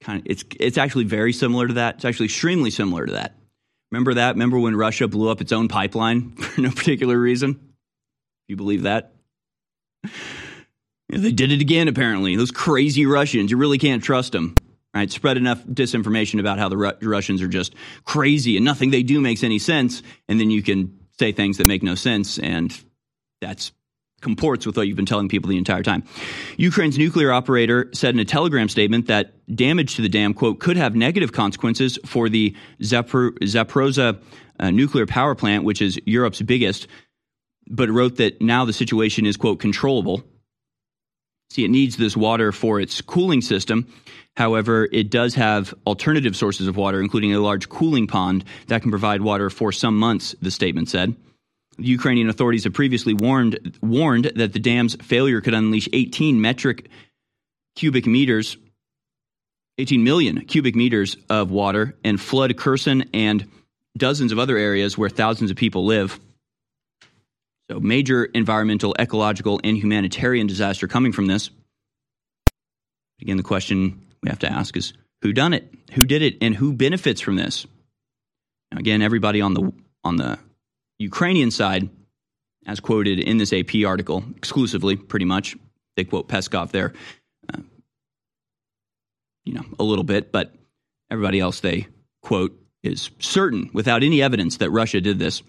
Kind 0.00 0.20
of, 0.20 0.26
it's 0.26 0.44
it's 0.58 0.78
actually 0.78 1.04
very 1.04 1.32
similar 1.32 1.66
to 1.66 1.74
that. 1.74 1.96
It's 1.96 2.04
actually 2.04 2.26
extremely 2.26 2.70
similar 2.70 3.06
to 3.06 3.12
that. 3.14 3.36
Remember 3.90 4.14
that? 4.14 4.34
Remember 4.34 4.58
when 4.58 4.76
Russia 4.76 5.08
blew 5.08 5.30
up 5.30 5.40
its 5.40 5.52
own 5.52 5.68
pipeline 5.68 6.30
for 6.36 6.60
no 6.60 6.70
particular 6.70 7.18
reason? 7.18 7.74
You 8.46 8.56
believe 8.56 8.82
that? 8.82 9.12
They 11.08 11.32
did 11.32 11.52
it 11.52 11.60
again. 11.60 11.88
Apparently, 11.88 12.36
those 12.36 12.50
crazy 12.50 13.06
Russians. 13.06 13.50
You 13.50 13.56
really 13.56 13.78
can't 13.78 14.02
trust 14.02 14.32
them. 14.32 14.54
Right? 14.94 15.10
Spread 15.10 15.36
enough 15.36 15.62
disinformation 15.64 16.40
about 16.40 16.58
how 16.58 16.68
the 16.68 16.76
Ru- 16.76 16.92
Russians 17.02 17.42
are 17.42 17.48
just 17.48 17.74
crazy 18.04 18.56
and 18.56 18.64
nothing 18.64 18.90
they 18.90 19.02
do 19.02 19.20
makes 19.20 19.44
any 19.44 19.58
sense, 19.58 20.02
and 20.28 20.40
then 20.40 20.50
you 20.50 20.62
can 20.62 20.98
say 21.18 21.30
things 21.30 21.58
that 21.58 21.66
make 21.66 21.82
no 21.82 21.94
sense, 21.94 22.38
and 22.38 22.76
that's 23.40 23.72
comports 24.20 24.66
with 24.66 24.76
what 24.76 24.88
you've 24.88 24.96
been 24.96 25.06
telling 25.06 25.28
people 25.28 25.48
the 25.48 25.58
entire 25.58 25.82
time. 25.82 26.02
Ukraine's 26.56 26.98
nuclear 26.98 27.30
operator 27.30 27.88
said 27.94 28.14
in 28.14 28.20
a 28.20 28.24
telegram 28.24 28.68
statement 28.68 29.06
that 29.06 29.34
damage 29.54 29.94
to 29.96 30.02
the 30.02 30.08
dam, 30.08 30.34
quote, 30.34 30.58
could 30.58 30.76
have 30.76 30.96
negative 30.96 31.32
consequences 31.32 31.98
for 32.04 32.28
the 32.28 32.56
Zapor- 32.80 34.18
uh, 34.60 34.70
nuclear 34.70 35.06
power 35.06 35.34
plant, 35.36 35.62
which 35.62 35.80
is 35.80 36.00
Europe's 36.04 36.42
biggest, 36.42 36.88
but 37.68 37.88
wrote 37.90 38.16
that 38.16 38.40
now 38.40 38.64
the 38.64 38.72
situation 38.72 39.26
is, 39.26 39.36
quote, 39.36 39.60
controllable. 39.60 40.22
See, 41.50 41.64
it 41.64 41.70
needs 41.70 41.96
this 41.96 42.16
water 42.16 42.52
for 42.52 42.80
its 42.80 43.00
cooling 43.00 43.40
system. 43.40 43.86
However, 44.36 44.88
it 44.92 45.10
does 45.10 45.34
have 45.34 45.74
alternative 45.86 46.36
sources 46.36 46.68
of 46.68 46.76
water, 46.76 47.00
including 47.00 47.34
a 47.34 47.40
large 47.40 47.68
cooling 47.68 48.06
pond 48.06 48.44
that 48.68 48.82
can 48.82 48.90
provide 48.90 49.22
water 49.22 49.50
for 49.50 49.72
some 49.72 49.98
months, 49.98 50.34
the 50.42 50.50
statement 50.50 50.88
said. 50.88 51.16
The 51.78 51.86
Ukrainian 51.86 52.28
authorities 52.28 52.64
have 52.64 52.72
previously 52.72 53.14
warned 53.14 53.78
warned 53.80 54.32
that 54.36 54.52
the 54.52 54.58
dam's 54.58 54.96
failure 54.96 55.40
could 55.40 55.54
unleash 55.54 55.88
18 55.92 56.40
metric 56.40 56.88
cubic 57.76 58.06
meters 58.06 58.56
18 59.78 60.02
million 60.02 60.40
cubic 60.44 60.74
meters 60.74 61.16
of 61.30 61.50
water 61.50 61.96
and 62.04 62.20
flood 62.20 62.56
Kherson 62.56 63.08
and 63.14 63.48
dozens 63.96 64.32
of 64.32 64.38
other 64.38 64.56
areas 64.56 64.98
where 64.98 65.08
thousands 65.08 65.50
of 65.50 65.56
people 65.56 65.86
live. 65.86 66.18
So, 67.70 67.80
major 67.80 68.24
environmental, 68.24 68.94
ecological, 68.98 69.60
and 69.62 69.76
humanitarian 69.76 70.46
disaster 70.46 70.88
coming 70.88 71.12
from 71.12 71.26
this. 71.26 71.50
Again, 73.20 73.36
the 73.36 73.42
question 73.42 74.06
we 74.22 74.30
have 74.30 74.38
to 74.40 74.50
ask 74.50 74.76
is 74.76 74.94
who 75.22 75.32
done 75.32 75.52
it? 75.52 75.68
Who 75.92 76.02
did 76.02 76.22
it? 76.22 76.36
And 76.40 76.54
who 76.54 76.72
benefits 76.72 77.20
from 77.20 77.36
this? 77.36 77.66
Now, 78.72 78.78
again, 78.78 79.02
everybody 79.02 79.40
on 79.40 79.54
the 79.54 79.72
on 80.04 80.16
the 80.16 80.38
Ukrainian 80.98 81.50
side, 81.50 81.88
as 82.66 82.80
quoted 82.80 83.18
in 83.18 83.38
this 83.38 83.52
AP 83.52 83.84
article, 83.86 84.24
exclusively, 84.36 84.96
pretty 84.96 85.24
much, 85.24 85.56
they 85.96 86.04
quote 86.04 86.28
Peskov 86.28 86.70
there, 86.70 86.94
uh, 87.52 87.60
you 89.44 89.54
know, 89.54 89.64
a 89.78 89.84
little 89.84 90.04
bit, 90.04 90.32
but 90.32 90.54
everybody 91.10 91.40
else 91.40 91.60
they 91.60 91.86
quote 92.22 92.58
is 92.82 93.10
certain, 93.18 93.70
without 93.72 94.02
any 94.02 94.22
evidence, 94.22 94.58
that 94.58 94.70
Russia 94.70 95.00
did 95.00 95.18
this, 95.18 95.42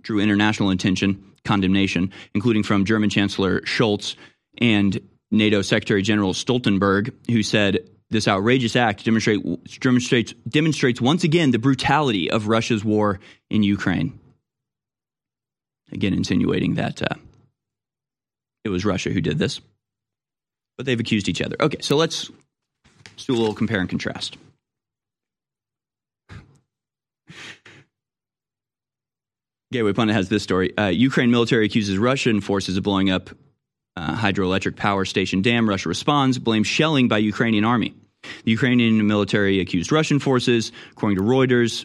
drew 0.00 0.20
international 0.20 0.70
attention, 0.70 1.27
condemnation, 1.44 2.12
including 2.34 2.62
from 2.62 2.84
German 2.84 3.10
Chancellor 3.10 3.60
Scholz 3.62 4.16
and 4.58 5.00
NATO 5.30 5.62
Secretary 5.62 6.02
General 6.02 6.32
Stoltenberg, 6.32 7.12
who 7.30 7.42
said 7.42 7.88
this 8.10 8.26
outrageous 8.26 8.76
act 8.76 9.04
demonstrate, 9.04 9.40
demonstrates, 9.80 10.32
demonstrates 10.48 11.00
once 11.00 11.24
again 11.24 11.50
the 11.50 11.58
brutality 11.58 12.30
of 12.30 12.48
Russia's 12.48 12.84
war 12.84 13.20
in 13.50 13.62
Ukraine. 13.62 14.18
Again, 15.92 16.14
insinuating 16.14 16.74
that 16.74 17.02
uh, 17.02 17.16
it 18.64 18.68
was 18.70 18.84
Russia 18.84 19.10
who 19.10 19.20
did 19.20 19.38
this. 19.38 19.60
But 20.76 20.86
they've 20.86 21.00
accused 21.00 21.28
each 21.28 21.42
other. 21.42 21.56
Okay, 21.60 21.78
so 21.80 21.96
let's, 21.96 22.30
let's 23.06 23.26
do 23.26 23.34
a 23.34 23.36
little 23.36 23.54
compare 23.54 23.80
and 23.80 23.88
contrast. 23.88 24.36
Gateway 29.70 29.92
Pundit 29.92 30.16
has 30.16 30.30
this 30.30 30.42
story. 30.42 30.76
Uh, 30.78 30.86
Ukraine 30.86 31.30
military 31.30 31.66
accuses 31.66 31.98
Russian 31.98 32.40
forces 32.40 32.78
of 32.78 32.82
blowing 32.84 33.10
up 33.10 33.28
uh, 33.96 34.16
hydroelectric 34.16 34.76
power 34.76 35.04
station 35.04 35.42
dam. 35.42 35.68
Russia 35.68 35.90
responds, 35.90 36.38
blames 36.38 36.66
shelling 36.66 37.08
by 37.08 37.18
Ukrainian 37.18 37.64
army. 37.64 37.94
The 38.44 38.50
Ukrainian 38.50 39.06
military 39.06 39.60
accused 39.60 39.92
Russian 39.92 40.20
forces, 40.20 40.72
according 40.92 41.18
to 41.18 41.22
Reuters, 41.22 41.84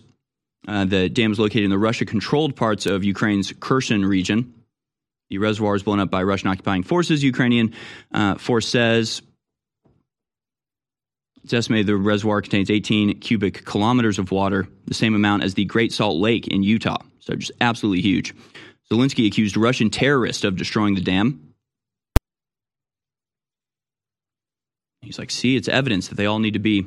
uh, 0.65 0.85
the 0.85 1.09
dam 1.09 1.33
is 1.33 1.39
located 1.39 1.65
in 1.65 1.71
the 1.71 1.77
Russia 1.77 2.05
controlled 2.05 2.55
parts 2.55 2.85
of 2.85 3.03
Ukraine's 3.03 3.51
Kherson 3.59 4.05
region. 4.05 4.53
The 5.29 5.39
reservoir 5.39 5.75
is 5.75 5.83
blown 5.83 5.99
up 5.99 6.09
by 6.09 6.23
Russian 6.23 6.47
occupying 6.47 6.83
forces. 6.83 7.21
Ukrainian 7.21 7.73
uh, 8.13 8.35
force 8.35 8.67
says 8.67 9.21
it's 11.43 11.53
estimated 11.53 11.87
the 11.87 11.95
reservoir 11.95 12.41
contains 12.41 12.69
18 12.69 13.19
cubic 13.19 13.65
kilometers 13.65 14.19
of 14.19 14.31
water, 14.31 14.67
the 14.85 14.93
same 14.93 15.15
amount 15.15 15.43
as 15.43 15.53
the 15.53 15.65
Great 15.65 15.91
Salt 15.91 16.17
Lake 16.17 16.47
in 16.47 16.63
Utah. 16.63 17.01
So 17.19 17.35
just 17.35 17.51
absolutely 17.59 18.01
huge. 18.01 18.33
Zelensky 18.91 19.27
accused 19.27 19.57
Russian 19.57 19.89
terrorists 19.89 20.43
of 20.43 20.55
destroying 20.55 20.95
the 20.95 21.01
dam. 21.01 21.53
He's 25.01 25.19
like, 25.19 25.31
see, 25.31 25.55
it's 25.55 25.67
evidence 25.67 26.07
that 26.07 26.15
they 26.15 26.25
all 26.25 26.39
need 26.39 26.53
to 26.53 26.59
be 26.59 26.85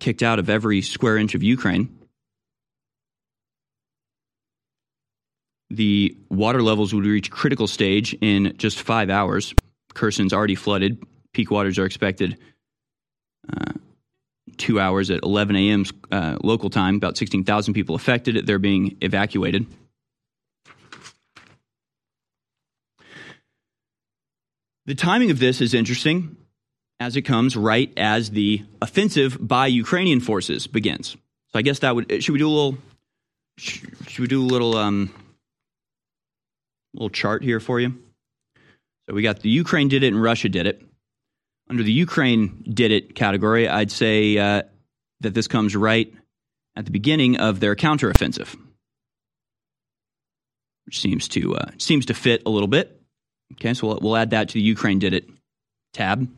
kicked 0.00 0.22
out 0.22 0.38
of 0.38 0.50
every 0.50 0.82
square 0.82 1.16
inch 1.16 1.34
of 1.34 1.42
Ukraine. 1.42 1.96
the 5.70 6.16
water 6.30 6.62
levels 6.62 6.94
would 6.94 7.04
reach 7.04 7.30
critical 7.30 7.66
stage 7.66 8.14
in 8.20 8.54
just 8.56 8.80
five 8.80 9.10
hours. 9.10 9.54
Kherson's 9.94 10.32
already 10.32 10.54
flooded. 10.54 11.02
Peak 11.32 11.50
waters 11.50 11.78
are 11.78 11.84
expected 11.84 12.38
two 14.56 14.80
hours 14.80 15.10
at 15.10 15.22
11 15.22 15.56
a.m. 15.56 15.84
Uh, 16.10 16.36
local 16.42 16.70
time. 16.70 16.96
About 16.96 17.16
16,000 17.16 17.74
people 17.74 17.94
affected. 17.94 18.46
They're 18.46 18.58
being 18.58 18.96
evacuated. 19.00 19.66
The 24.86 24.94
timing 24.94 25.30
of 25.30 25.40
this 25.40 25.60
is 25.60 25.74
interesting 25.74 26.36
as 27.00 27.16
it 27.16 27.22
comes 27.22 27.56
right 27.56 27.92
as 27.96 28.30
the 28.30 28.62
offensive 28.80 29.36
by 29.40 29.66
Ukrainian 29.66 30.20
forces 30.20 30.66
begins. 30.66 31.16
So 31.52 31.58
I 31.58 31.62
guess 31.62 31.80
that 31.80 31.94
would 31.94 32.22
should 32.22 32.32
we 32.32 32.38
do 32.38 32.48
a 32.48 32.50
little 32.50 32.78
should 33.58 34.18
we 34.18 34.26
do 34.28 34.42
a 34.42 34.46
little 34.46 34.76
um, 34.76 35.12
little 36.94 37.10
chart 37.10 37.42
here 37.42 37.58
for 37.58 37.80
you. 37.80 37.98
So 39.08 39.14
we 39.14 39.22
got 39.22 39.40
the 39.40 39.50
Ukraine 39.50 39.88
did 39.88 40.04
it 40.04 40.12
and 40.12 40.22
Russia 40.22 40.48
did 40.48 40.66
it. 40.66 40.85
Under 41.68 41.82
the 41.82 41.92
Ukraine 41.92 42.62
did 42.68 42.92
it 42.92 43.14
category, 43.14 43.68
I'd 43.68 43.90
say 43.90 44.38
uh, 44.38 44.62
that 45.20 45.34
this 45.34 45.48
comes 45.48 45.74
right 45.74 46.12
at 46.76 46.84
the 46.84 46.92
beginning 46.92 47.38
of 47.38 47.58
their 47.58 47.74
counteroffensive, 47.74 48.54
which 50.84 51.00
seems 51.00 51.26
to 51.28 51.56
uh, 51.56 51.70
seems 51.78 52.06
to 52.06 52.14
fit 52.14 52.42
a 52.46 52.50
little 52.50 52.68
bit. 52.68 53.00
Okay, 53.54 53.74
so 53.74 53.88
we'll, 53.88 53.98
we'll 54.00 54.16
add 54.16 54.30
that 54.30 54.48
to 54.48 54.54
the 54.54 54.60
Ukraine 54.60 54.98
did 54.98 55.12
it 55.12 55.28
tab. 55.92 56.28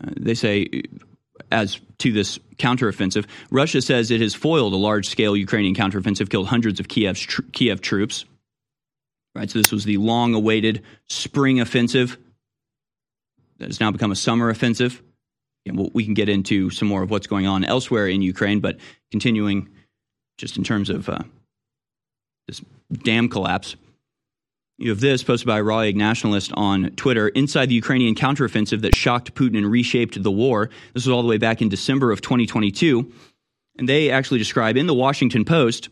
Uh, 0.00 0.10
they 0.16 0.34
say, 0.34 0.82
as 1.52 1.80
to 1.98 2.12
this 2.12 2.38
counteroffensive, 2.56 3.26
Russia 3.50 3.80
says 3.80 4.10
it 4.10 4.20
has 4.20 4.34
foiled 4.34 4.72
a 4.72 4.76
large 4.76 5.06
scale 5.06 5.36
Ukrainian 5.36 5.74
counteroffensive, 5.74 6.28
killed 6.28 6.48
hundreds 6.48 6.80
of 6.80 6.88
Kiev's 6.88 7.20
tr- 7.20 7.42
Kiev 7.52 7.80
troops. 7.80 8.24
Right, 9.34 9.50
so 9.50 9.58
this 9.58 9.70
was 9.70 9.84
the 9.84 9.98
long 9.98 10.34
awaited 10.34 10.82
spring 11.08 11.60
offensive 11.60 12.16
has 13.60 13.80
now 13.80 13.90
become 13.90 14.12
a 14.12 14.16
summer 14.16 14.50
offensive. 14.50 15.02
And 15.66 15.90
we 15.92 16.04
can 16.04 16.14
get 16.14 16.28
into 16.28 16.70
some 16.70 16.86
more 16.86 17.02
of 17.02 17.10
what's 17.10 17.26
going 17.26 17.46
on 17.46 17.64
elsewhere 17.64 18.06
in 18.06 18.22
Ukraine, 18.22 18.60
but 18.60 18.78
continuing 19.10 19.68
just 20.38 20.56
in 20.56 20.64
terms 20.64 20.90
of 20.90 21.08
uh, 21.08 21.18
this 22.46 22.60
dam 22.92 23.28
collapse. 23.28 23.76
You 24.78 24.90
have 24.90 25.00
this 25.00 25.22
posted 25.22 25.46
by 25.46 25.58
a 25.58 25.62
Raw 25.62 25.80
Egg 25.80 25.96
Nationalist 25.96 26.52
on 26.54 26.90
Twitter. 26.90 27.28
Inside 27.28 27.70
the 27.70 27.74
Ukrainian 27.74 28.14
counteroffensive 28.14 28.82
that 28.82 28.94
shocked 28.94 29.34
Putin 29.34 29.56
and 29.56 29.70
reshaped 29.70 30.22
the 30.22 30.30
war. 30.30 30.68
This 30.92 31.06
was 31.06 31.08
all 31.08 31.22
the 31.22 31.28
way 31.28 31.38
back 31.38 31.62
in 31.62 31.68
December 31.68 32.12
of 32.12 32.20
2022. 32.20 33.10
And 33.78 33.88
they 33.88 34.10
actually 34.10 34.38
describe 34.38 34.76
in 34.76 34.86
the 34.86 34.94
Washington 34.94 35.44
Post 35.44 35.88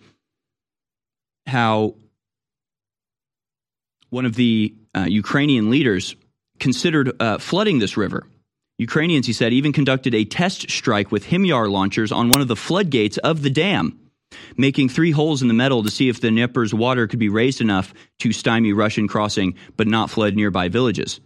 how 1.47 1.95
one 4.11 4.27
of 4.27 4.35
the 4.35 4.75
uh, 4.95 5.07
Ukrainian 5.09 5.71
leaders 5.71 6.15
considered 6.59 7.13
uh, 7.21 7.39
flooding 7.39 7.79
this 7.79 7.97
river. 7.97 8.27
Ukrainians, 8.79 9.27
he 9.27 9.33
said, 9.33 9.53
even 9.53 9.73
conducted 9.73 10.15
a 10.15 10.25
test 10.25 10.71
strike 10.71 11.13
with 11.13 11.27
HIMARS 11.27 11.71
launchers 11.71 12.11
on 12.11 12.29
one 12.29 12.41
of 12.41 12.49
the 12.49 12.57
floodgates 12.57 13.19
of 13.19 13.43
the 13.43 13.51
dam 13.51 14.01
making 14.57 14.89
three 14.89 15.11
holes 15.11 15.43
in 15.43 15.49
the 15.49 15.55
metal 15.55 15.83
to 15.83 15.91
see 15.91 16.09
if 16.09 16.21
the 16.21 16.29
Dnieper's 16.29 16.75
water 16.75 17.07
could 17.07 17.19
be 17.19 17.29
raised 17.29 17.61
enough 17.61 17.95
to 18.21 18.33
stymie 18.33 18.73
Russian 18.73 19.09
crossing 19.09 19.55
but 19.77 19.87
not 19.87 20.11
flood 20.11 20.35
nearby 20.35 20.69
villages. 20.69 21.21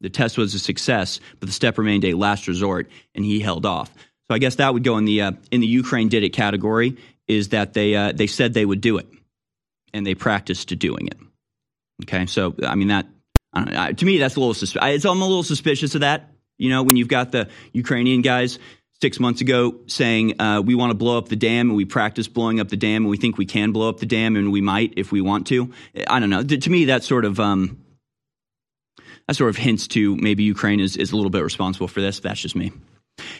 The 0.00 0.10
test 0.10 0.38
was 0.38 0.54
a 0.54 0.58
success, 0.58 1.20
but 1.38 1.48
the 1.48 1.52
step 1.52 1.76
remained 1.76 2.04
a 2.04 2.14
last 2.14 2.48
resort, 2.48 2.88
and 3.14 3.24
he 3.24 3.40
held 3.40 3.66
off. 3.66 3.92
So 4.28 4.34
I 4.34 4.38
guess 4.38 4.56
that 4.56 4.72
would 4.72 4.84
go 4.84 4.96
in 4.96 5.04
the 5.04 5.22
uh, 5.22 5.32
in 5.50 5.60
the 5.60 5.66
Ukraine 5.66 6.08
did 6.08 6.22
it 6.22 6.30
category. 6.30 6.96
Is 7.28 7.50
that 7.50 7.74
they 7.74 7.94
uh, 7.94 8.12
they 8.12 8.26
said 8.26 8.54
they 8.54 8.64
would 8.64 8.80
do 8.80 8.96
it, 8.96 9.06
and 9.92 10.06
they 10.06 10.14
practiced 10.14 10.70
to 10.70 10.76
doing 10.76 11.06
it. 11.06 11.18
Okay, 12.04 12.24
so 12.26 12.54
I 12.64 12.76
mean 12.76 12.88
that 12.88 13.06
uh, 13.52 13.92
to 13.92 14.04
me 14.04 14.18
that's 14.18 14.36
a 14.36 14.40
little 14.40 14.54
suspicious. 14.54 15.04
I'm 15.04 15.20
a 15.20 15.26
little 15.26 15.42
suspicious 15.42 15.94
of 15.94 16.02
that. 16.02 16.30
You 16.58 16.68
know, 16.68 16.82
when 16.82 16.96
you've 16.96 17.08
got 17.08 17.32
the 17.32 17.48
Ukrainian 17.72 18.22
guys 18.22 18.58
six 19.00 19.18
months 19.18 19.40
ago 19.40 19.80
saying 19.86 20.40
uh, 20.40 20.60
we 20.64 20.74
want 20.74 20.90
to 20.90 20.94
blow 20.94 21.16
up 21.16 21.28
the 21.28 21.36
dam 21.36 21.70
and 21.70 21.76
we 21.76 21.86
practice 21.86 22.28
blowing 22.28 22.60
up 22.60 22.68
the 22.68 22.76
dam 22.76 23.02
and 23.02 23.08
we 23.08 23.16
think 23.16 23.38
we 23.38 23.46
can 23.46 23.72
blow 23.72 23.88
up 23.88 23.98
the 23.98 24.06
dam 24.06 24.36
and 24.36 24.52
we 24.52 24.60
might 24.60 24.94
if 24.96 25.10
we 25.10 25.20
want 25.20 25.46
to. 25.46 25.72
I 26.06 26.20
don't 26.20 26.30
know. 26.30 26.42
To 26.42 26.70
me, 26.70 26.86
that 26.86 27.02
sort 27.02 27.24
of 27.24 27.40
um, 27.40 27.82
that 29.26 29.36
sort 29.36 29.50
of 29.50 29.56
hints 29.56 29.88
to 29.88 30.16
maybe 30.16 30.42
Ukraine 30.42 30.80
is, 30.80 30.96
is 30.96 31.12
a 31.12 31.16
little 31.16 31.30
bit 31.30 31.42
responsible 31.42 31.88
for 31.88 32.00
this. 32.00 32.20
That's 32.20 32.40
just 32.40 32.56
me. 32.56 32.72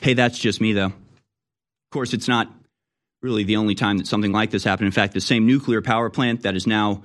Hey, 0.00 0.14
that's 0.14 0.38
just 0.38 0.60
me 0.60 0.72
though. 0.72 0.86
Of 0.86 1.92
course, 1.92 2.14
it's 2.14 2.28
not 2.28 2.50
really 3.22 3.44
the 3.44 3.56
only 3.56 3.74
time 3.74 3.98
that 3.98 4.06
something 4.06 4.32
like 4.32 4.50
this 4.50 4.64
happened. 4.64 4.86
In 4.86 4.92
fact, 4.92 5.12
the 5.12 5.20
same 5.20 5.46
nuclear 5.46 5.82
power 5.82 6.08
plant 6.08 6.42
that 6.42 6.54
is 6.54 6.66
now 6.66 7.02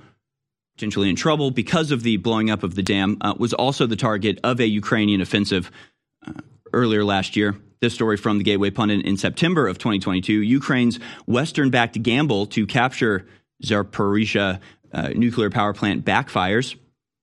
potentially 0.76 1.08
in 1.08 1.16
trouble 1.16 1.50
because 1.50 1.90
of 1.90 2.02
the 2.02 2.18
blowing 2.18 2.50
up 2.50 2.62
of 2.62 2.74
the 2.74 2.82
dam 2.82 3.16
uh, 3.22 3.34
was 3.38 3.54
also 3.54 3.86
the 3.86 3.96
target 3.96 4.38
of 4.44 4.60
a 4.60 4.66
Ukrainian 4.66 5.22
offensive 5.22 5.70
uh, 6.26 6.32
earlier 6.74 7.02
last 7.02 7.34
year. 7.34 7.56
This 7.80 7.94
story 7.94 8.16
from 8.18 8.38
the 8.38 8.44
Gateway 8.44 8.70
Pundit 8.70 9.04
in 9.06 9.16
September 9.16 9.68
of 9.68 9.78
2022. 9.78 10.32
Ukraine's 10.32 10.98
Western 11.26 11.70
backed 11.70 12.00
gamble 12.02 12.46
to 12.48 12.66
capture 12.66 13.26
Zaporizhia 13.64 14.60
uh, 14.92 15.08
nuclear 15.14 15.50
power 15.50 15.72
plant 15.72 16.04
backfires. 16.04 16.76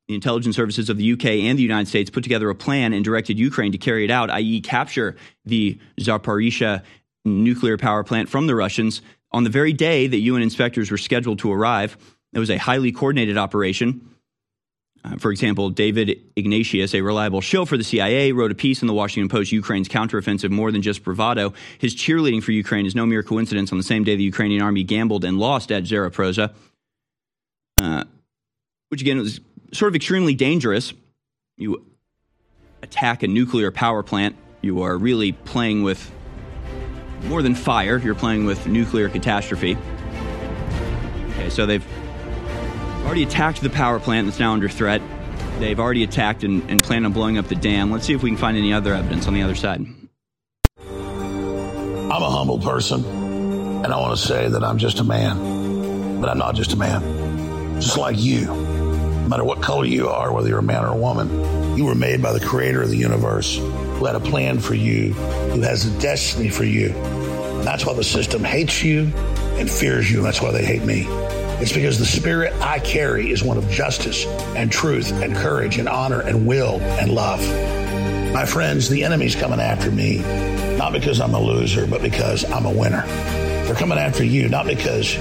The 0.08 0.16
intelligence 0.16 0.56
services 0.56 0.90
of 0.90 0.98
the 0.98 1.14
UK 1.14 1.26
and 1.26 1.58
the 1.58 1.64
United 1.64 1.88
States 1.88 2.10
put 2.10 2.24
together 2.24 2.50
a 2.50 2.56
plan 2.56 2.92
and 2.92 3.06
directed 3.06 3.38
Ukraine 3.38 3.72
to 3.72 3.78
carry 3.78 4.04
it 4.04 4.12
out, 4.12 4.30
i.e., 4.32 4.62
capture 4.62 5.16
the 5.46 5.80
Zaporizhia 6.00 6.84
nuclear 7.24 7.78
power 7.78 8.04
plant 8.04 8.30
from 8.30 8.48
the 8.48 8.56
Russians 8.56 9.02
on 9.32 9.44
the 9.44 9.50
very 9.50 9.74
day 9.74 10.08
that 10.08 10.18
UN 10.18 10.42
inspectors 10.42 10.92
were 10.92 10.98
scheduled 10.98 11.40
to 11.40 11.52
arrive. 11.52 11.98
It 12.34 12.40
was 12.40 12.50
a 12.50 12.58
highly 12.58 12.92
coordinated 12.92 13.38
operation. 13.38 14.10
Uh, 15.06 15.18
for 15.18 15.32
example, 15.32 15.70
David 15.70 16.22
Ignatius, 16.36 16.94
a 16.96 17.02
reliable 17.02 17.42
shill 17.42 17.66
for 17.66 17.76
the 17.76 17.84
CIA, 17.84 18.32
wrote 18.32 18.52
a 18.52 18.56
piece 18.56 18.82
in 18.82 18.88
the 18.88 18.94
Washington 18.94 19.28
Post 19.28 19.52
Ukraine's 19.52 19.90
counteroffensive 19.90 20.50
more 20.50 20.72
than 20.72 20.82
just 20.82 21.04
bravado. 21.04 21.54
His 21.78 21.94
cheerleading 21.94 22.42
for 22.42 22.54
Ukraine 22.54 22.86
is 22.86 22.96
no 22.96 23.06
mere 23.06 23.22
coincidence 23.22 23.72
on 23.72 23.78
the 23.78 23.84
same 23.84 24.06
day 24.06 24.16
the 24.16 24.24
Ukrainian 24.24 24.62
army 24.62 24.84
gambled 24.84 25.26
and 25.26 25.38
lost 25.38 25.72
at 25.72 25.84
Zaporozhye, 25.84 26.54
uh, 27.78 28.04
which 28.90 29.02
again 29.02 29.18
was 29.18 29.42
sort 29.74 29.92
of 29.92 29.96
extremely 29.96 30.36
dangerous. 30.36 30.94
You 31.58 31.86
attack 32.82 33.24
a 33.24 33.28
nuclear 33.28 33.72
power 33.72 34.04
plant, 34.04 34.38
you 34.62 34.84
are 34.84 34.98
really 34.98 35.34
playing 35.34 35.84
with 35.84 36.12
more 37.26 37.42
than 37.42 37.56
fire, 37.56 37.98
you're 37.98 38.16
playing 38.16 38.46
with 38.46 38.68
nuclear 38.68 39.10
catastrophe. 39.10 39.78
Okay, 41.32 41.50
so 41.50 41.66
they've 41.66 41.86
already 43.06 43.24
attacked 43.24 43.62
the 43.62 43.70
power 43.70 44.00
plant 44.00 44.28
that's 44.28 44.40
now 44.40 44.54
under 44.54 44.70
threat. 44.70 45.02
They've 45.60 45.80
already 45.80 46.04
attacked 46.04 46.44
and, 46.44 46.70
and 46.70 46.82
plan 46.82 47.06
on 47.06 47.14
blowing 47.14 47.38
up 47.38 47.48
the 47.48 47.56
dam. 47.56 47.92
Let's 47.92 48.06
see 48.06 48.14
if 48.14 48.24
we 48.24 48.30
can 48.30 48.38
find 48.38 48.58
any 48.58 48.74
other 48.74 48.94
evidence 48.94 49.28
on 49.28 49.34
the 49.34 49.44
other 49.44 49.56
side. 49.56 49.86
I'm 52.14 52.22
a 52.22 52.30
humble 52.30 52.60
person, 52.60 53.04
and 53.04 53.88
I 53.88 54.00
want 54.00 54.18
to 54.18 54.24
say 54.24 54.48
that 54.48 54.64
I'm 54.64 54.78
just 54.78 55.00
a 55.00 55.04
man, 55.04 56.22
but 56.22 56.30
I'm 56.30 56.38
not 56.38 56.56
just 56.56 56.74
a 56.74 56.76
man. 56.76 57.82
Just 57.82 57.98
like 57.98 58.20
you, 58.20 58.46
no 58.46 59.28
matter 59.28 59.44
what 59.44 59.62
color 59.62 59.86
you 59.86 60.10
are, 60.10 60.32
whether 60.32 60.48
you're 60.48 60.60
a 60.60 60.64
man 60.64 60.84
or 60.86 60.90
a 60.90 60.98
woman, 60.98 61.78
you 61.78 61.86
were 61.86 61.96
made 61.96 62.22
by 62.22 62.32
the 62.34 62.40
creator 62.40 62.84
of 62.84 62.90
the 62.90 62.98
universe 62.98 63.58
who 63.58 64.06
had 64.06 64.16
a 64.16 64.20
plan 64.20 64.60
for 64.60 64.76
you, 64.76 65.14
who 65.14 65.62
has 65.62 65.86
a 65.86 66.00
destiny 66.00 66.50
for 66.50 66.66
you. 66.66 66.90
And 66.90 67.64
that's 67.64 67.86
why 67.86 67.94
the 67.94 68.04
system 68.04 68.44
hates 68.44 68.84
you 68.84 69.12
and 69.58 69.70
fears 69.70 70.12
you, 70.12 70.18
and 70.18 70.26
that's 70.26 70.42
why 70.42 70.52
they 70.52 70.64
hate 70.64 70.84
me. 70.84 71.08
It's 71.64 71.72
because 71.72 71.98
the 71.98 72.06
spirit 72.06 72.52
I 72.60 72.80
carry 72.80 73.32
is 73.32 73.42
one 73.42 73.58
of 73.58 73.70
justice 73.70 74.26
and 74.26 74.70
truth 74.70 75.14
and 75.14 75.34
courage 75.34 75.78
and 75.78 75.88
honor 75.88 76.20
and 76.20 76.46
will 76.46 76.82
and 76.82 77.10
love. 77.10 77.40
My 78.34 78.46
friends, 78.46 78.90
the 78.90 79.06
enemy's 79.06 79.34
coming 79.34 79.62
after 79.62 79.90
me, 79.90 80.18
not 80.78 80.92
because 80.92 81.22
I'm 81.22 81.34
a 81.34 81.40
loser, 81.40 81.88
but 81.88 82.02
because 82.02 82.44
I'm 82.52 82.66
a 82.66 82.70
winner. 82.70 83.06
They're 83.08 83.76
coming 83.76 83.98
after 83.98 84.26
you, 84.26 84.50
not 84.50 84.66
because 84.66 85.16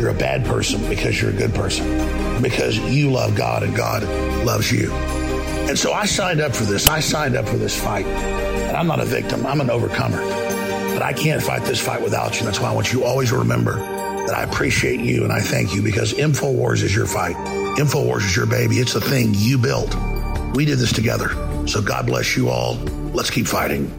you're 0.00 0.08
a 0.08 0.12
bad 0.12 0.44
person, 0.44 0.80
because 0.88 1.22
you're 1.22 1.30
a 1.30 1.34
good 1.34 1.54
person, 1.54 2.42
because 2.42 2.76
you 2.76 3.12
love 3.12 3.36
God 3.36 3.62
and 3.62 3.72
God 3.72 4.02
loves 4.44 4.72
you. 4.72 4.90
And 4.90 5.78
so 5.78 5.92
I 5.92 6.04
signed 6.04 6.40
up 6.40 6.52
for 6.52 6.64
this. 6.64 6.88
I 6.88 6.98
signed 6.98 7.36
up 7.36 7.46
for 7.46 7.58
this 7.58 7.80
fight. 7.80 8.06
And 8.06 8.76
I'm 8.76 8.88
not 8.88 8.98
a 8.98 9.04
victim, 9.04 9.46
I'm 9.46 9.60
an 9.60 9.70
overcomer. 9.70 10.20
But 10.94 11.02
I 11.02 11.12
can't 11.12 11.40
fight 11.40 11.62
this 11.62 11.78
fight 11.78 12.02
without 12.02 12.40
you. 12.40 12.44
That's 12.44 12.58
why 12.58 12.70
I 12.70 12.74
want 12.74 12.92
you 12.92 13.04
always 13.04 13.28
to 13.28 13.38
remember 13.38 14.09
that 14.26 14.34
I 14.34 14.42
appreciate 14.42 15.00
you 15.00 15.24
and 15.24 15.32
I 15.32 15.40
thank 15.40 15.74
you 15.74 15.82
because 15.82 16.12
InfoWars 16.12 16.82
is 16.82 16.94
your 16.94 17.06
fight. 17.06 17.36
InfoWars 17.76 18.26
is 18.26 18.36
your 18.36 18.46
baby. 18.46 18.76
It's 18.76 18.92
the 18.92 19.00
thing 19.00 19.32
you 19.34 19.58
built. 19.58 19.94
We 20.54 20.64
did 20.64 20.78
this 20.78 20.92
together. 20.92 21.28
So 21.66 21.80
God 21.80 22.06
bless 22.06 22.36
you 22.36 22.48
all. 22.48 22.74
Let's 23.14 23.30
keep 23.30 23.46
fighting. 23.46 23.92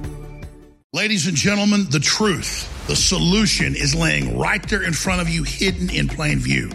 Ladies 0.93 1.27
and 1.27 1.37
gentlemen, 1.37 1.85
the 1.89 1.99
truth, 1.99 2.67
the 2.87 2.95
solution 2.95 3.75
is 3.75 3.95
laying 3.95 4.37
right 4.37 4.61
there 4.67 4.83
in 4.83 4.93
front 4.93 5.21
of 5.21 5.29
you, 5.29 5.43
hidden 5.43 5.89
in 5.89 6.07
plain 6.07 6.39
view. 6.39 6.69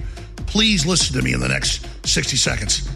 Please 0.47 0.87
listen 0.87 1.15
to 1.19 1.23
me 1.23 1.35
in 1.35 1.41
the 1.41 1.49
next 1.49 1.87
60 2.07 2.37
seconds. 2.37 2.89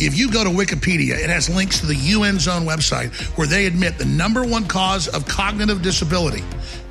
If 0.00 0.18
you 0.18 0.28
go 0.32 0.42
to 0.42 0.50
Wikipedia, 0.50 1.16
it 1.16 1.30
has 1.30 1.48
links 1.48 1.78
to 1.78 1.86
the 1.86 1.94
UN 1.94 2.40
Zone 2.40 2.64
website 2.64 3.12
where 3.38 3.46
they 3.46 3.66
admit 3.66 3.98
the 3.98 4.04
number 4.04 4.42
one 4.42 4.66
cause 4.66 5.06
of 5.06 5.26
cognitive 5.28 5.82
disability 5.82 6.42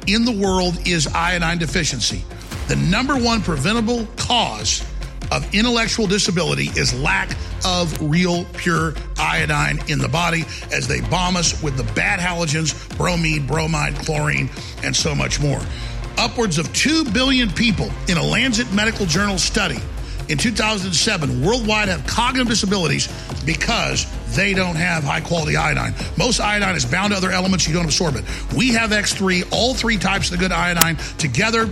in 0.07 0.23
the 0.23 0.31
world 0.31 0.88
is 0.88 1.07
iodine 1.07 1.57
deficiency. 1.57 2.23
The 2.68 2.76
number 2.76 3.18
one 3.18 3.41
preventable 3.41 4.07
cause 4.15 4.84
of 5.31 5.53
intellectual 5.53 6.07
disability 6.07 6.69
is 6.80 6.94
lack 6.94 7.35
of 7.65 7.99
real 8.02 8.45
pure 8.53 8.94
iodine 9.18 9.80
in 9.88 9.99
the 9.99 10.07
body 10.07 10.45
as 10.72 10.88
they 10.88 11.02
bomb 11.02 11.35
us 11.35 11.61
with 11.64 11.77
the 11.77 11.84
bad 11.94 12.19
halogens, 12.19 12.98
bromide, 12.98 13.48
bromide, 13.48 13.95
chlorine, 13.95 14.49
and 14.84 14.95
so 14.95 15.15
much 15.15 15.40
more. 15.40 15.61
Upwards 16.18 16.57
of 16.57 16.72
2 16.73 17.06
billion 17.11 17.49
people 17.49 17.90
in 18.07 18.18
a 18.18 18.23
Lancet 18.23 18.72
Medical 18.73 19.06
Journal 19.06 19.38
study 19.38 19.80
in 20.30 20.38
2007 20.38 21.44
worldwide 21.44 21.90
have 21.90 22.06
cognitive 22.07 22.48
disabilities 22.48 23.07
because 23.45 24.06
they 24.35 24.53
don't 24.53 24.76
have 24.76 25.03
high 25.03 25.22
quality 25.22 25.56
iodine. 25.56 25.94
Most 26.18 26.40
iodine 26.40 26.76
is 26.76 26.85
bound 26.85 27.11
to 27.11 27.18
other 27.18 27.31
elements, 27.31 27.68
you 27.68 27.73
don't 27.73 27.85
absorb 27.85 28.15
it. 28.15 28.23
We 28.56 28.69
have 28.69 28.91
X3, 28.91 29.52
all 29.52 29.73
three 29.73 29.98
types 29.98 30.31
of 30.31 30.38
the 30.38 30.44
good 30.44 30.52
iodine 30.52 30.98
together 31.18 31.69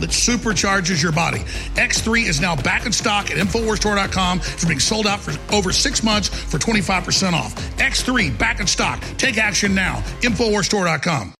that 0.00 0.10
supercharges 0.10 1.02
your 1.02 1.12
body. 1.12 1.40
X3 1.74 2.26
is 2.26 2.40
now 2.40 2.56
back 2.56 2.86
in 2.86 2.92
stock 2.92 3.30
at 3.30 3.36
InfoWarsStore.com. 3.36 4.38
It's 4.38 4.64
being 4.64 4.80
sold 4.80 5.06
out 5.06 5.20
for 5.20 5.54
over 5.54 5.72
six 5.72 6.02
months 6.02 6.28
for 6.28 6.58
25% 6.58 7.32
off. 7.32 7.54
X3 7.78 8.36
back 8.38 8.60
in 8.60 8.66
stock. 8.66 9.00
Take 9.16 9.38
action 9.38 9.74
now. 9.74 10.00
InfoWarsStore.com. 10.22 11.34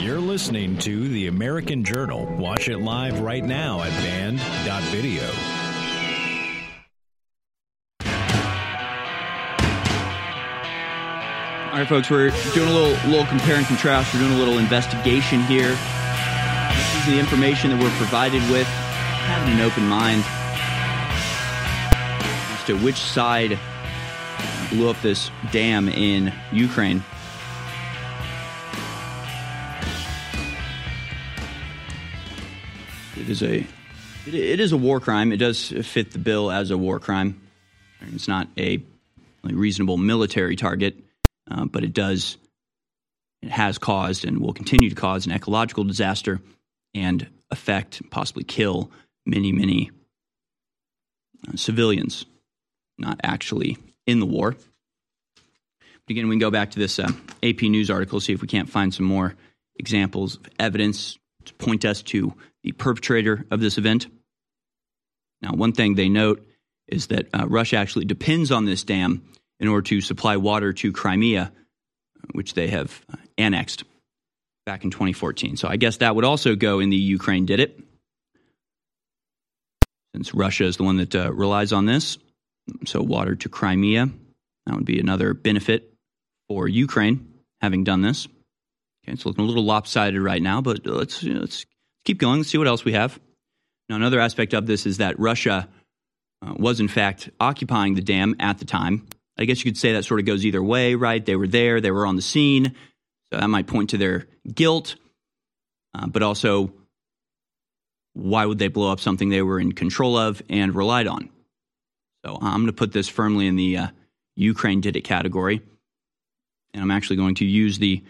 You're 0.00 0.20
listening 0.20 0.78
to 0.78 1.08
the 1.08 1.26
American 1.26 1.82
Journal. 1.82 2.26
Watch 2.36 2.68
it 2.68 2.78
live 2.78 3.20
right 3.20 3.44
now 3.44 3.82
at 3.82 3.90
banned.video. 3.90 5.28
All 11.76 11.82
right, 11.82 11.88
folks, 11.90 12.08
we're 12.08 12.30
doing 12.54 12.70
a 12.70 12.72
little 12.72 13.10
little 13.10 13.26
compare 13.26 13.56
and 13.56 13.66
contrast. 13.66 14.14
We're 14.14 14.20
doing 14.20 14.32
a 14.32 14.38
little 14.38 14.58
investigation 14.58 15.42
here. 15.42 15.76
Is 17.06 17.12
the 17.12 17.20
information 17.20 17.70
that 17.70 17.80
we're 17.80 17.96
provided 17.98 18.42
with. 18.50 18.66
Having 18.66 19.54
an 19.54 19.60
open 19.60 19.86
mind 19.86 20.24
as 22.52 22.64
to 22.64 22.76
which 22.78 22.96
side 22.96 23.56
blew 24.70 24.90
up 24.90 25.00
this 25.02 25.30
dam 25.52 25.88
in 25.88 26.32
Ukraine. 26.50 27.04
It 33.16 33.28
is 33.28 33.40
a 33.40 33.64
it 34.26 34.58
is 34.58 34.72
a 34.72 34.76
war 34.76 34.98
crime. 34.98 35.30
It 35.30 35.36
does 35.36 35.68
fit 35.68 36.10
the 36.10 36.18
bill 36.18 36.50
as 36.50 36.72
a 36.72 36.78
war 36.78 36.98
crime. 36.98 37.40
It's 38.14 38.26
not 38.26 38.48
a 38.58 38.82
reasonable 39.44 39.96
military 39.96 40.56
target, 40.56 40.96
uh, 41.48 41.66
but 41.66 41.84
it 41.84 41.92
does 41.92 42.36
it 43.42 43.50
has 43.50 43.78
caused 43.78 44.24
and 44.24 44.40
will 44.40 44.54
continue 44.54 44.88
to 44.88 44.96
cause 44.96 45.26
an 45.26 45.30
ecological 45.30 45.84
disaster 45.84 46.40
and 46.96 47.28
affect, 47.50 48.02
possibly 48.10 48.42
kill 48.42 48.90
many, 49.24 49.52
many 49.52 49.90
uh, 51.46 51.56
civilians, 51.56 52.24
not 52.98 53.20
actually 53.22 53.76
in 54.06 54.18
the 54.18 54.26
war. 54.26 54.56
But 55.36 56.10
again, 56.10 56.28
we 56.28 56.34
can 56.34 56.40
go 56.40 56.50
back 56.50 56.70
to 56.72 56.78
this 56.78 56.98
uh, 56.98 57.10
AP 57.42 57.62
News 57.62 57.90
article, 57.90 58.18
see 58.18 58.32
if 58.32 58.40
we 58.40 58.48
can't 58.48 58.70
find 58.70 58.92
some 58.94 59.06
more 59.06 59.34
examples 59.76 60.36
of 60.36 60.48
evidence 60.58 61.18
to 61.44 61.54
point 61.54 61.84
us 61.84 62.02
to 62.02 62.32
the 62.62 62.72
perpetrator 62.72 63.44
of 63.50 63.60
this 63.60 63.78
event. 63.78 64.06
Now, 65.42 65.52
one 65.52 65.72
thing 65.72 65.94
they 65.94 66.08
note 66.08 66.44
is 66.88 67.08
that 67.08 67.28
uh, 67.34 67.46
Russia 67.46 67.76
actually 67.76 68.06
depends 68.06 68.50
on 68.50 68.64
this 68.64 68.84
dam 68.84 69.22
in 69.60 69.68
order 69.68 69.82
to 69.82 70.00
supply 70.00 70.36
water 70.38 70.72
to 70.72 70.92
Crimea, 70.92 71.52
which 72.32 72.54
they 72.54 72.68
have 72.68 73.04
uh, 73.12 73.16
annexed 73.36 73.84
back 74.66 74.84
in 74.84 74.90
2014. 74.90 75.56
So 75.56 75.68
I 75.68 75.76
guess 75.76 75.98
that 75.98 76.14
would 76.14 76.24
also 76.24 76.56
go 76.56 76.80
in 76.80 76.90
the 76.90 76.96
Ukraine 76.96 77.46
did 77.46 77.60
it, 77.60 77.80
since 80.12 80.34
Russia 80.34 80.64
is 80.64 80.76
the 80.76 80.82
one 80.82 80.96
that 80.96 81.14
uh, 81.14 81.32
relies 81.32 81.72
on 81.72 81.86
this. 81.86 82.18
So 82.84 83.00
water 83.00 83.36
to 83.36 83.48
Crimea, 83.48 84.10
that 84.66 84.74
would 84.74 84.84
be 84.84 84.98
another 84.98 85.32
benefit 85.34 85.94
for 86.48 86.66
Ukraine 86.66 87.32
having 87.60 87.84
done 87.84 88.02
this. 88.02 88.26
Okay, 89.04 89.12
it's 89.12 89.24
looking 89.24 89.44
a 89.44 89.46
little 89.46 89.64
lopsided 89.64 90.20
right 90.20 90.42
now, 90.42 90.60
but 90.60 90.84
let's 90.84 91.22
let's 91.22 91.64
keep 92.04 92.18
going. 92.18 92.38
Let's 92.38 92.50
see 92.50 92.58
what 92.58 92.66
else 92.66 92.84
we 92.84 92.92
have. 92.92 93.20
Now, 93.88 93.94
another 93.94 94.18
aspect 94.18 94.52
of 94.52 94.66
this 94.66 94.84
is 94.84 94.98
that 94.98 95.20
Russia 95.20 95.68
uh, 96.44 96.54
was 96.56 96.80
in 96.80 96.88
fact 96.88 97.30
occupying 97.38 97.94
the 97.94 98.02
dam 98.02 98.34
at 98.40 98.58
the 98.58 98.64
time. 98.64 99.06
I 99.38 99.44
guess 99.44 99.58
you 99.64 99.70
could 99.70 99.78
say 99.78 99.92
that 99.92 100.04
sort 100.04 100.18
of 100.18 100.26
goes 100.26 100.44
either 100.44 100.62
way, 100.62 100.96
right? 100.96 101.24
They 101.24 101.36
were 101.36 101.46
there, 101.46 101.80
they 101.80 101.92
were 101.92 102.06
on 102.06 102.16
the 102.16 102.22
scene, 102.22 102.74
so 103.32 103.40
that 103.40 103.48
might 103.48 103.66
point 103.66 103.90
to 103.90 103.98
their 103.98 104.26
guilt, 104.52 104.96
uh, 105.94 106.06
but 106.06 106.22
also 106.22 106.72
why 108.12 108.46
would 108.46 108.58
they 108.58 108.68
blow 108.68 108.90
up 108.90 109.00
something 109.00 109.28
they 109.28 109.42
were 109.42 109.60
in 109.60 109.72
control 109.72 110.16
of 110.16 110.42
and 110.48 110.74
relied 110.74 111.06
on? 111.06 111.28
So 112.24 112.38
I'm 112.40 112.60
going 112.60 112.66
to 112.66 112.72
put 112.72 112.92
this 112.92 113.08
firmly 113.08 113.46
in 113.46 113.56
the 113.56 113.76
uh, 113.76 113.86
Ukraine 114.36 114.80
did 114.80 114.96
it 114.96 115.02
category. 115.02 115.62
And 116.72 116.82
I'm 116.82 116.90
actually 116.90 117.16
going 117.16 117.36
to 117.36 117.44
use 117.44 117.78
the 117.78 118.02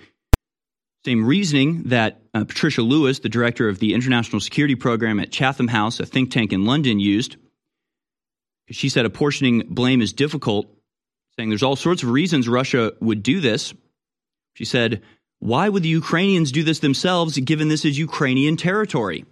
same 1.04 1.24
reasoning 1.24 1.84
that 1.84 2.20
uh, 2.34 2.44
Patricia 2.44 2.82
Lewis, 2.82 3.20
the 3.20 3.28
director 3.28 3.68
of 3.68 3.78
the 3.78 3.94
International 3.94 4.40
Security 4.40 4.74
Program 4.74 5.20
at 5.20 5.30
Chatham 5.30 5.68
House, 5.68 6.00
a 6.00 6.06
think 6.06 6.30
tank 6.30 6.52
in 6.52 6.64
London, 6.64 6.98
used. 6.98 7.36
She 8.70 8.88
said 8.88 9.06
apportioning 9.06 9.62
blame 9.68 10.02
is 10.02 10.12
difficult, 10.12 10.66
saying 11.36 11.48
there's 11.48 11.62
all 11.62 11.76
sorts 11.76 12.02
of 12.02 12.10
reasons 12.10 12.48
Russia 12.48 12.92
would 13.00 13.22
do 13.22 13.40
this. 13.40 13.72
She 14.56 14.64
said, 14.64 15.02
Why 15.38 15.68
would 15.68 15.82
the 15.82 15.90
Ukrainians 15.90 16.50
do 16.50 16.62
this 16.62 16.78
themselves 16.78 17.38
given 17.38 17.68
this 17.68 17.84
is 17.84 17.98
Ukrainian 17.98 18.56
territory? 18.56 19.26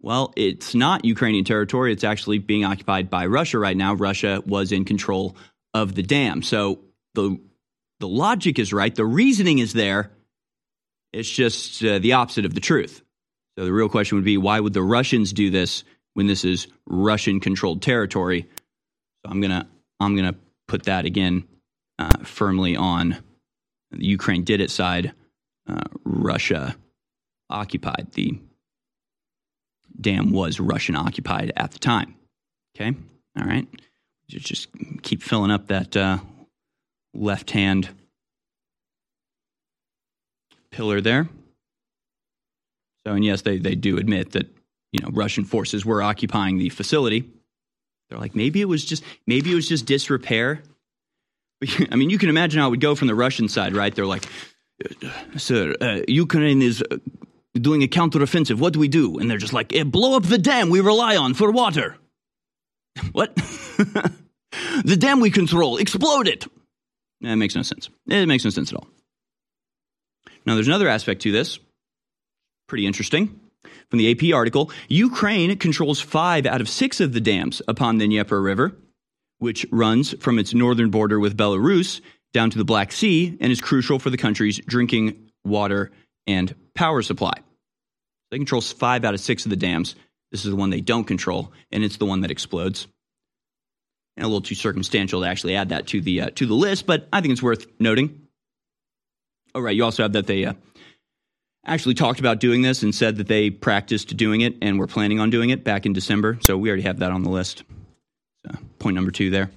Well, 0.00 0.32
it's 0.36 0.76
not 0.76 1.04
Ukrainian 1.04 1.44
territory. 1.44 1.92
It's 1.92 2.04
actually 2.04 2.38
being 2.38 2.64
occupied 2.64 3.10
by 3.10 3.26
Russia 3.26 3.58
right 3.58 3.76
now. 3.76 3.94
Russia 3.94 4.40
was 4.46 4.70
in 4.70 4.84
control 4.84 5.36
of 5.74 5.96
the 5.96 6.04
dam. 6.04 6.42
So 6.42 6.80
the, 7.14 7.40
the 7.98 8.08
logic 8.08 8.60
is 8.60 8.72
right, 8.72 8.94
the 8.94 9.04
reasoning 9.04 9.58
is 9.58 9.72
there. 9.72 10.12
It's 11.12 11.28
just 11.28 11.84
uh, 11.84 11.98
the 11.98 12.12
opposite 12.14 12.44
of 12.44 12.54
the 12.54 12.60
truth. 12.60 13.02
So 13.58 13.64
the 13.64 13.72
real 13.72 13.88
question 13.88 14.16
would 14.16 14.24
be 14.24 14.38
why 14.38 14.60
would 14.60 14.72
the 14.72 14.82
Russians 14.82 15.32
do 15.32 15.50
this 15.50 15.82
when 16.14 16.26
this 16.28 16.44
is 16.44 16.68
Russian 16.86 17.40
controlled 17.40 17.82
territory? 17.82 18.48
So 19.24 19.32
I'm 19.32 19.40
going 19.40 19.50
to 19.50 19.66
I'm 19.98 20.16
going 20.16 20.32
to 20.32 20.38
put 20.68 20.84
that 20.84 21.06
again 21.06 21.44
uh, 21.98 22.24
firmly 22.24 22.76
on 22.76 23.18
Ukraine 23.96 24.44
did 24.44 24.60
it 24.60 24.70
side. 24.70 25.12
Uh, 25.68 25.84
Russia 26.04 26.76
occupied. 27.50 28.08
The 28.12 28.38
dam 30.00 30.32
was 30.32 30.58
Russian 30.58 30.96
occupied 30.96 31.52
at 31.56 31.72
the 31.72 31.78
time. 31.78 32.14
Okay? 32.74 32.96
All 33.38 33.44
right. 33.44 33.68
Just 34.28 34.68
keep 35.02 35.22
filling 35.22 35.50
up 35.50 35.68
that 35.68 35.96
uh, 35.96 36.18
left 37.12 37.50
hand 37.50 37.90
pillar 40.70 41.00
there. 41.00 41.28
So, 43.06 43.12
and 43.12 43.24
yes, 43.24 43.42
they, 43.42 43.58
they 43.58 43.74
do 43.74 43.98
admit 43.98 44.32
that, 44.32 44.46
you 44.92 45.00
know, 45.02 45.08
Russian 45.12 45.44
forces 45.44 45.84
were 45.84 46.02
occupying 46.02 46.58
the 46.58 46.70
facility. 46.70 47.28
They're 48.08 48.18
like, 48.18 48.34
maybe 48.34 48.60
it 48.60 48.66
was 48.68 48.84
just, 48.84 49.04
maybe 49.26 49.52
it 49.52 49.54
was 49.54 49.68
just 49.68 49.86
disrepair. 49.86 50.62
I 51.90 51.96
mean, 51.96 52.10
you 52.10 52.18
can 52.18 52.28
imagine 52.28 52.60
how 52.60 52.68
it 52.68 52.70
would 52.70 52.80
go 52.80 52.94
from 52.94 53.08
the 53.08 53.14
Russian 53.14 53.48
side, 53.48 53.74
right? 53.74 53.94
They're 53.94 54.06
like, 54.06 54.26
sir, 55.36 55.74
uh, 55.80 56.00
Ukraine 56.08 56.62
is 56.62 56.82
uh, 56.82 56.96
doing 57.54 57.82
a 57.82 57.88
counteroffensive. 57.88 58.58
What 58.58 58.72
do 58.72 58.78
we 58.78 58.88
do? 58.88 59.18
And 59.18 59.30
they're 59.30 59.38
just 59.38 59.52
like, 59.52 59.74
eh, 59.74 59.84
blow 59.84 60.16
up 60.16 60.24
the 60.24 60.38
dam 60.38 60.70
we 60.70 60.80
rely 60.80 61.16
on 61.16 61.34
for 61.34 61.50
water. 61.50 61.96
what? 63.12 63.34
the 64.84 64.96
dam 64.98 65.20
we 65.20 65.30
control, 65.30 65.78
explode 65.78 66.28
it. 66.28 66.46
That 67.20 67.36
makes 67.36 67.54
no 67.54 67.62
sense. 67.62 67.88
It 68.08 68.26
makes 68.26 68.44
no 68.44 68.50
sense 68.50 68.72
at 68.72 68.78
all. 68.78 68.88
Now, 70.44 70.54
there's 70.54 70.66
another 70.66 70.88
aspect 70.88 71.22
to 71.22 71.32
this, 71.32 71.60
pretty 72.66 72.86
interesting. 72.86 73.38
From 73.90 73.98
the 74.00 74.10
AP 74.10 74.34
article, 74.34 74.72
Ukraine 74.88 75.56
controls 75.58 76.00
five 76.00 76.46
out 76.46 76.60
of 76.60 76.68
six 76.68 76.98
of 76.98 77.12
the 77.12 77.20
dams 77.20 77.62
upon 77.68 77.98
the 77.98 78.06
Dnieper 78.06 78.42
River, 78.42 78.74
which 79.42 79.66
runs 79.72 80.14
from 80.20 80.38
its 80.38 80.54
northern 80.54 80.88
border 80.88 81.18
with 81.18 81.36
Belarus 81.36 82.00
down 82.32 82.48
to 82.48 82.58
the 82.58 82.64
Black 82.64 82.92
Sea 82.92 83.36
and 83.40 83.50
is 83.50 83.60
crucial 83.60 83.98
for 83.98 84.08
the 84.08 84.16
country's 84.16 84.58
drinking 84.60 85.30
water 85.44 85.90
and 86.28 86.54
power 86.76 87.02
supply. 87.02 87.34
They 88.30 88.38
control 88.38 88.60
five 88.60 89.04
out 89.04 89.14
of 89.14 89.20
six 89.20 89.44
of 89.44 89.50
the 89.50 89.56
dams. 89.56 89.96
This 90.30 90.44
is 90.44 90.50
the 90.50 90.56
one 90.56 90.70
they 90.70 90.80
don't 90.80 91.04
control, 91.04 91.52
and 91.72 91.82
it's 91.82 91.96
the 91.96 92.06
one 92.06 92.20
that 92.20 92.30
explodes. 92.30 92.86
And 94.16 94.24
a 94.24 94.28
little 94.28 94.42
too 94.42 94.54
circumstantial 94.54 95.22
to 95.22 95.26
actually 95.26 95.56
add 95.56 95.70
that 95.70 95.88
to 95.88 96.00
the 96.00 96.20
uh, 96.20 96.30
to 96.36 96.46
the 96.46 96.54
list, 96.54 96.86
but 96.86 97.08
I 97.12 97.20
think 97.20 97.32
it's 97.32 97.42
worth 97.42 97.66
noting. 97.80 98.28
All 99.54 99.62
right. 99.62 99.74
You 99.74 99.84
also 99.84 100.04
have 100.04 100.12
that 100.12 100.28
they 100.28 100.44
uh, 100.44 100.54
actually 101.66 101.94
talked 101.94 102.20
about 102.20 102.38
doing 102.38 102.62
this 102.62 102.82
and 102.82 102.94
said 102.94 103.16
that 103.16 103.26
they 103.26 103.50
practiced 103.50 104.16
doing 104.16 104.40
it 104.40 104.56
and 104.62 104.78
were 104.78 104.86
planning 104.86 105.18
on 105.18 105.30
doing 105.30 105.50
it 105.50 105.64
back 105.64 105.84
in 105.84 105.92
December. 105.92 106.38
So 106.40 106.56
we 106.56 106.68
already 106.68 106.82
have 106.84 107.00
that 107.00 107.10
on 107.10 107.24
the 107.24 107.30
list. 107.30 107.64
So 108.46 108.58
point 108.78 108.94
number 108.94 109.10
two 109.10 109.30
there. 109.30 109.50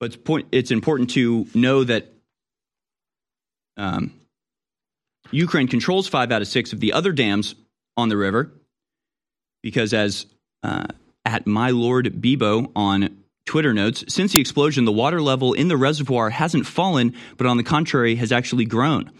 But 0.00 0.06
it's, 0.06 0.16
point, 0.16 0.48
it's 0.52 0.70
important 0.70 1.10
to 1.10 1.46
know 1.54 1.84
that 1.84 2.12
um, 3.76 4.12
Ukraine 5.30 5.68
controls 5.68 6.08
five 6.08 6.30
out 6.32 6.42
of 6.42 6.48
six 6.48 6.72
of 6.72 6.80
the 6.80 6.92
other 6.92 7.12
dams 7.12 7.54
on 7.96 8.08
the 8.08 8.16
river 8.16 8.52
because, 9.62 9.94
as 9.94 10.26
uh, 10.62 10.86
at 11.24 11.46
my 11.46 11.70
Lord 11.70 12.06
Bebo 12.20 12.70
on 12.76 13.18
Twitter 13.46 13.74
notes, 13.74 14.04
since 14.08 14.32
the 14.32 14.40
explosion, 14.40 14.84
the 14.84 14.92
water 14.92 15.20
level 15.20 15.52
in 15.52 15.68
the 15.68 15.76
reservoir 15.76 16.30
hasn't 16.30 16.66
fallen, 16.66 17.14
but 17.36 17.46
on 17.46 17.56
the 17.56 17.62
contrary, 17.62 18.16
has 18.16 18.32
actually 18.32 18.64
grown. 18.64 19.10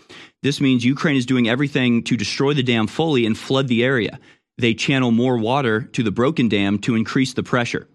This 0.42 0.60
means 0.60 0.84
Ukraine 0.84 1.16
is 1.16 1.26
doing 1.26 1.48
everything 1.48 2.02
to 2.04 2.16
destroy 2.16 2.54
the 2.54 2.62
dam 2.62 2.86
fully 2.86 3.26
and 3.26 3.36
flood 3.36 3.68
the 3.68 3.84
area. 3.84 4.18
They 4.58 4.74
channel 4.74 5.10
more 5.10 5.36
water 5.36 5.82
to 5.82 6.02
the 6.02 6.12
broken 6.12 6.48
dam 6.48 6.78
to 6.80 6.94
increase 6.94 7.34
the 7.34 7.42
pressure. 7.42 7.88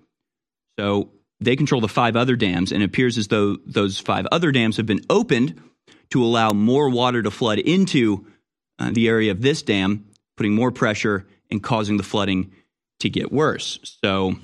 So 0.79 1.11
they 1.39 1.55
control 1.55 1.81
the 1.81 1.87
five 1.87 2.15
other 2.15 2.35
dams, 2.35 2.71
and 2.71 2.83
it 2.83 2.85
appears 2.85 3.17
as 3.17 3.27
though 3.27 3.57
those 3.65 3.99
five 3.99 4.27
other 4.31 4.51
dams 4.51 4.77
have 4.77 4.85
been 4.85 5.01
opened 5.09 5.61
to 6.11 6.23
allow 6.23 6.51
more 6.51 6.89
water 6.89 7.21
to 7.21 7.31
flood 7.31 7.59
into 7.59 8.25
uh, 8.77 8.91
the 8.91 9.07
area 9.07 9.31
of 9.31 9.41
this 9.41 9.61
dam, 9.61 10.05
putting 10.35 10.53
more 10.53 10.71
pressure 10.71 11.27
and 11.49 11.63
causing 11.63 11.97
the 11.97 12.03
flooding 12.03 12.51
to 12.99 13.09
get 13.09 13.31
worse. 13.31 13.97
So 14.03 14.35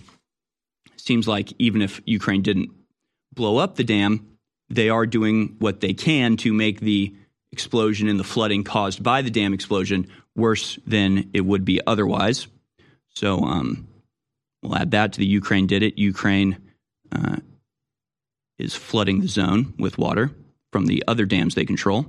it 0.94 1.02
seems 1.02 1.28
like 1.28 1.54
even 1.60 1.82
if 1.82 2.02
Ukraine 2.06 2.42
didn't 2.42 2.72
blow 3.34 3.58
up 3.58 3.76
the 3.76 3.84
dam, 3.84 4.38
they 4.70 4.90
are 4.90 5.06
doing 5.06 5.56
what 5.60 5.82
they 5.82 5.94
can 5.94 6.38
to 6.38 6.54
make 6.54 6.80
the 6.80 7.16
explosion 7.52 8.08
and 8.08 8.20
the 8.20 8.24
flooding 8.24 8.64
caused 8.64 9.04
by 9.04 9.22
the 9.22 9.30
dam 9.30 9.54
explosion 9.54 10.08
worse 10.36 10.78
than 10.86 11.30
it 11.34 11.42
would 11.42 11.66
be 11.66 11.82
otherwise. 11.86 12.48
So 13.10 13.40
um, 13.40 13.88
we'll 14.62 14.76
add 14.76 14.92
that 14.92 15.14
to 15.14 15.20
the 15.20 15.26
Ukraine 15.26 15.68
did 15.68 15.84
it. 15.84 15.98
Ukraine 15.98 16.58
uh, 17.12 17.38
is 18.58 18.76
flooding 18.76 19.22
the 19.22 19.28
zone 19.28 19.74
with 19.78 19.98
water 19.98 20.32
from 20.72 20.86
the 20.86 21.04
other 21.08 21.26
dams 21.26 21.56
they 21.56 21.66
control. 21.66 22.06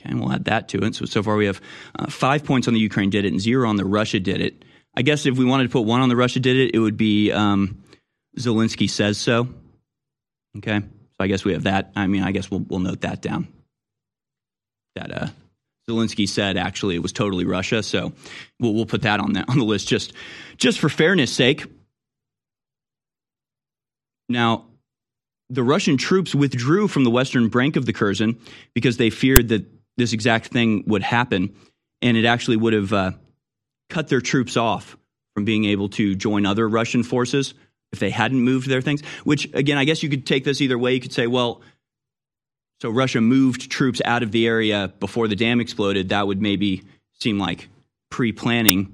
Okay, 0.00 0.14
we'll 0.14 0.32
add 0.32 0.44
that 0.46 0.68
to 0.70 0.78
it. 0.78 0.94
So 0.94 1.04
so 1.04 1.22
far 1.22 1.36
we 1.36 1.46
have 1.46 1.60
uh, 1.98 2.10
five 2.10 2.44
points 2.44 2.68
on 2.68 2.74
the 2.74 2.80
Ukraine 2.80 3.10
did 3.10 3.24
it 3.24 3.32
and 3.32 3.40
zero 3.40 3.68
on 3.68 3.76
the 3.76 3.84
Russia 3.84 4.20
did 4.20 4.40
it. 4.40 4.64
I 4.96 5.02
guess 5.02 5.26
if 5.26 5.38
we 5.38 5.44
wanted 5.44 5.64
to 5.64 5.70
put 5.70 5.82
one 5.82 6.00
on 6.00 6.08
the 6.08 6.16
Russia 6.16 6.40
did 6.40 6.56
it, 6.56 6.74
it 6.74 6.78
would 6.78 6.96
be 6.96 7.32
um, 7.32 7.82
Zelensky 8.38 8.90
says 8.90 9.18
so. 9.18 9.48
Okay, 10.58 10.80
so 10.80 11.16
I 11.18 11.28
guess 11.28 11.44
we 11.44 11.52
have 11.52 11.64
that. 11.64 11.92
I 11.96 12.06
mean, 12.06 12.22
I 12.22 12.32
guess 12.32 12.50
we'll 12.50 12.64
we'll 12.68 12.80
note 12.80 13.02
that 13.02 13.22
down. 13.22 13.48
That 14.94 15.10
uh, 15.10 15.28
Zelensky 15.88 16.28
said 16.28 16.56
actually 16.56 16.94
it 16.94 17.02
was 17.02 17.12
totally 17.12 17.44
Russia, 17.44 17.82
so 17.82 18.12
we'll 18.60 18.74
we'll 18.74 18.86
put 18.86 19.02
that 19.02 19.20
on 19.20 19.32
the 19.32 19.44
on 19.48 19.58
the 19.58 19.64
list 19.64 19.88
just 19.88 20.12
just 20.56 20.78
for 20.78 20.88
fairness 20.88 21.32
sake. 21.32 21.66
Now, 24.28 24.66
the 25.50 25.62
Russian 25.62 25.96
troops 25.96 26.34
withdrew 26.34 26.88
from 26.88 27.04
the 27.04 27.10
western 27.10 27.48
brink 27.48 27.76
of 27.76 27.84
the 27.84 27.92
Kherson 27.92 28.38
because 28.74 28.96
they 28.96 29.10
feared 29.10 29.48
that 29.48 29.66
this 29.96 30.12
exact 30.12 30.46
thing 30.46 30.84
would 30.86 31.02
happen, 31.02 31.54
and 32.00 32.16
it 32.16 32.24
actually 32.24 32.56
would 32.56 32.72
have 32.72 32.92
uh, 32.92 33.10
cut 33.90 34.08
their 34.08 34.20
troops 34.20 34.56
off 34.56 34.96
from 35.34 35.44
being 35.44 35.64
able 35.66 35.88
to 35.90 36.14
join 36.14 36.46
other 36.46 36.68
Russian 36.68 37.02
forces 37.02 37.54
if 37.92 37.98
they 37.98 38.10
hadn't 38.10 38.40
moved 38.40 38.68
their 38.68 38.80
things. 38.80 39.02
Which, 39.24 39.52
again, 39.52 39.76
I 39.76 39.84
guess 39.84 40.02
you 40.02 40.08
could 40.08 40.26
take 40.26 40.44
this 40.44 40.60
either 40.60 40.78
way. 40.78 40.94
You 40.94 41.00
could 41.00 41.12
say, 41.12 41.26
well, 41.26 41.60
so 42.82 42.90
Russia 42.90 43.20
moved 43.20 43.70
troops 43.70 44.02
out 44.04 44.24
of 44.24 44.32
the 44.32 44.48
area 44.48 44.92
before 44.98 45.28
the 45.28 45.36
dam 45.36 45.60
exploded. 45.60 46.08
That 46.08 46.26
would 46.26 46.42
maybe 46.42 46.82
seem 47.20 47.38
like 47.38 47.68
pre 48.10 48.32
planning. 48.32 48.92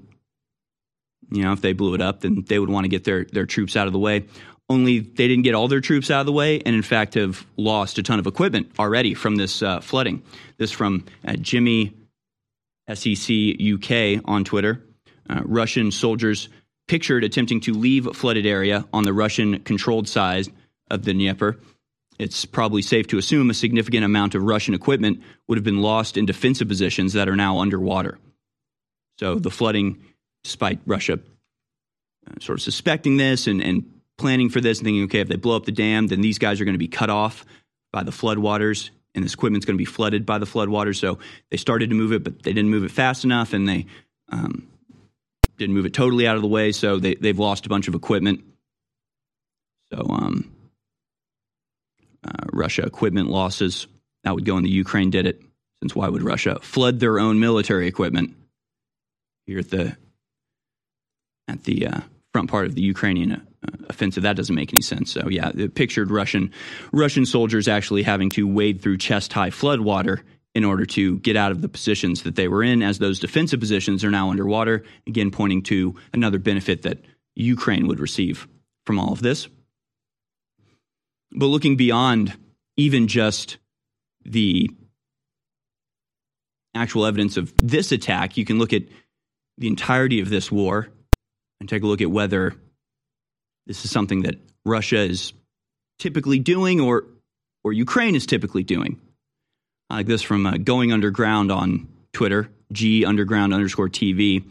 You 1.31 1.45
know, 1.45 1.55
if 1.55 1.63
they 1.63 1.73
blew 1.73 1.95
it 1.95 2.03
up, 2.03 2.21
then 2.21 2.45
they 2.47 2.59
would 2.59 2.69
want 2.69 2.85
to 2.85 2.89
get 2.89 3.05
their, 3.05 3.25
their 3.25 3.47
troops 3.47 3.77
out 3.77 3.87
of 3.87 3.95
the 3.95 3.99
way. 3.99 4.27
Only 4.69 4.99
they 4.99 5.27
didn't 5.27 5.45
get 5.45 5.55
all 5.55 5.69
their 5.69 5.81
troops 5.81 6.11
out 6.11 6.21
of 6.21 6.27
the 6.27 6.33
way, 6.33 6.61
and 6.61 6.77
in 6.77 6.83
fact 6.83 7.15
have 7.15 7.47
lost 7.57 7.97
a 7.97 8.03
ton 8.03 8.19
of 8.19 8.27
equipment 8.27 8.73
already 8.79 9.15
from 9.15 9.37
this 9.37 9.63
uh, 9.63 9.81
flooding. 9.81 10.23
This 10.59 10.71
from 10.71 11.07
uh, 11.27 11.37
Jimmy 11.37 11.95
SEC 12.93 13.35
UK 13.59 14.23
on 14.27 14.45
Twitter. 14.45 14.85
Uh, 15.31 15.41
Russian 15.47 15.93
soldiers 15.93 16.51
pictured 16.89 17.25
attempting 17.25 17.61
to 17.63 17.73
leave 17.73 18.07
flooded 18.15 18.45
area 18.45 18.85
on 18.93 19.05
the 19.05 19.15
Russian 19.15 19.61
controlled 19.61 20.09
side 20.09 20.47
of 20.91 21.07
the 21.07 21.15
Dnieper. 21.15 21.59
It's 22.19 22.45
probably 22.45 22.83
safe 22.83 23.07
to 23.09 23.19
assume 23.19 23.49
a 23.51 23.55
significant 23.55 24.05
amount 24.05 24.35
of 24.35 24.43
Russian 24.43 24.75
equipment 24.75 25.23
would 25.47 25.57
have 25.57 25.65
been 25.65 25.83
lost 25.83 26.17
in 26.17 26.27
defensive 26.27 26.69
positions 26.69 27.13
that 27.13 27.29
are 27.29 27.37
now 27.37 27.59
underwater. 27.59 28.19
So 29.19 29.37
the 29.37 29.51
flooding, 29.51 30.03
despite 30.43 30.81
Russia 30.87 31.21
uh, 32.29 32.41
sort 32.41 32.59
of 32.59 32.63
suspecting 32.63 33.17
this 33.17 33.47
and, 33.47 33.63
and 33.63 33.89
planning 34.17 34.49
for 34.49 34.61
this 34.61 34.79
and 34.79 34.85
thinking, 34.85 35.05
okay, 35.05 35.21
if 35.21 35.29
they 35.29 35.37
blow 35.37 35.57
up 35.57 35.65
the 35.65 35.73
dam, 35.73 36.09
then 36.09 36.21
these 36.21 36.39
guys 36.39 36.61
are 36.61 36.65
going 36.65 36.75
to 36.75 36.79
be 36.79 36.89
cut 36.89 37.11
off 37.11 37.45
by 37.93 38.03
the 38.03 38.11
floodwaters 38.11 38.91
and 39.15 39.25
this 39.25 39.35
equipment's 39.35 39.65
going 39.65 39.77
to 39.77 39.79
be 39.79 39.85
flooded 39.85 40.27
by 40.27 40.39
the 40.39 40.47
floodwaters. 40.47 40.97
So 40.97 41.19
they 41.51 41.57
started 41.57 41.91
to 41.91 41.97
move 41.97 42.13
it, 42.13 42.25
but 42.25 42.43
they 42.43 42.53
didn't 42.53 42.71
move 42.71 42.85
it 42.85 42.91
fast 42.91 43.25
enough 43.25 43.53
and 43.53 43.69
they 43.69 43.87
um, 44.31 44.67
didn't 45.57 45.75
move 45.75 45.87
it 45.87 45.95
totally 45.95 46.27
out 46.27 46.37
of 46.37 46.43
the 46.43 46.49
way. 46.49 46.73
So 46.73 46.99
they, 46.99 47.15
they've 47.15 47.39
lost 47.39 47.67
a 47.67 47.69
bunch 47.69 47.89
of 47.89 47.95
equipment. 47.95 48.45
So, 49.93 50.07
um, 50.09 50.53
Russia 52.53 52.83
equipment 52.83 53.29
losses. 53.29 53.87
That 54.25 54.35
would 54.35 54.45
go 54.45 54.57
in 54.57 54.65
the 54.65 54.71
Ukraine 54.71 55.11
did 55.11 55.27
it. 55.27 55.43
Since 55.83 55.95
why 55.95 56.09
would 56.09 56.23
Russia 56.23 56.59
flood 56.61 56.99
their 57.01 57.21
own 57.21 57.39
military 57.39 57.87
equipment 57.87 58.35
here 59.47 59.61
at 59.61 59.71
the 59.71 59.97
at 61.47 61.65
the 61.65 61.87
uh, 61.87 62.01
front 62.33 62.51
part 62.51 62.67
of 62.67 62.75
the 62.75 62.83
Ukrainian 62.83 63.33
uh, 63.33 63.41
offensive? 63.89 64.25
That 64.25 64.37
doesn't 64.37 64.55
make 64.55 64.73
any 64.73 64.83
sense. 64.83 65.13
So 65.13 65.29
yeah, 65.29 65.53
the 65.53 65.69
pictured 65.69 66.11
Russian 66.11 66.53
Russian 66.93 67.27
soldiers 67.27 67.69
actually 67.69 68.03
having 68.03 68.31
to 68.31 68.47
wade 68.47 68.81
through 68.83 68.99
chest 68.99 69.33
high 69.33 69.51
flood 69.51 69.81
water 69.81 70.23
in 70.55 70.65
order 70.65 70.85
to 70.85 71.19
get 71.21 71.37
out 71.37 71.53
of 71.53 71.61
the 71.63 71.69
positions 71.69 72.23
that 72.23 72.35
they 72.35 72.49
were 72.49 72.65
in, 72.65 72.83
as 72.83 72.99
those 72.99 73.21
defensive 73.21 73.61
positions 73.61 74.03
are 74.03 74.11
now 74.11 74.31
underwater. 74.31 74.83
Again, 75.07 75.31
pointing 75.31 75.63
to 75.65 75.95
another 76.13 76.39
benefit 76.39 76.83
that 76.83 76.99
Ukraine 77.37 77.87
would 77.87 78.01
receive 78.01 78.49
from 78.85 78.99
all 78.99 79.13
of 79.13 79.23
this. 79.23 79.49
But 81.33 81.47
looking 81.47 81.77
beyond 81.77 82.37
even 82.77 83.09
just 83.09 83.59
the 84.25 84.71
actual 86.75 87.07
evidence 87.07 87.37
of 87.37 87.53
this 87.57 87.93
attack, 87.93 88.37
you 88.37 88.45
can 88.45 88.59
look 88.59 88.73
at 88.73 88.83
the 89.59 89.67
entirety 89.67 90.21
of 90.21 90.31
this 90.31 90.51
war 90.51 90.89
and 91.61 91.69
take 91.69 91.83
a 91.83 91.87
look 91.87 92.01
at 92.01 92.11
whether 92.11 92.55
this 93.67 93.85
is 93.85 93.91
something 93.91 94.23
that 94.23 94.37
Russia 94.65 94.99
is 94.99 95.33
typically 95.99 96.39
doing 96.39 96.81
or, 96.81 97.05
or 97.65 97.73
Ukraine 97.73 98.15
is 98.15 98.27
typically 98.27 98.63
doing. 98.63 99.01
I 99.91 99.97
like 99.97 100.07
this 100.07 100.23
from 100.23 100.47
uh, 100.47 100.57
Going 100.59 100.93
Underground 100.93 101.51
on 101.51 101.89
Twitter, 102.13 102.51
G 102.73 103.05
underground 103.05 103.55
underscore 103.55 103.89
TV 103.89 104.45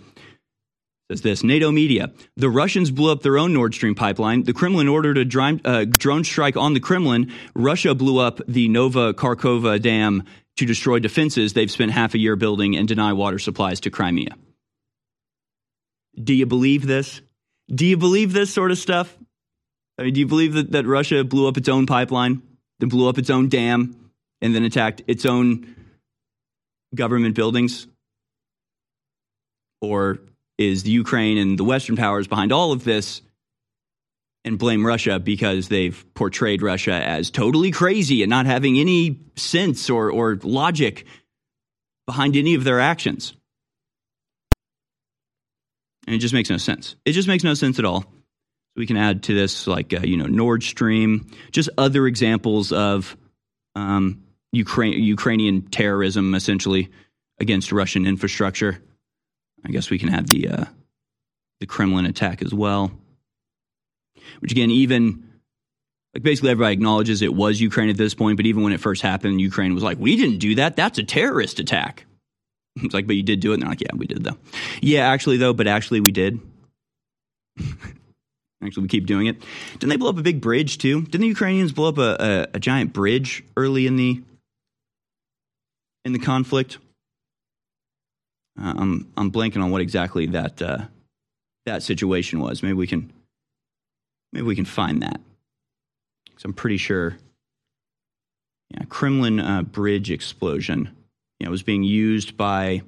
says 1.10 1.22
this 1.22 1.44
NATO 1.44 1.72
media. 1.72 2.12
The 2.36 2.50
Russians 2.50 2.92
blew 2.92 3.12
up 3.12 3.22
their 3.22 3.38
own 3.38 3.54
Nord 3.54 3.74
Stream 3.74 3.96
pipeline. 3.96 4.44
The 4.44 4.54
Kremlin 4.54 4.88
ordered 4.88 5.18
a 5.18 5.24
drone, 5.24 5.62
uh, 5.64 5.86
drone 5.86 6.24
strike 6.24 6.58
on 6.58 6.74
the 6.74 6.80
Kremlin. 6.82 7.32
Russia 7.56 7.96
blew 7.96 8.20
up 8.20 8.42
the 8.48 8.68
Nova 8.68 9.14
Kakhovka 9.14 9.82
Dam 9.82 10.24
to 10.58 10.66
destroy 10.66 11.00
defenses 11.00 11.54
they've 11.54 11.72
spent 11.72 11.92
half 11.92 12.14
a 12.14 12.18
year 12.18 12.36
building 12.36 12.76
and 12.76 12.88
deny 12.88 13.14
water 13.14 13.40
supplies 13.40 13.80
to 13.82 13.90
Crimea. 13.90 14.36
Do 16.22 16.34
you 16.34 16.46
believe 16.46 16.86
this? 16.86 17.22
Do 17.74 17.86
you 17.86 17.96
believe 17.96 18.34
this 18.34 18.54
sort 18.54 18.72
of 18.72 18.78
stuff? 18.78 19.16
I 19.98 20.04
mean, 20.04 20.14
do 20.14 20.20
you 20.20 20.28
believe 20.28 20.54
that, 20.54 20.72
that 20.72 20.86
Russia 20.86 21.24
blew 21.24 21.48
up 21.48 21.58
its 21.58 21.70
own 21.70 21.86
pipeline, 21.86 22.42
then 22.80 22.90
blew 22.90 23.08
up 23.08 23.18
its 23.18 23.30
own 23.30 23.50
dam, 23.50 24.12
and 24.42 24.54
then 24.54 24.64
attacked 24.64 25.04
its 25.08 25.26
own 25.26 25.76
government 26.94 27.36
buildings? 27.36 27.88
Or 29.80 30.20
is 30.58 30.84
the 30.84 30.92
Ukraine 30.92 31.38
and 31.38 31.58
the 31.58 31.64
Western 31.64 31.96
powers 31.96 32.28
behind 32.28 32.52
all 32.52 32.72
of 32.72 32.84
this 32.84 33.22
and 34.44 34.58
blame 34.58 34.86
Russia 34.86 35.20
because 35.20 35.68
they've 35.68 36.06
portrayed 36.14 36.62
Russia 36.62 36.94
as 36.94 37.30
totally 37.30 37.72
crazy 37.72 38.24
and 38.24 38.30
not 38.30 38.46
having 38.46 38.80
any 38.80 39.20
sense 39.36 39.90
or, 39.90 40.10
or 40.10 40.40
logic 40.42 41.06
behind 42.06 42.36
any 42.36 42.56
of 42.56 42.64
their 42.64 42.80
actions. 42.80 43.34
And 46.08 46.16
it 46.16 46.20
just 46.20 46.34
makes 46.34 46.50
no 46.50 46.58
sense. 46.58 46.96
It 47.04 47.12
just 47.12 47.28
makes 47.28 47.44
no 47.44 47.54
sense 47.54 47.78
at 47.78 47.86
all. 47.86 48.06
We 48.78 48.88
can 48.88 48.96
add 48.96 49.24
to 49.24 49.34
this, 49.34 49.68
like, 49.68 49.94
uh, 49.94 50.02
you 50.04 50.16
know, 50.16 50.28
Nord 50.28 50.64
Stream, 50.64 51.28
just 51.52 51.70
other 51.78 52.08
examples 52.08 52.72
of 52.72 53.18
um, 53.76 54.24
Ukraine, 54.54 55.04
Ukrainian 55.04 55.64
terrorism, 55.64 56.34
essentially, 56.36 56.90
against 57.40 57.72
Russian 57.74 58.06
infrastructure. 58.06 58.82
I 59.68 59.72
guess 59.72 59.90
we 59.90 60.00
can 60.00 60.10
add 60.10 60.28
the 60.28 60.48
uh, 60.48 60.66
the 61.60 61.66
Kremlin 61.66 62.06
attack 62.06 62.42
as 62.42 62.54
well. 62.54 62.92
Which 64.40 64.52
again, 64.52 64.72
even 64.72 65.28
like 66.14 66.24
basically 66.24 66.52
everybody 66.52 66.74
acknowledges 66.74 67.22
it 67.22 67.34
was 67.34 67.60
Ukraine 67.60 67.90
at 67.90 67.98
this 67.98 68.14
point, 68.14 68.38
but 68.38 68.46
even 68.46 68.64
when 68.64 68.74
it 68.74 68.80
first 68.80 69.02
happened, 69.02 69.42
Ukraine 69.42 69.74
was 69.74 69.84
like, 69.84 70.00
"We 70.00 70.16
didn't 70.16 70.40
do 70.40 70.56
that. 70.56 70.76
That's 70.76 70.98
a 70.98 71.04
terrorist 71.04 71.60
attack." 71.60 72.06
It's 72.84 72.94
like, 72.94 73.08
but 73.08 73.16
you 73.16 73.24
did 73.24 73.40
do 73.40 73.52
it, 73.52 73.56
and 73.56 73.64
they're 73.64 73.70
like, 73.70 73.82
"Yeah, 73.82 73.96
we 73.96 74.06
did 74.06 74.24
though." 74.24 74.38
Yeah, 74.82 75.08
actually 75.08 75.38
though, 75.38 75.54
but 75.54 75.68
actually 75.68 76.00
we 76.00 76.12
did. 76.12 76.40
actually, 78.64 78.84
we 78.84 78.88
keep 78.88 79.08
doing 79.08 79.26
it. 79.26 79.42
Didn't 79.74 79.90
they 79.90 79.98
blow 79.98 80.12
up 80.12 80.18
a 80.20 80.22
big 80.22 80.42
bridge 80.42 80.78
too? 80.78 81.02
Didn't 81.02 81.22
the 81.22 81.28
Ukrainians 81.28 81.72
blow 81.72 81.90
up 81.90 81.98
a, 81.98 82.48
a, 82.54 82.58
a 82.58 82.60
giant 82.60 82.94
bridge 82.94 83.44
early 83.58 83.88
in 83.88 83.96
the 83.96 84.22
in 86.06 86.14
the 86.14 86.20
conflict? 86.20 86.78
Uh, 88.62 88.74
I'm 88.78 89.12
I'm 89.16 89.32
blanking 89.32 89.64
on 89.64 89.72
what 89.72 89.82
exactly 89.82 90.26
that 90.28 90.62
uh, 90.62 90.86
that 91.66 91.84
situation 91.84 92.40
was. 92.40 92.64
Maybe 92.64 92.74
we 92.74 92.88
can 92.88 93.12
maybe 94.34 94.48
we 94.48 94.56
can 94.56 94.66
find 94.66 95.02
that. 95.02 95.20
Because 96.26 96.46
I'm 96.46 96.54
pretty 96.54 96.78
sure. 96.78 97.18
Yeah, 98.72 98.84
Kremlin 98.90 99.40
uh, 99.40 99.62
bridge 99.62 100.12
explosion. 100.12 100.96
You 101.40 101.46
know, 101.46 101.52
was 101.52 101.64
being 101.64 101.84
used 101.84 102.36
by 102.36 102.82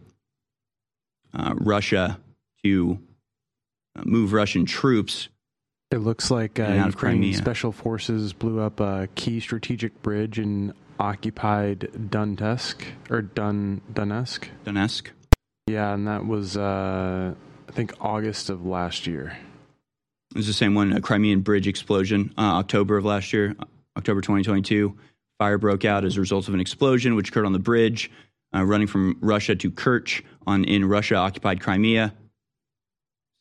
uh, 1.34 1.54
Russia 1.56 2.20
to 2.64 3.00
uh, 3.96 4.02
move 4.06 4.34
Russian 4.34 4.66
troops. 4.66 5.30
It 5.92 6.00
looks 6.00 6.30
like 6.30 6.60
uh, 6.60 6.64
out 6.64 6.90
of 6.90 6.98
Crimea. 6.98 7.36
special 7.36 7.72
forces 7.72 8.34
blew 8.34 8.60
up 8.60 8.80
a 8.80 9.08
key 9.16 9.40
strategic 9.40 10.02
bridge 10.02 10.38
in 10.38 10.74
occupied 11.00 11.90
Donetsk 11.96 12.82
or 13.10 13.22
Dun 13.22 13.82
Donetsk. 13.92 14.50
Donetsk. 14.66 15.08
Yeah, 15.70 15.94
and 15.94 16.08
that 16.08 16.26
was 16.26 16.58
uh, 16.58 17.36
I 17.68 17.72
think 17.72 17.94
August 18.02 18.50
of 18.50 18.66
last 18.66 19.06
year. 19.06 19.38
It 20.32 20.38
was 20.38 20.48
the 20.48 20.54
same 20.54 20.74
one, 20.74 20.94
a 20.94 21.02
Crimean 21.02 21.42
bridge 21.42 21.68
explosion, 21.68 22.34
uh, 22.38 22.42
October 22.42 22.98
of 22.98 23.06
last 23.06 23.32
year, 23.34 23.56
October 23.96 24.22
2022. 24.22 24.98
Fire 25.38 25.58
broke 25.60 25.86
out 25.86 26.06
as 26.06 26.18
a 26.18 26.20
result 26.20 26.48
of 26.48 26.56
an 26.56 26.60
explosion 26.60 27.14
which 27.16 27.30
occurred 27.30 27.46
on 27.46 27.54
the 27.54 27.60
bridge 27.60 28.10
uh, 28.54 28.64
running 28.64 28.88
from 28.88 29.18
Russia 29.22 29.56
to 29.56 29.70
Kerch 29.70 30.24
on 30.48 30.64
in 30.64 30.86
Russia 30.86 31.16
occupied 31.16 31.62
Crimea. 31.62 32.16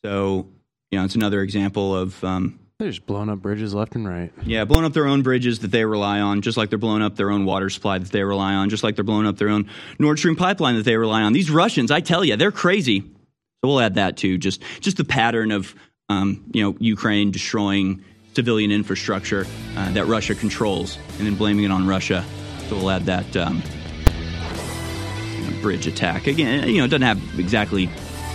So, 0.04 0.48
you 0.90 0.98
know, 0.98 1.06
it's 1.06 1.14
another 1.14 1.40
example 1.40 1.96
of 1.96 2.22
um, 2.22 2.58
They're 2.78 2.90
just 2.90 3.06
blowing 3.06 3.28
up 3.28 3.40
bridges 3.40 3.74
left 3.74 3.96
and 3.96 4.08
right. 4.08 4.32
yeah, 4.44 4.64
blowing 4.64 4.84
up 4.84 4.92
their 4.92 5.08
own 5.08 5.22
bridges 5.22 5.58
that 5.58 5.72
they 5.72 5.84
rely 5.84 6.20
on, 6.20 6.42
just 6.42 6.56
like 6.56 6.70
they're 6.70 6.78
blowing 6.78 7.02
up 7.02 7.16
their 7.16 7.28
own 7.28 7.44
water 7.44 7.68
supply 7.70 7.98
that 7.98 8.12
they 8.12 8.22
rely 8.22 8.54
on, 8.54 8.70
just 8.70 8.84
like 8.84 8.94
they're 8.94 9.02
blowing 9.02 9.26
up 9.26 9.36
their 9.36 9.48
own 9.48 9.68
Nord 9.98 10.20
Stream 10.20 10.36
pipeline 10.36 10.76
that 10.76 10.84
they 10.84 10.96
rely 10.96 11.22
on. 11.22 11.32
These 11.32 11.50
Russians, 11.50 11.90
I 11.90 11.98
tell 11.98 12.24
you, 12.24 12.36
they're 12.36 12.52
crazy. 12.52 13.00
So 13.00 13.08
we'll 13.64 13.80
add 13.80 13.96
that 13.96 14.16
too. 14.16 14.38
Just 14.38 14.62
just 14.78 14.96
the 14.96 15.04
pattern 15.04 15.50
of 15.50 15.74
um, 16.08 16.44
you 16.52 16.62
know 16.62 16.76
Ukraine 16.78 17.32
destroying 17.32 18.04
civilian 18.34 18.70
infrastructure 18.70 19.44
uh, 19.76 19.90
that 19.94 20.06
Russia 20.06 20.36
controls, 20.36 20.98
and 21.18 21.26
then 21.26 21.34
blaming 21.34 21.64
it 21.64 21.72
on 21.72 21.84
Russia. 21.84 22.24
So 22.68 22.76
we'll 22.76 22.92
add 22.92 23.06
that 23.06 23.36
um, 23.36 23.60
you 25.36 25.50
know, 25.50 25.62
bridge 25.62 25.88
attack 25.88 26.28
again. 26.28 26.68
You 26.68 26.78
know, 26.78 26.84
it 26.84 26.90
doesn't 26.90 27.02
have 27.02 27.40
exactly 27.40 27.90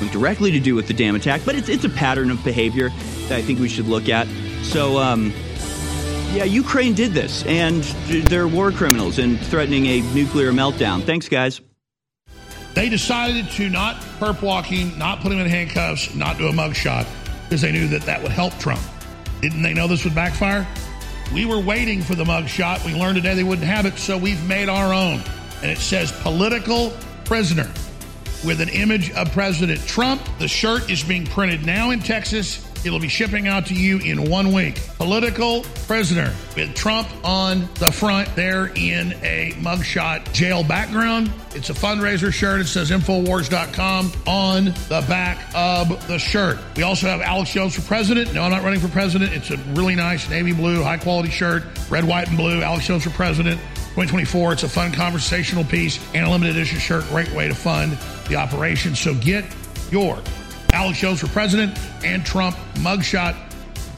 directly 0.10 0.52
to 0.52 0.60
do 0.60 0.76
with 0.76 0.88
the 0.88 0.94
dam 0.94 1.16
attack, 1.16 1.42
but 1.46 1.56
it's 1.56 1.70
it's 1.70 1.84
a 1.84 1.90
pattern 1.90 2.32
of 2.32 2.44
behavior 2.44 2.90
that 3.28 3.38
I 3.38 3.42
think 3.42 3.60
we 3.60 3.70
should 3.70 3.88
look 3.88 4.10
at. 4.10 4.28
So. 4.64 4.98
Um, 4.98 5.34
yeah, 6.34 6.46
Ukraine 6.46 6.96
did 6.96 7.12
this, 7.12 7.46
and 7.46 7.84
they're 8.28 8.48
war 8.48 8.72
criminals 8.72 9.20
and 9.20 9.40
threatening 9.40 9.86
a 9.86 10.02
nuclear 10.16 10.52
meltdown. 10.52 11.04
Thanks, 11.04 11.30
guys. 11.30 11.62
They 12.74 12.90
decided 12.90 13.52
to 13.52 13.70
not 13.70 13.98
perp 14.20 14.42
walking, 14.42 14.98
not 14.98 15.22
put 15.22 15.32
him 15.32 15.38
in 15.38 15.48
handcuffs, 15.48 16.16
not 16.16 16.40
do 16.40 16.48
a 16.48 16.52
mugshot 16.52 17.08
because 17.44 17.62
they 17.62 17.72
knew 17.72 17.88
that 17.90 18.02
that 18.04 18.24
would 18.24 18.32
help 18.32 18.58
Trump. 18.58 18.82
Didn't 19.42 19.62
they 19.62 19.76
know 19.76 19.88
this 19.88 20.04
would 20.06 20.16
backfire? 20.16 20.66
We 21.32 21.46
were 21.46 21.60
waiting 21.60 22.02
for 22.02 22.16
the 22.16 22.24
mugshot. 22.24 22.84
We 22.84 22.96
learned 23.00 23.18
today 23.18 23.36
they 23.36 23.44
wouldn't 23.44 23.68
have 23.68 23.86
it, 23.86 24.00
so 24.00 24.18
we've 24.18 24.44
made 24.48 24.70
our 24.70 24.92
own. 24.92 25.22
And 25.62 25.70
it 25.70 25.78
says 25.78 26.12
political 26.12 26.94
prisoner 27.26 27.72
with 28.44 28.62
an 28.62 28.70
image 28.70 29.12
of 29.12 29.32
President 29.32 29.86
Trump. 29.88 30.22
The 30.40 30.48
shirt 30.48 30.90
is 30.90 31.04
being 31.04 31.26
printed 31.26 31.66
now 31.66 31.92
in 31.92 32.00
Texas. 32.00 32.70
It'll 32.86 33.00
be 33.00 33.08
shipping 33.08 33.48
out 33.48 33.68
to 33.68 33.74
you 33.74 34.00
in 34.00 34.30
one 34.30 34.52
week. 34.52 34.82
Political 34.98 35.62
prisoner 35.88 36.34
with 36.56 36.76
Trump 36.76 37.08
on 37.24 37.62
the 37.76 37.92
front 37.92 38.36
there 38.36 38.68
in 38.76 39.14
a 39.24 39.54
mugshot 39.58 40.32
jail 40.34 40.66
background. 40.66 41.32
It's 41.56 41.70
a 41.70 41.74
fundraiser 41.74 42.34
shirt. 42.34 42.60
It 42.60 42.68
says 42.68 42.92
Infowars.com 42.92 44.12
on 44.28 44.66
the 44.66 45.06
back 45.08 45.50
of 45.56 46.08
the 46.08 46.20
shirt. 46.20 46.60
We 46.76 46.84
also 46.84 47.08
have 47.08 47.22
Alex 47.22 47.52
Jones 47.52 47.76
for 47.76 47.82
president. 47.84 48.34
No, 48.34 48.42
I'm 48.44 48.52
not 48.52 48.64
running 48.64 48.82
for 48.82 48.90
president. 48.90 49.32
It's 49.32 49.52
a 49.52 49.58
really 49.74 49.96
nice 49.96 50.30
navy 50.30 50.52
blue, 50.52 50.84
high 50.84 50.98
quality 50.98 51.30
shirt, 51.30 51.64
red, 51.90 52.04
white, 52.04 52.28
and 52.28 52.38
blue. 52.38 52.62
Alex 52.62 52.88
Jones 52.88 53.04
for 53.06 53.12
president. 53.12 53.62
2024. 53.94 54.54
It's 54.54 54.64
a 54.64 54.70
fun 54.70 54.92
conversational 54.92 55.64
piece 55.64 56.00
and 56.16 56.26
a 56.26 56.30
limited 56.30 56.56
edition 56.56 56.80
shirt. 56.80 57.06
Great 57.10 57.32
way 57.32 57.48
to 57.48 57.54
fund 57.54 57.96
the 58.34 58.40
operation. 58.40 58.96
So 58.96 59.14
get 59.16 59.44
your 59.92 60.22
Alex 60.72 61.00
Jones 61.00 61.20
for 61.20 61.28
president 61.28 61.78
and 62.04 62.26
Trump 62.26 62.56
mugshot 62.76 63.36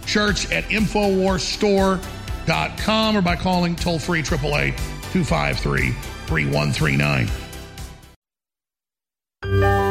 shirts 0.06 0.52
at 0.52 0.66
InfoWarsStore.com 0.66 3.18
or 3.18 3.22
by 3.22 3.38
calling 3.38 3.76
toll 3.76 4.00
free 4.00 4.20
888 4.20 4.76
253 5.12 5.92
3139. 6.28 7.28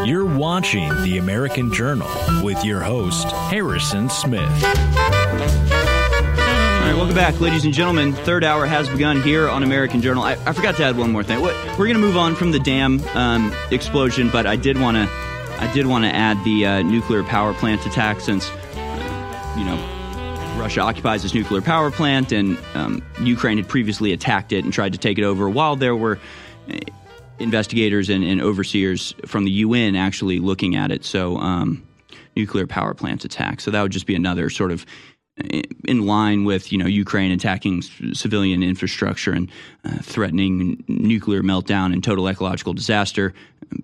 You're 0.06 0.36
watching 0.36 0.88
The 1.02 1.18
American 1.18 1.72
Journal 1.72 2.08
with 2.42 2.64
your 2.64 2.80
host, 2.80 3.26
Harrison 3.26 4.10
Smith. 4.10 4.50
Right, 6.94 7.00
welcome 7.00 7.16
back, 7.16 7.40
ladies 7.40 7.64
and 7.64 7.74
gentlemen. 7.74 8.12
Third 8.12 8.44
hour 8.44 8.66
has 8.66 8.88
begun 8.88 9.20
here 9.20 9.48
on 9.48 9.64
American 9.64 10.00
Journal. 10.00 10.22
I, 10.22 10.34
I 10.46 10.52
forgot 10.52 10.76
to 10.76 10.84
add 10.84 10.96
one 10.96 11.10
more 11.10 11.24
thing. 11.24 11.42
We're 11.42 11.76
going 11.76 11.94
to 11.94 11.98
move 11.98 12.16
on 12.16 12.36
from 12.36 12.52
the 12.52 12.60
dam 12.60 13.02
um, 13.14 13.52
explosion, 13.72 14.30
but 14.30 14.46
I 14.46 14.54
did 14.54 14.80
want 14.80 14.96
to, 14.96 15.10
I 15.58 15.68
did 15.74 15.88
want 15.88 16.04
to 16.04 16.14
add 16.14 16.44
the 16.44 16.64
uh, 16.64 16.82
nuclear 16.82 17.24
power 17.24 17.52
plant 17.52 17.84
attack 17.84 18.20
since, 18.20 18.48
uh, 18.48 19.54
you 19.58 19.64
know, 19.64 19.74
Russia 20.56 20.82
occupies 20.82 21.24
this 21.24 21.34
nuclear 21.34 21.60
power 21.60 21.90
plant, 21.90 22.30
and 22.30 22.56
um, 22.74 23.02
Ukraine 23.22 23.56
had 23.56 23.68
previously 23.68 24.12
attacked 24.12 24.52
it 24.52 24.62
and 24.62 24.72
tried 24.72 24.92
to 24.92 24.98
take 24.98 25.18
it 25.18 25.24
over. 25.24 25.50
While 25.50 25.74
there 25.74 25.96
were 25.96 26.20
uh, 26.70 26.78
investigators 27.40 28.08
and, 28.08 28.22
and 28.22 28.40
overseers 28.40 29.16
from 29.26 29.46
the 29.46 29.50
UN 29.50 29.96
actually 29.96 30.38
looking 30.38 30.76
at 30.76 30.92
it, 30.92 31.04
so 31.04 31.38
um, 31.38 31.84
nuclear 32.36 32.68
power 32.68 32.94
plant 32.94 33.24
attack. 33.24 33.60
So 33.60 33.72
that 33.72 33.82
would 33.82 33.90
just 33.90 34.06
be 34.06 34.14
another 34.14 34.48
sort 34.48 34.70
of 34.70 34.86
in 35.36 36.06
line 36.06 36.44
with 36.44 36.70
you 36.72 36.78
know 36.78 36.86
Ukraine 36.86 37.32
attacking 37.32 37.82
civilian 37.82 38.62
infrastructure 38.62 39.32
and 39.32 39.50
uh, 39.84 39.98
threatening 40.02 40.84
nuclear 40.86 41.42
meltdown 41.42 41.92
and 41.92 42.04
total 42.04 42.28
ecological 42.28 42.72
disaster 42.72 43.34
um, 43.72 43.82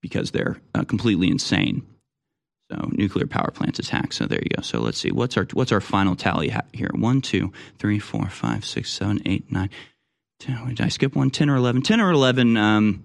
because 0.00 0.30
they're 0.30 0.60
uh, 0.74 0.84
completely 0.84 1.28
insane. 1.28 1.84
So 2.70 2.90
nuclear 2.92 3.26
power 3.26 3.50
plants 3.50 3.78
attack. 3.78 4.12
So 4.12 4.26
there 4.26 4.40
you 4.42 4.50
go. 4.54 4.62
So 4.62 4.80
let's 4.80 4.98
see 4.98 5.10
what's 5.10 5.36
our 5.36 5.46
what's 5.52 5.72
our 5.72 5.80
final 5.80 6.14
tally 6.14 6.54
here? 6.72 6.90
One, 6.94 7.22
two, 7.22 7.52
three, 7.78 7.98
four, 7.98 8.28
five, 8.28 8.64
six, 8.64 8.90
seven, 8.92 9.20
eight, 9.26 9.50
nine. 9.50 9.70
10, 10.40 10.68
did 10.68 10.80
I 10.80 10.88
skip 10.88 11.16
one? 11.16 11.30
10 11.30 11.50
or 11.50 11.56
11? 11.56 11.82
10 11.82 12.00
or 12.00 12.12
11 12.12 12.56
um, 12.56 13.04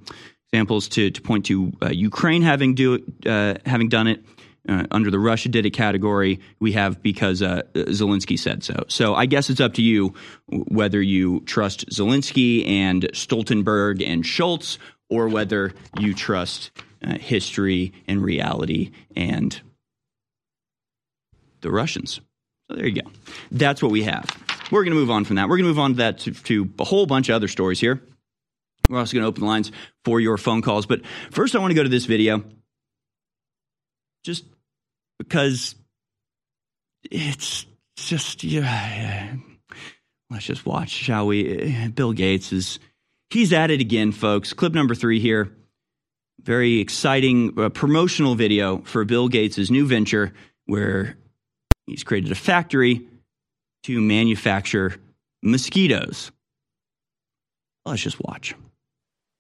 examples 0.51 0.87
to, 0.89 1.09
to 1.09 1.21
point 1.21 1.47
to 1.47 1.73
uh, 1.81 1.89
Ukraine 1.89 2.43
having 2.43 2.75
do 2.75 3.03
uh, 3.25 3.55
having 3.65 3.89
done 3.89 4.07
it. 4.07 4.23
Uh, 4.67 4.85
under 4.91 5.11
the 5.11 5.19
Russia 5.19 5.49
did 5.49 5.65
it 5.65 5.71
category, 5.71 6.39
we 6.59 6.71
have 6.71 7.01
because 7.03 7.41
uh, 7.41 7.63
Zelensky 7.73 8.39
said 8.39 8.63
so. 8.63 8.85
So 8.87 9.13
I 9.13 9.25
guess 9.25 9.49
it's 9.49 9.59
up 9.59 9.73
to 9.73 9.81
you 9.81 10.13
whether 10.47 11.01
you 11.01 11.41
trust 11.41 11.89
Zelensky 11.89 12.65
and 12.67 13.03
Stoltenberg 13.13 14.01
and 14.05 14.23
Scholz 14.23 14.77
or 15.09 15.27
whether 15.27 15.73
you 15.99 16.13
trust 16.13 16.71
uh, 17.05 17.17
history 17.17 17.91
and 18.07 18.23
reality 18.23 18.91
and 19.17 19.59
the 21.59 21.69
Russians. 21.69 22.21
So 22.69 22.75
there 22.75 22.87
you 22.87 23.01
go. 23.01 23.09
That's 23.51 23.83
what 23.83 23.91
we 23.91 24.03
have. 24.03 24.25
We're 24.71 24.83
going 24.83 24.93
to 24.93 24.99
move 24.99 25.11
on 25.11 25.25
from 25.25 25.35
that. 25.35 25.49
We're 25.49 25.57
going 25.57 25.65
to 25.65 25.69
move 25.69 25.79
on 25.79 25.91
to 25.91 25.97
that 25.97 26.19
to, 26.19 26.31
to 26.31 26.69
a 26.79 26.85
whole 26.85 27.05
bunch 27.05 27.27
of 27.27 27.35
other 27.35 27.49
stories 27.49 27.81
here. 27.81 28.01
We're 28.87 28.99
also 28.99 29.13
going 29.13 29.23
to 29.23 29.27
open 29.27 29.41
the 29.41 29.47
lines 29.47 29.71
for 30.05 30.19
your 30.19 30.37
phone 30.37 30.61
calls. 30.61 30.85
But 30.85 31.01
first, 31.31 31.55
I 31.55 31.59
want 31.59 31.71
to 31.71 31.75
go 31.75 31.83
to 31.83 31.89
this 31.89 32.05
video 32.05 32.43
just 34.23 34.45
because 35.19 35.75
it's 37.09 37.65
just 37.95 38.43
yeah. 38.43 39.35
Let's 40.29 40.45
just 40.45 40.65
watch, 40.65 40.89
shall 40.89 41.27
we? 41.27 41.87
Bill 41.89 42.13
Gates 42.13 42.51
is 42.51 42.79
he's 43.29 43.53
at 43.53 43.71
it 43.71 43.81
again, 43.81 44.11
folks. 44.11 44.53
Clip 44.53 44.73
number 44.73 44.95
three 44.95 45.19
here. 45.19 45.51
Very 46.41 46.79
exciting 46.79 47.53
uh, 47.57 47.69
promotional 47.69 48.35
video 48.35 48.79
for 48.79 49.05
Bill 49.05 49.27
Gates' 49.27 49.69
new 49.69 49.85
venture, 49.85 50.33
where 50.65 51.15
he's 51.85 52.03
created 52.03 52.31
a 52.31 52.35
factory 52.35 53.07
to 53.83 54.01
manufacture 54.01 54.95
mosquitoes. 55.41 56.31
Let's 57.85 58.01
just 58.01 58.19
watch. 58.19 58.55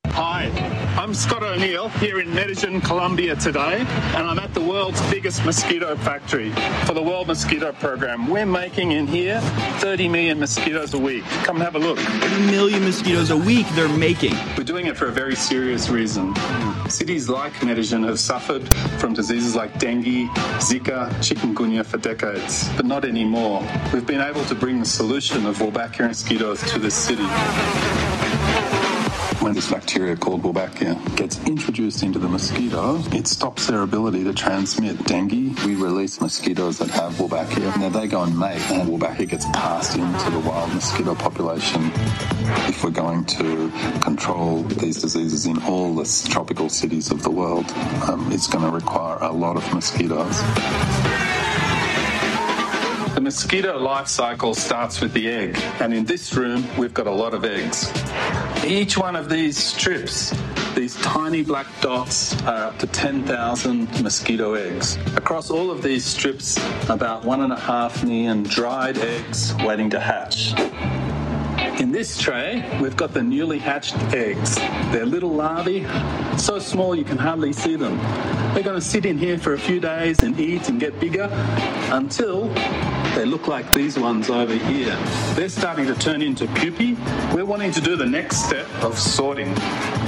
Hi, 0.07 0.49
I'm 0.95 1.15
Scott 1.15 1.41
O'Neill 1.41 1.89
here 1.89 2.19
in 2.19 2.33
Medellin, 2.33 2.79
Colombia 2.79 3.35
today, 3.35 3.79
and 3.79 4.27
I'm 4.27 4.37
at 4.37 4.53
the 4.53 4.61
world's 4.61 5.01
biggest 5.09 5.43
mosquito 5.43 5.95
factory 5.97 6.51
for 6.85 6.93
the 6.93 7.01
World 7.01 7.27
Mosquito 7.27 7.71
Program. 7.73 8.27
We're 8.27 8.45
making 8.45 8.91
in 8.91 9.07
here 9.07 9.41
30 9.79 10.07
million 10.07 10.39
mosquitoes 10.39 10.93
a 10.93 10.99
week. 10.99 11.23
Come 11.45 11.59
have 11.59 11.75
a 11.75 11.79
look. 11.79 11.97
30 11.97 12.51
million 12.51 12.83
mosquitoes 12.83 13.31
a 13.31 13.37
week 13.37 13.65
they're 13.71 13.89
making. 13.89 14.35
We're 14.55 14.65
doing 14.65 14.85
it 14.85 14.95
for 14.95 15.07
a 15.07 15.11
very 15.11 15.35
serious 15.35 15.89
reason. 15.89 16.35
Cities 16.87 17.27
like 17.27 17.63
Medellin 17.63 18.03
have 18.03 18.19
suffered 18.19 18.71
from 18.99 19.13
diseases 19.13 19.55
like 19.55 19.79
dengue, 19.79 20.29
Zika, 20.59 21.09
chikungunya 21.15 21.83
for 21.83 21.97
decades, 21.97 22.69
but 22.77 22.85
not 22.85 23.03
anymore. 23.03 23.67
We've 23.91 24.05
been 24.05 24.21
able 24.21 24.45
to 24.45 24.55
bring 24.55 24.79
the 24.79 24.85
solution 24.85 25.47
of 25.47 25.57
Wolbachia 25.57 26.07
mosquitoes 26.07 26.61
to 26.71 26.77
this 26.77 26.93
city. 26.93 27.25
When 29.43 29.53
this 29.53 29.69
bacteria 29.69 30.15
called 30.15 30.41
Wolbachia 30.41 31.17
gets 31.17 31.37
introduced 31.45 32.01
into 32.01 32.17
the 32.17 32.29
mosquito, 32.29 33.03
it 33.11 33.27
stops 33.27 33.67
their 33.67 33.81
ability 33.81 34.23
to 34.23 34.33
transmit 34.33 35.03
dengue. 35.03 35.59
We 35.65 35.75
release 35.75 36.21
mosquitoes 36.21 36.77
that 36.77 36.89
have 36.91 37.15
Wolbachia. 37.15 37.77
Now 37.77 37.89
they 37.89 38.07
go 38.07 38.23
and 38.23 38.39
mate, 38.39 38.61
and 38.71 38.87
Wolbachia 38.87 39.27
gets 39.27 39.45
passed 39.47 39.97
into 39.97 40.29
the 40.31 40.39
wild 40.39 40.73
mosquito 40.73 41.13
population. 41.13 41.91
If 42.69 42.85
we're 42.85 42.91
going 42.91 43.25
to 43.25 43.69
control 43.99 44.63
these 44.63 45.01
diseases 45.01 45.45
in 45.45 45.61
all 45.63 45.93
the 45.93 46.05
tropical 46.29 46.69
cities 46.69 47.11
of 47.11 47.21
the 47.21 47.31
world, 47.31 47.69
um, 48.07 48.31
it's 48.31 48.47
going 48.47 48.63
to 48.63 48.71
require 48.71 49.17
a 49.19 49.33
lot 49.33 49.57
of 49.57 49.73
mosquitoes. 49.73 50.41
The 53.13 53.21
mosquito 53.21 53.77
life 53.77 54.07
cycle 54.07 54.55
starts 54.55 54.99
with 54.99 55.13
the 55.13 55.29
egg, 55.29 55.55
and 55.79 55.93
in 55.93 56.03
this 56.03 56.33
room, 56.33 56.65
we've 56.79 56.95
got 56.95 57.05
a 57.05 57.11
lot 57.11 57.35
of 57.35 57.45
eggs. 57.45 57.93
Each 58.65 58.97
one 58.97 59.15
of 59.15 59.29
these 59.29 59.55
strips, 59.55 60.33
these 60.73 60.95
tiny 60.95 61.43
black 61.43 61.67
dots, 61.79 62.33
are 62.41 62.69
up 62.69 62.79
to 62.79 62.87
10,000 62.87 64.01
mosquito 64.01 64.55
eggs. 64.55 64.97
Across 65.15 65.51
all 65.51 65.69
of 65.69 65.83
these 65.83 66.03
strips, 66.03 66.57
about 66.89 67.23
one 67.23 67.41
and 67.41 67.53
a 67.53 67.59
half 67.59 68.03
million 68.03 68.41
dried 68.41 68.97
eggs 68.97 69.53
waiting 69.63 69.91
to 69.91 69.99
hatch. 69.99 70.53
In 71.79 71.91
this 71.91 72.17
tray, 72.17 72.67
we've 72.81 72.97
got 72.97 73.13
the 73.13 73.21
newly 73.21 73.59
hatched 73.59 73.95
eggs. 74.13 74.55
They're 74.91 75.05
little 75.05 75.33
larvae, 75.33 75.85
so 76.37 76.57
small 76.57 76.95
you 76.95 77.03
can 77.03 77.17
hardly 77.17 77.53
see 77.53 77.75
them. 77.75 77.97
They're 78.53 78.63
going 78.63 78.79
to 78.79 78.81
sit 78.81 79.05
in 79.05 79.17
here 79.17 79.37
for 79.37 79.53
a 79.53 79.59
few 79.59 79.79
days 79.79 80.21
and 80.23 80.39
eat 80.39 80.69
and 80.69 80.79
get 80.79 80.99
bigger 80.99 81.29
until 81.91 82.53
they 83.15 83.25
look 83.25 83.47
like 83.47 83.71
these 83.71 83.97
ones 83.97 84.29
over 84.29 84.55
here. 84.55 84.95
They're 85.35 85.49
starting 85.49 85.85
to 85.87 85.95
turn 85.95 86.21
into 86.21 86.47
pupae. 86.47 86.95
We're 87.33 87.45
wanting 87.45 87.71
to 87.73 87.81
do 87.81 87.95
the 87.95 88.05
next 88.05 88.45
step 88.45 88.67
of 88.83 88.97
sorting, 88.97 89.55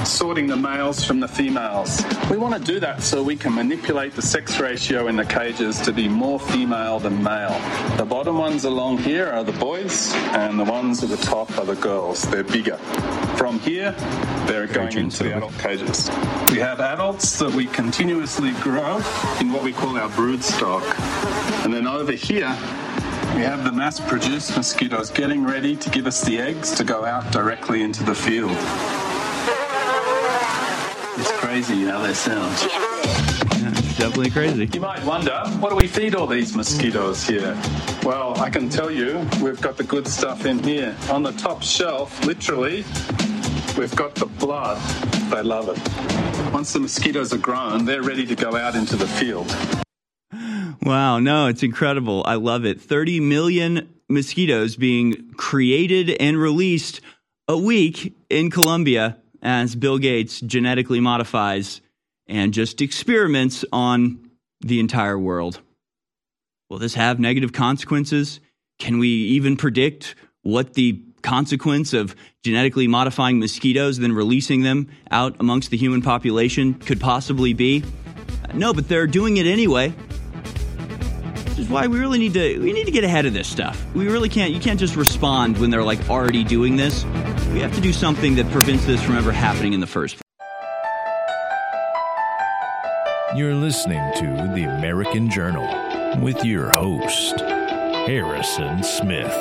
sorting 0.03 0.47
the 0.47 0.55
males 0.55 1.03
from 1.03 1.19
the 1.19 1.27
females. 1.27 2.03
We 2.31 2.37
want 2.37 2.55
to 2.55 2.59
do 2.59 2.79
that 2.79 3.03
so 3.03 3.21
we 3.21 3.35
can 3.35 3.53
manipulate 3.53 4.13
the 4.13 4.21
sex 4.21 4.59
ratio 4.59 5.07
in 5.07 5.15
the 5.15 5.25
cages 5.25 5.79
to 5.81 5.93
be 5.93 6.07
more 6.07 6.39
female 6.39 6.99
than 6.99 7.21
male. 7.23 7.59
The 7.97 8.05
bottom 8.05 8.37
ones 8.37 8.65
along 8.65 8.99
here 8.99 9.27
are 9.27 9.43
the 9.43 9.53
boys, 9.53 10.13
and 10.33 10.59
the 10.59 10.63
ones 10.63 11.03
at 11.03 11.09
the 11.09 11.17
top 11.17 11.57
are 11.57 11.65
the 11.65 11.75
girls. 11.75 12.23
They're 12.23 12.43
bigger. 12.43 12.77
From 13.37 13.59
here, 13.59 13.91
they're 14.47 14.67
going 14.67 14.97
into 14.97 15.23
the 15.23 15.37
adult 15.37 15.57
cages. 15.59 16.09
We 16.51 16.59
have 16.59 16.79
adults 16.79 17.37
that 17.39 17.53
we 17.53 17.65
continuously 17.67 18.51
grow 18.61 18.97
in 19.39 19.51
what 19.51 19.63
we 19.63 19.73
call 19.73 19.97
our 19.97 20.09
brood 20.09 20.43
stock. 20.43 20.83
And 21.63 21.73
then 21.73 21.87
over 21.87 22.11
here, 22.11 22.55
we 23.35 23.41
have 23.41 23.65
the 23.65 23.71
mass 23.71 23.99
produced 23.99 24.55
mosquitoes 24.55 25.09
getting 25.09 25.43
ready 25.43 25.75
to 25.75 25.89
give 25.89 26.07
us 26.07 26.23
the 26.23 26.39
eggs 26.39 26.71
to 26.71 26.85
go 26.85 27.03
out 27.03 27.29
directly 27.33 27.81
into 27.81 28.01
the 28.03 28.15
field. 28.15 28.55
It's 31.19 31.31
crazy 31.33 31.83
how 31.83 32.01
they 32.01 32.13
sound. 32.13 32.55
definitely 33.97 34.29
crazy. 34.29 34.69
You 34.73 34.79
might 34.79 35.03
wonder, 35.03 35.37
what 35.59 35.71
do 35.71 35.75
we 35.75 35.87
feed 35.87 36.15
all 36.15 36.27
these 36.27 36.55
mosquitoes 36.55 37.27
here? 37.27 37.59
Well, 38.03 38.39
I 38.39 38.49
can 38.49 38.69
tell 38.69 38.89
you, 38.89 39.17
we've 39.41 39.59
got 39.59 39.75
the 39.75 39.83
good 39.83 40.07
stuff 40.07 40.45
in 40.45 40.59
here. 40.59 40.95
On 41.11 41.21
the 41.21 41.33
top 41.33 41.61
shelf, 41.61 42.25
literally, 42.25 42.85
we've 43.77 43.95
got 43.97 44.15
the 44.15 44.27
blood. 44.39 44.81
They 45.29 45.43
love 45.43 45.67
it. 45.67 46.53
Once 46.53 46.71
the 46.71 46.79
mosquitoes 46.79 47.33
are 47.33 47.37
grown, 47.37 47.83
they're 47.83 48.01
ready 48.01 48.25
to 48.27 48.35
go 48.35 48.55
out 48.55 48.75
into 48.75 48.95
the 48.95 49.07
field. 49.07 49.53
Wow, 50.81 51.19
no, 51.19 51.47
it's 51.47 51.63
incredible. 51.63 52.23
I 52.25 52.35
love 52.35 52.65
it. 52.65 52.81
30 52.81 53.19
million 53.19 53.89
mosquitoes 54.09 54.75
being 54.75 55.33
created 55.33 56.09
and 56.19 56.37
released 56.37 57.01
a 57.47 57.57
week 57.57 58.15
in 58.29 58.49
Colombia 58.49 59.17
as 59.41 59.75
Bill 59.75 59.97
Gates 59.97 60.41
genetically 60.41 60.99
modifies 60.99 61.81
and 62.27 62.53
just 62.53 62.81
experiments 62.81 63.63
on 63.71 64.31
the 64.61 64.79
entire 64.79 65.17
world. 65.17 65.61
Will 66.69 66.79
this 66.79 66.95
have 66.95 67.19
negative 67.19 67.53
consequences? 67.53 68.39
Can 68.79 68.97
we 68.97 69.07
even 69.09 69.55
predict 69.55 70.15
what 70.41 70.73
the 70.73 71.01
consequence 71.21 71.93
of 71.93 72.15
genetically 72.43 72.87
modifying 72.87 73.39
mosquitoes, 73.39 73.97
then 73.97 74.11
releasing 74.13 74.61
them 74.61 74.87
out 75.11 75.35
amongst 75.39 75.71
the 75.71 75.77
human 75.77 76.01
population, 76.01 76.73
could 76.75 76.99
possibly 76.99 77.53
be? 77.53 77.83
Uh, 78.43 78.53
no, 78.53 78.73
but 78.73 78.87
they're 78.87 79.07
doing 79.07 79.37
it 79.37 79.45
anyway. 79.45 79.93
Which 81.55 81.67
is 81.67 81.69
why 81.69 81.87
we 81.87 81.97
really 81.97 82.19
need 82.19 82.33
to 82.33 82.59
we 82.59 82.73
need 82.73 82.83
to 82.83 82.91
get 82.91 83.05
ahead 83.05 83.25
of 83.25 83.31
this 83.31 83.47
stuff. 83.47 83.81
We 83.95 84.09
really 84.09 84.27
can't 84.27 84.51
you 84.51 84.59
can't 84.59 84.77
just 84.77 84.97
respond 84.97 85.57
when 85.57 85.69
they're 85.69 85.85
like 85.85 86.09
already 86.09 86.43
doing 86.43 86.75
this. 86.75 87.05
We 87.53 87.61
have 87.61 87.73
to 87.75 87.79
do 87.79 87.93
something 87.93 88.35
that 88.35 88.51
prevents 88.51 88.85
this 88.85 89.01
from 89.01 89.15
ever 89.15 89.31
happening 89.31 89.71
in 89.71 89.79
the 89.79 89.87
first 89.87 90.17
place. 90.17 90.21
You're 93.37 93.53
listening 93.53 94.01
to 94.15 94.51
The 94.53 94.63
American 94.63 95.29
Journal 95.31 95.65
with 96.21 96.43
your 96.43 96.71
host, 96.71 97.39
Harrison 97.39 98.83
Smith. 98.83 99.31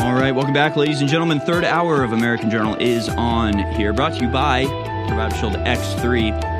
All 0.00 0.14
right, 0.16 0.32
welcome 0.32 0.54
back, 0.54 0.74
ladies 0.74 1.00
and 1.00 1.08
gentlemen. 1.08 1.38
Third 1.38 1.62
hour 1.62 2.02
of 2.02 2.10
American 2.10 2.50
Journal 2.50 2.74
is 2.80 3.08
on 3.10 3.58
here, 3.74 3.92
brought 3.92 4.14
to 4.14 4.24
you 4.24 4.28
by 4.32 4.64
Provider 5.06 5.36
Shield 5.36 5.54
X3. 5.54 6.53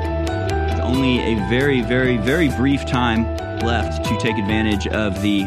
Only 0.85 1.19
a 1.19 1.35
very, 1.49 1.81
very, 1.81 2.17
very 2.17 2.47
brief 2.49 2.85
time 2.85 3.23
left 3.61 4.05
to 4.05 4.17
take 4.19 4.37
advantage 4.37 4.85
of 4.87 5.19
the 5.23 5.45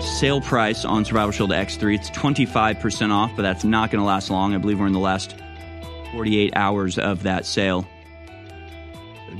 sale 0.00 0.40
price 0.40 0.84
on 0.84 1.04
Survival 1.04 1.32
Shield 1.32 1.50
X3. 1.50 1.96
It's 1.96 2.08
25% 2.10 3.10
off, 3.10 3.32
but 3.34 3.42
that's 3.42 3.64
not 3.64 3.90
going 3.90 3.98
to 3.98 4.06
last 4.06 4.30
long. 4.30 4.54
I 4.54 4.58
believe 4.58 4.78
we're 4.78 4.86
in 4.86 4.92
the 4.92 5.00
last 5.00 5.34
48 6.12 6.52
hours 6.54 6.98
of 6.98 7.24
that 7.24 7.46
sale. 7.46 7.84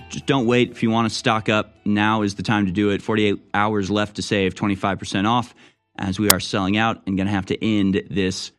Just 0.09 0.27
don't 0.27 0.47
wait. 0.47 0.73
If 0.73 0.82
you 0.82 0.90
want 0.90 1.09
to 1.09 1.15
stock 1.15 1.48
up, 1.48 1.77
now 1.85 2.23
is 2.23 2.35
the 2.35 2.43
time 2.43 2.66
to 2.66 2.73
do 2.73 2.90
it. 2.90 3.02
48 3.02 3.40
hours 3.55 3.89
left 3.89 4.16
to 4.16 4.23
save 4.23 4.56
25% 4.56 5.28
off 5.28 5.55
as 5.97 6.19
we 6.19 6.28
are 6.31 6.40
selling 6.40 6.77
out 6.77 7.06
and 7.06 7.16
going 7.16 7.28
to 7.28 7.32
have 7.32 7.47
to 7.47 7.65
end 7.65 8.02
this 8.11 8.51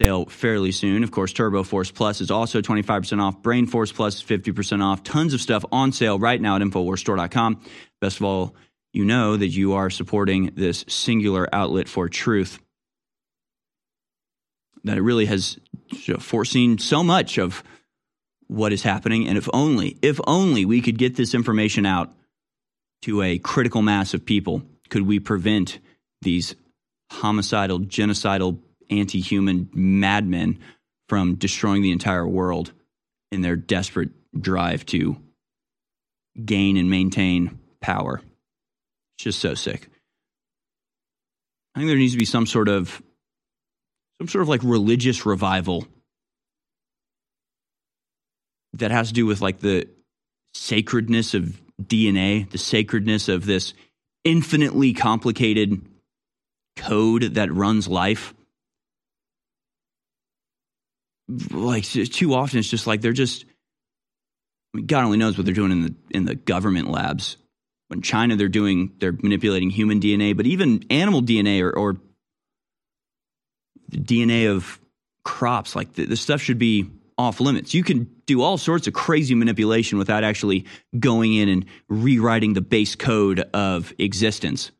sale 0.00 0.26
fairly 0.26 0.72
soon. 0.72 1.04
Of 1.04 1.10
course, 1.10 1.32
Turbo 1.32 1.62
Force 1.62 1.90
Plus 1.90 2.20
is 2.20 2.30
also 2.30 2.60
25% 2.60 3.22
off. 3.22 3.42
Brain 3.42 3.66
Force 3.66 3.92
Plus 3.92 4.16
is 4.16 4.22
50% 4.22 4.82
off. 4.82 5.02
Tons 5.02 5.34
of 5.34 5.40
stuff 5.40 5.64
on 5.70 5.92
sale 5.92 6.18
right 6.18 6.40
now 6.40 6.56
at 6.56 6.62
InfoWarsStore.com. 6.62 7.60
Best 8.00 8.18
of 8.18 8.24
all, 8.24 8.54
you 8.92 9.04
know 9.04 9.36
that 9.36 9.48
you 9.48 9.74
are 9.74 9.90
supporting 9.90 10.52
this 10.54 10.84
singular 10.88 11.48
outlet 11.52 11.88
for 11.88 12.08
truth. 12.08 12.58
That 14.84 14.98
it 14.98 15.02
really 15.02 15.26
has 15.26 15.58
foreseen 16.18 16.78
so 16.78 17.02
much 17.02 17.38
of 17.38 17.62
what 18.48 18.72
is 18.72 18.82
happening. 18.82 19.26
And 19.26 19.38
if 19.38 19.48
only, 19.52 19.96
if 20.02 20.20
only 20.26 20.64
we 20.64 20.80
could 20.80 20.98
get 20.98 21.16
this 21.16 21.34
information 21.34 21.86
out 21.86 22.12
to 23.02 23.22
a 23.22 23.38
critical 23.38 23.82
mass 23.82 24.14
of 24.14 24.26
people, 24.26 24.62
could 24.90 25.06
we 25.06 25.18
prevent 25.18 25.78
these 26.22 26.54
homicidal, 27.10 27.80
genocidal, 27.80 28.58
anti 28.90 29.20
human 29.20 29.68
madmen 29.72 30.58
from 31.08 31.34
destroying 31.34 31.82
the 31.82 31.92
entire 31.92 32.26
world 32.26 32.72
in 33.30 33.40
their 33.40 33.56
desperate 33.56 34.10
drive 34.38 34.86
to 34.86 35.16
gain 36.44 36.76
and 36.76 36.90
maintain 36.90 37.58
power. 37.80 38.20
It's 39.16 39.24
just 39.24 39.38
so 39.38 39.54
sick. 39.54 39.88
I 41.74 41.80
think 41.80 41.88
there 41.88 41.98
needs 41.98 42.12
to 42.12 42.18
be 42.18 42.24
some 42.24 42.46
sort 42.46 42.68
of 42.68 43.02
some 44.18 44.28
sort 44.28 44.42
of 44.42 44.48
like 44.48 44.62
religious 44.62 45.26
revival 45.26 45.86
that 48.74 48.90
has 48.90 49.08
to 49.08 49.14
do 49.14 49.26
with 49.26 49.40
like 49.40 49.60
the 49.60 49.88
sacredness 50.54 51.34
of 51.34 51.60
DNA, 51.82 52.48
the 52.50 52.58
sacredness 52.58 53.28
of 53.28 53.44
this 53.44 53.74
infinitely 54.24 54.92
complicated 54.92 55.82
code 56.76 57.34
that 57.34 57.52
runs 57.52 57.88
life. 57.88 58.34
Like 61.28 61.84
too 61.84 62.34
often, 62.34 62.58
it's 62.58 62.68
just 62.68 62.86
like 62.86 63.00
they're 63.00 63.12
just. 63.12 63.44
I 64.72 64.78
mean, 64.78 64.86
God 64.86 65.04
only 65.04 65.18
knows 65.18 65.38
what 65.38 65.44
they're 65.46 65.54
doing 65.54 65.72
in 65.72 65.82
the 65.82 65.94
in 66.10 66.24
the 66.24 66.34
government 66.34 66.90
labs. 66.90 67.36
In 67.90 68.02
China, 68.02 68.36
they're 68.36 68.48
doing 68.48 68.92
they're 68.98 69.12
manipulating 69.12 69.70
human 69.70 70.00
DNA, 70.00 70.36
but 70.36 70.46
even 70.46 70.84
animal 70.90 71.22
DNA 71.22 71.62
or, 71.62 71.70
or 71.70 71.96
the 73.88 73.98
DNA 73.98 74.50
of 74.50 74.80
crops, 75.24 75.76
like 75.76 75.94
the, 75.94 76.06
the 76.06 76.16
stuff 76.16 76.40
should 76.40 76.58
be 76.58 76.90
off 77.16 77.40
limits. 77.40 77.74
You 77.74 77.84
can 77.84 78.10
do 78.26 78.42
all 78.42 78.58
sorts 78.58 78.86
of 78.86 78.94
crazy 78.94 79.34
manipulation 79.34 79.98
without 79.98 80.24
actually 80.24 80.66
going 80.98 81.34
in 81.34 81.48
and 81.48 81.66
rewriting 81.88 82.54
the 82.54 82.60
base 82.60 82.96
code 82.96 83.40
of 83.52 83.92
existence 83.98 84.72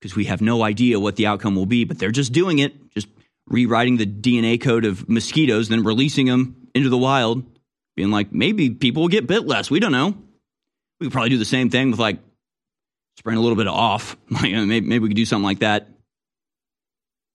because 0.00 0.16
we 0.16 0.24
have 0.24 0.40
no 0.40 0.62
idea 0.62 0.98
what 0.98 1.16
the 1.16 1.26
outcome 1.26 1.54
will 1.54 1.66
be, 1.66 1.84
but 1.84 1.98
they're 1.98 2.10
just 2.10 2.32
doing 2.32 2.58
it, 2.58 2.90
just 2.90 3.08
rewriting 3.52 3.98
the 3.98 4.06
DNA 4.06 4.60
code 4.60 4.84
of 4.84 5.08
mosquitoes, 5.08 5.68
then 5.68 5.84
releasing 5.84 6.26
them 6.26 6.56
into 6.74 6.88
the 6.88 6.98
wild, 6.98 7.44
being 7.94 8.10
like, 8.10 8.32
maybe 8.32 8.70
people 8.70 9.02
will 9.02 9.08
get 9.08 9.26
bit 9.26 9.46
less. 9.46 9.70
We 9.70 9.78
don't 9.78 9.92
know. 9.92 10.16
We 10.98 11.06
could 11.06 11.12
probably 11.12 11.30
do 11.30 11.38
the 11.38 11.44
same 11.44 11.68
thing 11.68 11.90
with 11.90 12.00
like 12.00 12.18
spraying 13.18 13.38
a 13.38 13.42
little 13.42 13.56
bit 13.56 13.68
of 13.68 13.74
off. 13.74 14.16
Maybe, 14.30 14.80
maybe 14.80 14.98
we 15.00 15.08
could 15.08 15.16
do 15.16 15.26
something 15.26 15.44
like 15.44 15.58
that. 15.58 15.88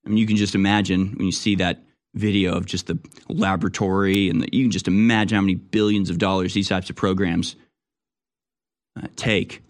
I 0.06 0.10
mean, 0.10 0.18
you 0.18 0.26
can 0.26 0.38
just 0.38 0.56
imagine 0.56 1.14
when 1.16 1.26
you 1.26 1.32
see 1.32 1.56
that 1.56 1.84
video 2.16 2.56
of 2.56 2.66
just 2.66 2.88
the 2.88 2.98
laboratory, 3.30 4.30
and 4.30 4.42
the, 4.42 4.50
you 4.52 4.64
can 4.64 4.72
just 4.72 4.88
imagine 4.88 5.36
how 5.36 5.42
many 5.42 5.56
billions 5.56 6.10
of 6.10 6.18
dollars 6.18 6.54
these 6.54 6.70
types 6.70 6.90
of 6.90 6.96
programs 6.96 7.56
uh, 8.98 9.08
take. 9.16 9.62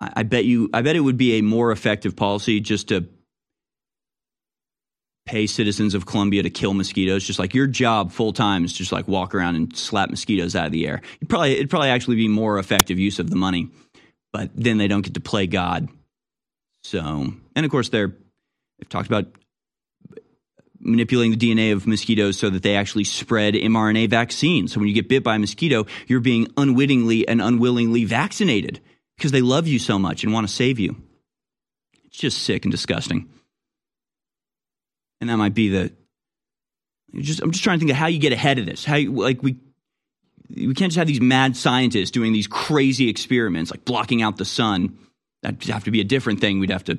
I, 0.00 0.12
I 0.16 0.22
bet 0.24 0.46
you, 0.46 0.70
I 0.72 0.82
bet 0.82 0.96
it 0.96 1.00
would 1.00 1.18
be 1.18 1.34
a 1.34 1.42
more 1.42 1.70
effective 1.70 2.16
policy 2.16 2.58
just 2.58 2.88
to 2.88 3.06
pay 5.26 5.46
citizens 5.46 5.94
of 5.94 6.06
Colombia 6.06 6.42
to 6.42 6.50
kill 6.50 6.74
mosquitoes. 6.74 7.24
Just 7.24 7.38
like 7.38 7.54
your 7.54 7.66
job 7.66 8.12
full 8.12 8.32
time 8.32 8.64
is 8.64 8.72
just 8.72 8.92
like 8.92 9.08
walk 9.08 9.34
around 9.34 9.56
and 9.56 9.76
slap 9.76 10.10
mosquitoes 10.10 10.54
out 10.54 10.66
of 10.66 10.72
the 10.72 10.86
air. 10.86 11.00
It'd 11.16 11.28
probably, 11.28 11.52
it'd 11.52 11.70
probably 11.70 11.88
actually 11.88 12.16
be 12.16 12.28
more 12.28 12.58
effective 12.58 12.98
use 12.98 13.18
of 13.18 13.30
the 13.30 13.36
money, 13.36 13.68
but 14.32 14.50
then 14.54 14.78
they 14.78 14.88
don't 14.88 15.02
get 15.02 15.14
to 15.14 15.20
play 15.20 15.46
God. 15.46 15.88
So, 16.82 17.32
and 17.56 17.64
of 17.64 17.70
course, 17.70 17.88
they're 17.88 18.12
they've 18.78 18.88
talked 18.88 19.06
about 19.06 19.26
manipulating 20.80 21.36
the 21.36 21.50
DNA 21.50 21.72
of 21.72 21.86
mosquitoes 21.86 22.38
so 22.38 22.50
that 22.50 22.62
they 22.62 22.76
actually 22.76 23.04
spread 23.04 23.54
mRNA 23.54 24.10
vaccines. 24.10 24.72
So 24.72 24.80
when 24.80 24.88
you 24.88 24.94
get 24.94 25.08
bit 25.08 25.24
by 25.24 25.36
a 25.36 25.38
mosquito, 25.38 25.86
you're 26.06 26.20
being 26.20 26.48
unwittingly 26.58 27.26
and 27.26 27.40
unwillingly 27.40 28.04
vaccinated 28.04 28.80
because 29.16 29.32
they 29.32 29.40
love 29.40 29.66
you 29.66 29.78
so 29.78 29.98
much 29.98 30.24
and 30.24 30.32
want 30.32 30.46
to 30.46 30.52
save 30.52 30.78
you. 30.78 30.94
It's 32.04 32.18
just 32.18 32.42
sick 32.42 32.66
and 32.66 32.72
disgusting. 32.72 33.30
And 35.24 35.30
that 35.30 35.38
might 35.38 35.54
be 35.54 35.70
the 35.70 35.90
just 37.14 37.40
I'm 37.40 37.50
just 37.50 37.64
trying 37.64 37.78
to 37.78 37.80
think 37.80 37.92
of 37.92 37.96
how 37.96 38.08
you 38.08 38.18
get 38.18 38.34
ahead 38.34 38.58
of 38.58 38.66
this. 38.66 38.84
How 38.84 38.96
you, 38.96 39.10
like 39.10 39.42
we 39.42 39.56
we 40.50 40.74
can't 40.74 40.92
just 40.92 40.98
have 40.98 41.06
these 41.06 41.22
mad 41.22 41.56
scientists 41.56 42.10
doing 42.10 42.34
these 42.34 42.46
crazy 42.46 43.08
experiments 43.08 43.70
like 43.70 43.86
blocking 43.86 44.20
out 44.20 44.36
the 44.36 44.44
sun. 44.44 44.98
That'd 45.42 45.64
have 45.64 45.84
to 45.84 45.90
be 45.90 46.02
a 46.02 46.04
different 46.04 46.40
thing 46.40 46.60
we'd 46.60 46.68
have 46.68 46.84
to 46.84 46.98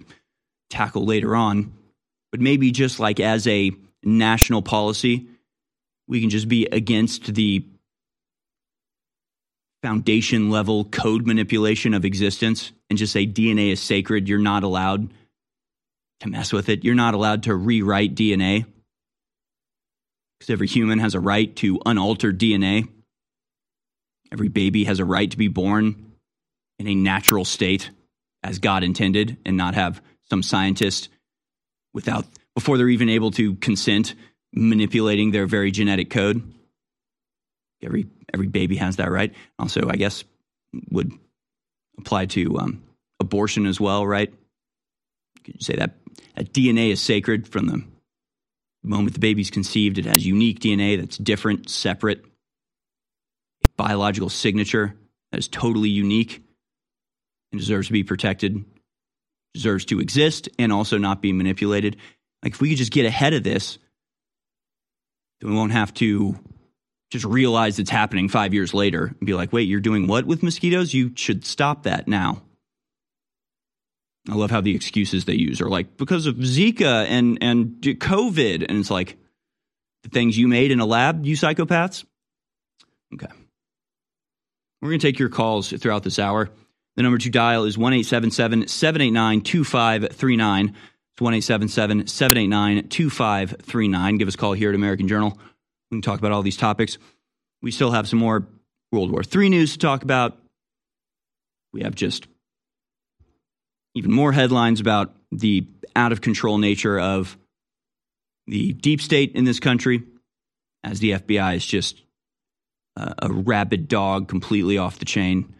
tackle 0.71 1.05
later 1.05 1.35
on. 1.35 1.71
But 2.31 2.41
maybe 2.41 2.71
just 2.71 2.99
like 2.99 3.19
as 3.19 3.45
a 3.45 3.69
national 4.01 4.63
policy, 4.63 5.27
we 6.07 6.19
can 6.19 6.31
just 6.31 6.49
be 6.49 6.65
against 6.65 7.35
the 7.35 7.63
foundation 9.83 10.49
level 10.49 10.85
code 10.85 11.27
manipulation 11.27 11.93
of 11.93 12.05
existence 12.05 12.71
and 12.89 12.97
just 12.97 13.13
say 13.13 13.27
DNA 13.27 13.71
is 13.71 13.79
sacred. 13.79 14.27
You're 14.27 14.39
not 14.39 14.63
allowed 14.63 15.11
to 16.21 16.29
mess 16.29 16.53
with 16.53 16.69
it. 16.69 16.83
You're 16.83 16.95
not 16.95 17.13
allowed 17.13 17.43
to 17.43 17.55
rewrite 17.55 18.15
DNA 18.15 18.65
because 20.39 20.49
every 20.49 20.67
human 20.67 20.99
has 20.99 21.15
a 21.15 21.19
right 21.19 21.55
to 21.57 21.79
unaltered 21.85 22.39
DNA. 22.39 22.87
Every 24.31 24.49
baby 24.49 24.85
has 24.85 24.99
a 24.99 25.05
right 25.05 25.29
to 25.29 25.37
be 25.37 25.47
born 25.47 26.13
in 26.79 26.87
a 26.87 26.95
natural 26.95 27.45
state 27.45 27.89
as 28.43 28.59
God 28.59 28.83
intended 28.83 29.37
and 29.45 29.57
not 29.57 29.75
have 29.75 30.01
some 30.29 30.43
scientist 30.43 31.09
without 31.93 32.25
before 32.53 32.77
they're 32.77 32.89
even 32.89 33.09
able 33.09 33.31
to 33.31 33.55
consent 33.55 34.15
manipulating 34.53 35.31
their 35.31 35.45
very 35.45 35.71
genetic 35.71 36.09
code. 36.09 36.41
Every 37.83 38.07
every 38.33 38.47
baby 38.47 38.77
has 38.77 38.97
that 38.97 39.11
right. 39.11 39.33
Also, 39.59 39.89
I 39.89 39.95
guess 39.95 40.23
would 40.89 41.11
apply 41.97 42.25
to 42.27 42.57
um, 42.57 42.83
abortion 43.19 43.65
as 43.65 43.79
well, 43.79 44.05
right? 44.05 44.33
Could 45.43 45.55
you 45.55 45.61
say 45.61 45.75
that, 45.75 45.95
that 46.35 46.53
DNA 46.53 46.91
is 46.91 47.01
sacred 47.01 47.47
from 47.47 47.67
the 47.67 47.83
moment 48.83 49.13
the 49.13 49.19
baby's 49.19 49.51
conceived? 49.51 49.97
It 49.97 50.05
has 50.05 50.25
unique 50.25 50.59
DNA 50.59 50.99
that's 50.99 51.17
different, 51.17 51.69
separate, 51.69 52.23
a 53.63 53.67
biological 53.77 54.29
signature 54.29 54.95
that 55.31 55.39
is 55.39 55.47
totally 55.47 55.89
unique 55.89 56.43
and 57.51 57.59
deserves 57.59 57.87
to 57.87 57.93
be 57.93 58.03
protected, 58.03 58.63
deserves 59.53 59.85
to 59.85 59.99
exist, 59.99 60.49
and 60.59 60.71
also 60.71 60.97
not 60.97 61.21
be 61.21 61.33
manipulated. 61.33 61.97
Like 62.43 62.53
if 62.53 62.61
we 62.61 62.69
could 62.69 62.77
just 62.77 62.91
get 62.91 63.05
ahead 63.05 63.33
of 63.33 63.43
this, 63.43 63.77
then 65.41 65.49
we 65.49 65.55
won't 65.55 65.71
have 65.71 65.93
to 65.95 66.39
just 67.11 67.25
realize 67.25 67.79
it's 67.79 67.89
happening 67.89 68.29
five 68.29 68.53
years 68.53 68.73
later 68.73 69.05
and 69.05 69.25
be 69.25 69.33
like, 69.33 69.53
wait, 69.53 69.67
you're 69.67 69.79
doing 69.79 70.07
what 70.07 70.25
with 70.25 70.43
mosquitoes? 70.43 70.93
You 70.93 71.13
should 71.15 71.45
stop 71.45 71.83
that 71.83 72.07
now. 72.07 72.41
I 74.29 74.35
love 74.35 74.49
how 74.49 74.61
the 74.61 74.75
excuses 74.75 75.25
they 75.25 75.35
use 75.35 75.61
are 75.61 75.69
like 75.69 75.97
because 75.97 76.25
of 76.25 76.35
Zika 76.35 77.05
and 77.07 77.37
and 77.41 77.81
COVID, 77.81 78.65
and 78.67 78.79
it's 78.79 78.89
like 78.89 79.17
the 80.03 80.09
things 80.09 80.37
you 80.37 80.47
made 80.47 80.71
in 80.71 80.79
a 80.79 80.85
lab, 80.85 81.25
you 81.25 81.35
psychopaths. 81.35 82.05
Okay, 83.13 83.27
we're 84.81 84.89
gonna 84.89 84.99
take 84.99 85.19
your 85.19 85.29
calls 85.29 85.69
throughout 85.71 86.03
this 86.03 86.17
hour. 86.17 86.49
The 86.95 87.03
number 87.03 87.17
to 87.19 87.29
dial 87.29 87.65
is 87.65 87.77
one 87.77 87.93
eight 87.93 88.05
seven 88.05 88.31
seven 88.31 88.67
seven 88.67 89.01
eight 89.01 89.11
nine 89.11 89.41
two 89.41 89.63
five 89.63 90.09
three 90.11 90.37
nine. 90.37 90.75
It's 91.13 91.21
one 91.21 91.33
eight 91.33 91.43
seven 91.43 91.67
seven 91.67 92.07
seven 92.07 92.37
eight 92.37 92.47
nine 92.47 92.87
two 92.87 93.09
five 93.09 93.55
three 93.61 93.87
nine. 93.87 94.17
Give 94.17 94.27
us 94.27 94.35
a 94.35 94.37
call 94.37 94.53
here 94.53 94.69
at 94.69 94.75
American 94.75 95.07
Journal. 95.07 95.37
We 95.91 95.97
can 95.97 96.01
talk 96.01 96.19
about 96.19 96.31
all 96.31 96.41
these 96.41 96.57
topics. 96.57 96.97
We 97.61 97.71
still 97.71 97.91
have 97.91 98.07
some 98.07 98.19
more 98.19 98.47
World 98.91 99.11
War 99.11 99.21
III 99.23 99.49
news 99.49 99.73
to 99.73 99.79
talk 99.79 100.03
about. 100.03 100.37
We 101.73 101.83
have 101.83 101.93
just 101.93 102.27
even 103.95 104.11
more 104.11 104.33
headlines 104.33 104.81
about 104.81 105.15
the 105.31 105.67
out 105.95 106.11
of 106.11 106.21
control 106.21 106.57
nature 106.57 106.99
of 106.99 107.37
the 108.47 108.73
deep 108.73 109.01
state 109.01 109.31
in 109.33 109.45
this 109.45 109.59
country, 109.59 110.03
as 110.83 110.99
the 110.99 111.11
FBI 111.11 111.55
is 111.55 111.65
just 111.65 112.03
a, 112.95 113.31
rabid 113.31 113.87
dog 113.87 114.27
completely 114.27 114.77
off 114.77 114.99
the 114.99 115.05
chain, 115.05 115.55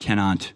cannot, 0.00 0.52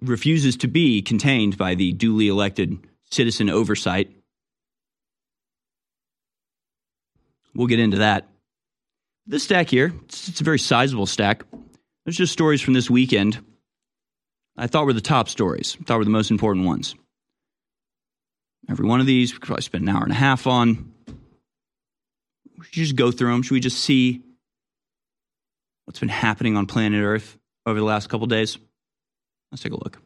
refuses 0.00 0.56
to 0.56 0.68
be 0.68 1.02
contained 1.02 1.56
by 1.56 1.74
the 1.74 1.92
duly 1.92 2.28
elected 2.28 2.78
citizen 3.10 3.48
oversight. 3.48 4.10
We'll 7.54 7.66
get 7.66 7.80
into 7.80 7.98
that. 7.98 8.28
This 9.26 9.44
stack 9.44 9.68
here, 9.68 9.92
it's, 10.04 10.28
it's 10.28 10.40
a 10.40 10.44
very 10.44 10.58
sizable 10.58 11.06
stack. 11.06 11.44
There's 12.04 12.16
just 12.16 12.32
stories 12.32 12.60
from 12.60 12.74
this 12.74 12.90
weekend 12.90 13.38
I 14.56 14.66
thought 14.66 14.86
were 14.86 14.92
the 14.92 15.00
top 15.00 15.28
stories, 15.28 15.76
I 15.80 15.84
thought 15.84 15.98
were 15.98 16.04
the 16.04 16.10
most 16.10 16.30
important 16.30 16.66
ones. 16.66 16.94
Every 18.68 18.86
one 18.86 19.00
of 19.00 19.06
these, 19.06 19.32
we 19.32 19.38
could 19.38 19.46
probably 19.46 19.62
spend 19.62 19.88
an 19.88 19.94
hour 19.94 20.02
and 20.02 20.12
a 20.12 20.16
half 20.16 20.46
on. 20.46 20.92
Should 21.06 22.76
we 22.76 22.82
just 22.84 22.96
go 22.96 23.10
through 23.10 23.32
them. 23.32 23.42
Should 23.42 23.54
we 23.54 23.60
just 23.60 23.80
see 23.80 24.22
what's 25.84 25.98
been 25.98 26.08
happening 26.08 26.56
on 26.56 26.66
planet 26.66 27.02
Earth 27.02 27.36
over 27.66 27.78
the 27.78 27.84
last 27.84 28.08
couple 28.08 28.26
days? 28.26 28.58
Let's 29.50 29.62
take 29.62 29.72
a 29.72 29.76
look. 29.76 30.00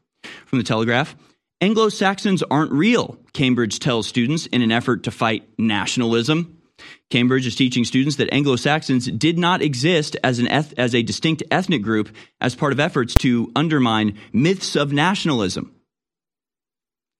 From 0.47 0.59
the 0.59 0.64
Telegraph 0.64 1.14
Anglo 1.60 1.89
Saxons 1.89 2.43
aren't 2.43 2.73
real, 2.73 3.18
Cambridge 3.32 3.78
tells 3.78 4.06
students 4.06 4.47
in 4.47 4.62
an 4.62 4.73
effort 4.73 5.05
to 5.05 5.10
fight 5.10 5.48
nationalism. 5.59 6.56
Cambridge 7.11 7.47
is 7.47 7.57
teaching 7.57 7.85
students 7.85 8.16
that 8.16 8.32
Anglo 8.32 8.57
Saxons 8.57 9.07
did 9.07 9.39
not 9.39 9.62
exist 9.62 10.16
as, 10.23 10.39
an 10.39 10.48
eth- 10.48 10.74
as 10.77 10.94
a 10.94 11.03
distinct 11.03 11.43
ethnic 11.51 11.82
group 11.82 12.15
as 12.40 12.55
part 12.55 12.73
of 12.73 12.81
efforts 12.81 13.15
to 13.15 13.51
undermine 13.55 14.19
myths 14.32 14.77
of 14.77 14.93
nationalism. 14.93 15.74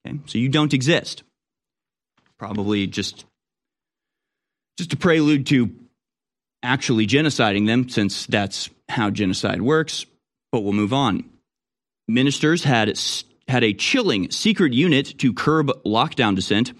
Okay, 0.05 0.19
so 0.25 0.37
you 0.37 0.49
don't 0.49 0.73
exist. 0.73 1.23
Probably 2.37 2.85
just, 2.87 3.25
just 4.77 4.93
a 4.93 4.97
prelude 4.97 5.47
to 5.47 5.73
actually 6.61 7.07
genociding 7.07 7.65
them, 7.65 7.89
since 7.89 8.25
that's 8.25 8.69
how 8.89 9.09
genocide 9.09 9.61
works. 9.61 10.05
But 10.51 10.61
we'll 10.61 10.73
move 10.73 10.93
on. 10.93 11.29
Ministers 12.07 12.63
had, 12.63 12.97
had 13.47 13.63
a 13.63 13.73
chilling 13.73 14.31
secret 14.31 14.73
unit 14.73 15.17
to 15.19 15.33
curb 15.33 15.67
lockdown 15.83 16.35
dissent. 16.35 16.73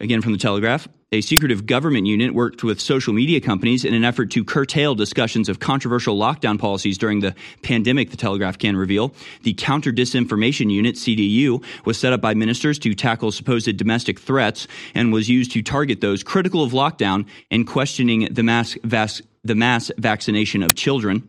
Again, 0.00 0.22
from 0.22 0.32
the 0.32 0.38
Telegraph. 0.38 0.88
A 1.14 1.20
secretive 1.20 1.64
government 1.64 2.08
unit 2.08 2.34
worked 2.34 2.64
with 2.64 2.80
social 2.80 3.12
media 3.12 3.40
companies 3.40 3.84
in 3.84 3.94
an 3.94 4.02
effort 4.02 4.32
to 4.32 4.42
curtail 4.42 4.96
discussions 4.96 5.48
of 5.48 5.60
controversial 5.60 6.18
lockdown 6.18 6.58
policies 6.58 6.98
during 6.98 7.20
the 7.20 7.36
pandemic, 7.62 8.10
the 8.10 8.16
Telegraph 8.16 8.58
can 8.58 8.76
reveal. 8.76 9.14
The 9.44 9.54
Counter 9.54 9.92
Disinformation 9.92 10.72
Unit, 10.72 10.96
CDU, 10.96 11.62
was 11.84 12.00
set 12.00 12.12
up 12.12 12.20
by 12.20 12.34
ministers 12.34 12.80
to 12.80 12.94
tackle 12.94 13.30
supposed 13.30 13.76
domestic 13.76 14.18
threats 14.18 14.66
and 14.92 15.12
was 15.12 15.28
used 15.28 15.52
to 15.52 15.62
target 15.62 16.00
those 16.00 16.24
critical 16.24 16.64
of 16.64 16.72
lockdown 16.72 17.28
and 17.48 17.64
questioning 17.64 18.26
the 18.32 18.42
mass, 18.42 18.76
vas- 18.82 19.22
the 19.44 19.54
mass 19.54 19.92
vaccination 19.96 20.64
of 20.64 20.74
children. 20.74 21.28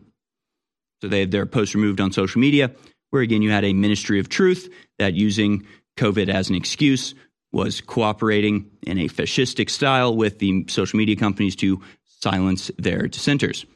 So 1.00 1.06
they 1.06 1.20
had 1.20 1.30
their 1.30 1.46
posts 1.46 1.76
removed 1.76 2.00
on 2.00 2.10
social 2.10 2.40
media, 2.40 2.72
where 3.10 3.22
again 3.22 3.40
you 3.40 3.52
had 3.52 3.64
a 3.64 3.72
ministry 3.72 4.18
of 4.18 4.28
truth 4.28 4.68
that 4.98 5.14
using 5.14 5.64
COVID 5.96 6.28
as 6.28 6.50
an 6.50 6.56
excuse 6.56 7.14
was 7.52 7.80
cooperating 7.80 8.70
in 8.82 8.98
a 8.98 9.08
fascistic 9.08 9.70
style 9.70 10.14
with 10.16 10.38
the 10.38 10.66
social 10.68 10.98
media 10.98 11.16
companies 11.16 11.56
to 11.56 11.80
silence 12.20 12.70
their 12.78 13.08
dissenters. 13.08 13.66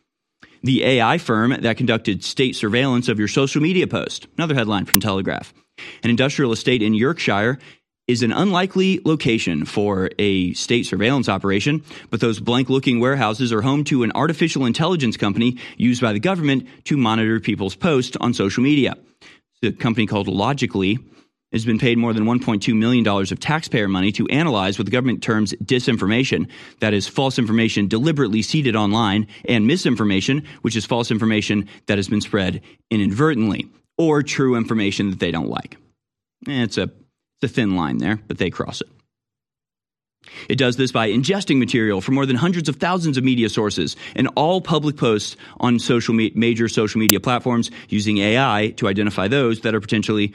The 0.62 0.84
AI 0.84 1.18
firm 1.18 1.56
that 1.58 1.76
conducted 1.76 2.22
state 2.22 2.54
surveillance 2.54 3.08
of 3.08 3.18
your 3.18 3.28
social 3.28 3.62
media 3.62 3.86
post. 3.86 4.26
Another 4.36 4.54
headline 4.54 4.84
from 4.84 5.00
Telegraph. 5.00 5.54
An 6.02 6.10
industrial 6.10 6.52
estate 6.52 6.82
in 6.82 6.92
Yorkshire 6.92 7.58
is 8.06 8.22
an 8.22 8.32
unlikely 8.32 9.00
location 9.04 9.64
for 9.64 10.10
a 10.18 10.52
state 10.54 10.84
surveillance 10.84 11.28
operation, 11.28 11.82
but 12.10 12.20
those 12.20 12.40
blank 12.40 12.68
looking 12.68 12.98
warehouses 12.98 13.52
are 13.52 13.62
home 13.62 13.84
to 13.84 14.02
an 14.02 14.12
artificial 14.14 14.66
intelligence 14.66 15.16
company 15.16 15.56
used 15.76 16.02
by 16.02 16.12
the 16.12 16.18
government 16.18 16.66
to 16.84 16.96
monitor 16.96 17.38
people's 17.38 17.76
posts 17.76 18.16
on 18.20 18.34
social 18.34 18.62
media. 18.62 18.96
The 19.62 19.72
company 19.72 20.06
called 20.06 20.26
Logically 20.26 20.98
has 21.52 21.64
been 21.64 21.78
paid 21.78 21.98
more 21.98 22.12
than 22.12 22.24
$1.2 22.24 22.76
million 22.76 23.06
of 23.06 23.40
taxpayer 23.40 23.88
money 23.88 24.12
to 24.12 24.26
analyze 24.28 24.78
what 24.78 24.84
the 24.84 24.90
government 24.90 25.22
terms 25.22 25.52
disinformation, 25.64 26.48
that 26.80 26.94
is, 26.94 27.08
false 27.08 27.38
information 27.38 27.88
deliberately 27.88 28.42
seeded 28.42 28.76
online, 28.76 29.26
and 29.46 29.66
misinformation, 29.66 30.46
which 30.62 30.76
is 30.76 30.86
false 30.86 31.10
information 31.10 31.68
that 31.86 31.98
has 31.98 32.08
been 32.08 32.20
spread 32.20 32.62
inadvertently, 32.90 33.68
or 33.98 34.22
true 34.22 34.56
information 34.56 35.10
that 35.10 35.18
they 35.18 35.30
don't 35.30 35.48
like. 35.48 35.76
Eh, 36.48 36.62
it's 36.62 36.78
a, 36.78 36.84
it's 36.84 37.44
a 37.44 37.48
thin 37.48 37.76
line 37.76 37.98
there, 37.98 38.18
but 38.28 38.38
they 38.38 38.50
cross 38.50 38.80
it. 38.80 38.88
It 40.48 40.56
does 40.56 40.76
this 40.76 40.92
by 40.92 41.08
ingesting 41.08 41.58
material 41.58 42.00
from 42.00 42.14
more 42.14 42.26
than 42.26 42.36
hundreds 42.36 42.68
of 42.68 42.76
thousands 42.76 43.16
of 43.16 43.24
media 43.24 43.48
sources 43.48 43.96
and 44.14 44.28
all 44.36 44.60
public 44.60 44.96
posts 44.96 45.36
on 45.58 45.78
social 45.78 46.14
me- 46.14 46.32
major 46.34 46.68
social 46.68 46.98
media 46.98 47.20
platforms 47.20 47.70
using 47.88 48.18
AI 48.18 48.74
to 48.76 48.86
identify 48.86 49.28
those 49.28 49.60
that 49.60 49.74
are 49.74 49.80
potentially 49.80 50.34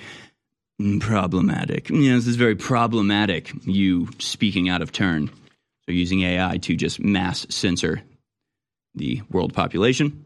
Mm, 0.82 1.00
problematic. 1.00 1.90
Yeah, 1.90 2.16
this 2.16 2.28
is 2.28 2.36
very 2.36 2.56
problematic, 2.56 3.52
you 3.66 4.10
speaking 4.20 4.70
out 4.70 4.82
of 4.82 4.92
turn. 4.92 5.30
So, 5.86 5.92
using 5.92 6.22
AI 6.24 6.58
to 6.58 6.76
just 6.76 7.00
mass 7.00 7.46
censor 7.50 8.02
the 8.94 9.22
world 9.30 9.54
population. 9.54 10.24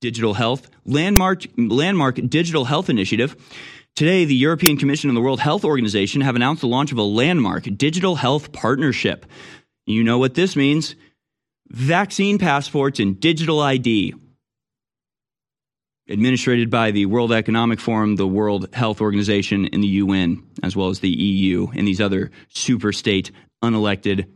Digital 0.00 0.34
health, 0.34 0.70
landmark, 0.86 1.44
landmark 1.56 2.16
digital 2.28 2.64
health 2.64 2.88
initiative 2.88 3.36
Today, 3.98 4.24
the 4.24 4.34
European 4.36 4.76
Commission 4.76 5.10
and 5.10 5.16
the 5.16 5.20
World 5.20 5.40
Health 5.40 5.64
Organization 5.64 6.20
have 6.20 6.36
announced 6.36 6.60
the 6.60 6.68
launch 6.68 6.92
of 6.92 6.98
a 6.98 7.02
landmark 7.02 7.64
digital 7.76 8.14
health 8.14 8.52
partnership. 8.52 9.26
You 9.86 10.04
know 10.04 10.18
what 10.18 10.34
this 10.34 10.54
means 10.54 10.94
vaccine 11.66 12.38
passports 12.38 13.00
and 13.00 13.18
digital 13.18 13.58
ID. 13.58 14.14
Administrated 16.08 16.70
by 16.70 16.90
the 16.90 17.04
World 17.04 17.32
Economic 17.32 17.78
Forum, 17.78 18.16
the 18.16 18.26
World 18.26 18.68
Health 18.72 19.00
Organization, 19.02 19.68
and 19.72 19.82
the 19.82 19.88
UN, 19.88 20.42
as 20.62 20.74
well 20.74 20.88
as 20.88 21.00
the 21.00 21.10
EU 21.10 21.66
and 21.74 21.86
these 21.86 22.00
other 22.00 22.30
super 22.48 22.92
state 22.92 23.30
unelected 23.62 24.26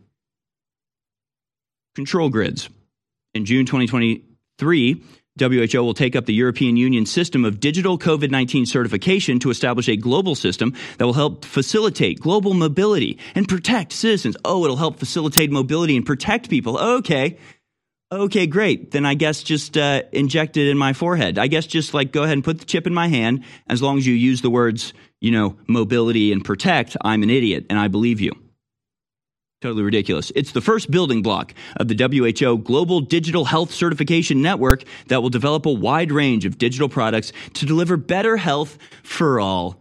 control 1.94 2.28
grids. 2.28 2.68
In 3.34 3.46
June 3.46 3.64
2023, 3.64 5.02
WHO 5.38 5.82
will 5.82 5.94
take 5.94 6.14
up 6.14 6.26
the 6.26 6.34
European 6.34 6.76
Union 6.76 7.06
system 7.06 7.44
of 7.44 7.58
digital 7.58 7.98
COVID 7.98 8.30
19 8.30 8.66
certification 8.66 9.38
to 9.38 9.48
establish 9.48 9.88
a 9.88 9.96
global 9.96 10.34
system 10.34 10.74
that 10.98 11.06
will 11.06 11.14
help 11.14 11.46
facilitate 11.46 12.20
global 12.20 12.52
mobility 12.52 13.18
and 13.34 13.48
protect 13.48 13.92
citizens. 13.92 14.36
Oh, 14.44 14.64
it'll 14.64 14.76
help 14.76 14.98
facilitate 14.98 15.50
mobility 15.50 15.96
and 15.96 16.04
protect 16.04 16.50
people. 16.50 16.78
Okay. 16.78 17.38
Okay, 18.12 18.46
great. 18.46 18.90
Then 18.90 19.06
I 19.06 19.14
guess 19.14 19.42
just 19.42 19.78
uh, 19.78 20.02
inject 20.12 20.58
it 20.58 20.68
in 20.68 20.76
my 20.76 20.92
forehead. 20.92 21.38
I 21.38 21.46
guess 21.46 21.64
just 21.64 21.94
like 21.94 22.12
go 22.12 22.24
ahead 22.24 22.34
and 22.34 22.44
put 22.44 22.58
the 22.58 22.66
chip 22.66 22.86
in 22.86 22.92
my 22.92 23.08
hand. 23.08 23.42
As 23.68 23.80
long 23.80 23.96
as 23.96 24.06
you 24.06 24.12
use 24.12 24.42
the 24.42 24.50
words, 24.50 24.92
you 25.22 25.30
know, 25.30 25.56
mobility 25.66 26.30
and 26.30 26.44
protect, 26.44 26.94
I'm 27.02 27.22
an 27.22 27.30
idiot 27.30 27.64
and 27.70 27.78
I 27.78 27.88
believe 27.88 28.20
you. 28.20 28.32
Totally 29.62 29.82
ridiculous. 29.82 30.30
It's 30.36 30.52
the 30.52 30.60
first 30.60 30.90
building 30.90 31.22
block 31.22 31.54
of 31.76 31.88
the 31.88 31.94
WHO 31.94 32.58
Global 32.58 33.00
Digital 33.00 33.46
Health 33.46 33.72
Certification 33.72 34.42
Network 34.42 34.84
that 35.06 35.22
will 35.22 35.30
develop 35.30 35.64
a 35.64 35.72
wide 35.72 36.12
range 36.12 36.44
of 36.44 36.58
digital 36.58 36.90
products 36.90 37.32
to 37.54 37.64
deliver 37.64 37.96
better 37.96 38.36
health 38.36 38.76
for 39.02 39.40
all 39.40 39.80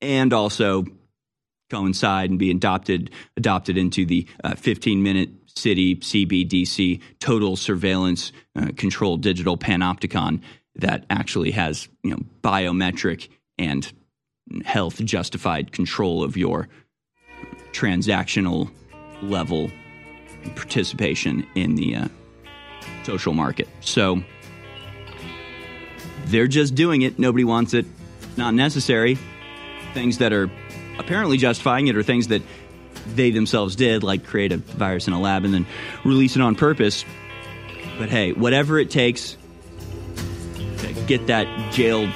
and 0.00 0.32
also 0.32 0.84
coincide 1.68 2.30
and 2.30 2.38
be 2.38 2.50
adopted 2.50 3.10
adopted 3.36 3.76
into 3.76 4.06
the 4.06 4.26
15 4.56 4.98
uh, 4.98 5.02
minute 5.02 5.30
city 5.56 5.96
CBDC 5.96 7.00
total 7.18 7.56
surveillance 7.56 8.32
uh, 8.54 8.68
controlled 8.76 9.22
digital 9.22 9.56
panopticon 9.56 10.40
that 10.76 11.04
actually 11.08 11.50
has 11.52 11.88
you 12.02 12.10
know 12.10 12.18
biometric 12.42 13.28
and 13.58 13.90
health 14.64 15.02
justified 15.04 15.72
control 15.72 16.22
of 16.22 16.36
your 16.36 16.68
transactional 17.72 18.70
level 19.22 19.70
participation 20.54 21.46
in 21.54 21.74
the 21.74 21.96
uh, 21.96 22.08
social 23.02 23.32
market. 23.32 23.68
So 23.80 24.22
they're 26.26 26.46
just 26.46 26.74
doing 26.74 27.02
it. 27.02 27.18
Nobody 27.18 27.44
wants 27.44 27.74
it. 27.74 27.86
Not 28.36 28.54
necessary. 28.54 29.18
Things 29.94 30.18
that 30.18 30.32
are 30.32 30.50
apparently 30.98 31.36
justifying 31.36 31.88
it 31.88 31.96
are 31.96 32.02
things 32.02 32.28
that 32.28 32.42
they 33.14 33.30
themselves 33.30 33.76
did, 33.76 34.02
like 34.02 34.24
create 34.24 34.52
a 34.52 34.56
virus 34.56 35.06
in 35.06 35.12
a 35.12 35.20
lab 35.20 35.44
and 35.44 35.54
then 35.54 35.66
release 36.04 36.36
it 36.36 36.42
on 36.42 36.54
purpose. 36.54 37.04
But 37.98 38.08
hey, 38.08 38.32
whatever 38.32 38.78
it 38.78 38.90
takes 38.90 39.36
to 40.78 40.92
get 41.06 41.26
that 41.28 41.72
jail 41.72 42.10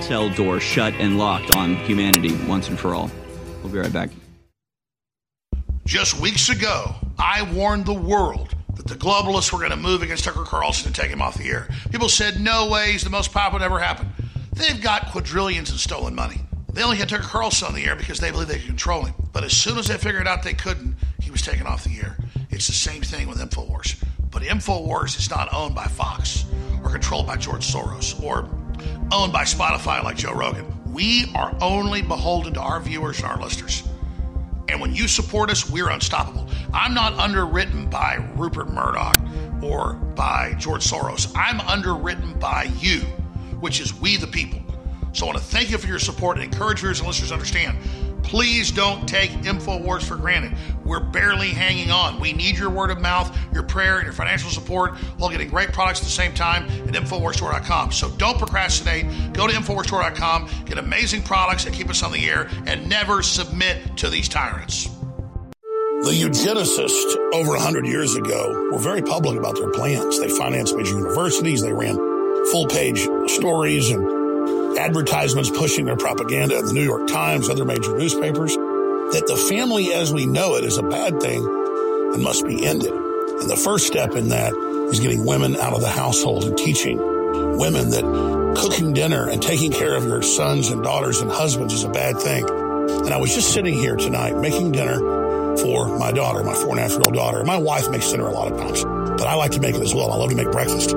cell 0.00 0.30
door 0.30 0.60
shut 0.60 0.94
and 0.94 1.18
locked 1.18 1.50
on 1.50 1.76
humanity 1.76 2.34
once 2.46 2.68
and 2.68 2.78
for 2.78 2.94
all. 2.94 3.10
We'll 3.62 3.72
be 3.72 3.78
right 3.78 3.92
back. 3.92 4.10
Just 5.84 6.20
weeks 6.20 6.48
ago, 6.48 6.94
I 7.18 7.42
warned 7.54 7.86
the 7.86 7.94
world 7.94 8.54
that 8.76 8.86
the 8.86 8.94
globalists 8.94 9.52
were 9.52 9.58
going 9.58 9.70
to 9.70 9.76
move 9.76 10.02
against 10.02 10.24
Tucker 10.24 10.44
Carlson 10.44 10.88
and 10.88 10.94
take 10.94 11.10
him 11.10 11.22
off 11.22 11.36
the 11.36 11.48
air. 11.48 11.68
People 11.90 12.08
said, 12.08 12.40
no 12.40 12.68
way, 12.68 12.92
he's 12.92 13.04
the 13.04 13.10
most 13.10 13.32
popular 13.32 13.64
ever 13.64 13.78
happened. 13.78 14.10
They've 14.52 14.80
got 14.80 15.12
quadrillions 15.12 15.70
in 15.70 15.78
stolen 15.78 16.14
money. 16.14 16.45
They 16.76 16.82
only 16.82 16.98
had 16.98 17.08
Tucker 17.08 17.22
Carlson 17.22 17.68
on 17.68 17.74
the 17.74 17.86
air 17.86 17.96
because 17.96 18.20
they 18.20 18.30
believed 18.30 18.50
they 18.50 18.58
could 18.58 18.66
control 18.66 19.04
him. 19.04 19.14
But 19.32 19.44
as 19.44 19.56
soon 19.56 19.78
as 19.78 19.86
they 19.86 19.96
figured 19.96 20.28
out 20.28 20.42
they 20.42 20.52
couldn't, 20.52 20.94
he 21.22 21.30
was 21.30 21.40
taken 21.40 21.66
off 21.66 21.84
the 21.84 21.96
air. 21.96 22.18
It's 22.50 22.66
the 22.66 22.74
same 22.74 23.00
thing 23.00 23.28
with 23.28 23.38
InfoWars. 23.38 24.04
But 24.30 24.42
InfoWars 24.42 25.18
is 25.18 25.30
not 25.30 25.48
owned 25.54 25.74
by 25.74 25.86
Fox 25.86 26.44
or 26.84 26.90
controlled 26.90 27.26
by 27.26 27.38
George 27.38 27.66
Soros 27.66 28.22
or 28.22 28.40
owned 29.10 29.32
by 29.32 29.44
Spotify 29.44 30.04
like 30.04 30.18
Joe 30.18 30.34
Rogan. 30.34 30.66
We 30.92 31.32
are 31.34 31.56
only 31.62 32.02
beholden 32.02 32.52
to 32.52 32.60
our 32.60 32.78
viewers 32.78 33.20
and 33.20 33.28
our 33.28 33.40
listeners. 33.40 33.82
And 34.68 34.78
when 34.78 34.94
you 34.94 35.08
support 35.08 35.48
us, 35.48 35.70
we're 35.70 35.88
unstoppable. 35.88 36.46
I'm 36.74 36.92
not 36.92 37.14
underwritten 37.14 37.88
by 37.88 38.16
Rupert 38.34 38.68
Murdoch 38.68 39.18
or 39.62 39.94
by 39.94 40.52
George 40.58 40.84
Soros. 40.84 41.32
I'm 41.34 41.62
underwritten 41.62 42.38
by 42.38 42.64
you, 42.80 43.00
which 43.60 43.80
is 43.80 43.98
we 43.98 44.18
the 44.18 44.26
people. 44.26 44.60
So 45.16 45.26
I 45.26 45.30
want 45.30 45.38
to 45.38 45.44
thank 45.44 45.70
you 45.70 45.78
for 45.78 45.86
your 45.86 45.98
support 45.98 46.36
and 46.36 46.44
encourage 46.44 46.80
viewers 46.80 47.00
and 47.00 47.08
listeners 47.08 47.28
to 47.30 47.34
understand 47.34 47.78
Please 48.26 48.72
don't 48.72 49.08
take 49.08 49.30
InfoWars 49.30 50.02
for 50.02 50.16
granted. 50.16 50.52
We're 50.84 50.98
barely 50.98 51.50
hanging 51.50 51.92
on. 51.92 52.18
We 52.18 52.32
need 52.32 52.58
your 52.58 52.70
word 52.70 52.90
of 52.90 53.00
mouth, 53.00 53.36
your 53.54 53.62
prayer, 53.62 53.98
and 53.98 54.04
your 54.04 54.12
financial 54.12 54.50
support 54.50 54.96
while 55.16 55.30
getting 55.30 55.48
great 55.48 55.72
products 55.72 56.00
at 56.00 56.06
the 56.06 56.10
same 56.10 56.34
time 56.34 56.64
at 56.88 56.94
InfoWarsStore.com. 56.94 57.92
So 57.92 58.10
don't 58.10 58.36
procrastinate. 58.36 59.32
Go 59.32 59.46
to 59.46 59.52
InfoWarsStore.com, 59.52 60.50
get 60.64 60.76
amazing 60.78 61.22
products 61.22 61.64
that 61.64 61.72
keep 61.72 61.88
us 61.88 62.02
on 62.02 62.10
the 62.10 62.28
air, 62.28 62.50
and 62.66 62.88
never 62.88 63.22
submit 63.22 63.96
to 63.98 64.10
these 64.10 64.28
tyrants. 64.28 64.86
The 66.02 66.12
eugenicists 66.12 67.16
over 67.32 67.52
100 67.52 67.86
years 67.86 68.16
ago 68.16 68.70
were 68.72 68.78
very 68.78 69.02
public 69.02 69.38
about 69.38 69.54
their 69.54 69.70
plans. 69.70 70.18
They 70.18 70.28
financed 70.28 70.76
major 70.76 70.98
universities, 70.98 71.62
they 71.62 71.72
ran 71.72 71.94
full 72.50 72.66
page 72.66 73.08
stories 73.28 73.90
and 73.90 74.15
advertisements 74.76 75.50
pushing 75.50 75.86
their 75.86 75.96
propaganda 75.96 76.58
in 76.58 76.66
the 76.66 76.72
New 76.72 76.82
York 76.82 77.06
Times, 77.08 77.48
other 77.48 77.64
major 77.64 77.96
newspapers, 77.96 78.54
that 78.54 79.24
the 79.26 79.36
family 79.36 79.92
as 79.92 80.12
we 80.12 80.26
know 80.26 80.56
it 80.56 80.64
is 80.64 80.78
a 80.78 80.82
bad 80.82 81.20
thing 81.20 81.44
and 82.14 82.22
must 82.22 82.46
be 82.46 82.64
ended. 82.64 82.92
And 82.92 83.50
the 83.50 83.56
first 83.56 83.86
step 83.86 84.14
in 84.14 84.28
that 84.28 84.52
is 84.90 85.00
getting 85.00 85.24
women 85.24 85.56
out 85.56 85.74
of 85.74 85.80
the 85.80 85.88
household 85.88 86.44
and 86.44 86.56
teaching 86.56 86.98
women 87.58 87.90
that 87.90 88.04
cooking 88.56 88.92
dinner 88.92 89.28
and 89.28 89.42
taking 89.42 89.70
care 89.70 89.94
of 89.94 90.04
your 90.04 90.22
sons 90.22 90.70
and 90.70 90.82
daughters 90.82 91.20
and 91.20 91.30
husbands 91.30 91.74
is 91.74 91.84
a 91.84 91.90
bad 91.90 92.18
thing. 92.18 92.48
And 92.48 93.12
I 93.12 93.18
was 93.18 93.34
just 93.34 93.52
sitting 93.52 93.74
here 93.74 93.96
tonight 93.96 94.36
making 94.36 94.72
dinner 94.72 94.98
for 95.58 95.98
my 95.98 96.12
daughter, 96.12 96.42
my 96.42 96.54
four 96.54 96.70
and 96.70 96.78
a 96.78 96.82
half 96.82 96.92
year 96.92 97.02
old 97.02 97.14
daughter. 97.14 97.42
My 97.44 97.56
wife 97.56 97.90
makes 97.90 98.10
dinner 98.10 98.26
a 98.26 98.32
lot 98.32 98.52
of 98.52 98.58
times, 98.58 98.84
but 98.84 99.26
I 99.26 99.34
like 99.34 99.52
to 99.52 99.60
make 99.60 99.74
it 99.74 99.82
as 99.82 99.94
well. 99.94 100.10
I 100.12 100.16
love 100.16 100.30
to 100.30 100.36
make 100.36 100.50
breakfast. 100.50 100.94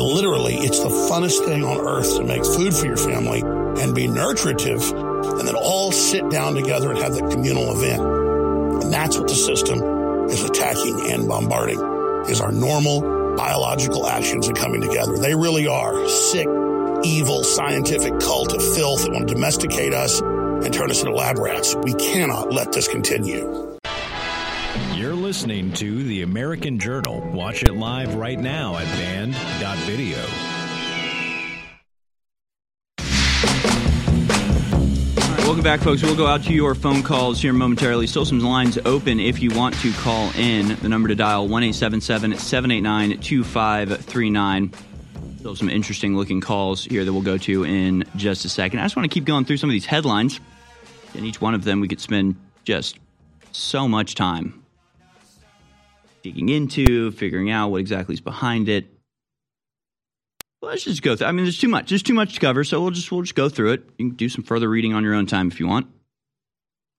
Literally, 0.00 0.54
it's 0.54 0.80
the 0.80 0.88
funnest 0.88 1.44
thing 1.44 1.62
on 1.62 1.86
earth 1.86 2.16
to 2.16 2.24
make 2.24 2.44
food 2.44 2.74
for 2.74 2.86
your 2.86 2.96
family 2.96 3.42
and 3.42 3.94
be 3.94 4.06
nutritive 4.08 4.82
and 4.92 5.46
then 5.46 5.54
all 5.54 5.92
sit 5.92 6.28
down 6.30 6.54
together 6.54 6.90
and 6.90 6.98
have 6.98 7.14
that 7.14 7.30
communal 7.30 7.70
event. 7.76 8.02
And 8.82 8.92
that's 8.92 9.18
what 9.18 9.28
the 9.28 9.34
system 9.34 9.78
is 10.28 10.42
attacking 10.42 11.10
and 11.10 11.28
bombarding 11.28 11.78
is 12.28 12.40
our 12.40 12.52
normal 12.52 13.36
biological 13.36 14.06
actions 14.06 14.48
and 14.48 14.56
coming 14.56 14.80
together. 14.80 15.18
They 15.18 15.34
really 15.34 15.66
are 15.66 16.08
sick, 16.08 16.48
evil, 17.04 17.44
scientific 17.44 18.18
cult 18.20 18.54
of 18.54 18.62
filth 18.74 19.02
that 19.02 19.12
want 19.12 19.28
to 19.28 19.34
domesticate 19.34 19.92
us 19.92 20.20
and 20.20 20.72
turn 20.72 20.90
us 20.90 21.00
into 21.00 21.14
lab 21.14 21.38
rats. 21.38 21.74
We 21.74 21.94
cannot 21.94 22.52
let 22.52 22.72
this 22.72 22.88
continue. 22.88 23.69
You're 25.10 25.18
listening 25.18 25.72
to 25.72 26.04
The 26.04 26.22
American 26.22 26.78
Journal. 26.78 27.18
Watch 27.32 27.64
it 27.64 27.72
live 27.72 28.14
right 28.14 28.38
now 28.38 28.76
at 28.76 28.84
banned.video. 28.96 30.16
welcome 35.44 35.64
back, 35.64 35.80
folks. 35.80 36.04
We'll 36.04 36.14
go 36.14 36.28
out 36.28 36.44
to 36.44 36.52
your 36.52 36.76
phone 36.76 37.02
calls 37.02 37.42
here 37.42 37.52
momentarily. 37.52 38.06
Still 38.06 38.24
some 38.24 38.38
lines 38.38 38.78
open 38.84 39.18
if 39.18 39.42
you 39.42 39.50
want 39.50 39.74
to 39.80 39.92
call 39.94 40.30
in. 40.36 40.76
The 40.76 40.88
number 40.88 41.08
to 41.08 41.16
dial 41.16 41.48
1 41.48 41.72
789 41.72 43.18
2539. 43.18 44.72
Still 45.40 45.56
some 45.56 45.68
interesting 45.68 46.16
looking 46.16 46.40
calls 46.40 46.84
here 46.84 47.04
that 47.04 47.12
we'll 47.12 47.22
go 47.22 47.36
to 47.36 47.64
in 47.64 48.04
just 48.14 48.44
a 48.44 48.48
second. 48.48 48.78
I 48.78 48.84
just 48.84 48.94
want 48.94 49.10
to 49.10 49.12
keep 49.12 49.24
going 49.24 49.44
through 49.44 49.56
some 49.56 49.68
of 49.70 49.72
these 49.72 49.86
headlines. 49.86 50.38
In 51.14 51.24
each 51.24 51.40
one 51.40 51.54
of 51.54 51.64
them 51.64 51.80
we 51.80 51.88
could 51.88 52.00
spend 52.00 52.36
just 52.62 53.00
so 53.50 53.88
much 53.88 54.14
time 54.14 54.59
digging 56.22 56.48
into, 56.48 57.10
figuring 57.12 57.50
out 57.50 57.68
what 57.70 57.80
exactly 57.80 58.14
is 58.14 58.20
behind 58.20 58.68
it. 58.68 58.86
Well, 60.60 60.70
let's 60.70 60.84
just 60.84 61.02
go 61.02 61.16
through. 61.16 61.26
I 61.26 61.32
mean, 61.32 61.44
there's 61.44 61.58
too 61.58 61.68
much. 61.68 61.88
There's 61.88 62.02
too 62.02 62.14
much 62.14 62.34
to 62.34 62.40
cover, 62.40 62.64
so 62.64 62.80
we'll 62.82 62.90
just 62.90 63.10
we'll 63.10 63.22
just 63.22 63.34
go 63.34 63.48
through 63.48 63.72
it. 63.72 63.84
You 63.98 64.08
can 64.08 64.16
do 64.16 64.28
some 64.28 64.44
further 64.44 64.68
reading 64.68 64.92
on 64.92 65.02
your 65.02 65.14
own 65.14 65.26
time 65.26 65.48
if 65.48 65.58
you 65.58 65.66
want. 65.66 65.86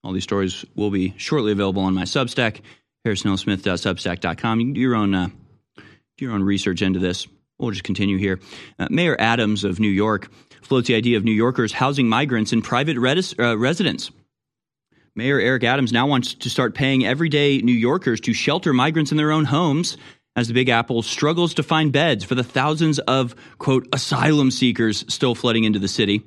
All 0.04 0.12
these 0.12 0.24
stories 0.24 0.64
will 0.74 0.90
be 0.90 1.14
shortly 1.16 1.52
available 1.52 1.82
on 1.82 1.94
my 1.94 2.02
Substack, 2.02 2.60
harrisonellsmith.substack.com. 3.06 4.60
You 4.60 4.66
can 4.66 4.72
do 4.72 4.80
your 4.80 4.96
own 4.96 5.14
uh, 5.14 5.28
do 5.76 6.24
your 6.24 6.32
own 6.32 6.42
research 6.42 6.82
into 6.82 6.98
this. 6.98 7.28
We'll 7.58 7.70
just 7.70 7.84
continue 7.84 8.16
here. 8.16 8.40
Uh, 8.78 8.88
Mayor 8.90 9.16
Adams 9.20 9.62
of 9.62 9.78
New 9.78 9.88
York 9.88 10.32
floats 10.62 10.88
the 10.88 10.96
idea 10.96 11.16
of 11.16 11.24
New 11.24 11.32
Yorkers 11.32 11.72
housing 11.72 12.08
migrants 12.08 12.52
in 12.52 12.62
private 12.62 12.96
uh, 13.38 13.56
residence. 13.56 14.10
Mayor 15.14 15.38
Eric 15.38 15.64
Adams 15.64 15.92
now 15.92 16.06
wants 16.06 16.34
to 16.34 16.48
start 16.48 16.74
paying 16.74 17.04
everyday 17.04 17.58
New 17.58 17.72
Yorkers 17.72 18.20
to 18.22 18.32
shelter 18.32 18.72
migrants 18.72 19.10
in 19.10 19.16
their 19.16 19.30
own 19.30 19.44
homes 19.44 19.96
as 20.34 20.48
the 20.48 20.54
Big 20.54 20.70
Apple 20.70 21.02
struggles 21.02 21.54
to 21.54 21.62
find 21.62 21.92
beds 21.92 22.24
for 22.24 22.34
the 22.34 22.44
thousands 22.44 22.98
of, 23.00 23.34
quote, 23.58 23.86
asylum 23.92 24.50
seekers 24.50 25.04
still 25.12 25.34
flooding 25.34 25.64
into 25.64 25.78
the 25.78 25.88
city. 25.88 26.22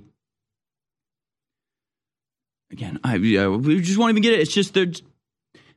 again, 2.72 3.00
I, 3.04 3.18
we 3.18 3.82
just 3.82 3.98
won't 3.98 4.12
even 4.12 4.22
get 4.22 4.34
it. 4.34 4.40
It's 4.42 4.54
just 4.54 4.74
they're 4.74 4.92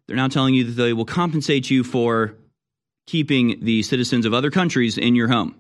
they're 0.07 0.17
now 0.17 0.29
telling 0.29 0.55
you 0.55 0.65
that 0.65 0.83
they 0.83 0.93
will 0.93 1.05
compensate 1.05 1.71
you 1.71 1.85
for 1.85 2.35
keeping 3.07 3.63
the 3.65 3.83
citizens 3.83 4.27
of 4.27 4.35
other 4.35 4.51
countries 4.51 4.99
in 4.99 5.15
your 5.15 5.29
home. 5.29 5.55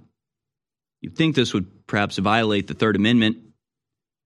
You'd 1.00 1.16
think 1.16 1.36
this 1.36 1.54
would 1.54 1.86
perhaps 1.86 2.18
violate 2.18 2.66
the 2.66 2.74
Third 2.74 2.96
Amendment, 2.96 3.38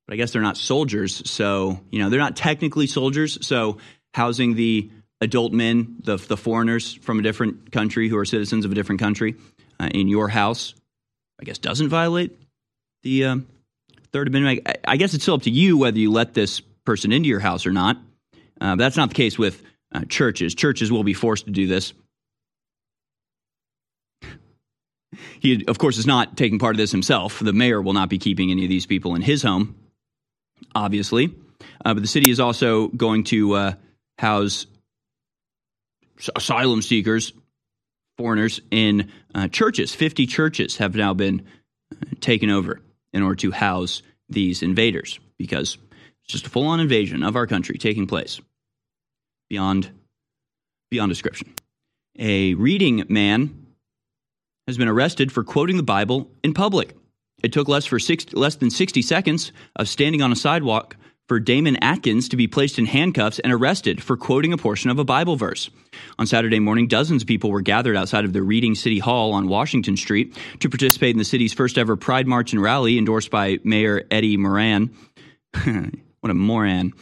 but 0.07 0.15
I 0.15 0.17
guess 0.17 0.33
they're 0.33 0.43
not 0.43 0.57
soldiers, 0.57 1.31
so 1.31 1.81
you 1.91 2.01
know 2.01 2.11
they're 2.11 2.21
not 2.21 2.37
technically 2.37 2.87
soldiers. 2.87 3.45
So 3.47 3.79
housing 4.15 4.55
the 4.55 4.91
adult 5.21 5.53
men, 5.53 5.97
the 6.03 6.17
the 6.17 6.37
foreigners 6.37 6.95
from 6.95 7.19
a 7.19 7.23
different 7.23 7.73
country 7.73 8.09
who 8.09 8.17
are 8.17 8.25
citizens 8.25 8.65
of 8.65 8.73
a 8.73 8.75
different 8.75 9.01
country 9.01 9.37
uh, 9.81 9.89
in 9.93 10.09
your 10.09 10.29
house, 10.29 10.75
I 11.41 11.45
guess 11.45 11.59
doesn't 11.59 11.89
violate 11.89 12.37
the 13.03 13.25
um, 13.27 13.47
Third 14.13 14.29
Amendment. 14.29 14.63
I, 14.67 14.75
I, 14.93 14.97
guess 14.97 15.15
it's 15.15 15.25
still 15.25 15.35
up 15.35 15.43
to 15.43 15.51
you 15.51 15.79
whether 15.79 15.99
you 15.99 16.13
let 16.13 16.35
this 16.35 16.61
person 16.85 17.13
into 17.13 17.29
your 17.29 17.41
house 17.41 17.67
or 17.67 17.73
not. 17.73 17.97
Uh, 18.61 18.77
that's 18.77 18.97
not 18.97 19.09
the 19.09 19.15
case 19.15 19.39
with 19.39 19.63
uh, 19.93 20.03
churches. 20.09 20.55
Churches 20.55 20.93
will 20.93 21.05
be 21.05 21.15
forced 21.15 21.47
to 21.47 21.51
do 21.51 21.67
this. 21.67 21.93
He, 25.41 25.65
of 25.67 25.79
course, 25.79 25.99
is 25.99 26.07
not 26.07 26.37
taking 26.37 26.59
part 26.59 26.75
of 26.75 26.79
this 26.79 26.93
himself. 26.93 27.41
The 27.41 27.53
mayor 27.53 27.83
will 27.83 27.93
not 27.93 28.09
be 28.09 28.19
keeping 28.19 28.51
any 28.51 28.65
of 28.65 28.69
these 28.69 28.87
people 28.87 29.15
in 29.15 29.23
his 29.23 29.43
home, 29.43 29.75
obviously. 30.75 31.35
Uh, 31.85 31.95
but 31.95 32.01
the 32.01 32.09
city 32.09 32.31
is 32.31 32.41
also 32.41 32.89
going 32.89 33.25
to 33.25 33.55
uh, 33.55 33.75
house 34.19 34.67
asylum 36.37 36.83
seekers, 36.83 37.33
foreigners, 38.17 38.61
in 38.71 39.11
uh, 39.35 39.49
churches. 39.49 39.95
50 39.95 40.27
churches 40.27 40.77
have 40.79 40.95
now 40.95 41.15
been 41.15 41.47
uh, 41.93 41.97
taken 42.21 42.51
over 42.51 42.81
in 43.13 43.23
order 43.23 43.37
to 43.37 43.51
house 43.51 44.03
these 44.29 44.63
invaders 44.63 45.19
because 45.39 45.77
it's 46.25 46.33
just 46.33 46.47
a 46.47 46.51
full 46.51 46.67
on 46.67 46.81
invasion 46.81 47.23
of 47.23 47.37
our 47.37 47.47
country 47.47 47.79
taking 47.79 48.07
place 48.07 48.41
beyond, 49.51 49.91
beyond 50.91 51.11
description. 51.11 51.53
A 52.19 52.55
reading 52.55 53.05
man 53.09 53.67
has 54.67 54.79
been 54.79 54.89
arrested 54.89 55.33
for 55.33 55.43
quoting 55.45 55.77
the 55.77 55.83
Bible 55.83 56.31
in 56.45 56.55
public. 56.55 56.95
It 57.43 57.53
took 57.53 57.69
less, 57.69 57.85
for 57.85 57.99
six, 57.99 58.33
less 58.33 58.57
than 58.57 58.71
60 58.71 59.03
seconds 59.03 59.53
of 59.77 59.89
standing 59.89 60.23
on 60.23 60.33
a 60.33 60.37
sidewalk 60.37 60.97
for 61.29 61.41
Damon 61.41 61.77
Atkins 61.77 62.29
to 62.29 62.37
be 62.37 62.47
placed 62.47 62.79
in 62.79 62.87
handcuffs 62.87 63.39
and 63.39 63.53
arrested 63.53 64.03
for 64.03 64.17
quoting 64.17 64.53
a 64.53 64.59
portion 64.59 64.91
of 64.91 64.99
a 64.99 65.05
Bible 65.05 65.37
verse. 65.37 65.71
On 66.19 66.27
Saturday 66.27 66.59
morning, 66.59 66.89
dozens 66.89 67.23
of 67.23 67.29
people 67.29 67.51
were 67.51 67.61
gathered 67.61 67.97
outside 67.97 68.25
of 68.25 68.33
the 68.33 68.43
Reading 68.43 68.75
City 68.75 68.99
Hall 68.99 69.33
on 69.33 69.49
Washington 69.49 69.97
Street 69.97 70.37
to 70.61 70.69
participate 70.69 71.11
in 71.11 71.19
the 71.19 71.25
city's 71.25 71.55
first 71.55 71.79
ever 71.79 71.97
Pride 71.97 72.27
March 72.27 72.53
and 72.53 72.63
rally 72.63 72.99
endorsed 72.99 73.31
by 73.31 73.59
Mayor 73.65 74.03
Eddie 74.11 74.37
Moran. 74.37 74.91
what 76.21 76.31
a 76.31 76.35
moran. 76.35 76.93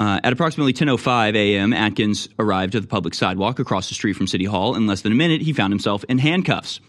Uh, 0.00 0.20
at 0.22 0.32
approximately 0.32 0.72
10:05 0.72 1.34
a.m., 1.34 1.72
Atkins 1.72 2.28
arrived 2.38 2.74
at 2.76 2.82
the 2.82 2.88
public 2.88 3.14
sidewalk 3.14 3.58
across 3.58 3.88
the 3.88 3.94
street 3.94 4.12
from 4.14 4.28
City 4.28 4.44
Hall. 4.44 4.76
In 4.76 4.86
less 4.86 5.02
than 5.02 5.12
a 5.12 5.16
minute, 5.16 5.42
he 5.42 5.52
found 5.52 5.72
himself 5.72 6.04
in 6.08 6.18
handcuffs. 6.18 6.80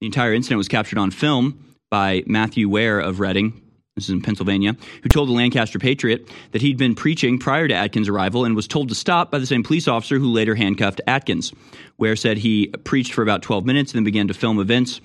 The 0.00 0.06
entire 0.06 0.32
incident 0.32 0.58
was 0.58 0.68
captured 0.68 0.98
on 0.98 1.10
film 1.10 1.73
by 1.94 2.24
Matthew 2.26 2.68
Ware 2.68 2.98
of 2.98 3.20
Reading, 3.20 3.52
this 3.94 4.06
is 4.06 4.10
in 4.10 4.20
Pennsylvania, 4.20 4.74
who 5.04 5.08
told 5.08 5.28
the 5.28 5.32
Lancaster 5.32 5.78
Patriot 5.78 6.28
that 6.50 6.60
he'd 6.60 6.76
been 6.76 6.96
preaching 6.96 7.38
prior 7.38 7.68
to 7.68 7.74
Atkins' 7.74 8.08
arrival 8.08 8.44
and 8.44 8.56
was 8.56 8.66
told 8.66 8.88
to 8.88 8.96
stop 8.96 9.30
by 9.30 9.38
the 9.38 9.46
same 9.46 9.62
police 9.62 9.86
officer 9.86 10.18
who 10.18 10.32
later 10.32 10.56
handcuffed 10.56 11.00
Atkins. 11.06 11.52
Ware 11.96 12.16
said 12.16 12.36
he 12.36 12.66
preached 12.82 13.12
for 13.12 13.22
about 13.22 13.42
12 13.42 13.64
minutes 13.64 13.92
and 13.92 13.98
then 13.98 14.04
began 14.04 14.26
to 14.26 14.34
film 14.34 14.58
events. 14.58 15.00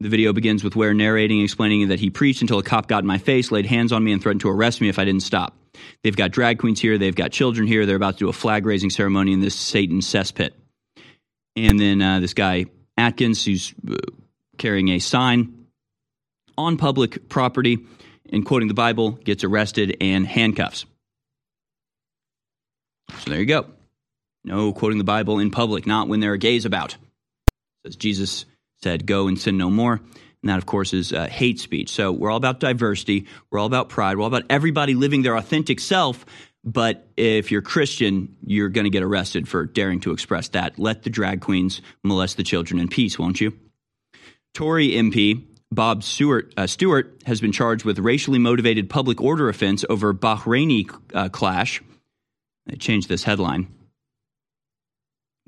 The 0.00 0.08
video 0.08 0.32
begins 0.32 0.64
with 0.64 0.74
Ware 0.74 0.92
narrating, 0.92 1.38
and 1.38 1.44
explaining 1.44 1.86
that 1.86 2.00
he 2.00 2.10
preached 2.10 2.40
until 2.40 2.58
a 2.58 2.64
cop 2.64 2.88
got 2.88 3.04
in 3.04 3.06
my 3.06 3.18
face, 3.18 3.52
laid 3.52 3.66
hands 3.66 3.92
on 3.92 4.02
me, 4.02 4.10
and 4.10 4.20
threatened 4.20 4.40
to 4.40 4.50
arrest 4.50 4.80
me 4.80 4.88
if 4.88 4.98
I 4.98 5.04
didn't 5.04 5.22
stop. 5.22 5.56
They've 6.02 6.16
got 6.16 6.32
drag 6.32 6.58
queens 6.58 6.80
here, 6.80 6.98
they've 6.98 7.14
got 7.14 7.30
children 7.30 7.68
here, 7.68 7.86
they're 7.86 7.94
about 7.94 8.14
to 8.14 8.24
do 8.24 8.28
a 8.28 8.32
flag 8.32 8.66
raising 8.66 8.90
ceremony 8.90 9.34
in 9.34 9.38
this 9.38 9.54
Satan 9.54 10.00
cesspit. 10.00 10.50
And 11.54 11.78
then 11.78 12.02
uh, 12.02 12.18
this 12.18 12.34
guy, 12.34 12.66
Atkins, 12.96 13.44
who's 13.44 13.72
uh, 13.88 13.94
carrying 14.58 14.88
a 14.88 14.98
sign 14.98 15.59
on 16.60 16.76
public 16.76 17.28
property 17.28 17.78
and 18.32 18.44
quoting 18.44 18.68
the 18.68 18.74
Bible, 18.74 19.12
gets 19.12 19.44
arrested 19.44 19.96
and 20.00 20.26
handcuffs. 20.26 20.86
So 23.18 23.30
there 23.30 23.40
you 23.40 23.46
go. 23.46 23.66
No 24.44 24.72
quoting 24.72 24.98
the 24.98 25.04
Bible 25.04 25.38
in 25.38 25.50
public, 25.50 25.86
not 25.86 26.08
when 26.08 26.20
there 26.20 26.32
are 26.32 26.38
gays 26.38 26.64
about. 26.64 26.96
As 27.84 27.96
Jesus 27.96 28.46
said, 28.82 29.06
go 29.06 29.28
and 29.28 29.38
sin 29.38 29.58
no 29.58 29.70
more. 29.70 30.00
And 30.42 30.48
that, 30.48 30.58
of 30.58 30.66
course, 30.66 30.94
is 30.94 31.12
uh, 31.12 31.26
hate 31.26 31.60
speech. 31.60 31.90
So 31.90 32.12
we're 32.12 32.30
all 32.30 32.36
about 32.36 32.60
diversity. 32.60 33.26
We're 33.50 33.58
all 33.58 33.66
about 33.66 33.90
pride. 33.90 34.16
We're 34.16 34.22
all 34.22 34.28
about 34.28 34.44
everybody 34.48 34.94
living 34.94 35.22
their 35.22 35.36
authentic 35.36 35.80
self. 35.80 36.24
But 36.64 37.08
if 37.16 37.50
you're 37.50 37.62
Christian, 37.62 38.36
you're 38.44 38.68
going 38.68 38.84
to 38.84 38.90
get 38.90 39.02
arrested 39.02 39.48
for 39.48 39.66
daring 39.66 40.00
to 40.00 40.12
express 40.12 40.48
that. 40.48 40.78
Let 40.78 41.02
the 41.02 41.10
drag 41.10 41.40
queens 41.40 41.82
molest 42.02 42.36
the 42.36 42.42
children 42.42 42.80
in 42.80 42.88
peace, 42.88 43.18
won't 43.18 43.40
you? 43.40 43.58
Tory 44.54 44.90
MP 44.90 45.44
Bob 45.72 46.02
Stewart, 46.02 46.52
uh, 46.56 46.66
Stewart 46.66 47.22
has 47.26 47.40
been 47.40 47.52
charged 47.52 47.84
with 47.84 47.98
racially 47.98 48.38
motivated 48.38 48.90
public 48.90 49.20
order 49.20 49.48
offense 49.48 49.84
over 49.88 50.12
Bahraini 50.12 50.90
uh, 51.14 51.28
clash. 51.28 51.80
I 52.68 52.74
changed 52.74 53.08
this 53.08 53.22
headline. 53.22 53.68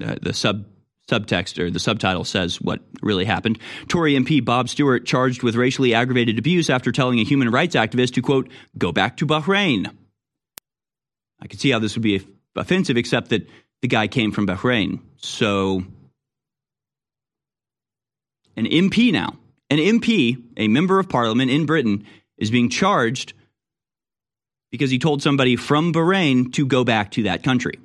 Uh, 0.03 0.17
the 0.21 0.33
sub 0.33 0.67
subtext 1.11 1.59
or 1.59 1.69
the 1.71 1.81
subtitle 1.81 2.25
says 2.25 2.61
what 2.61 2.81
really 3.03 3.25
happened. 3.25 3.59
Tory 3.89 4.15
MP 4.15 4.43
Bob 4.45 4.69
Stewart 4.69 5.05
charged 5.05 5.43
with 5.43 5.57
racially 5.57 5.95
aggravated 5.95 6.39
abuse 6.39 6.71
after 6.71 6.93
telling 6.93 7.19
a 7.19 7.25
human 7.25 7.51
rights 7.51 7.75
activist 7.75 8.15
to 8.15 8.23
quote 8.23 8.49
go 8.79 8.93
back 8.93 9.17
to 9.17 9.27
Bahrain. 9.27 9.93
I 11.41 11.49
could 11.49 11.61
see 11.61 11.71
how 11.71 11.81
this 11.81 11.97
would 11.97 12.03
be 12.03 12.25
offensive, 12.55 12.97
except 12.97 13.31
that 13.31 13.49
the 13.83 13.89
guy 13.89 14.07
came 14.07 14.31
from 14.31 14.47
Bahrain. 14.47 15.01
So 15.17 15.83
an 18.57 18.67
MP 18.67 19.13
now 19.13 19.39
an 19.73 19.79
MP, 19.79 20.37
a 20.59 20.69
member 20.69 20.99
of 20.99 21.09
parliament 21.09 21.51
in 21.51 21.65
Britain, 21.65 22.05
is 22.37 22.51
being 22.51 22.69
charged 22.69 23.33
because 24.71 24.91
he 24.91 24.99
told 24.99 25.23
somebody 25.23 25.57
from 25.57 25.95
Bahrain 25.95 26.53
to 26.53 26.67
go 26.67 26.85
back 26.85 27.13
to 27.13 27.23
that 27.23 27.43
country. 27.43 27.79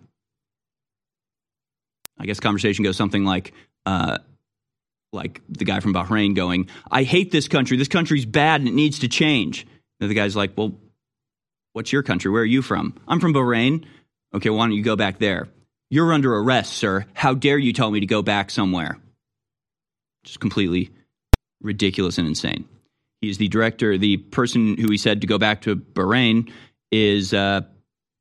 I 2.20 2.26
guess 2.26 2.42
conversation 2.42 2.84
goes 2.84 2.98
something 2.98 3.24
like, 3.24 3.54
uh, 3.86 4.18
like 5.14 5.42
the 5.48 5.64
guy 5.64 5.80
from 5.80 5.94
Bahrain 5.94 6.36
going, 6.36 6.68
"I 6.92 7.04
hate 7.04 7.32
this 7.32 7.48
country. 7.48 7.78
This 7.78 7.88
country's 7.88 8.26
bad 8.26 8.60
and 8.60 8.68
it 8.68 8.74
needs 8.74 9.00
to 9.00 9.08
change." 9.08 9.66
And 10.02 10.10
the 10.10 10.14
guy's 10.14 10.36
like, 10.36 10.58
"Well, 10.58 10.78
what's 11.72 11.94
your 11.94 12.04
country? 12.04 12.30
Where 12.30 12.42
are 12.42 12.46
you 12.46 12.62
from?" 12.62 12.96
"I'm 13.08 13.22
from 13.22 13.34
Bahrain." 13.34 13.86
"Okay, 14.34 14.50
why 14.50 14.66
don't 14.66 14.76
you 14.76 14.84
go 14.84 14.98
back 14.98 15.20
there?" 15.20 15.48
"You're 15.90 16.12
under 16.12 16.36
arrest, 16.36 16.74
sir. 16.74 17.06
How 17.14 17.34
dare 17.34 17.58
you 17.58 17.72
tell 17.72 17.92
me 17.92 18.02
to 18.02 18.06
go 18.06 18.22
back 18.22 18.52
somewhere?" 18.52 19.00
Just 20.26 20.42
completely 20.42 20.92
ridiculous 21.62 22.18
and 22.18 22.28
insane. 22.28 22.68
He 23.22 23.30
is 23.30 23.38
the 23.38 23.48
director, 23.48 23.98
the 23.98 24.18
person 24.18 24.78
who 24.78 24.92
he 24.92 24.98
said 24.98 25.22
to 25.22 25.28
go 25.28 25.38
back 25.38 25.62
to 25.62 25.76
Bahrain 25.76 26.52
is 26.92 27.34
uh, 27.34 27.62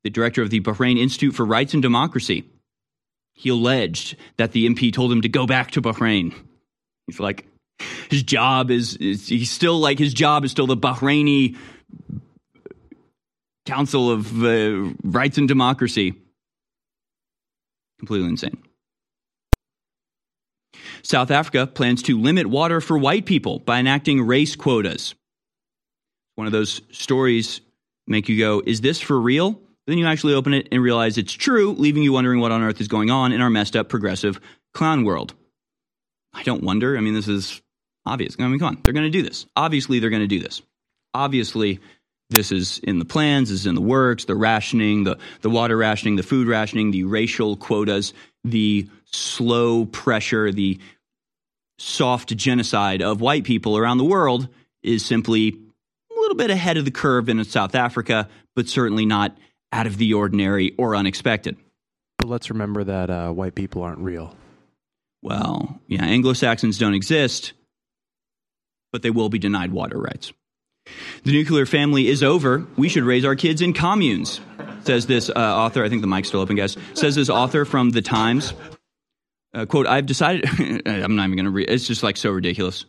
the 0.04 0.10
director 0.10 0.42
of 0.42 0.50
the 0.50 0.60
Bahrain 0.60 0.98
Institute 0.98 1.34
for 1.34 1.44
Rights 1.44 1.74
and 1.74 1.82
Democracy. 1.82 2.44
He 3.34 3.50
alleged 3.50 4.16
that 4.38 4.52
the 4.52 4.66
MP 4.66 4.92
told 4.92 5.12
him 5.12 5.20
to 5.22 5.28
go 5.28 5.46
back 5.46 5.72
to 5.72 5.82
Bahrain. 5.82 6.34
He's 7.06 7.20
like, 7.20 7.46
his 8.08 8.22
job 8.22 8.70
is, 8.70 8.96
is 8.96 9.28
he's 9.28 9.50
still 9.50 9.78
like, 9.78 9.98
his 9.98 10.14
job 10.14 10.44
is 10.44 10.50
still 10.50 10.66
the 10.66 10.76
Bahraini 10.76 11.56
Council 13.66 14.10
of 14.10 14.42
uh, 14.42 14.92
Rights 15.02 15.36
and 15.36 15.46
Democracy. 15.46 16.14
Completely 17.98 18.28
insane. 18.28 18.62
South 21.06 21.30
Africa 21.30 21.68
plans 21.68 22.02
to 22.02 22.20
limit 22.20 22.48
water 22.48 22.80
for 22.80 22.98
white 22.98 23.26
people 23.26 23.60
by 23.60 23.78
enacting 23.78 24.26
race 24.26 24.56
quotas. 24.56 25.14
One 26.34 26.48
of 26.48 26.52
those 26.52 26.80
stories 26.90 27.60
make 28.08 28.28
you 28.28 28.36
go, 28.38 28.60
is 28.66 28.80
this 28.80 29.00
for 29.00 29.18
real? 29.18 29.60
Then 29.86 29.98
you 29.98 30.06
actually 30.06 30.34
open 30.34 30.52
it 30.52 30.66
and 30.72 30.82
realize 30.82 31.16
it's 31.16 31.32
true, 31.32 31.72
leaving 31.72 32.02
you 32.02 32.12
wondering 32.12 32.40
what 32.40 32.50
on 32.50 32.60
earth 32.60 32.80
is 32.80 32.88
going 32.88 33.10
on 33.10 33.30
in 33.30 33.40
our 33.40 33.50
messed 33.50 33.76
up 33.76 33.88
progressive 33.88 34.40
clown 34.74 35.04
world. 35.04 35.34
I 36.34 36.42
don't 36.42 36.64
wonder. 36.64 36.96
I 36.96 37.00
mean, 37.00 37.14
this 37.14 37.28
is 37.28 37.62
obvious. 38.04 38.34
I 38.40 38.48
mean, 38.48 38.58
come 38.58 38.68
on. 38.68 38.78
They're 38.82 38.92
going 38.92 39.10
to 39.10 39.10
do 39.10 39.22
this. 39.22 39.46
Obviously, 39.54 40.00
they're 40.00 40.10
going 40.10 40.22
to 40.22 40.26
do 40.26 40.40
this. 40.40 40.60
Obviously, 41.14 41.78
this 42.30 42.50
is 42.50 42.80
in 42.80 42.98
the 42.98 43.04
plans, 43.04 43.50
this 43.50 43.60
is 43.60 43.66
in 43.66 43.76
the 43.76 43.80
works, 43.80 44.24
the 44.24 44.34
rationing, 44.34 45.04
the, 45.04 45.18
the 45.42 45.50
water 45.50 45.76
rationing, 45.76 46.16
the 46.16 46.24
food 46.24 46.48
rationing, 46.48 46.90
the 46.90 47.04
racial 47.04 47.56
quotas, 47.56 48.12
the 48.42 48.88
slow 49.12 49.86
pressure, 49.86 50.50
the 50.50 50.80
soft 51.78 52.36
genocide 52.36 53.02
of 53.02 53.20
white 53.20 53.44
people 53.44 53.76
around 53.76 53.98
the 53.98 54.04
world 54.04 54.48
is 54.82 55.04
simply 55.04 55.58
a 56.10 56.20
little 56.20 56.36
bit 56.36 56.50
ahead 56.50 56.76
of 56.76 56.84
the 56.84 56.90
curve 56.90 57.28
in 57.28 57.42
South 57.44 57.74
Africa, 57.74 58.28
but 58.54 58.68
certainly 58.68 59.04
not 59.04 59.36
out 59.72 59.86
of 59.86 59.98
the 59.98 60.14
ordinary 60.14 60.74
or 60.78 60.96
unexpected. 60.96 61.56
But 62.18 62.28
let's 62.28 62.50
remember 62.50 62.84
that 62.84 63.10
uh, 63.10 63.30
white 63.30 63.54
people 63.54 63.82
aren't 63.82 63.98
real. 63.98 64.34
Well, 65.22 65.80
yeah, 65.86 66.04
Anglo 66.04 66.32
Saxons 66.32 66.78
don't 66.78 66.94
exist, 66.94 67.52
but 68.92 69.02
they 69.02 69.10
will 69.10 69.28
be 69.28 69.38
denied 69.38 69.72
water 69.72 69.98
rights. 69.98 70.32
The 71.24 71.32
nuclear 71.32 71.66
family 71.66 72.06
is 72.08 72.22
over. 72.22 72.64
We 72.76 72.88
should 72.88 73.02
raise 73.02 73.24
our 73.24 73.34
kids 73.34 73.60
in 73.60 73.72
communes, 73.72 74.40
says 74.84 75.06
this 75.06 75.28
uh, 75.28 75.32
author. 75.34 75.84
I 75.84 75.88
think 75.88 76.00
the 76.00 76.06
mic's 76.06 76.28
still 76.28 76.40
open, 76.40 76.54
guys. 76.54 76.76
Says 76.94 77.16
this 77.16 77.28
author 77.28 77.64
from 77.64 77.90
The 77.90 78.02
Times. 78.02 78.54
Uh, 79.56 79.64
quote, 79.64 79.86
I've 79.86 80.04
decided, 80.04 80.44
I'm 80.86 81.16
not 81.16 81.24
even 81.24 81.36
going 81.36 81.46
to 81.46 81.50
read, 81.50 81.70
it's 81.70 81.86
just 81.86 82.02
like 82.02 82.18
so 82.18 82.30
ridiculous. 82.30 82.84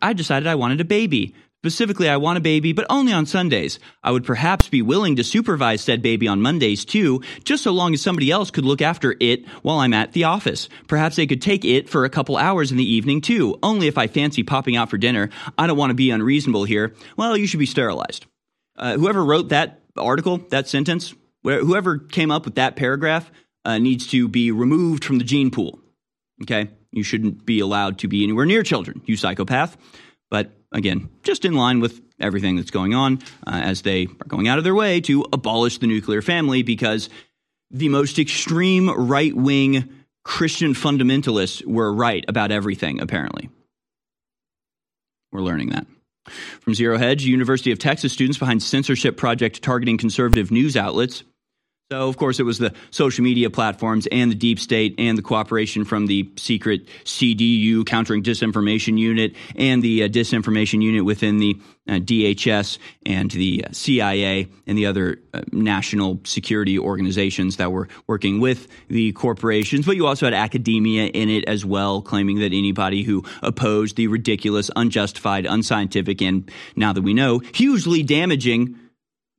I 0.00 0.14
decided 0.14 0.46
I 0.46 0.54
wanted 0.54 0.80
a 0.80 0.84
baby. 0.84 1.34
Specifically, 1.62 2.08
I 2.08 2.16
want 2.16 2.38
a 2.38 2.40
baby, 2.40 2.72
but 2.72 2.86
only 2.88 3.12
on 3.12 3.26
Sundays. 3.26 3.78
I 4.02 4.12
would 4.12 4.24
perhaps 4.24 4.68
be 4.68 4.80
willing 4.80 5.16
to 5.16 5.24
supervise 5.24 5.82
said 5.82 6.00
baby 6.00 6.26
on 6.26 6.40
Mondays 6.40 6.86
too, 6.86 7.22
just 7.44 7.62
so 7.62 7.72
long 7.72 7.92
as 7.92 8.00
somebody 8.00 8.30
else 8.30 8.50
could 8.50 8.64
look 8.64 8.80
after 8.80 9.16
it 9.20 9.46
while 9.62 9.80
I'm 9.80 9.92
at 9.92 10.12
the 10.12 10.24
office. 10.24 10.70
Perhaps 10.86 11.16
they 11.16 11.26
could 11.26 11.42
take 11.42 11.64
it 11.64 11.90
for 11.90 12.04
a 12.04 12.10
couple 12.10 12.38
hours 12.38 12.70
in 12.70 12.78
the 12.78 12.90
evening 12.90 13.20
too, 13.20 13.58
only 13.62 13.86
if 13.86 13.98
I 13.98 14.06
fancy 14.06 14.44
popping 14.44 14.76
out 14.76 14.88
for 14.88 14.96
dinner. 14.96 15.28
I 15.58 15.66
don't 15.66 15.76
want 15.76 15.90
to 15.90 15.94
be 15.94 16.10
unreasonable 16.10 16.64
here. 16.64 16.94
Well, 17.18 17.36
you 17.36 17.46
should 17.46 17.60
be 17.60 17.66
sterilized. 17.66 18.24
Uh, 18.76 18.96
whoever 18.96 19.22
wrote 19.22 19.50
that 19.50 19.82
article, 19.96 20.38
that 20.50 20.68
sentence, 20.68 21.12
whoever 21.42 21.98
came 21.98 22.30
up 22.30 22.46
with 22.46 22.54
that 22.54 22.76
paragraph 22.76 23.30
uh, 23.66 23.76
needs 23.76 24.06
to 24.06 24.28
be 24.28 24.52
removed 24.52 25.04
from 25.04 25.18
the 25.18 25.24
gene 25.24 25.50
pool. 25.50 25.80
Okay? 26.42 26.70
You 26.92 27.02
shouldn't 27.02 27.44
be 27.44 27.60
allowed 27.60 27.98
to 27.98 28.08
be 28.08 28.22
anywhere 28.22 28.46
near 28.46 28.62
children, 28.62 29.02
you 29.06 29.16
psychopath. 29.16 29.76
But 30.30 30.52
again, 30.72 31.08
just 31.22 31.44
in 31.44 31.54
line 31.54 31.80
with 31.80 32.00
everything 32.20 32.56
that's 32.56 32.70
going 32.70 32.94
on 32.94 33.20
uh, 33.46 33.60
as 33.62 33.82
they 33.82 34.06
are 34.06 34.28
going 34.28 34.48
out 34.48 34.58
of 34.58 34.64
their 34.64 34.74
way 34.74 35.00
to 35.02 35.24
abolish 35.32 35.78
the 35.78 35.86
nuclear 35.86 36.22
family 36.22 36.62
because 36.62 37.08
the 37.70 37.88
most 37.88 38.18
extreme 38.18 38.90
right 38.90 39.34
wing 39.34 39.88
Christian 40.24 40.74
fundamentalists 40.74 41.64
were 41.64 41.92
right 41.92 42.24
about 42.28 42.50
everything, 42.50 43.00
apparently. 43.00 43.48
We're 45.32 45.42
learning 45.42 45.70
that. 45.70 45.86
From 46.60 46.74
Zero 46.74 46.98
Hedge, 46.98 47.24
University 47.24 47.72
of 47.72 47.78
Texas 47.78 48.12
students 48.12 48.38
behind 48.38 48.62
censorship 48.62 49.16
project 49.16 49.62
targeting 49.62 49.96
conservative 49.96 50.50
news 50.50 50.76
outlets 50.76 51.22
so, 51.90 52.06
of 52.06 52.18
course, 52.18 52.38
it 52.38 52.42
was 52.42 52.58
the 52.58 52.74
social 52.90 53.24
media 53.24 53.48
platforms 53.48 54.06
and 54.12 54.30
the 54.30 54.34
deep 54.34 54.60
state 54.60 54.94
and 54.98 55.16
the 55.16 55.22
cooperation 55.22 55.86
from 55.86 56.06
the 56.06 56.30
secret 56.36 56.86
CDU, 57.04 57.86
Countering 57.86 58.22
Disinformation 58.22 58.98
Unit, 58.98 59.34
and 59.56 59.82
the 59.82 60.02
uh, 60.02 60.08
disinformation 60.08 60.82
unit 60.82 61.06
within 61.06 61.38
the 61.38 61.58
uh, 61.88 61.92
DHS 61.92 62.76
and 63.06 63.30
the 63.30 63.64
uh, 63.64 63.72
CIA 63.72 64.48
and 64.66 64.76
the 64.76 64.84
other 64.84 65.18
uh, 65.32 65.40
national 65.50 66.20
security 66.24 66.78
organizations 66.78 67.56
that 67.56 67.72
were 67.72 67.88
working 68.06 68.38
with 68.38 68.68
the 68.88 69.12
corporations. 69.12 69.86
But 69.86 69.96
you 69.96 70.06
also 70.06 70.26
had 70.26 70.34
academia 70.34 71.06
in 71.06 71.30
it 71.30 71.48
as 71.48 71.64
well, 71.64 72.02
claiming 72.02 72.40
that 72.40 72.52
anybody 72.52 73.02
who 73.02 73.24
opposed 73.40 73.96
the 73.96 74.08
ridiculous, 74.08 74.70
unjustified, 74.76 75.46
unscientific, 75.46 76.20
and 76.20 76.50
now 76.76 76.92
that 76.92 77.00
we 77.00 77.14
know, 77.14 77.38
hugely 77.54 78.02
damaging 78.02 78.78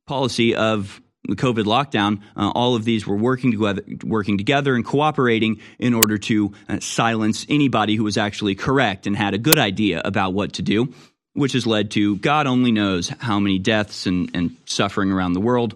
policy 0.08 0.56
of 0.56 1.00
the 1.28 1.36
COVID 1.36 1.64
lockdown, 1.64 2.20
uh, 2.36 2.50
all 2.54 2.74
of 2.74 2.84
these 2.84 3.06
were 3.06 3.16
working 3.16 3.52
together, 3.52 3.82
working 4.04 4.38
together 4.38 4.74
and 4.74 4.84
cooperating 4.84 5.60
in 5.78 5.94
order 5.94 6.18
to 6.18 6.52
uh, 6.68 6.80
silence 6.80 7.46
anybody 7.48 7.96
who 7.96 8.04
was 8.04 8.16
actually 8.16 8.54
correct 8.54 9.06
and 9.06 9.16
had 9.16 9.34
a 9.34 9.38
good 9.38 9.58
idea 9.58 10.00
about 10.04 10.32
what 10.32 10.54
to 10.54 10.62
do, 10.62 10.92
which 11.34 11.52
has 11.52 11.66
led 11.66 11.90
to 11.92 12.16
God 12.16 12.46
only 12.46 12.72
knows 12.72 13.08
how 13.08 13.38
many 13.38 13.58
deaths 13.58 14.06
and, 14.06 14.30
and 14.34 14.56
suffering 14.64 15.12
around 15.12 15.34
the 15.34 15.40
world, 15.40 15.74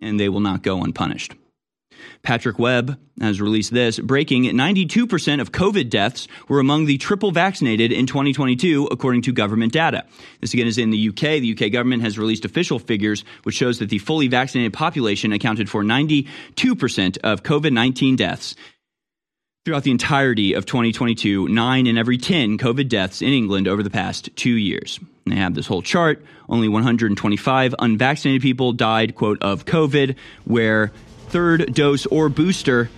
and 0.00 0.18
they 0.18 0.28
will 0.28 0.40
not 0.40 0.62
go 0.62 0.82
unpunished. 0.82 1.34
Patrick 2.22 2.58
Webb 2.58 2.98
has 3.20 3.40
released 3.40 3.72
this 3.72 3.98
breaking 3.98 4.44
92% 4.44 5.40
of 5.40 5.52
COVID 5.52 5.88
deaths 5.90 6.28
were 6.48 6.60
among 6.60 6.86
the 6.86 6.98
triple 6.98 7.30
vaccinated 7.30 7.92
in 7.92 8.06
2022, 8.06 8.88
according 8.90 9.22
to 9.22 9.32
government 9.32 9.72
data. 9.72 10.04
This 10.40 10.54
again 10.54 10.66
is 10.66 10.78
in 10.78 10.90
the 10.90 11.08
UK. 11.08 11.40
The 11.40 11.56
UK 11.58 11.72
government 11.72 12.02
has 12.02 12.18
released 12.18 12.44
official 12.44 12.78
figures, 12.78 13.24
which 13.44 13.54
shows 13.54 13.78
that 13.78 13.88
the 13.88 13.98
fully 13.98 14.28
vaccinated 14.28 14.72
population 14.72 15.32
accounted 15.32 15.70
for 15.70 15.82
92% 15.82 17.18
of 17.24 17.42
COVID 17.42 17.72
19 17.72 18.16
deaths. 18.16 18.54
Throughout 19.66 19.82
the 19.82 19.90
entirety 19.90 20.52
of 20.52 20.64
2022, 20.64 21.48
nine 21.48 21.88
in 21.88 21.98
every 21.98 22.18
10 22.18 22.56
COVID 22.56 22.88
deaths 22.88 23.20
in 23.20 23.30
England 23.30 23.66
over 23.66 23.82
the 23.82 23.90
past 23.90 24.30
two 24.36 24.52
years. 24.52 25.00
And 25.24 25.34
they 25.34 25.40
have 25.40 25.54
this 25.54 25.66
whole 25.66 25.82
chart. 25.82 26.24
Only 26.48 26.68
125 26.68 27.74
unvaccinated 27.80 28.42
people 28.42 28.72
died, 28.72 29.16
quote, 29.16 29.42
of 29.42 29.64
COVID, 29.64 30.14
where 30.44 30.92
third 31.28 31.74
dose 31.74 32.06
or 32.06 32.28
booster 32.28 32.90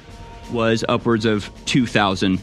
was 0.53 0.85
upwards 0.89 1.25
of 1.25 1.51
2,000, 1.67 2.41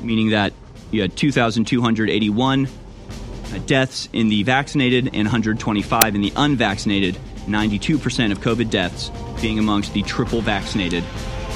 meaning 0.00 0.30
that 0.30 0.52
you 0.90 1.00
had 1.00 1.16
2,281 1.16 2.66
uh, 2.66 3.58
deaths 3.66 4.08
in 4.12 4.28
the 4.28 4.42
vaccinated 4.42 5.06
and 5.06 5.24
125 5.24 6.14
in 6.14 6.20
the 6.20 6.32
unvaccinated. 6.36 7.18
92% 7.46 8.30
of 8.30 8.40
COVID 8.40 8.70
deaths 8.70 9.10
being 9.40 9.58
amongst 9.58 9.92
the 9.94 10.02
triple 10.02 10.40
vaccinated, 10.40 11.02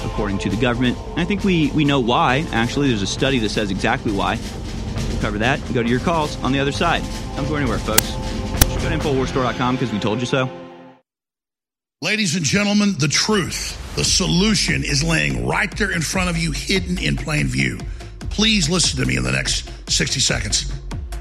according 0.04 0.38
to 0.38 0.50
the 0.50 0.56
government. 0.56 0.98
And 1.10 1.20
I 1.20 1.24
think 1.24 1.44
we, 1.44 1.70
we 1.70 1.84
know 1.84 2.00
why. 2.00 2.44
Actually, 2.50 2.88
there's 2.88 3.02
a 3.02 3.06
study 3.06 3.38
that 3.38 3.50
says 3.50 3.70
exactly 3.70 4.12
why. 4.12 4.38
We'll 5.08 5.20
cover 5.20 5.38
that. 5.38 5.64
And 5.64 5.74
go 5.74 5.82
to 5.82 5.88
your 5.88 6.00
calls 6.00 6.42
on 6.42 6.52
the 6.52 6.58
other 6.58 6.72
side. 6.72 7.02
Don't 7.36 7.48
go 7.48 7.56
anywhere, 7.56 7.78
folks. 7.78 8.10
Just 8.10 8.80
go 8.80 8.88
to 8.88 8.98
InfoWarsStore.com 8.98 9.76
because 9.76 9.92
we 9.92 10.00
told 10.00 10.18
you 10.20 10.26
so. 10.26 10.65
Ladies 12.02 12.36
and 12.36 12.44
gentlemen, 12.44 12.94
the 12.98 13.08
truth, 13.08 13.96
the 13.96 14.04
solution 14.04 14.84
is 14.84 15.02
laying 15.02 15.46
right 15.46 15.74
there 15.78 15.92
in 15.92 16.02
front 16.02 16.28
of 16.28 16.36
you, 16.36 16.52
hidden 16.52 16.98
in 16.98 17.16
plain 17.16 17.46
view. 17.46 17.78
Please 18.28 18.68
listen 18.68 19.00
to 19.00 19.06
me 19.06 19.16
in 19.16 19.22
the 19.22 19.32
next 19.32 19.70
60 19.90 20.20
seconds. 20.20 20.70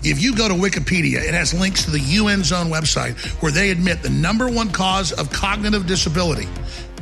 If 0.03 0.21
you 0.21 0.35
go 0.35 0.49
to 0.49 0.53
Wikipedia, 0.53 1.25
it 1.25 1.33
has 1.33 1.53
links 1.53 1.85
to 1.85 1.91
the 1.91 2.01
UN 2.01 2.43
Zone 2.43 2.67
website 2.67 3.15
where 3.41 3.53
they 3.53 3.69
admit 3.69 4.03
the 4.03 4.09
number 4.09 4.49
one 4.49 4.69
cause 4.69 5.13
of 5.13 5.31
cognitive 5.31 5.87
disability 5.87 6.49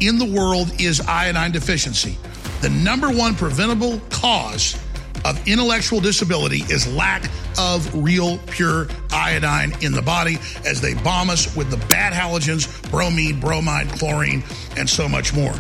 in 0.02 0.20
the 0.20 0.32
world 0.40 0.72
is 0.80 1.02
iodine 1.02 1.52
deficiency. 1.52 2.16
The 2.62 2.70
number 2.70 3.10
one 3.10 3.34
preventable 3.34 4.00
cause 4.12 4.78
of 5.26 5.48
intellectual 5.48 6.00
disability 6.00 6.64
is 6.70 6.92
lack 6.96 7.30
of 7.58 8.04
real 8.04 8.38
pure 8.48 8.88
iodine 9.12 9.74
in 9.82 9.92
the 9.92 10.02
body 10.02 10.38
as 10.66 10.82
they 10.82 10.94
bomb 10.96 11.30
us 11.30 11.56
with 11.56 11.70
the 11.70 11.78
bad 11.88 12.14
halogens, 12.14 12.90
bromine, 12.90 13.40
bromide, 13.40 13.88
chlorine, 13.90 14.44
and 14.78 14.90
so 14.90 15.08
much 15.08 15.34
more. 15.34 15.54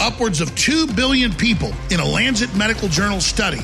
Upwards 0.00 0.40
of 0.40 0.54
2 0.56 0.88
billion 0.94 1.32
people 1.32 1.72
in 1.90 2.00
a 2.00 2.04
Lancet 2.04 2.54
Medical 2.56 2.88
Journal 2.88 3.20
study 3.20 3.60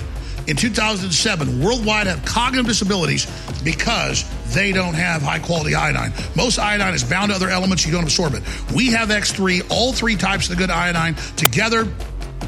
in 0.48 0.56
2007 0.56 1.62
worldwide 1.62 2.06
have 2.06 2.24
cognitive 2.24 2.66
disabilities 2.66 3.26
because 3.62 4.24
they 4.54 4.72
don't 4.72 4.94
have 4.94 5.20
high 5.20 5.38
quality 5.38 5.74
iodine. 5.74 6.12
Most 6.34 6.58
iodine 6.58 6.94
is 6.94 7.04
bound 7.04 7.30
to 7.30 7.36
other 7.36 7.50
elements, 7.50 7.84
you 7.84 7.92
don't 7.92 8.04
absorb 8.04 8.34
it. 8.34 8.42
We 8.74 8.86
have 8.88 9.10
X3, 9.10 9.70
all 9.70 9.92
three 9.92 10.16
types 10.16 10.48
of 10.48 10.56
the 10.56 10.62
good 10.62 10.70
iodine 10.70 11.16
together 11.36 11.86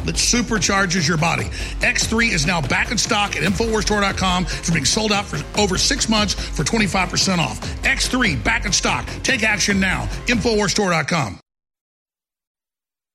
that 0.06 0.16
supercharges 0.16 1.06
your 1.06 1.18
body. 1.18 1.44
X3 1.80 2.32
is 2.32 2.46
now 2.46 2.60
back 2.60 2.90
in 2.90 2.98
stock 2.98 3.36
at 3.36 3.42
InfoWarsStore.com. 3.42 4.44
It's 4.44 4.70
being 4.70 4.84
sold 4.84 5.12
out 5.12 5.26
for 5.26 5.42
over 5.60 5.78
six 5.78 6.08
months 6.08 6.34
for 6.34 6.64
25% 6.64 7.38
off. 7.38 7.60
X3 7.82 8.42
back 8.42 8.66
in 8.66 8.72
stock. 8.72 9.06
Take 9.22 9.42
action 9.42 9.80
now. 9.80 10.06
InfoWarsStore.com. 10.26 11.40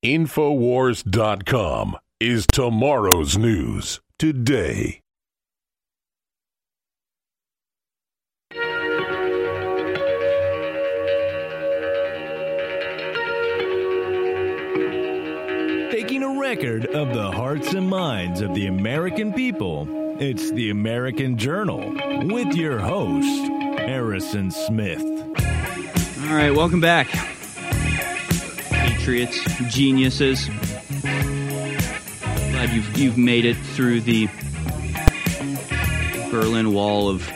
InfoWars.com 0.04 1.96
is 2.20 2.46
tomorrow's 2.46 3.36
news 3.36 4.00
today. 4.18 5.00
Record 16.46 16.86
of 16.86 17.12
the 17.12 17.32
hearts 17.32 17.74
and 17.74 17.90
minds 17.90 18.40
of 18.40 18.54
the 18.54 18.68
American 18.68 19.32
people, 19.32 19.88
it's 20.20 20.52
the 20.52 20.70
American 20.70 21.36
Journal 21.36 21.92
with 22.24 22.54
your 22.54 22.78
host, 22.78 23.50
Harrison 23.80 24.52
Smith. 24.52 25.02
All 25.02 26.36
right, 26.36 26.52
welcome 26.54 26.80
back. 26.80 27.08
Patriots, 28.70 29.40
geniuses. 29.68 30.48
Glad 32.52 32.70
you've, 32.72 32.96
you've 32.96 33.18
made 33.18 33.44
it 33.44 33.56
through 33.56 34.02
the 34.02 34.28
Berlin 36.30 36.72
Wall 36.72 37.08
of 37.08 37.28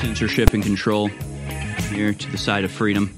censorship 0.00 0.54
and 0.54 0.62
control 0.62 1.08
here 1.90 2.14
to 2.14 2.30
the 2.30 2.38
side 2.38 2.64
of 2.64 2.72
freedom. 2.72 3.14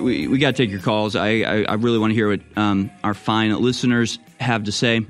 We, 0.00 0.28
we 0.28 0.38
got 0.38 0.54
to 0.54 0.62
take 0.62 0.70
your 0.70 0.80
calls. 0.80 1.16
I, 1.16 1.40
I, 1.40 1.62
I 1.62 1.74
really 1.74 1.98
want 1.98 2.10
to 2.10 2.14
hear 2.14 2.28
what 2.28 2.40
um, 2.56 2.90
our 3.02 3.14
fine 3.14 3.54
listeners 3.60 4.18
have 4.38 4.64
to 4.64 4.72
say. 4.72 5.06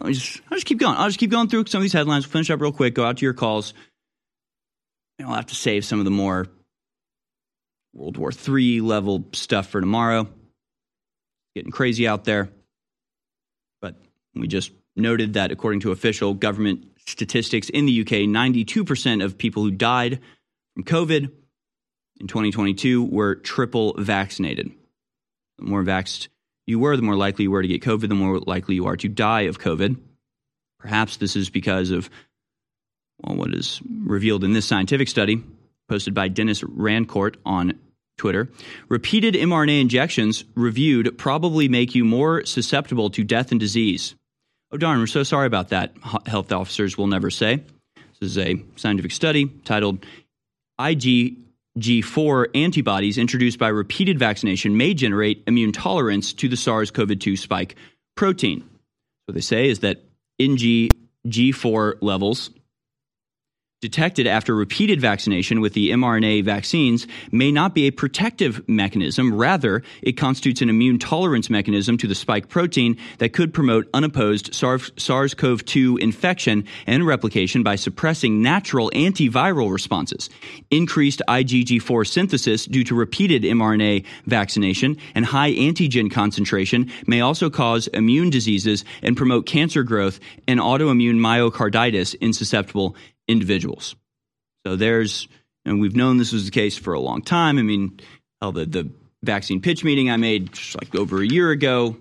I'll 0.00 0.12
just, 0.12 0.40
I'll 0.50 0.56
just 0.56 0.66
keep 0.66 0.78
going. 0.78 0.96
I'll 0.96 1.08
just 1.08 1.18
keep 1.18 1.30
going 1.30 1.48
through 1.48 1.66
some 1.66 1.80
of 1.80 1.82
these 1.82 1.92
headlines. 1.92 2.26
We'll 2.26 2.32
finish 2.32 2.50
up 2.50 2.60
real 2.60 2.72
quick. 2.72 2.94
Go 2.94 3.04
out 3.04 3.18
to 3.18 3.24
your 3.24 3.34
calls. 3.34 3.74
And 5.18 5.28
I'll 5.28 5.34
have 5.34 5.46
to 5.46 5.54
save 5.54 5.84
some 5.84 5.98
of 5.98 6.04
the 6.04 6.10
more 6.10 6.46
World 7.92 8.16
War 8.16 8.30
III 8.30 8.80
level 8.80 9.24
stuff 9.32 9.68
for 9.68 9.80
tomorrow. 9.80 10.28
Getting 11.54 11.72
crazy 11.72 12.06
out 12.06 12.24
there. 12.24 12.50
But 13.82 13.96
we 14.34 14.46
just 14.46 14.72
noted 14.96 15.34
that 15.34 15.50
according 15.50 15.80
to 15.80 15.92
official 15.92 16.34
government 16.34 16.86
statistics 17.06 17.68
in 17.68 17.86
the 17.86 18.00
UK, 18.00 18.28
92% 18.28 19.24
of 19.24 19.36
people 19.36 19.62
who 19.62 19.70
died 19.70 20.20
from 20.74 20.84
COVID 20.84 21.30
in 22.20 22.26
2022 22.26 23.04
were 23.04 23.34
triple 23.36 23.94
vaccinated. 23.98 24.70
The 25.58 25.64
more 25.64 25.82
vaxxed 25.82 26.28
you 26.66 26.78
were, 26.78 26.96
the 26.96 27.02
more 27.02 27.16
likely 27.16 27.44
you 27.44 27.50
were 27.50 27.62
to 27.62 27.68
get 27.68 27.82
COVID, 27.82 28.08
the 28.08 28.14
more 28.14 28.38
likely 28.40 28.74
you 28.74 28.86
are 28.86 28.96
to 28.96 29.08
die 29.08 29.42
of 29.42 29.58
COVID. 29.58 29.96
Perhaps 30.78 31.16
this 31.16 31.36
is 31.36 31.50
because 31.50 31.90
of 31.90 32.08
well, 33.22 33.36
what 33.36 33.54
is 33.54 33.80
revealed 34.04 34.44
in 34.44 34.52
this 34.52 34.66
scientific 34.66 35.08
study 35.08 35.42
posted 35.88 36.14
by 36.14 36.28
Denis 36.28 36.62
Rancourt 36.62 37.36
on 37.44 37.78
Twitter. 38.16 38.48
Repeated 38.88 39.34
mRNA 39.34 39.80
injections 39.80 40.44
reviewed 40.54 41.18
probably 41.18 41.68
make 41.68 41.94
you 41.94 42.04
more 42.04 42.44
susceptible 42.44 43.10
to 43.10 43.24
death 43.24 43.50
and 43.50 43.58
disease. 43.58 44.14
Oh, 44.70 44.76
darn, 44.76 45.00
we're 45.00 45.06
so 45.06 45.22
sorry 45.22 45.46
about 45.46 45.70
that, 45.70 45.92
health 46.26 46.52
officers 46.52 46.96
will 46.96 47.08
never 47.08 47.30
say. 47.30 47.62
This 48.20 48.30
is 48.30 48.38
a 48.38 48.62
scientific 48.76 49.12
study 49.12 49.50
titled 49.64 50.04
IgG4 51.80 52.48
antibodies 52.54 53.18
introduced 53.18 53.58
by 53.58 53.68
repeated 53.68 54.18
vaccination 54.18 54.76
may 54.76 54.94
generate 54.94 55.42
immune 55.46 55.72
tolerance 55.72 56.32
to 56.34 56.48
the 56.48 56.56
SARS 56.56 56.90
CoV 56.90 57.18
2 57.18 57.36
spike 57.36 57.76
protein. 58.16 58.68
What 59.26 59.34
they 59.34 59.40
say 59.40 59.68
is 59.68 59.80
that 59.80 60.04
IgG4 60.40 61.98
levels 62.02 62.50
detected 63.80 64.26
after 64.26 64.54
repeated 64.54 65.00
vaccination 65.00 65.60
with 65.60 65.72
the 65.72 65.90
mRNA 65.90 66.44
vaccines 66.44 67.06
may 67.32 67.50
not 67.50 67.74
be 67.74 67.86
a 67.86 67.90
protective 67.90 68.66
mechanism. 68.68 69.34
Rather, 69.34 69.82
it 70.02 70.18
constitutes 70.18 70.60
an 70.60 70.68
immune 70.68 70.98
tolerance 70.98 71.48
mechanism 71.48 71.96
to 71.96 72.06
the 72.06 72.14
spike 72.14 72.48
protein 72.48 72.96
that 73.18 73.32
could 73.32 73.54
promote 73.54 73.88
unopposed 73.94 74.54
SARS 74.54 75.34
CoV 75.34 75.64
2 75.64 75.96
infection 75.96 76.64
and 76.86 77.06
replication 77.06 77.62
by 77.62 77.76
suppressing 77.76 78.42
natural 78.42 78.90
antiviral 78.90 79.72
responses. 79.72 80.28
Increased 80.70 81.22
IgG4 81.26 82.06
synthesis 82.06 82.66
due 82.66 82.84
to 82.84 82.94
repeated 82.94 83.44
mRNA 83.44 84.04
vaccination 84.26 84.98
and 85.14 85.24
high 85.24 85.52
antigen 85.52 86.10
concentration 86.10 86.90
may 87.06 87.22
also 87.22 87.48
cause 87.48 87.86
immune 87.88 88.28
diseases 88.28 88.84
and 89.02 89.16
promote 89.16 89.46
cancer 89.46 89.82
growth 89.82 90.20
and 90.46 90.60
autoimmune 90.60 91.16
myocarditis 91.16 92.14
in 92.16 92.34
susceptible 92.34 92.94
individuals. 93.30 93.94
So 94.66 94.76
there's, 94.76 95.28
and 95.64 95.80
we've 95.80 95.96
known 95.96 96.16
this 96.16 96.32
was 96.32 96.44
the 96.44 96.50
case 96.50 96.76
for 96.76 96.94
a 96.94 97.00
long 97.00 97.22
time. 97.22 97.58
I 97.58 97.62
mean, 97.62 98.00
hell, 98.40 98.52
the, 98.52 98.66
the 98.66 98.90
vaccine 99.22 99.60
pitch 99.60 99.84
meeting 99.84 100.10
I 100.10 100.16
made 100.16 100.52
just 100.52 100.76
like 100.80 100.94
over 100.94 101.20
a 101.20 101.26
year 101.26 101.50
ago, 101.50 101.96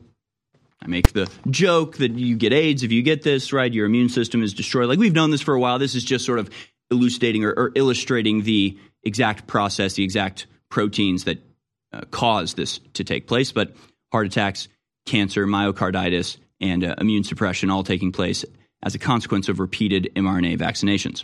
I 0.81 0.88
make 0.88 1.11
the 1.11 1.30
joke 1.49 1.97
that 1.97 2.14
you 2.14 2.35
get 2.35 2.53
AIDS 2.53 2.84
if 2.84 2.91
you 2.91 3.01
get 3.01 3.22
this, 3.22 3.51
right? 3.51 3.72
Your 3.72 3.85
immune 3.85 4.10
system 4.10 4.41
is 4.41 4.53
destroyed. 4.53 4.88
Like 4.88 4.99
we've 4.99 5.14
known 5.14 5.30
this 5.30 5.41
for 5.41 5.53
a 5.53 5.60
while. 5.60 5.77
This 5.77 5.95
is 5.95 6.03
just 6.03 6.26
sort 6.26 6.39
of 6.39 6.49
elucidating 6.89 7.43
or, 7.43 7.51
or 7.51 7.72
illustrating 7.76 8.43
the 8.43 8.77
exact 9.03 9.45
process, 9.45 9.93
the 9.93 10.03
exact 10.03 10.47
proteins 10.69 11.26
that 11.26 11.39
uh, 11.91 12.01
cause 12.11 12.53
this 12.53 12.80
to 12.93 13.03
take 13.03 13.27
place. 13.27 13.51
But 13.51 13.76
heart 14.11 14.27
attacks, 14.27 14.69
cancer, 15.06 15.45
myocarditis, 15.45 16.38
and 16.61 16.84
uh, 16.84 16.95
immune 16.99 17.23
suppression 17.23 17.69
all 17.69 17.84
taking 17.84 18.11
place 18.11 18.45
as 18.84 18.95
a 18.95 18.99
consequence 18.99 19.49
of 19.49 19.60
repeated 19.60 20.10
mRNA 20.15 20.57
vaccinations. 20.57 21.23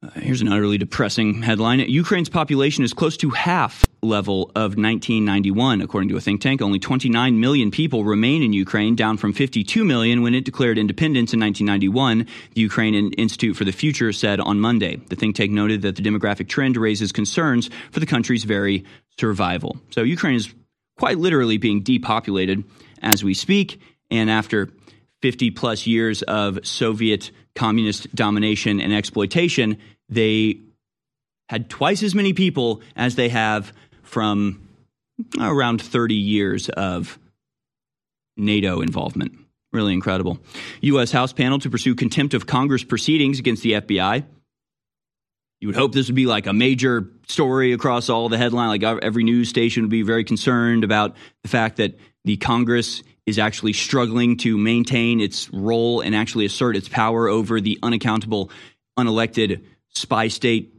Uh, 0.00 0.10
here's 0.20 0.40
an 0.40 0.48
utterly 0.48 0.78
depressing 0.78 1.42
headline. 1.42 1.80
Ukraine's 1.80 2.28
population 2.28 2.84
is 2.84 2.94
close 2.94 3.16
to 3.16 3.30
half 3.30 3.84
level 4.00 4.44
of 4.54 4.76
1991, 4.76 5.80
according 5.80 6.08
to 6.08 6.16
a 6.16 6.20
think 6.20 6.40
tank. 6.40 6.62
Only 6.62 6.78
29 6.78 7.40
million 7.40 7.72
people 7.72 8.04
remain 8.04 8.44
in 8.44 8.52
Ukraine, 8.52 8.94
down 8.94 9.16
from 9.16 9.32
52 9.32 9.84
million 9.84 10.22
when 10.22 10.36
it 10.36 10.44
declared 10.44 10.78
independence 10.78 11.34
in 11.34 11.40
1991, 11.40 12.28
the 12.54 12.60
Ukrainian 12.60 13.12
Institute 13.14 13.56
for 13.56 13.64
the 13.64 13.72
Future 13.72 14.12
said 14.12 14.38
on 14.38 14.60
Monday. 14.60 14.96
The 15.08 15.16
think 15.16 15.34
tank 15.34 15.50
noted 15.50 15.82
that 15.82 15.96
the 15.96 16.02
demographic 16.02 16.48
trend 16.48 16.76
raises 16.76 17.10
concerns 17.10 17.68
for 17.90 17.98
the 17.98 18.06
country's 18.06 18.44
very 18.44 18.84
survival. 19.18 19.78
So 19.90 20.02
Ukraine 20.02 20.36
is 20.36 20.54
quite 20.96 21.18
literally 21.18 21.58
being 21.58 21.82
depopulated 21.82 22.62
as 23.02 23.24
we 23.24 23.34
speak, 23.34 23.80
and 24.12 24.30
after 24.30 24.70
50 25.22 25.50
plus 25.50 25.86
years 25.86 26.22
of 26.22 26.64
Soviet 26.66 27.30
communist 27.54 28.14
domination 28.14 28.80
and 28.80 28.92
exploitation, 28.92 29.78
they 30.08 30.60
had 31.48 31.68
twice 31.68 32.02
as 32.02 32.14
many 32.14 32.32
people 32.32 32.82
as 32.94 33.16
they 33.16 33.28
have 33.28 33.72
from 34.02 34.68
around 35.40 35.82
30 35.82 36.14
years 36.14 36.68
of 36.68 37.18
NATO 38.36 38.80
involvement. 38.80 39.32
Really 39.72 39.92
incredible. 39.92 40.38
U.S. 40.80 41.10
House 41.12 41.32
panel 41.32 41.58
to 41.58 41.68
pursue 41.68 41.94
contempt 41.94 42.32
of 42.34 42.46
Congress 42.46 42.84
proceedings 42.84 43.38
against 43.38 43.62
the 43.62 43.72
FBI. 43.72 44.24
You 45.60 45.68
would 45.68 45.76
hope 45.76 45.92
this 45.92 46.06
would 46.06 46.14
be 46.14 46.26
like 46.26 46.46
a 46.46 46.52
major 46.52 47.10
story 47.26 47.72
across 47.72 48.08
all 48.08 48.28
the 48.28 48.38
headline. 48.38 48.68
Like 48.68 48.84
uh, 48.84 48.98
every 49.02 49.24
news 49.24 49.48
station 49.48 49.82
would 49.82 49.90
be 49.90 50.02
very 50.02 50.24
concerned 50.24 50.84
about 50.84 51.16
the 51.42 51.48
fact 51.48 51.76
that 51.78 51.98
the 52.24 52.36
Congress 52.36 53.02
is 53.28 53.38
actually 53.38 53.74
struggling 53.74 54.38
to 54.38 54.56
maintain 54.56 55.20
its 55.20 55.52
role 55.52 56.00
and 56.00 56.14
actually 56.14 56.46
assert 56.46 56.74
its 56.76 56.88
power 56.88 57.28
over 57.28 57.60
the 57.60 57.78
unaccountable, 57.82 58.50
unelected 58.98 59.62
spy 59.90 60.28
state 60.28 60.74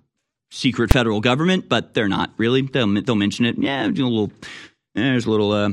secret 0.49 0.91
federal 0.91 1.21
government, 1.21 1.69
but 1.69 1.93
they're 1.93 2.09
not 2.09 2.31
really. 2.37 2.63
They'll, 2.63 2.91
they'll 3.03 3.15
mention 3.15 3.45
it. 3.45 3.59
Yeah, 3.59 3.85
a 3.85 3.89
little, 3.89 4.31
there's 4.95 5.27
a 5.27 5.29
little, 5.29 5.51
uh, 5.51 5.69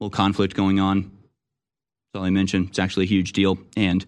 little 0.00 0.10
conflict 0.10 0.54
going 0.54 0.80
on. 0.80 1.00
That's 1.02 2.20
all 2.20 2.24
I 2.24 2.30
mentioned. 2.30 2.68
It's 2.68 2.78
actually 2.78 3.06
a 3.06 3.08
huge 3.08 3.32
deal 3.32 3.58
and 3.74 4.04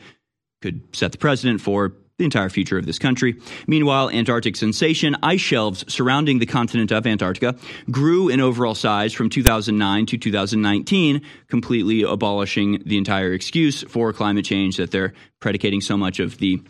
could 0.61 0.83
set 0.95 1.13
the 1.13 1.19
precedent 1.19 1.63
for 1.63 1.95
the 2.19 2.25
entire 2.25 2.49
future 2.49 2.79
of 2.79 2.87
this 2.87 2.99
country. 2.99 3.37
Meanwhile, 3.67 4.11
Antarctic 4.11 4.57
sensation 4.57 5.17
ice 5.23 5.41
shelves 5.41 5.85
surrounding 5.93 6.39
the 6.39 6.47
continent 6.47 6.93
of 6.93 7.07
Antarctica 7.07 7.57
grew 7.91 8.29
in 8.29 8.41
overall 8.41 8.75
size 8.75 9.13
from 9.13 9.29
2009 9.29 10.07
to 10.07 10.19
2019, 10.19 11.23
completely 11.49 12.03
abolishing 12.03 12.83
the 12.85 12.99
entire 12.99 13.33
excuse 13.33 13.83
for 13.85 14.13
climate 14.13 14.45
change 14.45 14.77
that 14.77 14.91
they're 14.91 15.13
predicating 15.41 15.81
so 15.81 15.97
much 15.97 16.21
of 16.21 16.39
the 16.39 16.63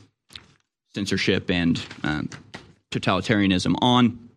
censorship 0.94 1.50
and 1.50 1.84
um, 2.04 2.28
totalitarianism 2.90 3.74
on. 3.80 4.30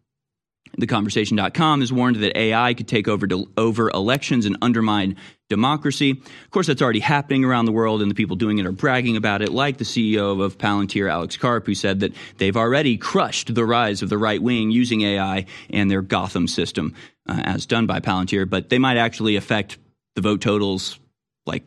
TheConversation.com 0.79 1.79
has 1.79 1.93
warned 1.93 2.17
that 2.17 2.37
AI 2.37 2.73
could 2.73 2.87
take 2.87 3.07
over, 3.07 3.27
over 3.57 3.89
elections 3.89 4.45
and 4.45 4.57
undermine 4.61 5.15
democracy. 5.49 6.11
Of 6.11 6.51
course, 6.51 6.67
that's 6.67 6.81
already 6.81 6.99
happening 6.99 7.45
around 7.45 7.65
the 7.65 7.71
world, 7.71 8.01
and 8.01 8.09
the 8.09 8.15
people 8.15 8.35
doing 8.35 8.57
it 8.57 8.65
are 8.65 8.71
bragging 8.71 9.15
about 9.15 9.41
it, 9.41 9.49
like 9.49 9.77
the 9.77 9.85
CEO 9.85 10.43
of 10.43 10.57
Palantir, 10.57 11.09
Alex 11.09 11.37
Karp, 11.37 11.65
who 11.65 11.75
said 11.75 11.99
that 12.01 12.13
they've 12.37 12.57
already 12.57 12.97
crushed 12.97 13.53
the 13.53 13.65
rise 13.65 14.01
of 14.01 14.09
the 14.09 14.17
right 14.17 14.41
wing 14.41 14.71
using 14.71 15.01
AI 15.01 15.45
and 15.69 15.89
their 15.89 16.01
Gotham 16.01 16.47
system, 16.47 16.93
uh, 17.27 17.41
as 17.45 17.65
done 17.65 17.85
by 17.85 17.99
Palantir. 17.99 18.49
But 18.49 18.69
they 18.69 18.79
might 18.79 18.97
actually 18.97 19.35
affect 19.35 19.77
the 20.15 20.21
vote 20.21 20.41
totals 20.41 20.99
like 21.45 21.63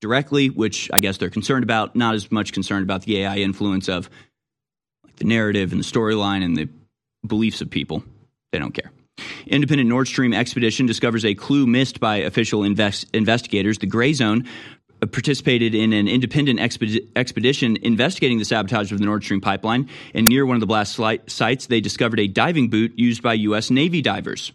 directly, 0.00 0.48
which 0.48 0.90
I 0.92 0.98
guess 0.98 1.18
they're 1.18 1.30
concerned 1.30 1.64
about. 1.64 1.94
Not 1.94 2.14
as 2.14 2.32
much 2.32 2.52
concerned 2.52 2.82
about 2.82 3.02
the 3.02 3.18
AI 3.18 3.38
influence 3.38 3.88
of 3.88 4.08
like 5.04 5.16
the 5.16 5.24
narrative 5.24 5.72
and 5.72 5.80
the 5.80 5.84
storyline 5.84 6.42
and 6.42 6.56
the 6.56 6.68
beliefs 7.26 7.60
of 7.60 7.70
people. 7.70 8.02
They 8.56 8.60
don't 8.60 8.72
care. 8.72 8.90
Independent 9.46 9.86
Nord 9.86 10.08
Stream 10.08 10.32
expedition 10.32 10.86
discovers 10.86 11.26
a 11.26 11.34
clue 11.34 11.66
missed 11.66 12.00
by 12.00 12.16
official 12.16 12.64
invest- 12.64 13.06
investigators. 13.12 13.76
The 13.76 13.86
Gray 13.86 14.14
Zone 14.14 14.48
participated 15.12 15.74
in 15.74 15.92
an 15.92 16.08
independent 16.08 16.58
expedi- 16.58 17.06
expedition 17.14 17.76
investigating 17.82 18.38
the 18.38 18.46
sabotage 18.46 18.92
of 18.92 18.98
the 18.98 19.04
Nord 19.04 19.24
Stream 19.24 19.42
pipeline. 19.42 19.90
And 20.14 20.26
near 20.26 20.46
one 20.46 20.56
of 20.56 20.60
the 20.60 20.66
blast 20.66 20.98
sites, 21.26 21.66
they 21.66 21.82
discovered 21.82 22.18
a 22.18 22.28
diving 22.28 22.70
boot 22.70 22.98
used 22.98 23.22
by 23.22 23.34
U.S. 23.34 23.70
Navy 23.70 24.00
divers. 24.00 24.52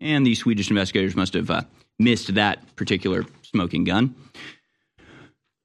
And 0.00 0.26
the 0.26 0.34
Swedish 0.34 0.68
investigators 0.68 1.14
must 1.14 1.34
have 1.34 1.48
uh, 1.48 1.62
missed 2.00 2.34
that 2.34 2.74
particular 2.74 3.26
smoking 3.42 3.84
gun. 3.84 4.16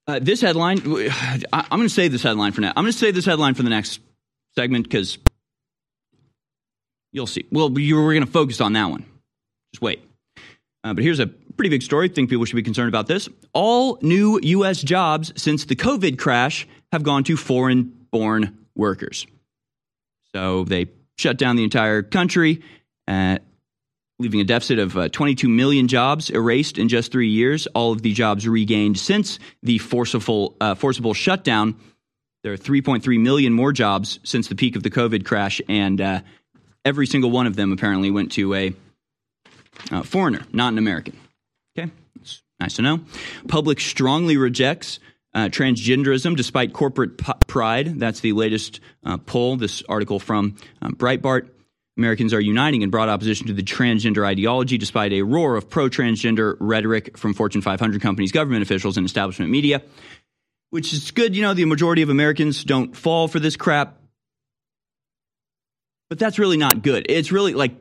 Uh, 0.06 0.20
this 0.22 0.42
headline, 0.42 0.82
I, 0.86 1.42
I'm 1.52 1.80
going 1.80 1.90
to 1.90 1.90
save 1.90 2.12
this 2.12 2.22
headline 2.22 2.52
for 2.52 2.62
now. 2.62 2.74
I'm 2.76 2.84
going 2.84 2.92
to 2.92 2.98
save 2.98 3.16
this 3.16 3.26
headline 3.26 3.56
for 3.56 3.64
the 3.64 3.72
next 3.72 4.02
segment 4.56 4.84
because 4.84 5.18
You'll 7.12 7.28
see. 7.28 7.46
Well, 7.52 7.70
we're 7.70 8.14
going 8.14 8.26
to 8.26 8.32
focus 8.32 8.62
on 8.62 8.74
that 8.74 8.86
one. 8.86 9.06
Just 9.74 9.82
wait. 9.82 10.02
Uh, 10.84 10.94
but 10.94 11.04
here's 11.04 11.20
a 11.20 11.28
pretty 11.28 11.70
big 11.70 11.84
story. 11.84 12.10
I 12.10 12.14
think 12.14 12.30
people 12.30 12.46
should 12.46 12.56
be 12.56 12.64
concerned 12.64 12.90
about 12.90 13.08
this. 13.08 13.30
All 13.54 14.00
new 14.02 14.40
U.S. 14.42 14.82
jobs 14.82 15.34
since 15.36 15.66
the 15.66 15.76
COVID 15.76 16.18
crash 16.18 16.68
have 16.92 17.04
gone 17.04 17.24
to 17.26 17.38
foreign 17.38 18.08
born 18.12 18.66
workers. 18.76 19.28
So 20.34 20.64
they 20.64 20.88
shut 21.18 21.38
down 21.38 21.56
the 21.56 21.64
entire 21.64 22.02
country, 22.02 22.62
uh, 23.08 23.38
leaving 24.18 24.40
a 24.40 24.44
deficit 24.44 24.80
of 24.80 24.98
uh, 24.98 25.10
22 25.10 25.50
million 25.50 25.88
jobs 25.88 26.30
erased 26.30 26.78
in 26.78 26.88
just 26.90 27.12
three 27.12 27.30
years. 27.30 27.68
All 27.68 27.92
of 27.92 28.02
the 28.02 28.14
jobs 28.14 28.48
regained 28.48 28.98
since 28.98 29.40
the 29.62 29.78
forcible, 29.78 30.56
uh, 30.62 30.76
forcible 30.76 31.14
shutdown. 31.14 31.76
There 32.44 32.54
are 32.54 32.58
3.3 32.58 33.20
million 33.20 33.54
more 33.54 33.72
jobs 33.72 34.20
since 34.24 34.48
the 34.48 34.56
peak 34.56 34.76
of 34.76 34.84
the 34.84 34.90
COVID 34.90 35.26
crash, 35.26 35.62
and 35.70 36.02
uh, 36.02 36.22
every 36.86 37.08
single 37.08 37.32
one 37.32 37.48
of 37.48 37.56
them 37.56 37.72
apparently 37.72 38.12
went 38.12 38.32
to 38.34 38.54
a 38.54 38.74
uh, 39.92 40.04
foreigner, 40.04 40.46
not 40.52 40.72
an 40.72 40.78
American. 40.78 41.18
Okay, 41.78 41.92
nice 42.60 42.76
to 42.76 42.82
know. 42.82 43.00
Public 43.48 43.80
strongly 43.80 44.38
rejects 44.38 45.00
uh, 45.34 45.46
transgenderism 45.46 46.36
despite 46.36 46.74
corporate 46.74 47.18
p- 47.18 47.34
pride. 47.48 48.00
That's 48.00 48.20
the 48.20 48.34
latest 48.34 48.80
uh, 49.04 49.18
poll, 49.18 49.56
this 49.56 49.84
article 49.88 50.20
from 50.20 50.58
um, 50.82 50.96
Breitbart. 50.96 51.50
Americans 51.98 52.34
are 52.34 52.40
uniting 52.40 52.82
in 52.82 52.90
broad 52.90 53.10
opposition 53.10 53.48
to 53.48 53.54
the 53.54 53.64
transgender 53.64 54.26
ideology 54.26 54.78
despite 54.78 55.14
a 55.14 55.22
roar 55.22 55.56
of 55.56 55.70
pro 55.70 55.90
transgender 55.90 56.56
rhetoric 56.60 57.18
from 57.18 57.34
Fortune 57.34 57.62
500 57.62 58.02
companies, 58.02 58.32
government 58.32 58.64
officials, 58.64 58.98
and 58.98 59.06
establishment 59.06 59.52
media, 59.52 59.82
which 60.70 60.94
is 60.94 61.12
good. 61.12 61.36
You 61.36 61.42
know, 61.44 61.54
the 61.54 61.66
majority 61.66 62.02
of 62.02 62.10
Americans 62.10 62.64
don't 62.64 62.96
fall 62.96 63.28
for 63.28 63.40
this 63.40 63.56
crap. 63.56 64.01
But 66.12 66.20
that's 66.20 66.38
really 66.38 66.58
not 66.58 66.82
good. 66.82 67.06
It's 67.08 67.32
really 67.32 67.54
like 67.54 67.72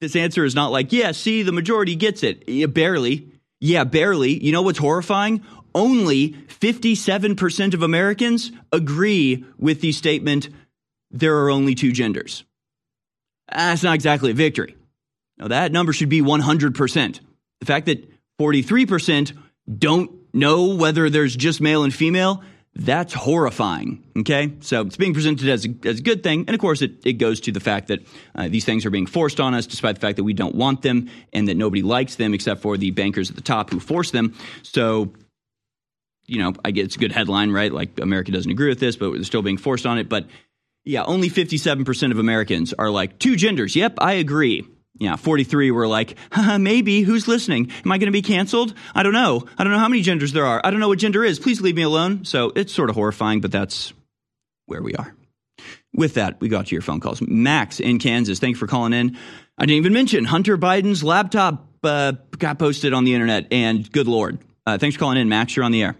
this 0.00 0.16
answer 0.16 0.44
is 0.44 0.56
not 0.56 0.72
like, 0.72 0.92
yeah, 0.92 1.12
see, 1.12 1.44
the 1.44 1.52
majority 1.52 1.94
gets 1.94 2.24
it. 2.24 2.48
Yeah, 2.48 2.66
barely. 2.66 3.28
Yeah, 3.60 3.84
barely. 3.84 4.44
You 4.44 4.50
know 4.50 4.62
what's 4.62 4.80
horrifying? 4.80 5.44
Only 5.72 6.30
57% 6.30 7.74
of 7.74 7.84
Americans 7.84 8.50
agree 8.72 9.44
with 9.56 9.82
the 9.82 9.92
statement, 9.92 10.48
there 11.12 11.38
are 11.44 11.50
only 11.50 11.76
two 11.76 11.92
genders. 11.92 12.42
That's 13.48 13.84
not 13.84 13.94
exactly 13.94 14.32
a 14.32 14.34
victory. 14.34 14.74
Now, 15.38 15.46
that 15.46 15.70
number 15.70 15.92
should 15.92 16.08
be 16.08 16.22
100%. 16.22 17.20
The 17.60 17.66
fact 17.66 17.86
that 17.86 18.10
43% 18.40 19.38
don't 19.78 20.10
know 20.34 20.74
whether 20.74 21.08
there's 21.08 21.36
just 21.36 21.60
male 21.60 21.84
and 21.84 21.94
female, 21.94 22.42
that's 22.74 23.12
horrifying. 23.12 24.04
Okay? 24.18 24.52
So 24.60 24.82
it's 24.82 24.96
being 24.96 25.14
presented 25.14 25.48
as 25.48 25.66
a, 25.66 25.74
as 25.84 25.98
a 25.98 26.02
good 26.02 26.22
thing. 26.22 26.44
And 26.46 26.54
of 26.54 26.60
course, 26.60 26.82
it, 26.82 27.04
it 27.04 27.14
goes 27.14 27.40
to 27.42 27.52
the 27.52 27.60
fact 27.60 27.88
that 27.88 28.00
uh, 28.34 28.48
these 28.48 28.64
things 28.64 28.86
are 28.86 28.90
being 28.90 29.06
forced 29.06 29.40
on 29.40 29.54
us, 29.54 29.66
despite 29.66 29.96
the 29.96 30.00
fact 30.00 30.16
that 30.16 30.24
we 30.24 30.32
don't 30.32 30.54
want 30.54 30.82
them 30.82 31.10
and 31.32 31.48
that 31.48 31.56
nobody 31.56 31.82
likes 31.82 32.14
them 32.14 32.32
except 32.32 32.62
for 32.62 32.76
the 32.76 32.90
bankers 32.92 33.28
at 33.28 33.36
the 33.36 33.42
top 33.42 33.70
who 33.70 33.80
force 33.80 34.12
them. 34.12 34.34
So, 34.62 35.12
you 36.26 36.38
know, 36.38 36.52
I 36.64 36.70
get 36.70 36.84
it's 36.84 36.96
a 36.96 37.00
good 37.00 37.12
headline, 37.12 37.50
right? 37.50 37.72
Like 37.72 37.98
America 37.98 38.30
doesn't 38.30 38.50
agree 38.50 38.68
with 38.68 38.80
this, 38.80 38.96
but 38.96 39.12
they're 39.12 39.24
still 39.24 39.42
being 39.42 39.58
forced 39.58 39.84
on 39.84 39.98
it. 39.98 40.08
But 40.08 40.26
yeah, 40.84 41.02
only 41.04 41.28
57% 41.28 42.12
of 42.12 42.18
Americans 42.18 42.72
are 42.72 42.88
like, 42.88 43.18
two 43.18 43.36
genders. 43.36 43.74
Yep, 43.74 43.94
I 43.98 44.14
agree. 44.14 44.66
Yeah, 45.00 45.16
43 45.16 45.70
were 45.70 45.88
like, 45.88 46.16
maybe. 46.58 47.00
Who's 47.00 47.26
listening? 47.26 47.72
Am 47.84 47.90
I 47.90 47.98
going 47.98 48.06
to 48.06 48.12
be 48.12 48.22
canceled? 48.22 48.74
I 48.94 49.02
don't 49.02 49.14
know. 49.14 49.46
I 49.58 49.64
don't 49.64 49.72
know 49.72 49.78
how 49.78 49.88
many 49.88 50.02
genders 50.02 50.32
there 50.32 50.46
are. 50.46 50.60
I 50.62 50.70
don't 50.70 50.78
know 50.78 50.88
what 50.88 50.98
gender 50.98 51.24
is. 51.24 51.40
Please 51.40 51.60
leave 51.60 51.74
me 51.74 51.82
alone. 51.82 52.24
So 52.24 52.52
it's 52.54 52.72
sort 52.72 52.90
of 52.90 52.96
horrifying, 52.96 53.40
but 53.40 53.50
that's 53.50 53.92
where 54.66 54.82
we 54.82 54.94
are. 54.94 55.14
With 55.94 56.14
that, 56.14 56.40
we 56.40 56.48
got 56.48 56.66
to 56.66 56.74
your 56.74 56.82
phone 56.82 57.00
calls. 57.00 57.20
Max 57.20 57.80
in 57.80 57.98
Kansas, 57.98 58.38
thanks 58.38 58.58
for 58.58 58.66
calling 58.66 58.92
in. 58.92 59.16
I 59.58 59.66
didn't 59.66 59.78
even 59.78 59.92
mention 59.92 60.24
Hunter 60.24 60.56
Biden's 60.56 61.02
laptop 61.02 61.66
uh, 61.82 62.12
got 62.38 62.58
posted 62.58 62.92
on 62.92 63.04
the 63.04 63.14
internet, 63.14 63.48
and 63.50 63.90
good 63.90 64.06
Lord. 64.06 64.38
Uh, 64.66 64.78
thanks 64.78 64.96
for 64.96 65.00
calling 65.00 65.18
in, 65.18 65.28
Max. 65.28 65.56
You're 65.56 65.64
on 65.64 65.72
the 65.72 65.82
air. 65.82 65.96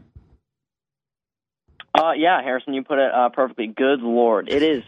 Uh, 1.93 2.12
yeah, 2.12 2.40
Harrison, 2.43 2.74
you 2.74 2.85
put 2.85 2.98
it 2.98 3.12
uh, 3.12 3.31
perfectly. 3.31 3.66
Good 3.66 4.01
lord, 4.01 4.48
it 4.48 4.62
is 4.62 4.85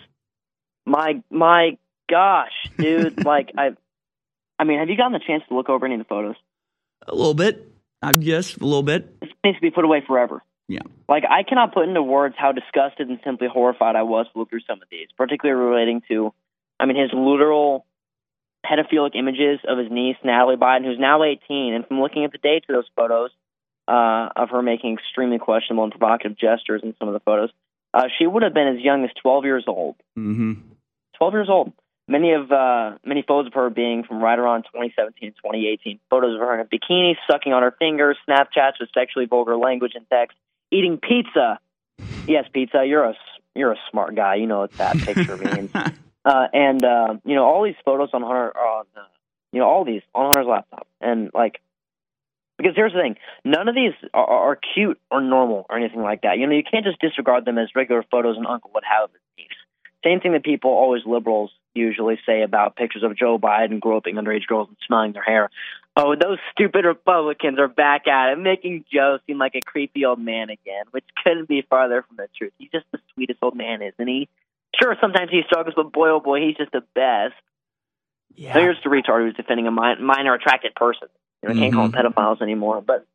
my 0.86 1.22
my 1.30 1.78
gosh, 2.08 2.52
dude. 2.76 3.24
like 3.24 3.50
I, 3.56 3.70
I 4.62 4.64
mean, 4.64 4.78
have 4.78 4.88
you 4.88 4.96
gotten 4.96 5.12
the 5.12 5.18
chance 5.18 5.42
to 5.48 5.56
look 5.56 5.68
over 5.68 5.84
any 5.86 5.96
of 5.96 5.98
the 5.98 6.04
photos? 6.04 6.36
A 7.08 7.12
little 7.12 7.34
bit, 7.34 7.68
I 8.00 8.12
guess, 8.12 8.56
a 8.56 8.64
little 8.64 8.84
bit. 8.84 9.18
This 9.18 9.30
needs 9.44 9.56
to 9.56 9.60
be 9.60 9.72
put 9.72 9.84
away 9.84 10.04
forever. 10.06 10.40
Yeah. 10.68 10.82
Like 11.08 11.24
I 11.28 11.42
cannot 11.42 11.74
put 11.74 11.88
into 11.88 12.00
words 12.00 12.36
how 12.38 12.52
disgusted 12.52 13.08
and 13.08 13.18
simply 13.24 13.48
horrified 13.52 13.96
I 13.96 14.04
was 14.04 14.26
to 14.32 14.38
look 14.38 14.50
through 14.50 14.60
some 14.68 14.80
of 14.80 14.86
these, 14.88 15.08
particularly 15.16 15.60
relating 15.60 16.02
to, 16.06 16.32
I 16.78 16.86
mean, 16.86 16.96
his 16.96 17.10
literal 17.12 17.86
pedophilic 18.64 19.16
images 19.16 19.58
of 19.66 19.78
his 19.78 19.90
niece 19.90 20.16
Natalie 20.22 20.54
Biden, 20.54 20.84
who's 20.84 21.00
now 21.00 21.24
18, 21.24 21.74
and 21.74 21.84
from 21.84 22.00
looking 22.00 22.24
at 22.24 22.30
the 22.30 22.38
dates 22.38 22.66
of 22.68 22.76
those 22.76 22.88
photos 22.94 23.30
uh, 23.88 24.28
of 24.36 24.50
her 24.50 24.62
making 24.62 24.96
extremely 24.96 25.40
questionable 25.40 25.82
and 25.82 25.92
provocative 25.92 26.38
gestures 26.38 26.82
in 26.84 26.94
some 27.00 27.08
of 27.08 27.14
the 27.14 27.20
photos, 27.20 27.50
uh, 27.94 28.04
she 28.16 28.28
would 28.28 28.44
have 28.44 28.54
been 28.54 28.68
as 28.68 28.78
young 28.78 29.02
as 29.02 29.10
12 29.20 29.44
years 29.44 29.64
old. 29.66 29.96
Mm-hmm. 30.16 30.52
12 31.18 31.34
years 31.34 31.48
old. 31.50 31.72
Many 32.12 32.32
of 32.32 32.52
uh, 32.52 32.98
many 33.06 33.24
photos 33.26 33.46
of 33.46 33.54
her 33.54 33.70
being 33.70 34.04
from 34.04 34.22
right 34.22 34.38
around 34.38 34.64
2017 34.64 35.28
and 35.28 35.36
2018. 35.36 35.98
Photos 36.10 36.34
of 36.34 36.40
her 36.40 36.52
in 36.52 36.60
a 36.60 36.66
bikini, 36.66 37.14
sucking 37.26 37.54
on 37.54 37.62
her 37.62 37.74
fingers, 37.78 38.18
Snapchats 38.28 38.78
with 38.78 38.90
sexually 38.92 39.24
vulgar 39.24 39.56
language 39.56 39.92
and 39.94 40.04
text, 40.10 40.36
eating 40.70 40.98
pizza. 40.98 41.58
Yes, 42.28 42.44
pizza. 42.52 42.84
You're 42.84 43.04
a 43.04 43.14
you're 43.54 43.72
a 43.72 43.78
smart 43.90 44.14
guy. 44.14 44.34
You 44.34 44.46
know 44.46 44.58
what 44.58 44.72
that 44.72 44.98
picture 44.98 45.36
means. 45.54 45.70
Uh, 45.74 46.48
and 46.52 46.84
uh, 46.84 47.14
you 47.24 47.34
know 47.34 47.46
all 47.46 47.64
these 47.64 47.80
photos 47.82 48.10
on 48.12 48.20
Hunter, 48.20 48.54
on 48.58 48.84
uh, 48.94 49.00
you 49.50 49.60
know 49.60 49.66
all 49.66 49.86
these 49.86 50.02
on 50.14 50.26
Hunter's 50.26 50.46
laptop, 50.46 50.86
and 51.00 51.30
like 51.32 51.62
because 52.58 52.74
here's 52.76 52.92
the 52.92 53.00
thing: 53.00 53.16
none 53.42 53.68
of 53.68 53.74
these 53.74 53.94
are, 54.12 54.26
are 54.26 54.58
cute 54.74 55.00
or 55.10 55.22
normal 55.22 55.64
or 55.70 55.78
anything 55.78 56.02
like 56.02 56.20
that. 56.22 56.36
You 56.36 56.46
know, 56.46 56.54
you 56.54 56.62
can't 56.62 56.84
just 56.84 57.00
disregard 57.00 57.46
them 57.46 57.56
as 57.56 57.70
regular 57.74 58.04
photos 58.10 58.36
an 58.36 58.44
uncle 58.44 58.70
would 58.74 58.84
have 58.84 59.04
of 59.04 59.12
his 59.12 59.22
niece. 59.38 59.48
Same 60.04 60.20
thing 60.20 60.32
that 60.32 60.44
people, 60.44 60.72
always 60.72 61.06
liberals, 61.06 61.52
usually 61.74 62.18
say 62.26 62.42
about 62.42 62.76
pictures 62.76 63.02
of 63.02 63.16
Joe 63.16 63.38
Biden 63.38 63.80
groping 63.80 64.16
underage 64.16 64.46
girls 64.46 64.68
and 64.68 64.76
smelling 64.86 65.12
their 65.12 65.22
hair. 65.22 65.50
Oh, 65.96 66.14
those 66.14 66.38
stupid 66.52 66.84
Republicans 66.84 67.58
are 67.58 67.68
back 67.68 68.06
at 68.08 68.32
it, 68.32 68.38
making 68.38 68.84
Joe 68.92 69.18
seem 69.26 69.38
like 69.38 69.54
a 69.54 69.60
creepy 69.60 70.04
old 70.04 70.18
man 70.18 70.48
again, 70.48 70.84
which 70.90 71.04
couldn't 71.22 71.48
be 71.48 71.62
farther 71.68 72.02
from 72.06 72.16
the 72.16 72.28
truth. 72.36 72.52
He's 72.58 72.70
just 72.70 72.86
the 72.92 72.98
sweetest 73.12 73.40
old 73.42 73.56
man, 73.56 73.82
isn't 73.82 74.08
he? 74.08 74.28
Sure, 74.80 74.96
sometimes 75.00 75.30
he 75.30 75.42
struggles, 75.46 75.74
but 75.76 75.92
boy, 75.92 76.08
oh 76.08 76.20
boy, 76.20 76.40
he's 76.40 76.56
just 76.56 76.72
the 76.72 76.82
best. 76.94 77.34
Yeah. 78.34 78.54
So 78.54 78.60
here's 78.60 78.82
the 78.82 78.88
retard 78.88 79.24
who's 79.24 79.34
defending 79.34 79.66
a 79.66 79.70
minor 79.70 80.34
attracted 80.34 80.74
person. 80.74 81.08
You 81.42 81.48
know, 81.48 81.54
I 81.54 81.58
can't 81.58 81.74
call 81.74 81.88
them 81.88 81.92
mm-hmm. 81.92 82.06
pedophiles 82.06 82.40
anymore. 82.40 82.80
But 82.80 83.06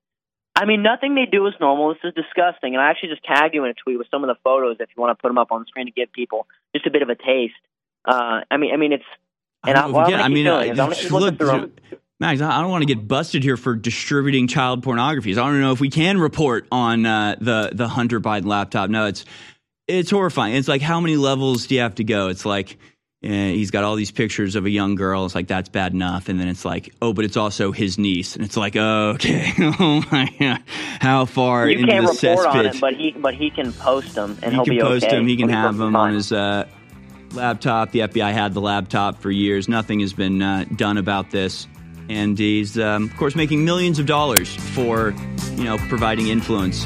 I 0.55 0.65
mean, 0.65 0.83
nothing 0.83 1.15
they 1.15 1.25
do 1.25 1.45
is 1.47 1.53
normal. 1.59 1.93
This 1.93 2.03
is 2.03 2.13
disgusting. 2.13 2.75
And 2.75 2.81
I 2.81 2.89
actually 2.89 3.09
just 3.09 3.23
tag 3.23 3.53
you 3.53 3.63
in 3.63 3.71
a 3.71 3.73
tweet 3.73 3.97
with 3.97 4.07
some 4.11 4.23
of 4.23 4.27
the 4.27 4.35
photos 4.43 4.77
if 4.79 4.89
you 4.95 5.01
want 5.01 5.17
to 5.17 5.21
put 5.21 5.29
them 5.29 5.37
up 5.37 5.51
on 5.51 5.61
the 5.61 5.65
screen 5.65 5.85
to 5.85 5.91
give 5.91 6.11
people 6.11 6.47
just 6.75 6.85
a 6.85 6.91
bit 6.91 7.01
of 7.01 7.09
a 7.09 7.15
taste. 7.15 7.55
Uh, 8.07 8.41
I 8.49 8.57
mean, 8.57 8.73
I 8.73 8.77
mean, 8.77 8.93
it's. 8.93 9.03
And 9.65 9.77
I, 9.77 9.81
don't 9.81 9.91
well, 9.91 10.09
know 10.09 10.15
if- 10.15 10.19
I'm 10.19 10.19
yeah, 10.19 10.25
I 10.25 10.29
mean, 10.29 10.47
uh, 10.47 10.71
I'm 10.71 10.75
gonna 10.75 10.95
keep 10.95 11.11
looking 11.11 11.45
look. 11.45 11.71
Max, 12.19 12.41
I 12.41 12.57
I 12.57 12.61
don't 12.61 12.71
want 12.71 12.81
to 12.81 12.93
get 12.93 13.07
busted 13.07 13.43
here 13.43 13.57
for 13.57 13.75
distributing 13.75 14.47
child 14.47 14.81
pornography. 14.81 15.33
So 15.35 15.43
I 15.43 15.47
don't 15.47 15.61
know 15.61 15.71
if 15.71 15.79
we 15.79 15.89
can 15.89 16.19
report 16.19 16.67
on 16.71 17.05
uh, 17.05 17.35
the 17.39 17.71
the 17.73 17.87
Hunter 17.87 18.19
Biden 18.19 18.45
laptop. 18.45 18.89
No, 18.89 19.05
it's 19.05 19.25
it's 19.87 20.09
horrifying. 20.09 20.55
It's 20.55 20.67
like 20.67 20.81
how 20.81 20.99
many 20.99 21.15
levels 21.17 21.67
do 21.67 21.75
you 21.75 21.81
have 21.81 21.95
to 21.95 22.03
go? 22.03 22.29
It's 22.29 22.45
like 22.45 22.77
eh, 23.23 23.51
he's 23.51 23.69
got 23.69 23.83
all 23.83 23.95
these 23.95 24.09
pictures 24.09 24.55
of 24.55 24.65
a 24.65 24.69
young 24.69 24.95
girl. 24.95 25.25
It's 25.25 25.35
like 25.35 25.47
that's 25.47 25.69
bad 25.69 25.93
enough, 25.93 26.27
and 26.27 26.39
then 26.39 26.47
it's 26.47 26.65
like, 26.65 26.93
oh, 27.01 27.13
but 27.13 27.23
it's 27.23 27.37
also 27.37 27.71
his 27.71 27.99
niece, 27.99 28.35
and 28.35 28.43
it's 28.43 28.57
like, 28.57 28.75
oh, 28.75 29.11
okay, 29.15 29.53
oh 29.59 30.03
my 30.11 30.33
god, 30.39 30.63
how 30.99 31.25
far 31.25 31.67
You 31.67 31.79
into 31.79 31.91
can't 31.91 32.07
the 32.07 32.29
report 32.29 32.47
on 32.47 32.65
it, 32.65 32.81
but 32.81 32.95
he 32.95 33.11
but 33.11 33.35
he 33.35 33.51
can 33.51 33.73
post 33.73 34.15
them 34.15 34.37
and 34.41 34.53
he 34.53 34.57
will 34.57 34.65
can 34.65 34.75
be 34.75 34.81
post 34.81 35.05
okay. 35.05 35.15
them. 35.15 35.27
He 35.27 35.37
can 35.37 35.49
have 35.49 35.77
them 35.77 35.95
on 35.95 36.13
his 36.13 36.31
uh, 36.31 36.67
laptop. 37.33 37.91
The 37.91 37.99
FBI 37.99 38.31
had 38.31 38.53
the 38.53 38.61
laptop 38.61 39.19
for 39.19 39.31
years. 39.31 39.67
Nothing 39.67 39.99
has 40.01 40.13
been 40.13 40.41
uh, 40.41 40.65
done 40.75 40.97
about 40.97 41.31
this, 41.31 41.67
and 42.09 42.37
he's 42.37 42.77
um, 42.77 43.05
of 43.05 43.17
course 43.17 43.35
making 43.35 43.65
millions 43.65 43.99
of 43.99 44.05
dollars 44.05 44.55
for 44.73 45.13
you 45.55 45.63
know 45.63 45.77
providing 45.89 46.27
influence 46.27 46.85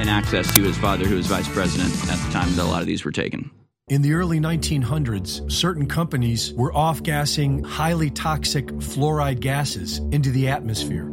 and 0.00 0.08
access 0.08 0.52
to 0.54 0.62
his 0.62 0.76
father, 0.78 1.06
who 1.06 1.16
was 1.16 1.26
vice 1.26 1.48
president 1.48 1.92
at 2.10 2.18
the 2.24 2.32
time 2.32 2.54
that 2.56 2.62
a 2.62 2.64
lot 2.64 2.80
of 2.80 2.86
these 2.86 3.04
were 3.04 3.12
taken. 3.12 3.50
In 3.88 4.00
the 4.00 4.14
early 4.14 4.40
1900s, 4.40 5.50
certain 5.50 5.86
companies 5.86 6.52
were 6.54 6.72
off 6.74 7.02
gassing 7.02 7.62
highly 7.62 8.10
toxic 8.10 8.66
fluoride 8.66 9.40
gases 9.40 9.98
into 10.12 10.30
the 10.30 10.48
atmosphere. 10.48 11.12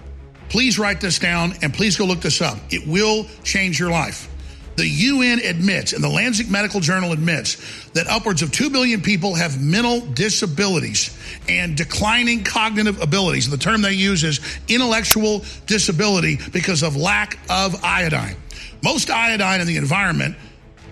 Please 0.51 0.77
write 0.77 0.99
this 0.99 1.17
down 1.17 1.53
and 1.61 1.73
please 1.73 1.95
go 1.95 2.03
look 2.03 2.19
this 2.19 2.41
up. 2.41 2.57
It 2.71 2.85
will 2.85 3.25
change 3.41 3.79
your 3.79 3.89
life. 3.89 4.29
The 4.75 4.85
UN 4.85 5.39
admits, 5.39 5.93
and 5.93 6.03
the 6.03 6.09
Lancet 6.09 6.49
Medical 6.49 6.81
Journal 6.81 7.13
admits, 7.13 7.87
that 7.91 8.07
upwards 8.07 8.41
of 8.41 8.51
2 8.51 8.69
billion 8.69 8.99
people 8.99 9.33
have 9.33 9.63
mental 9.63 10.01
disabilities 10.01 11.17
and 11.47 11.77
declining 11.77 12.43
cognitive 12.43 13.01
abilities. 13.01 13.49
The 13.49 13.55
term 13.55 13.81
they 13.81 13.93
use 13.93 14.25
is 14.25 14.41
intellectual 14.67 15.45
disability 15.67 16.37
because 16.51 16.83
of 16.83 16.97
lack 16.97 17.39
of 17.49 17.81
iodine. 17.81 18.35
Most 18.83 19.09
iodine 19.09 19.61
in 19.61 19.67
the 19.67 19.77
environment 19.77 20.35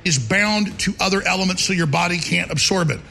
is 0.05 0.17
bound 0.17 0.79
to 0.79 0.93
other 1.01 1.21
elements 1.23 1.65
so 1.65 1.73
your 1.73 1.85
body 1.85 2.17
can't 2.17 2.49
absorb 2.49 2.91
it. 2.91 3.01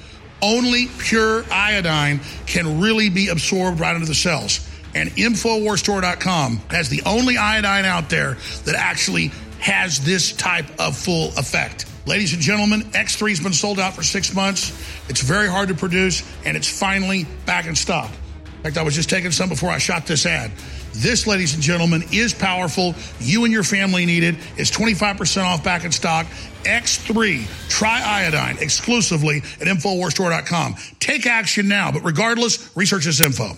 Only 0.41 0.87
pure 0.99 1.45
iodine 1.53 2.21
can 2.47 2.81
really 2.81 3.11
be 3.11 3.29
absorbed 3.29 3.81
right 3.81 3.95
into 3.95 4.09
the 4.09 4.15
cells. 4.15 4.67
And 4.99 5.11
InfoWarsStore.com 5.11 6.57
has 6.71 6.89
the 6.89 7.03
only 7.07 7.37
iodine 7.37 7.85
out 7.85 8.11
there 8.11 8.37
that 8.65 8.75
actually 8.75 9.31
has 9.61 10.01
this 10.01 10.33
type 10.33 10.67
of 10.81 10.97
full 10.97 11.29
effect. 11.37 11.87
Ladies 12.05 12.33
and 12.33 12.43
gentlemen, 12.43 12.81
X3 12.81 13.29
has 13.29 13.39
been 13.39 13.53
sold 13.53 13.79
out 13.79 13.95
for 13.95 14.03
six 14.03 14.35
months. 14.35 14.71
It's 15.09 15.21
very 15.21 15.47
hard 15.49 15.69
to 15.69 15.77
produce, 15.77 16.29
and 16.45 16.57
it's 16.57 16.67
finally 16.67 17.27
back 17.47 17.67
in 17.67 17.77
stock. 17.77 18.11
In 18.57 18.63
fact, 18.65 18.77
I 18.77 18.83
was 18.83 18.97
just 18.97 19.09
taking 19.09 19.31
some 19.31 19.49
before 19.49 19.71
I 19.71 19.79
shot 19.79 20.05
this 20.05 20.27
ad. 20.27 20.51
This, 20.95 21.29
ladies 21.29 21.55
and 21.55 21.63
gentlemen, 21.63 22.03
is 22.11 22.35
powerful. 22.35 22.97
You 23.21 23.45
and 23.45 23.53
your 23.53 23.63
family 23.63 24.05
need 24.05 24.25
it. 24.25 24.35
It's 24.57 24.73
25% 24.73 25.45
off 25.45 25.63
back 25.63 25.85
in 25.85 25.93
stock. 25.93 26.27
X3 26.65 27.43
Triiodine 27.69 28.61
exclusively 28.61 29.39
at 29.61 29.69
InfoWarsStore.com. 29.69 30.75
Take 30.99 31.27
action 31.27 31.69
now, 31.69 31.93
but 31.93 32.03
regardless, 32.03 32.77
research 32.77 33.05
this 33.05 33.21
info. 33.21 33.57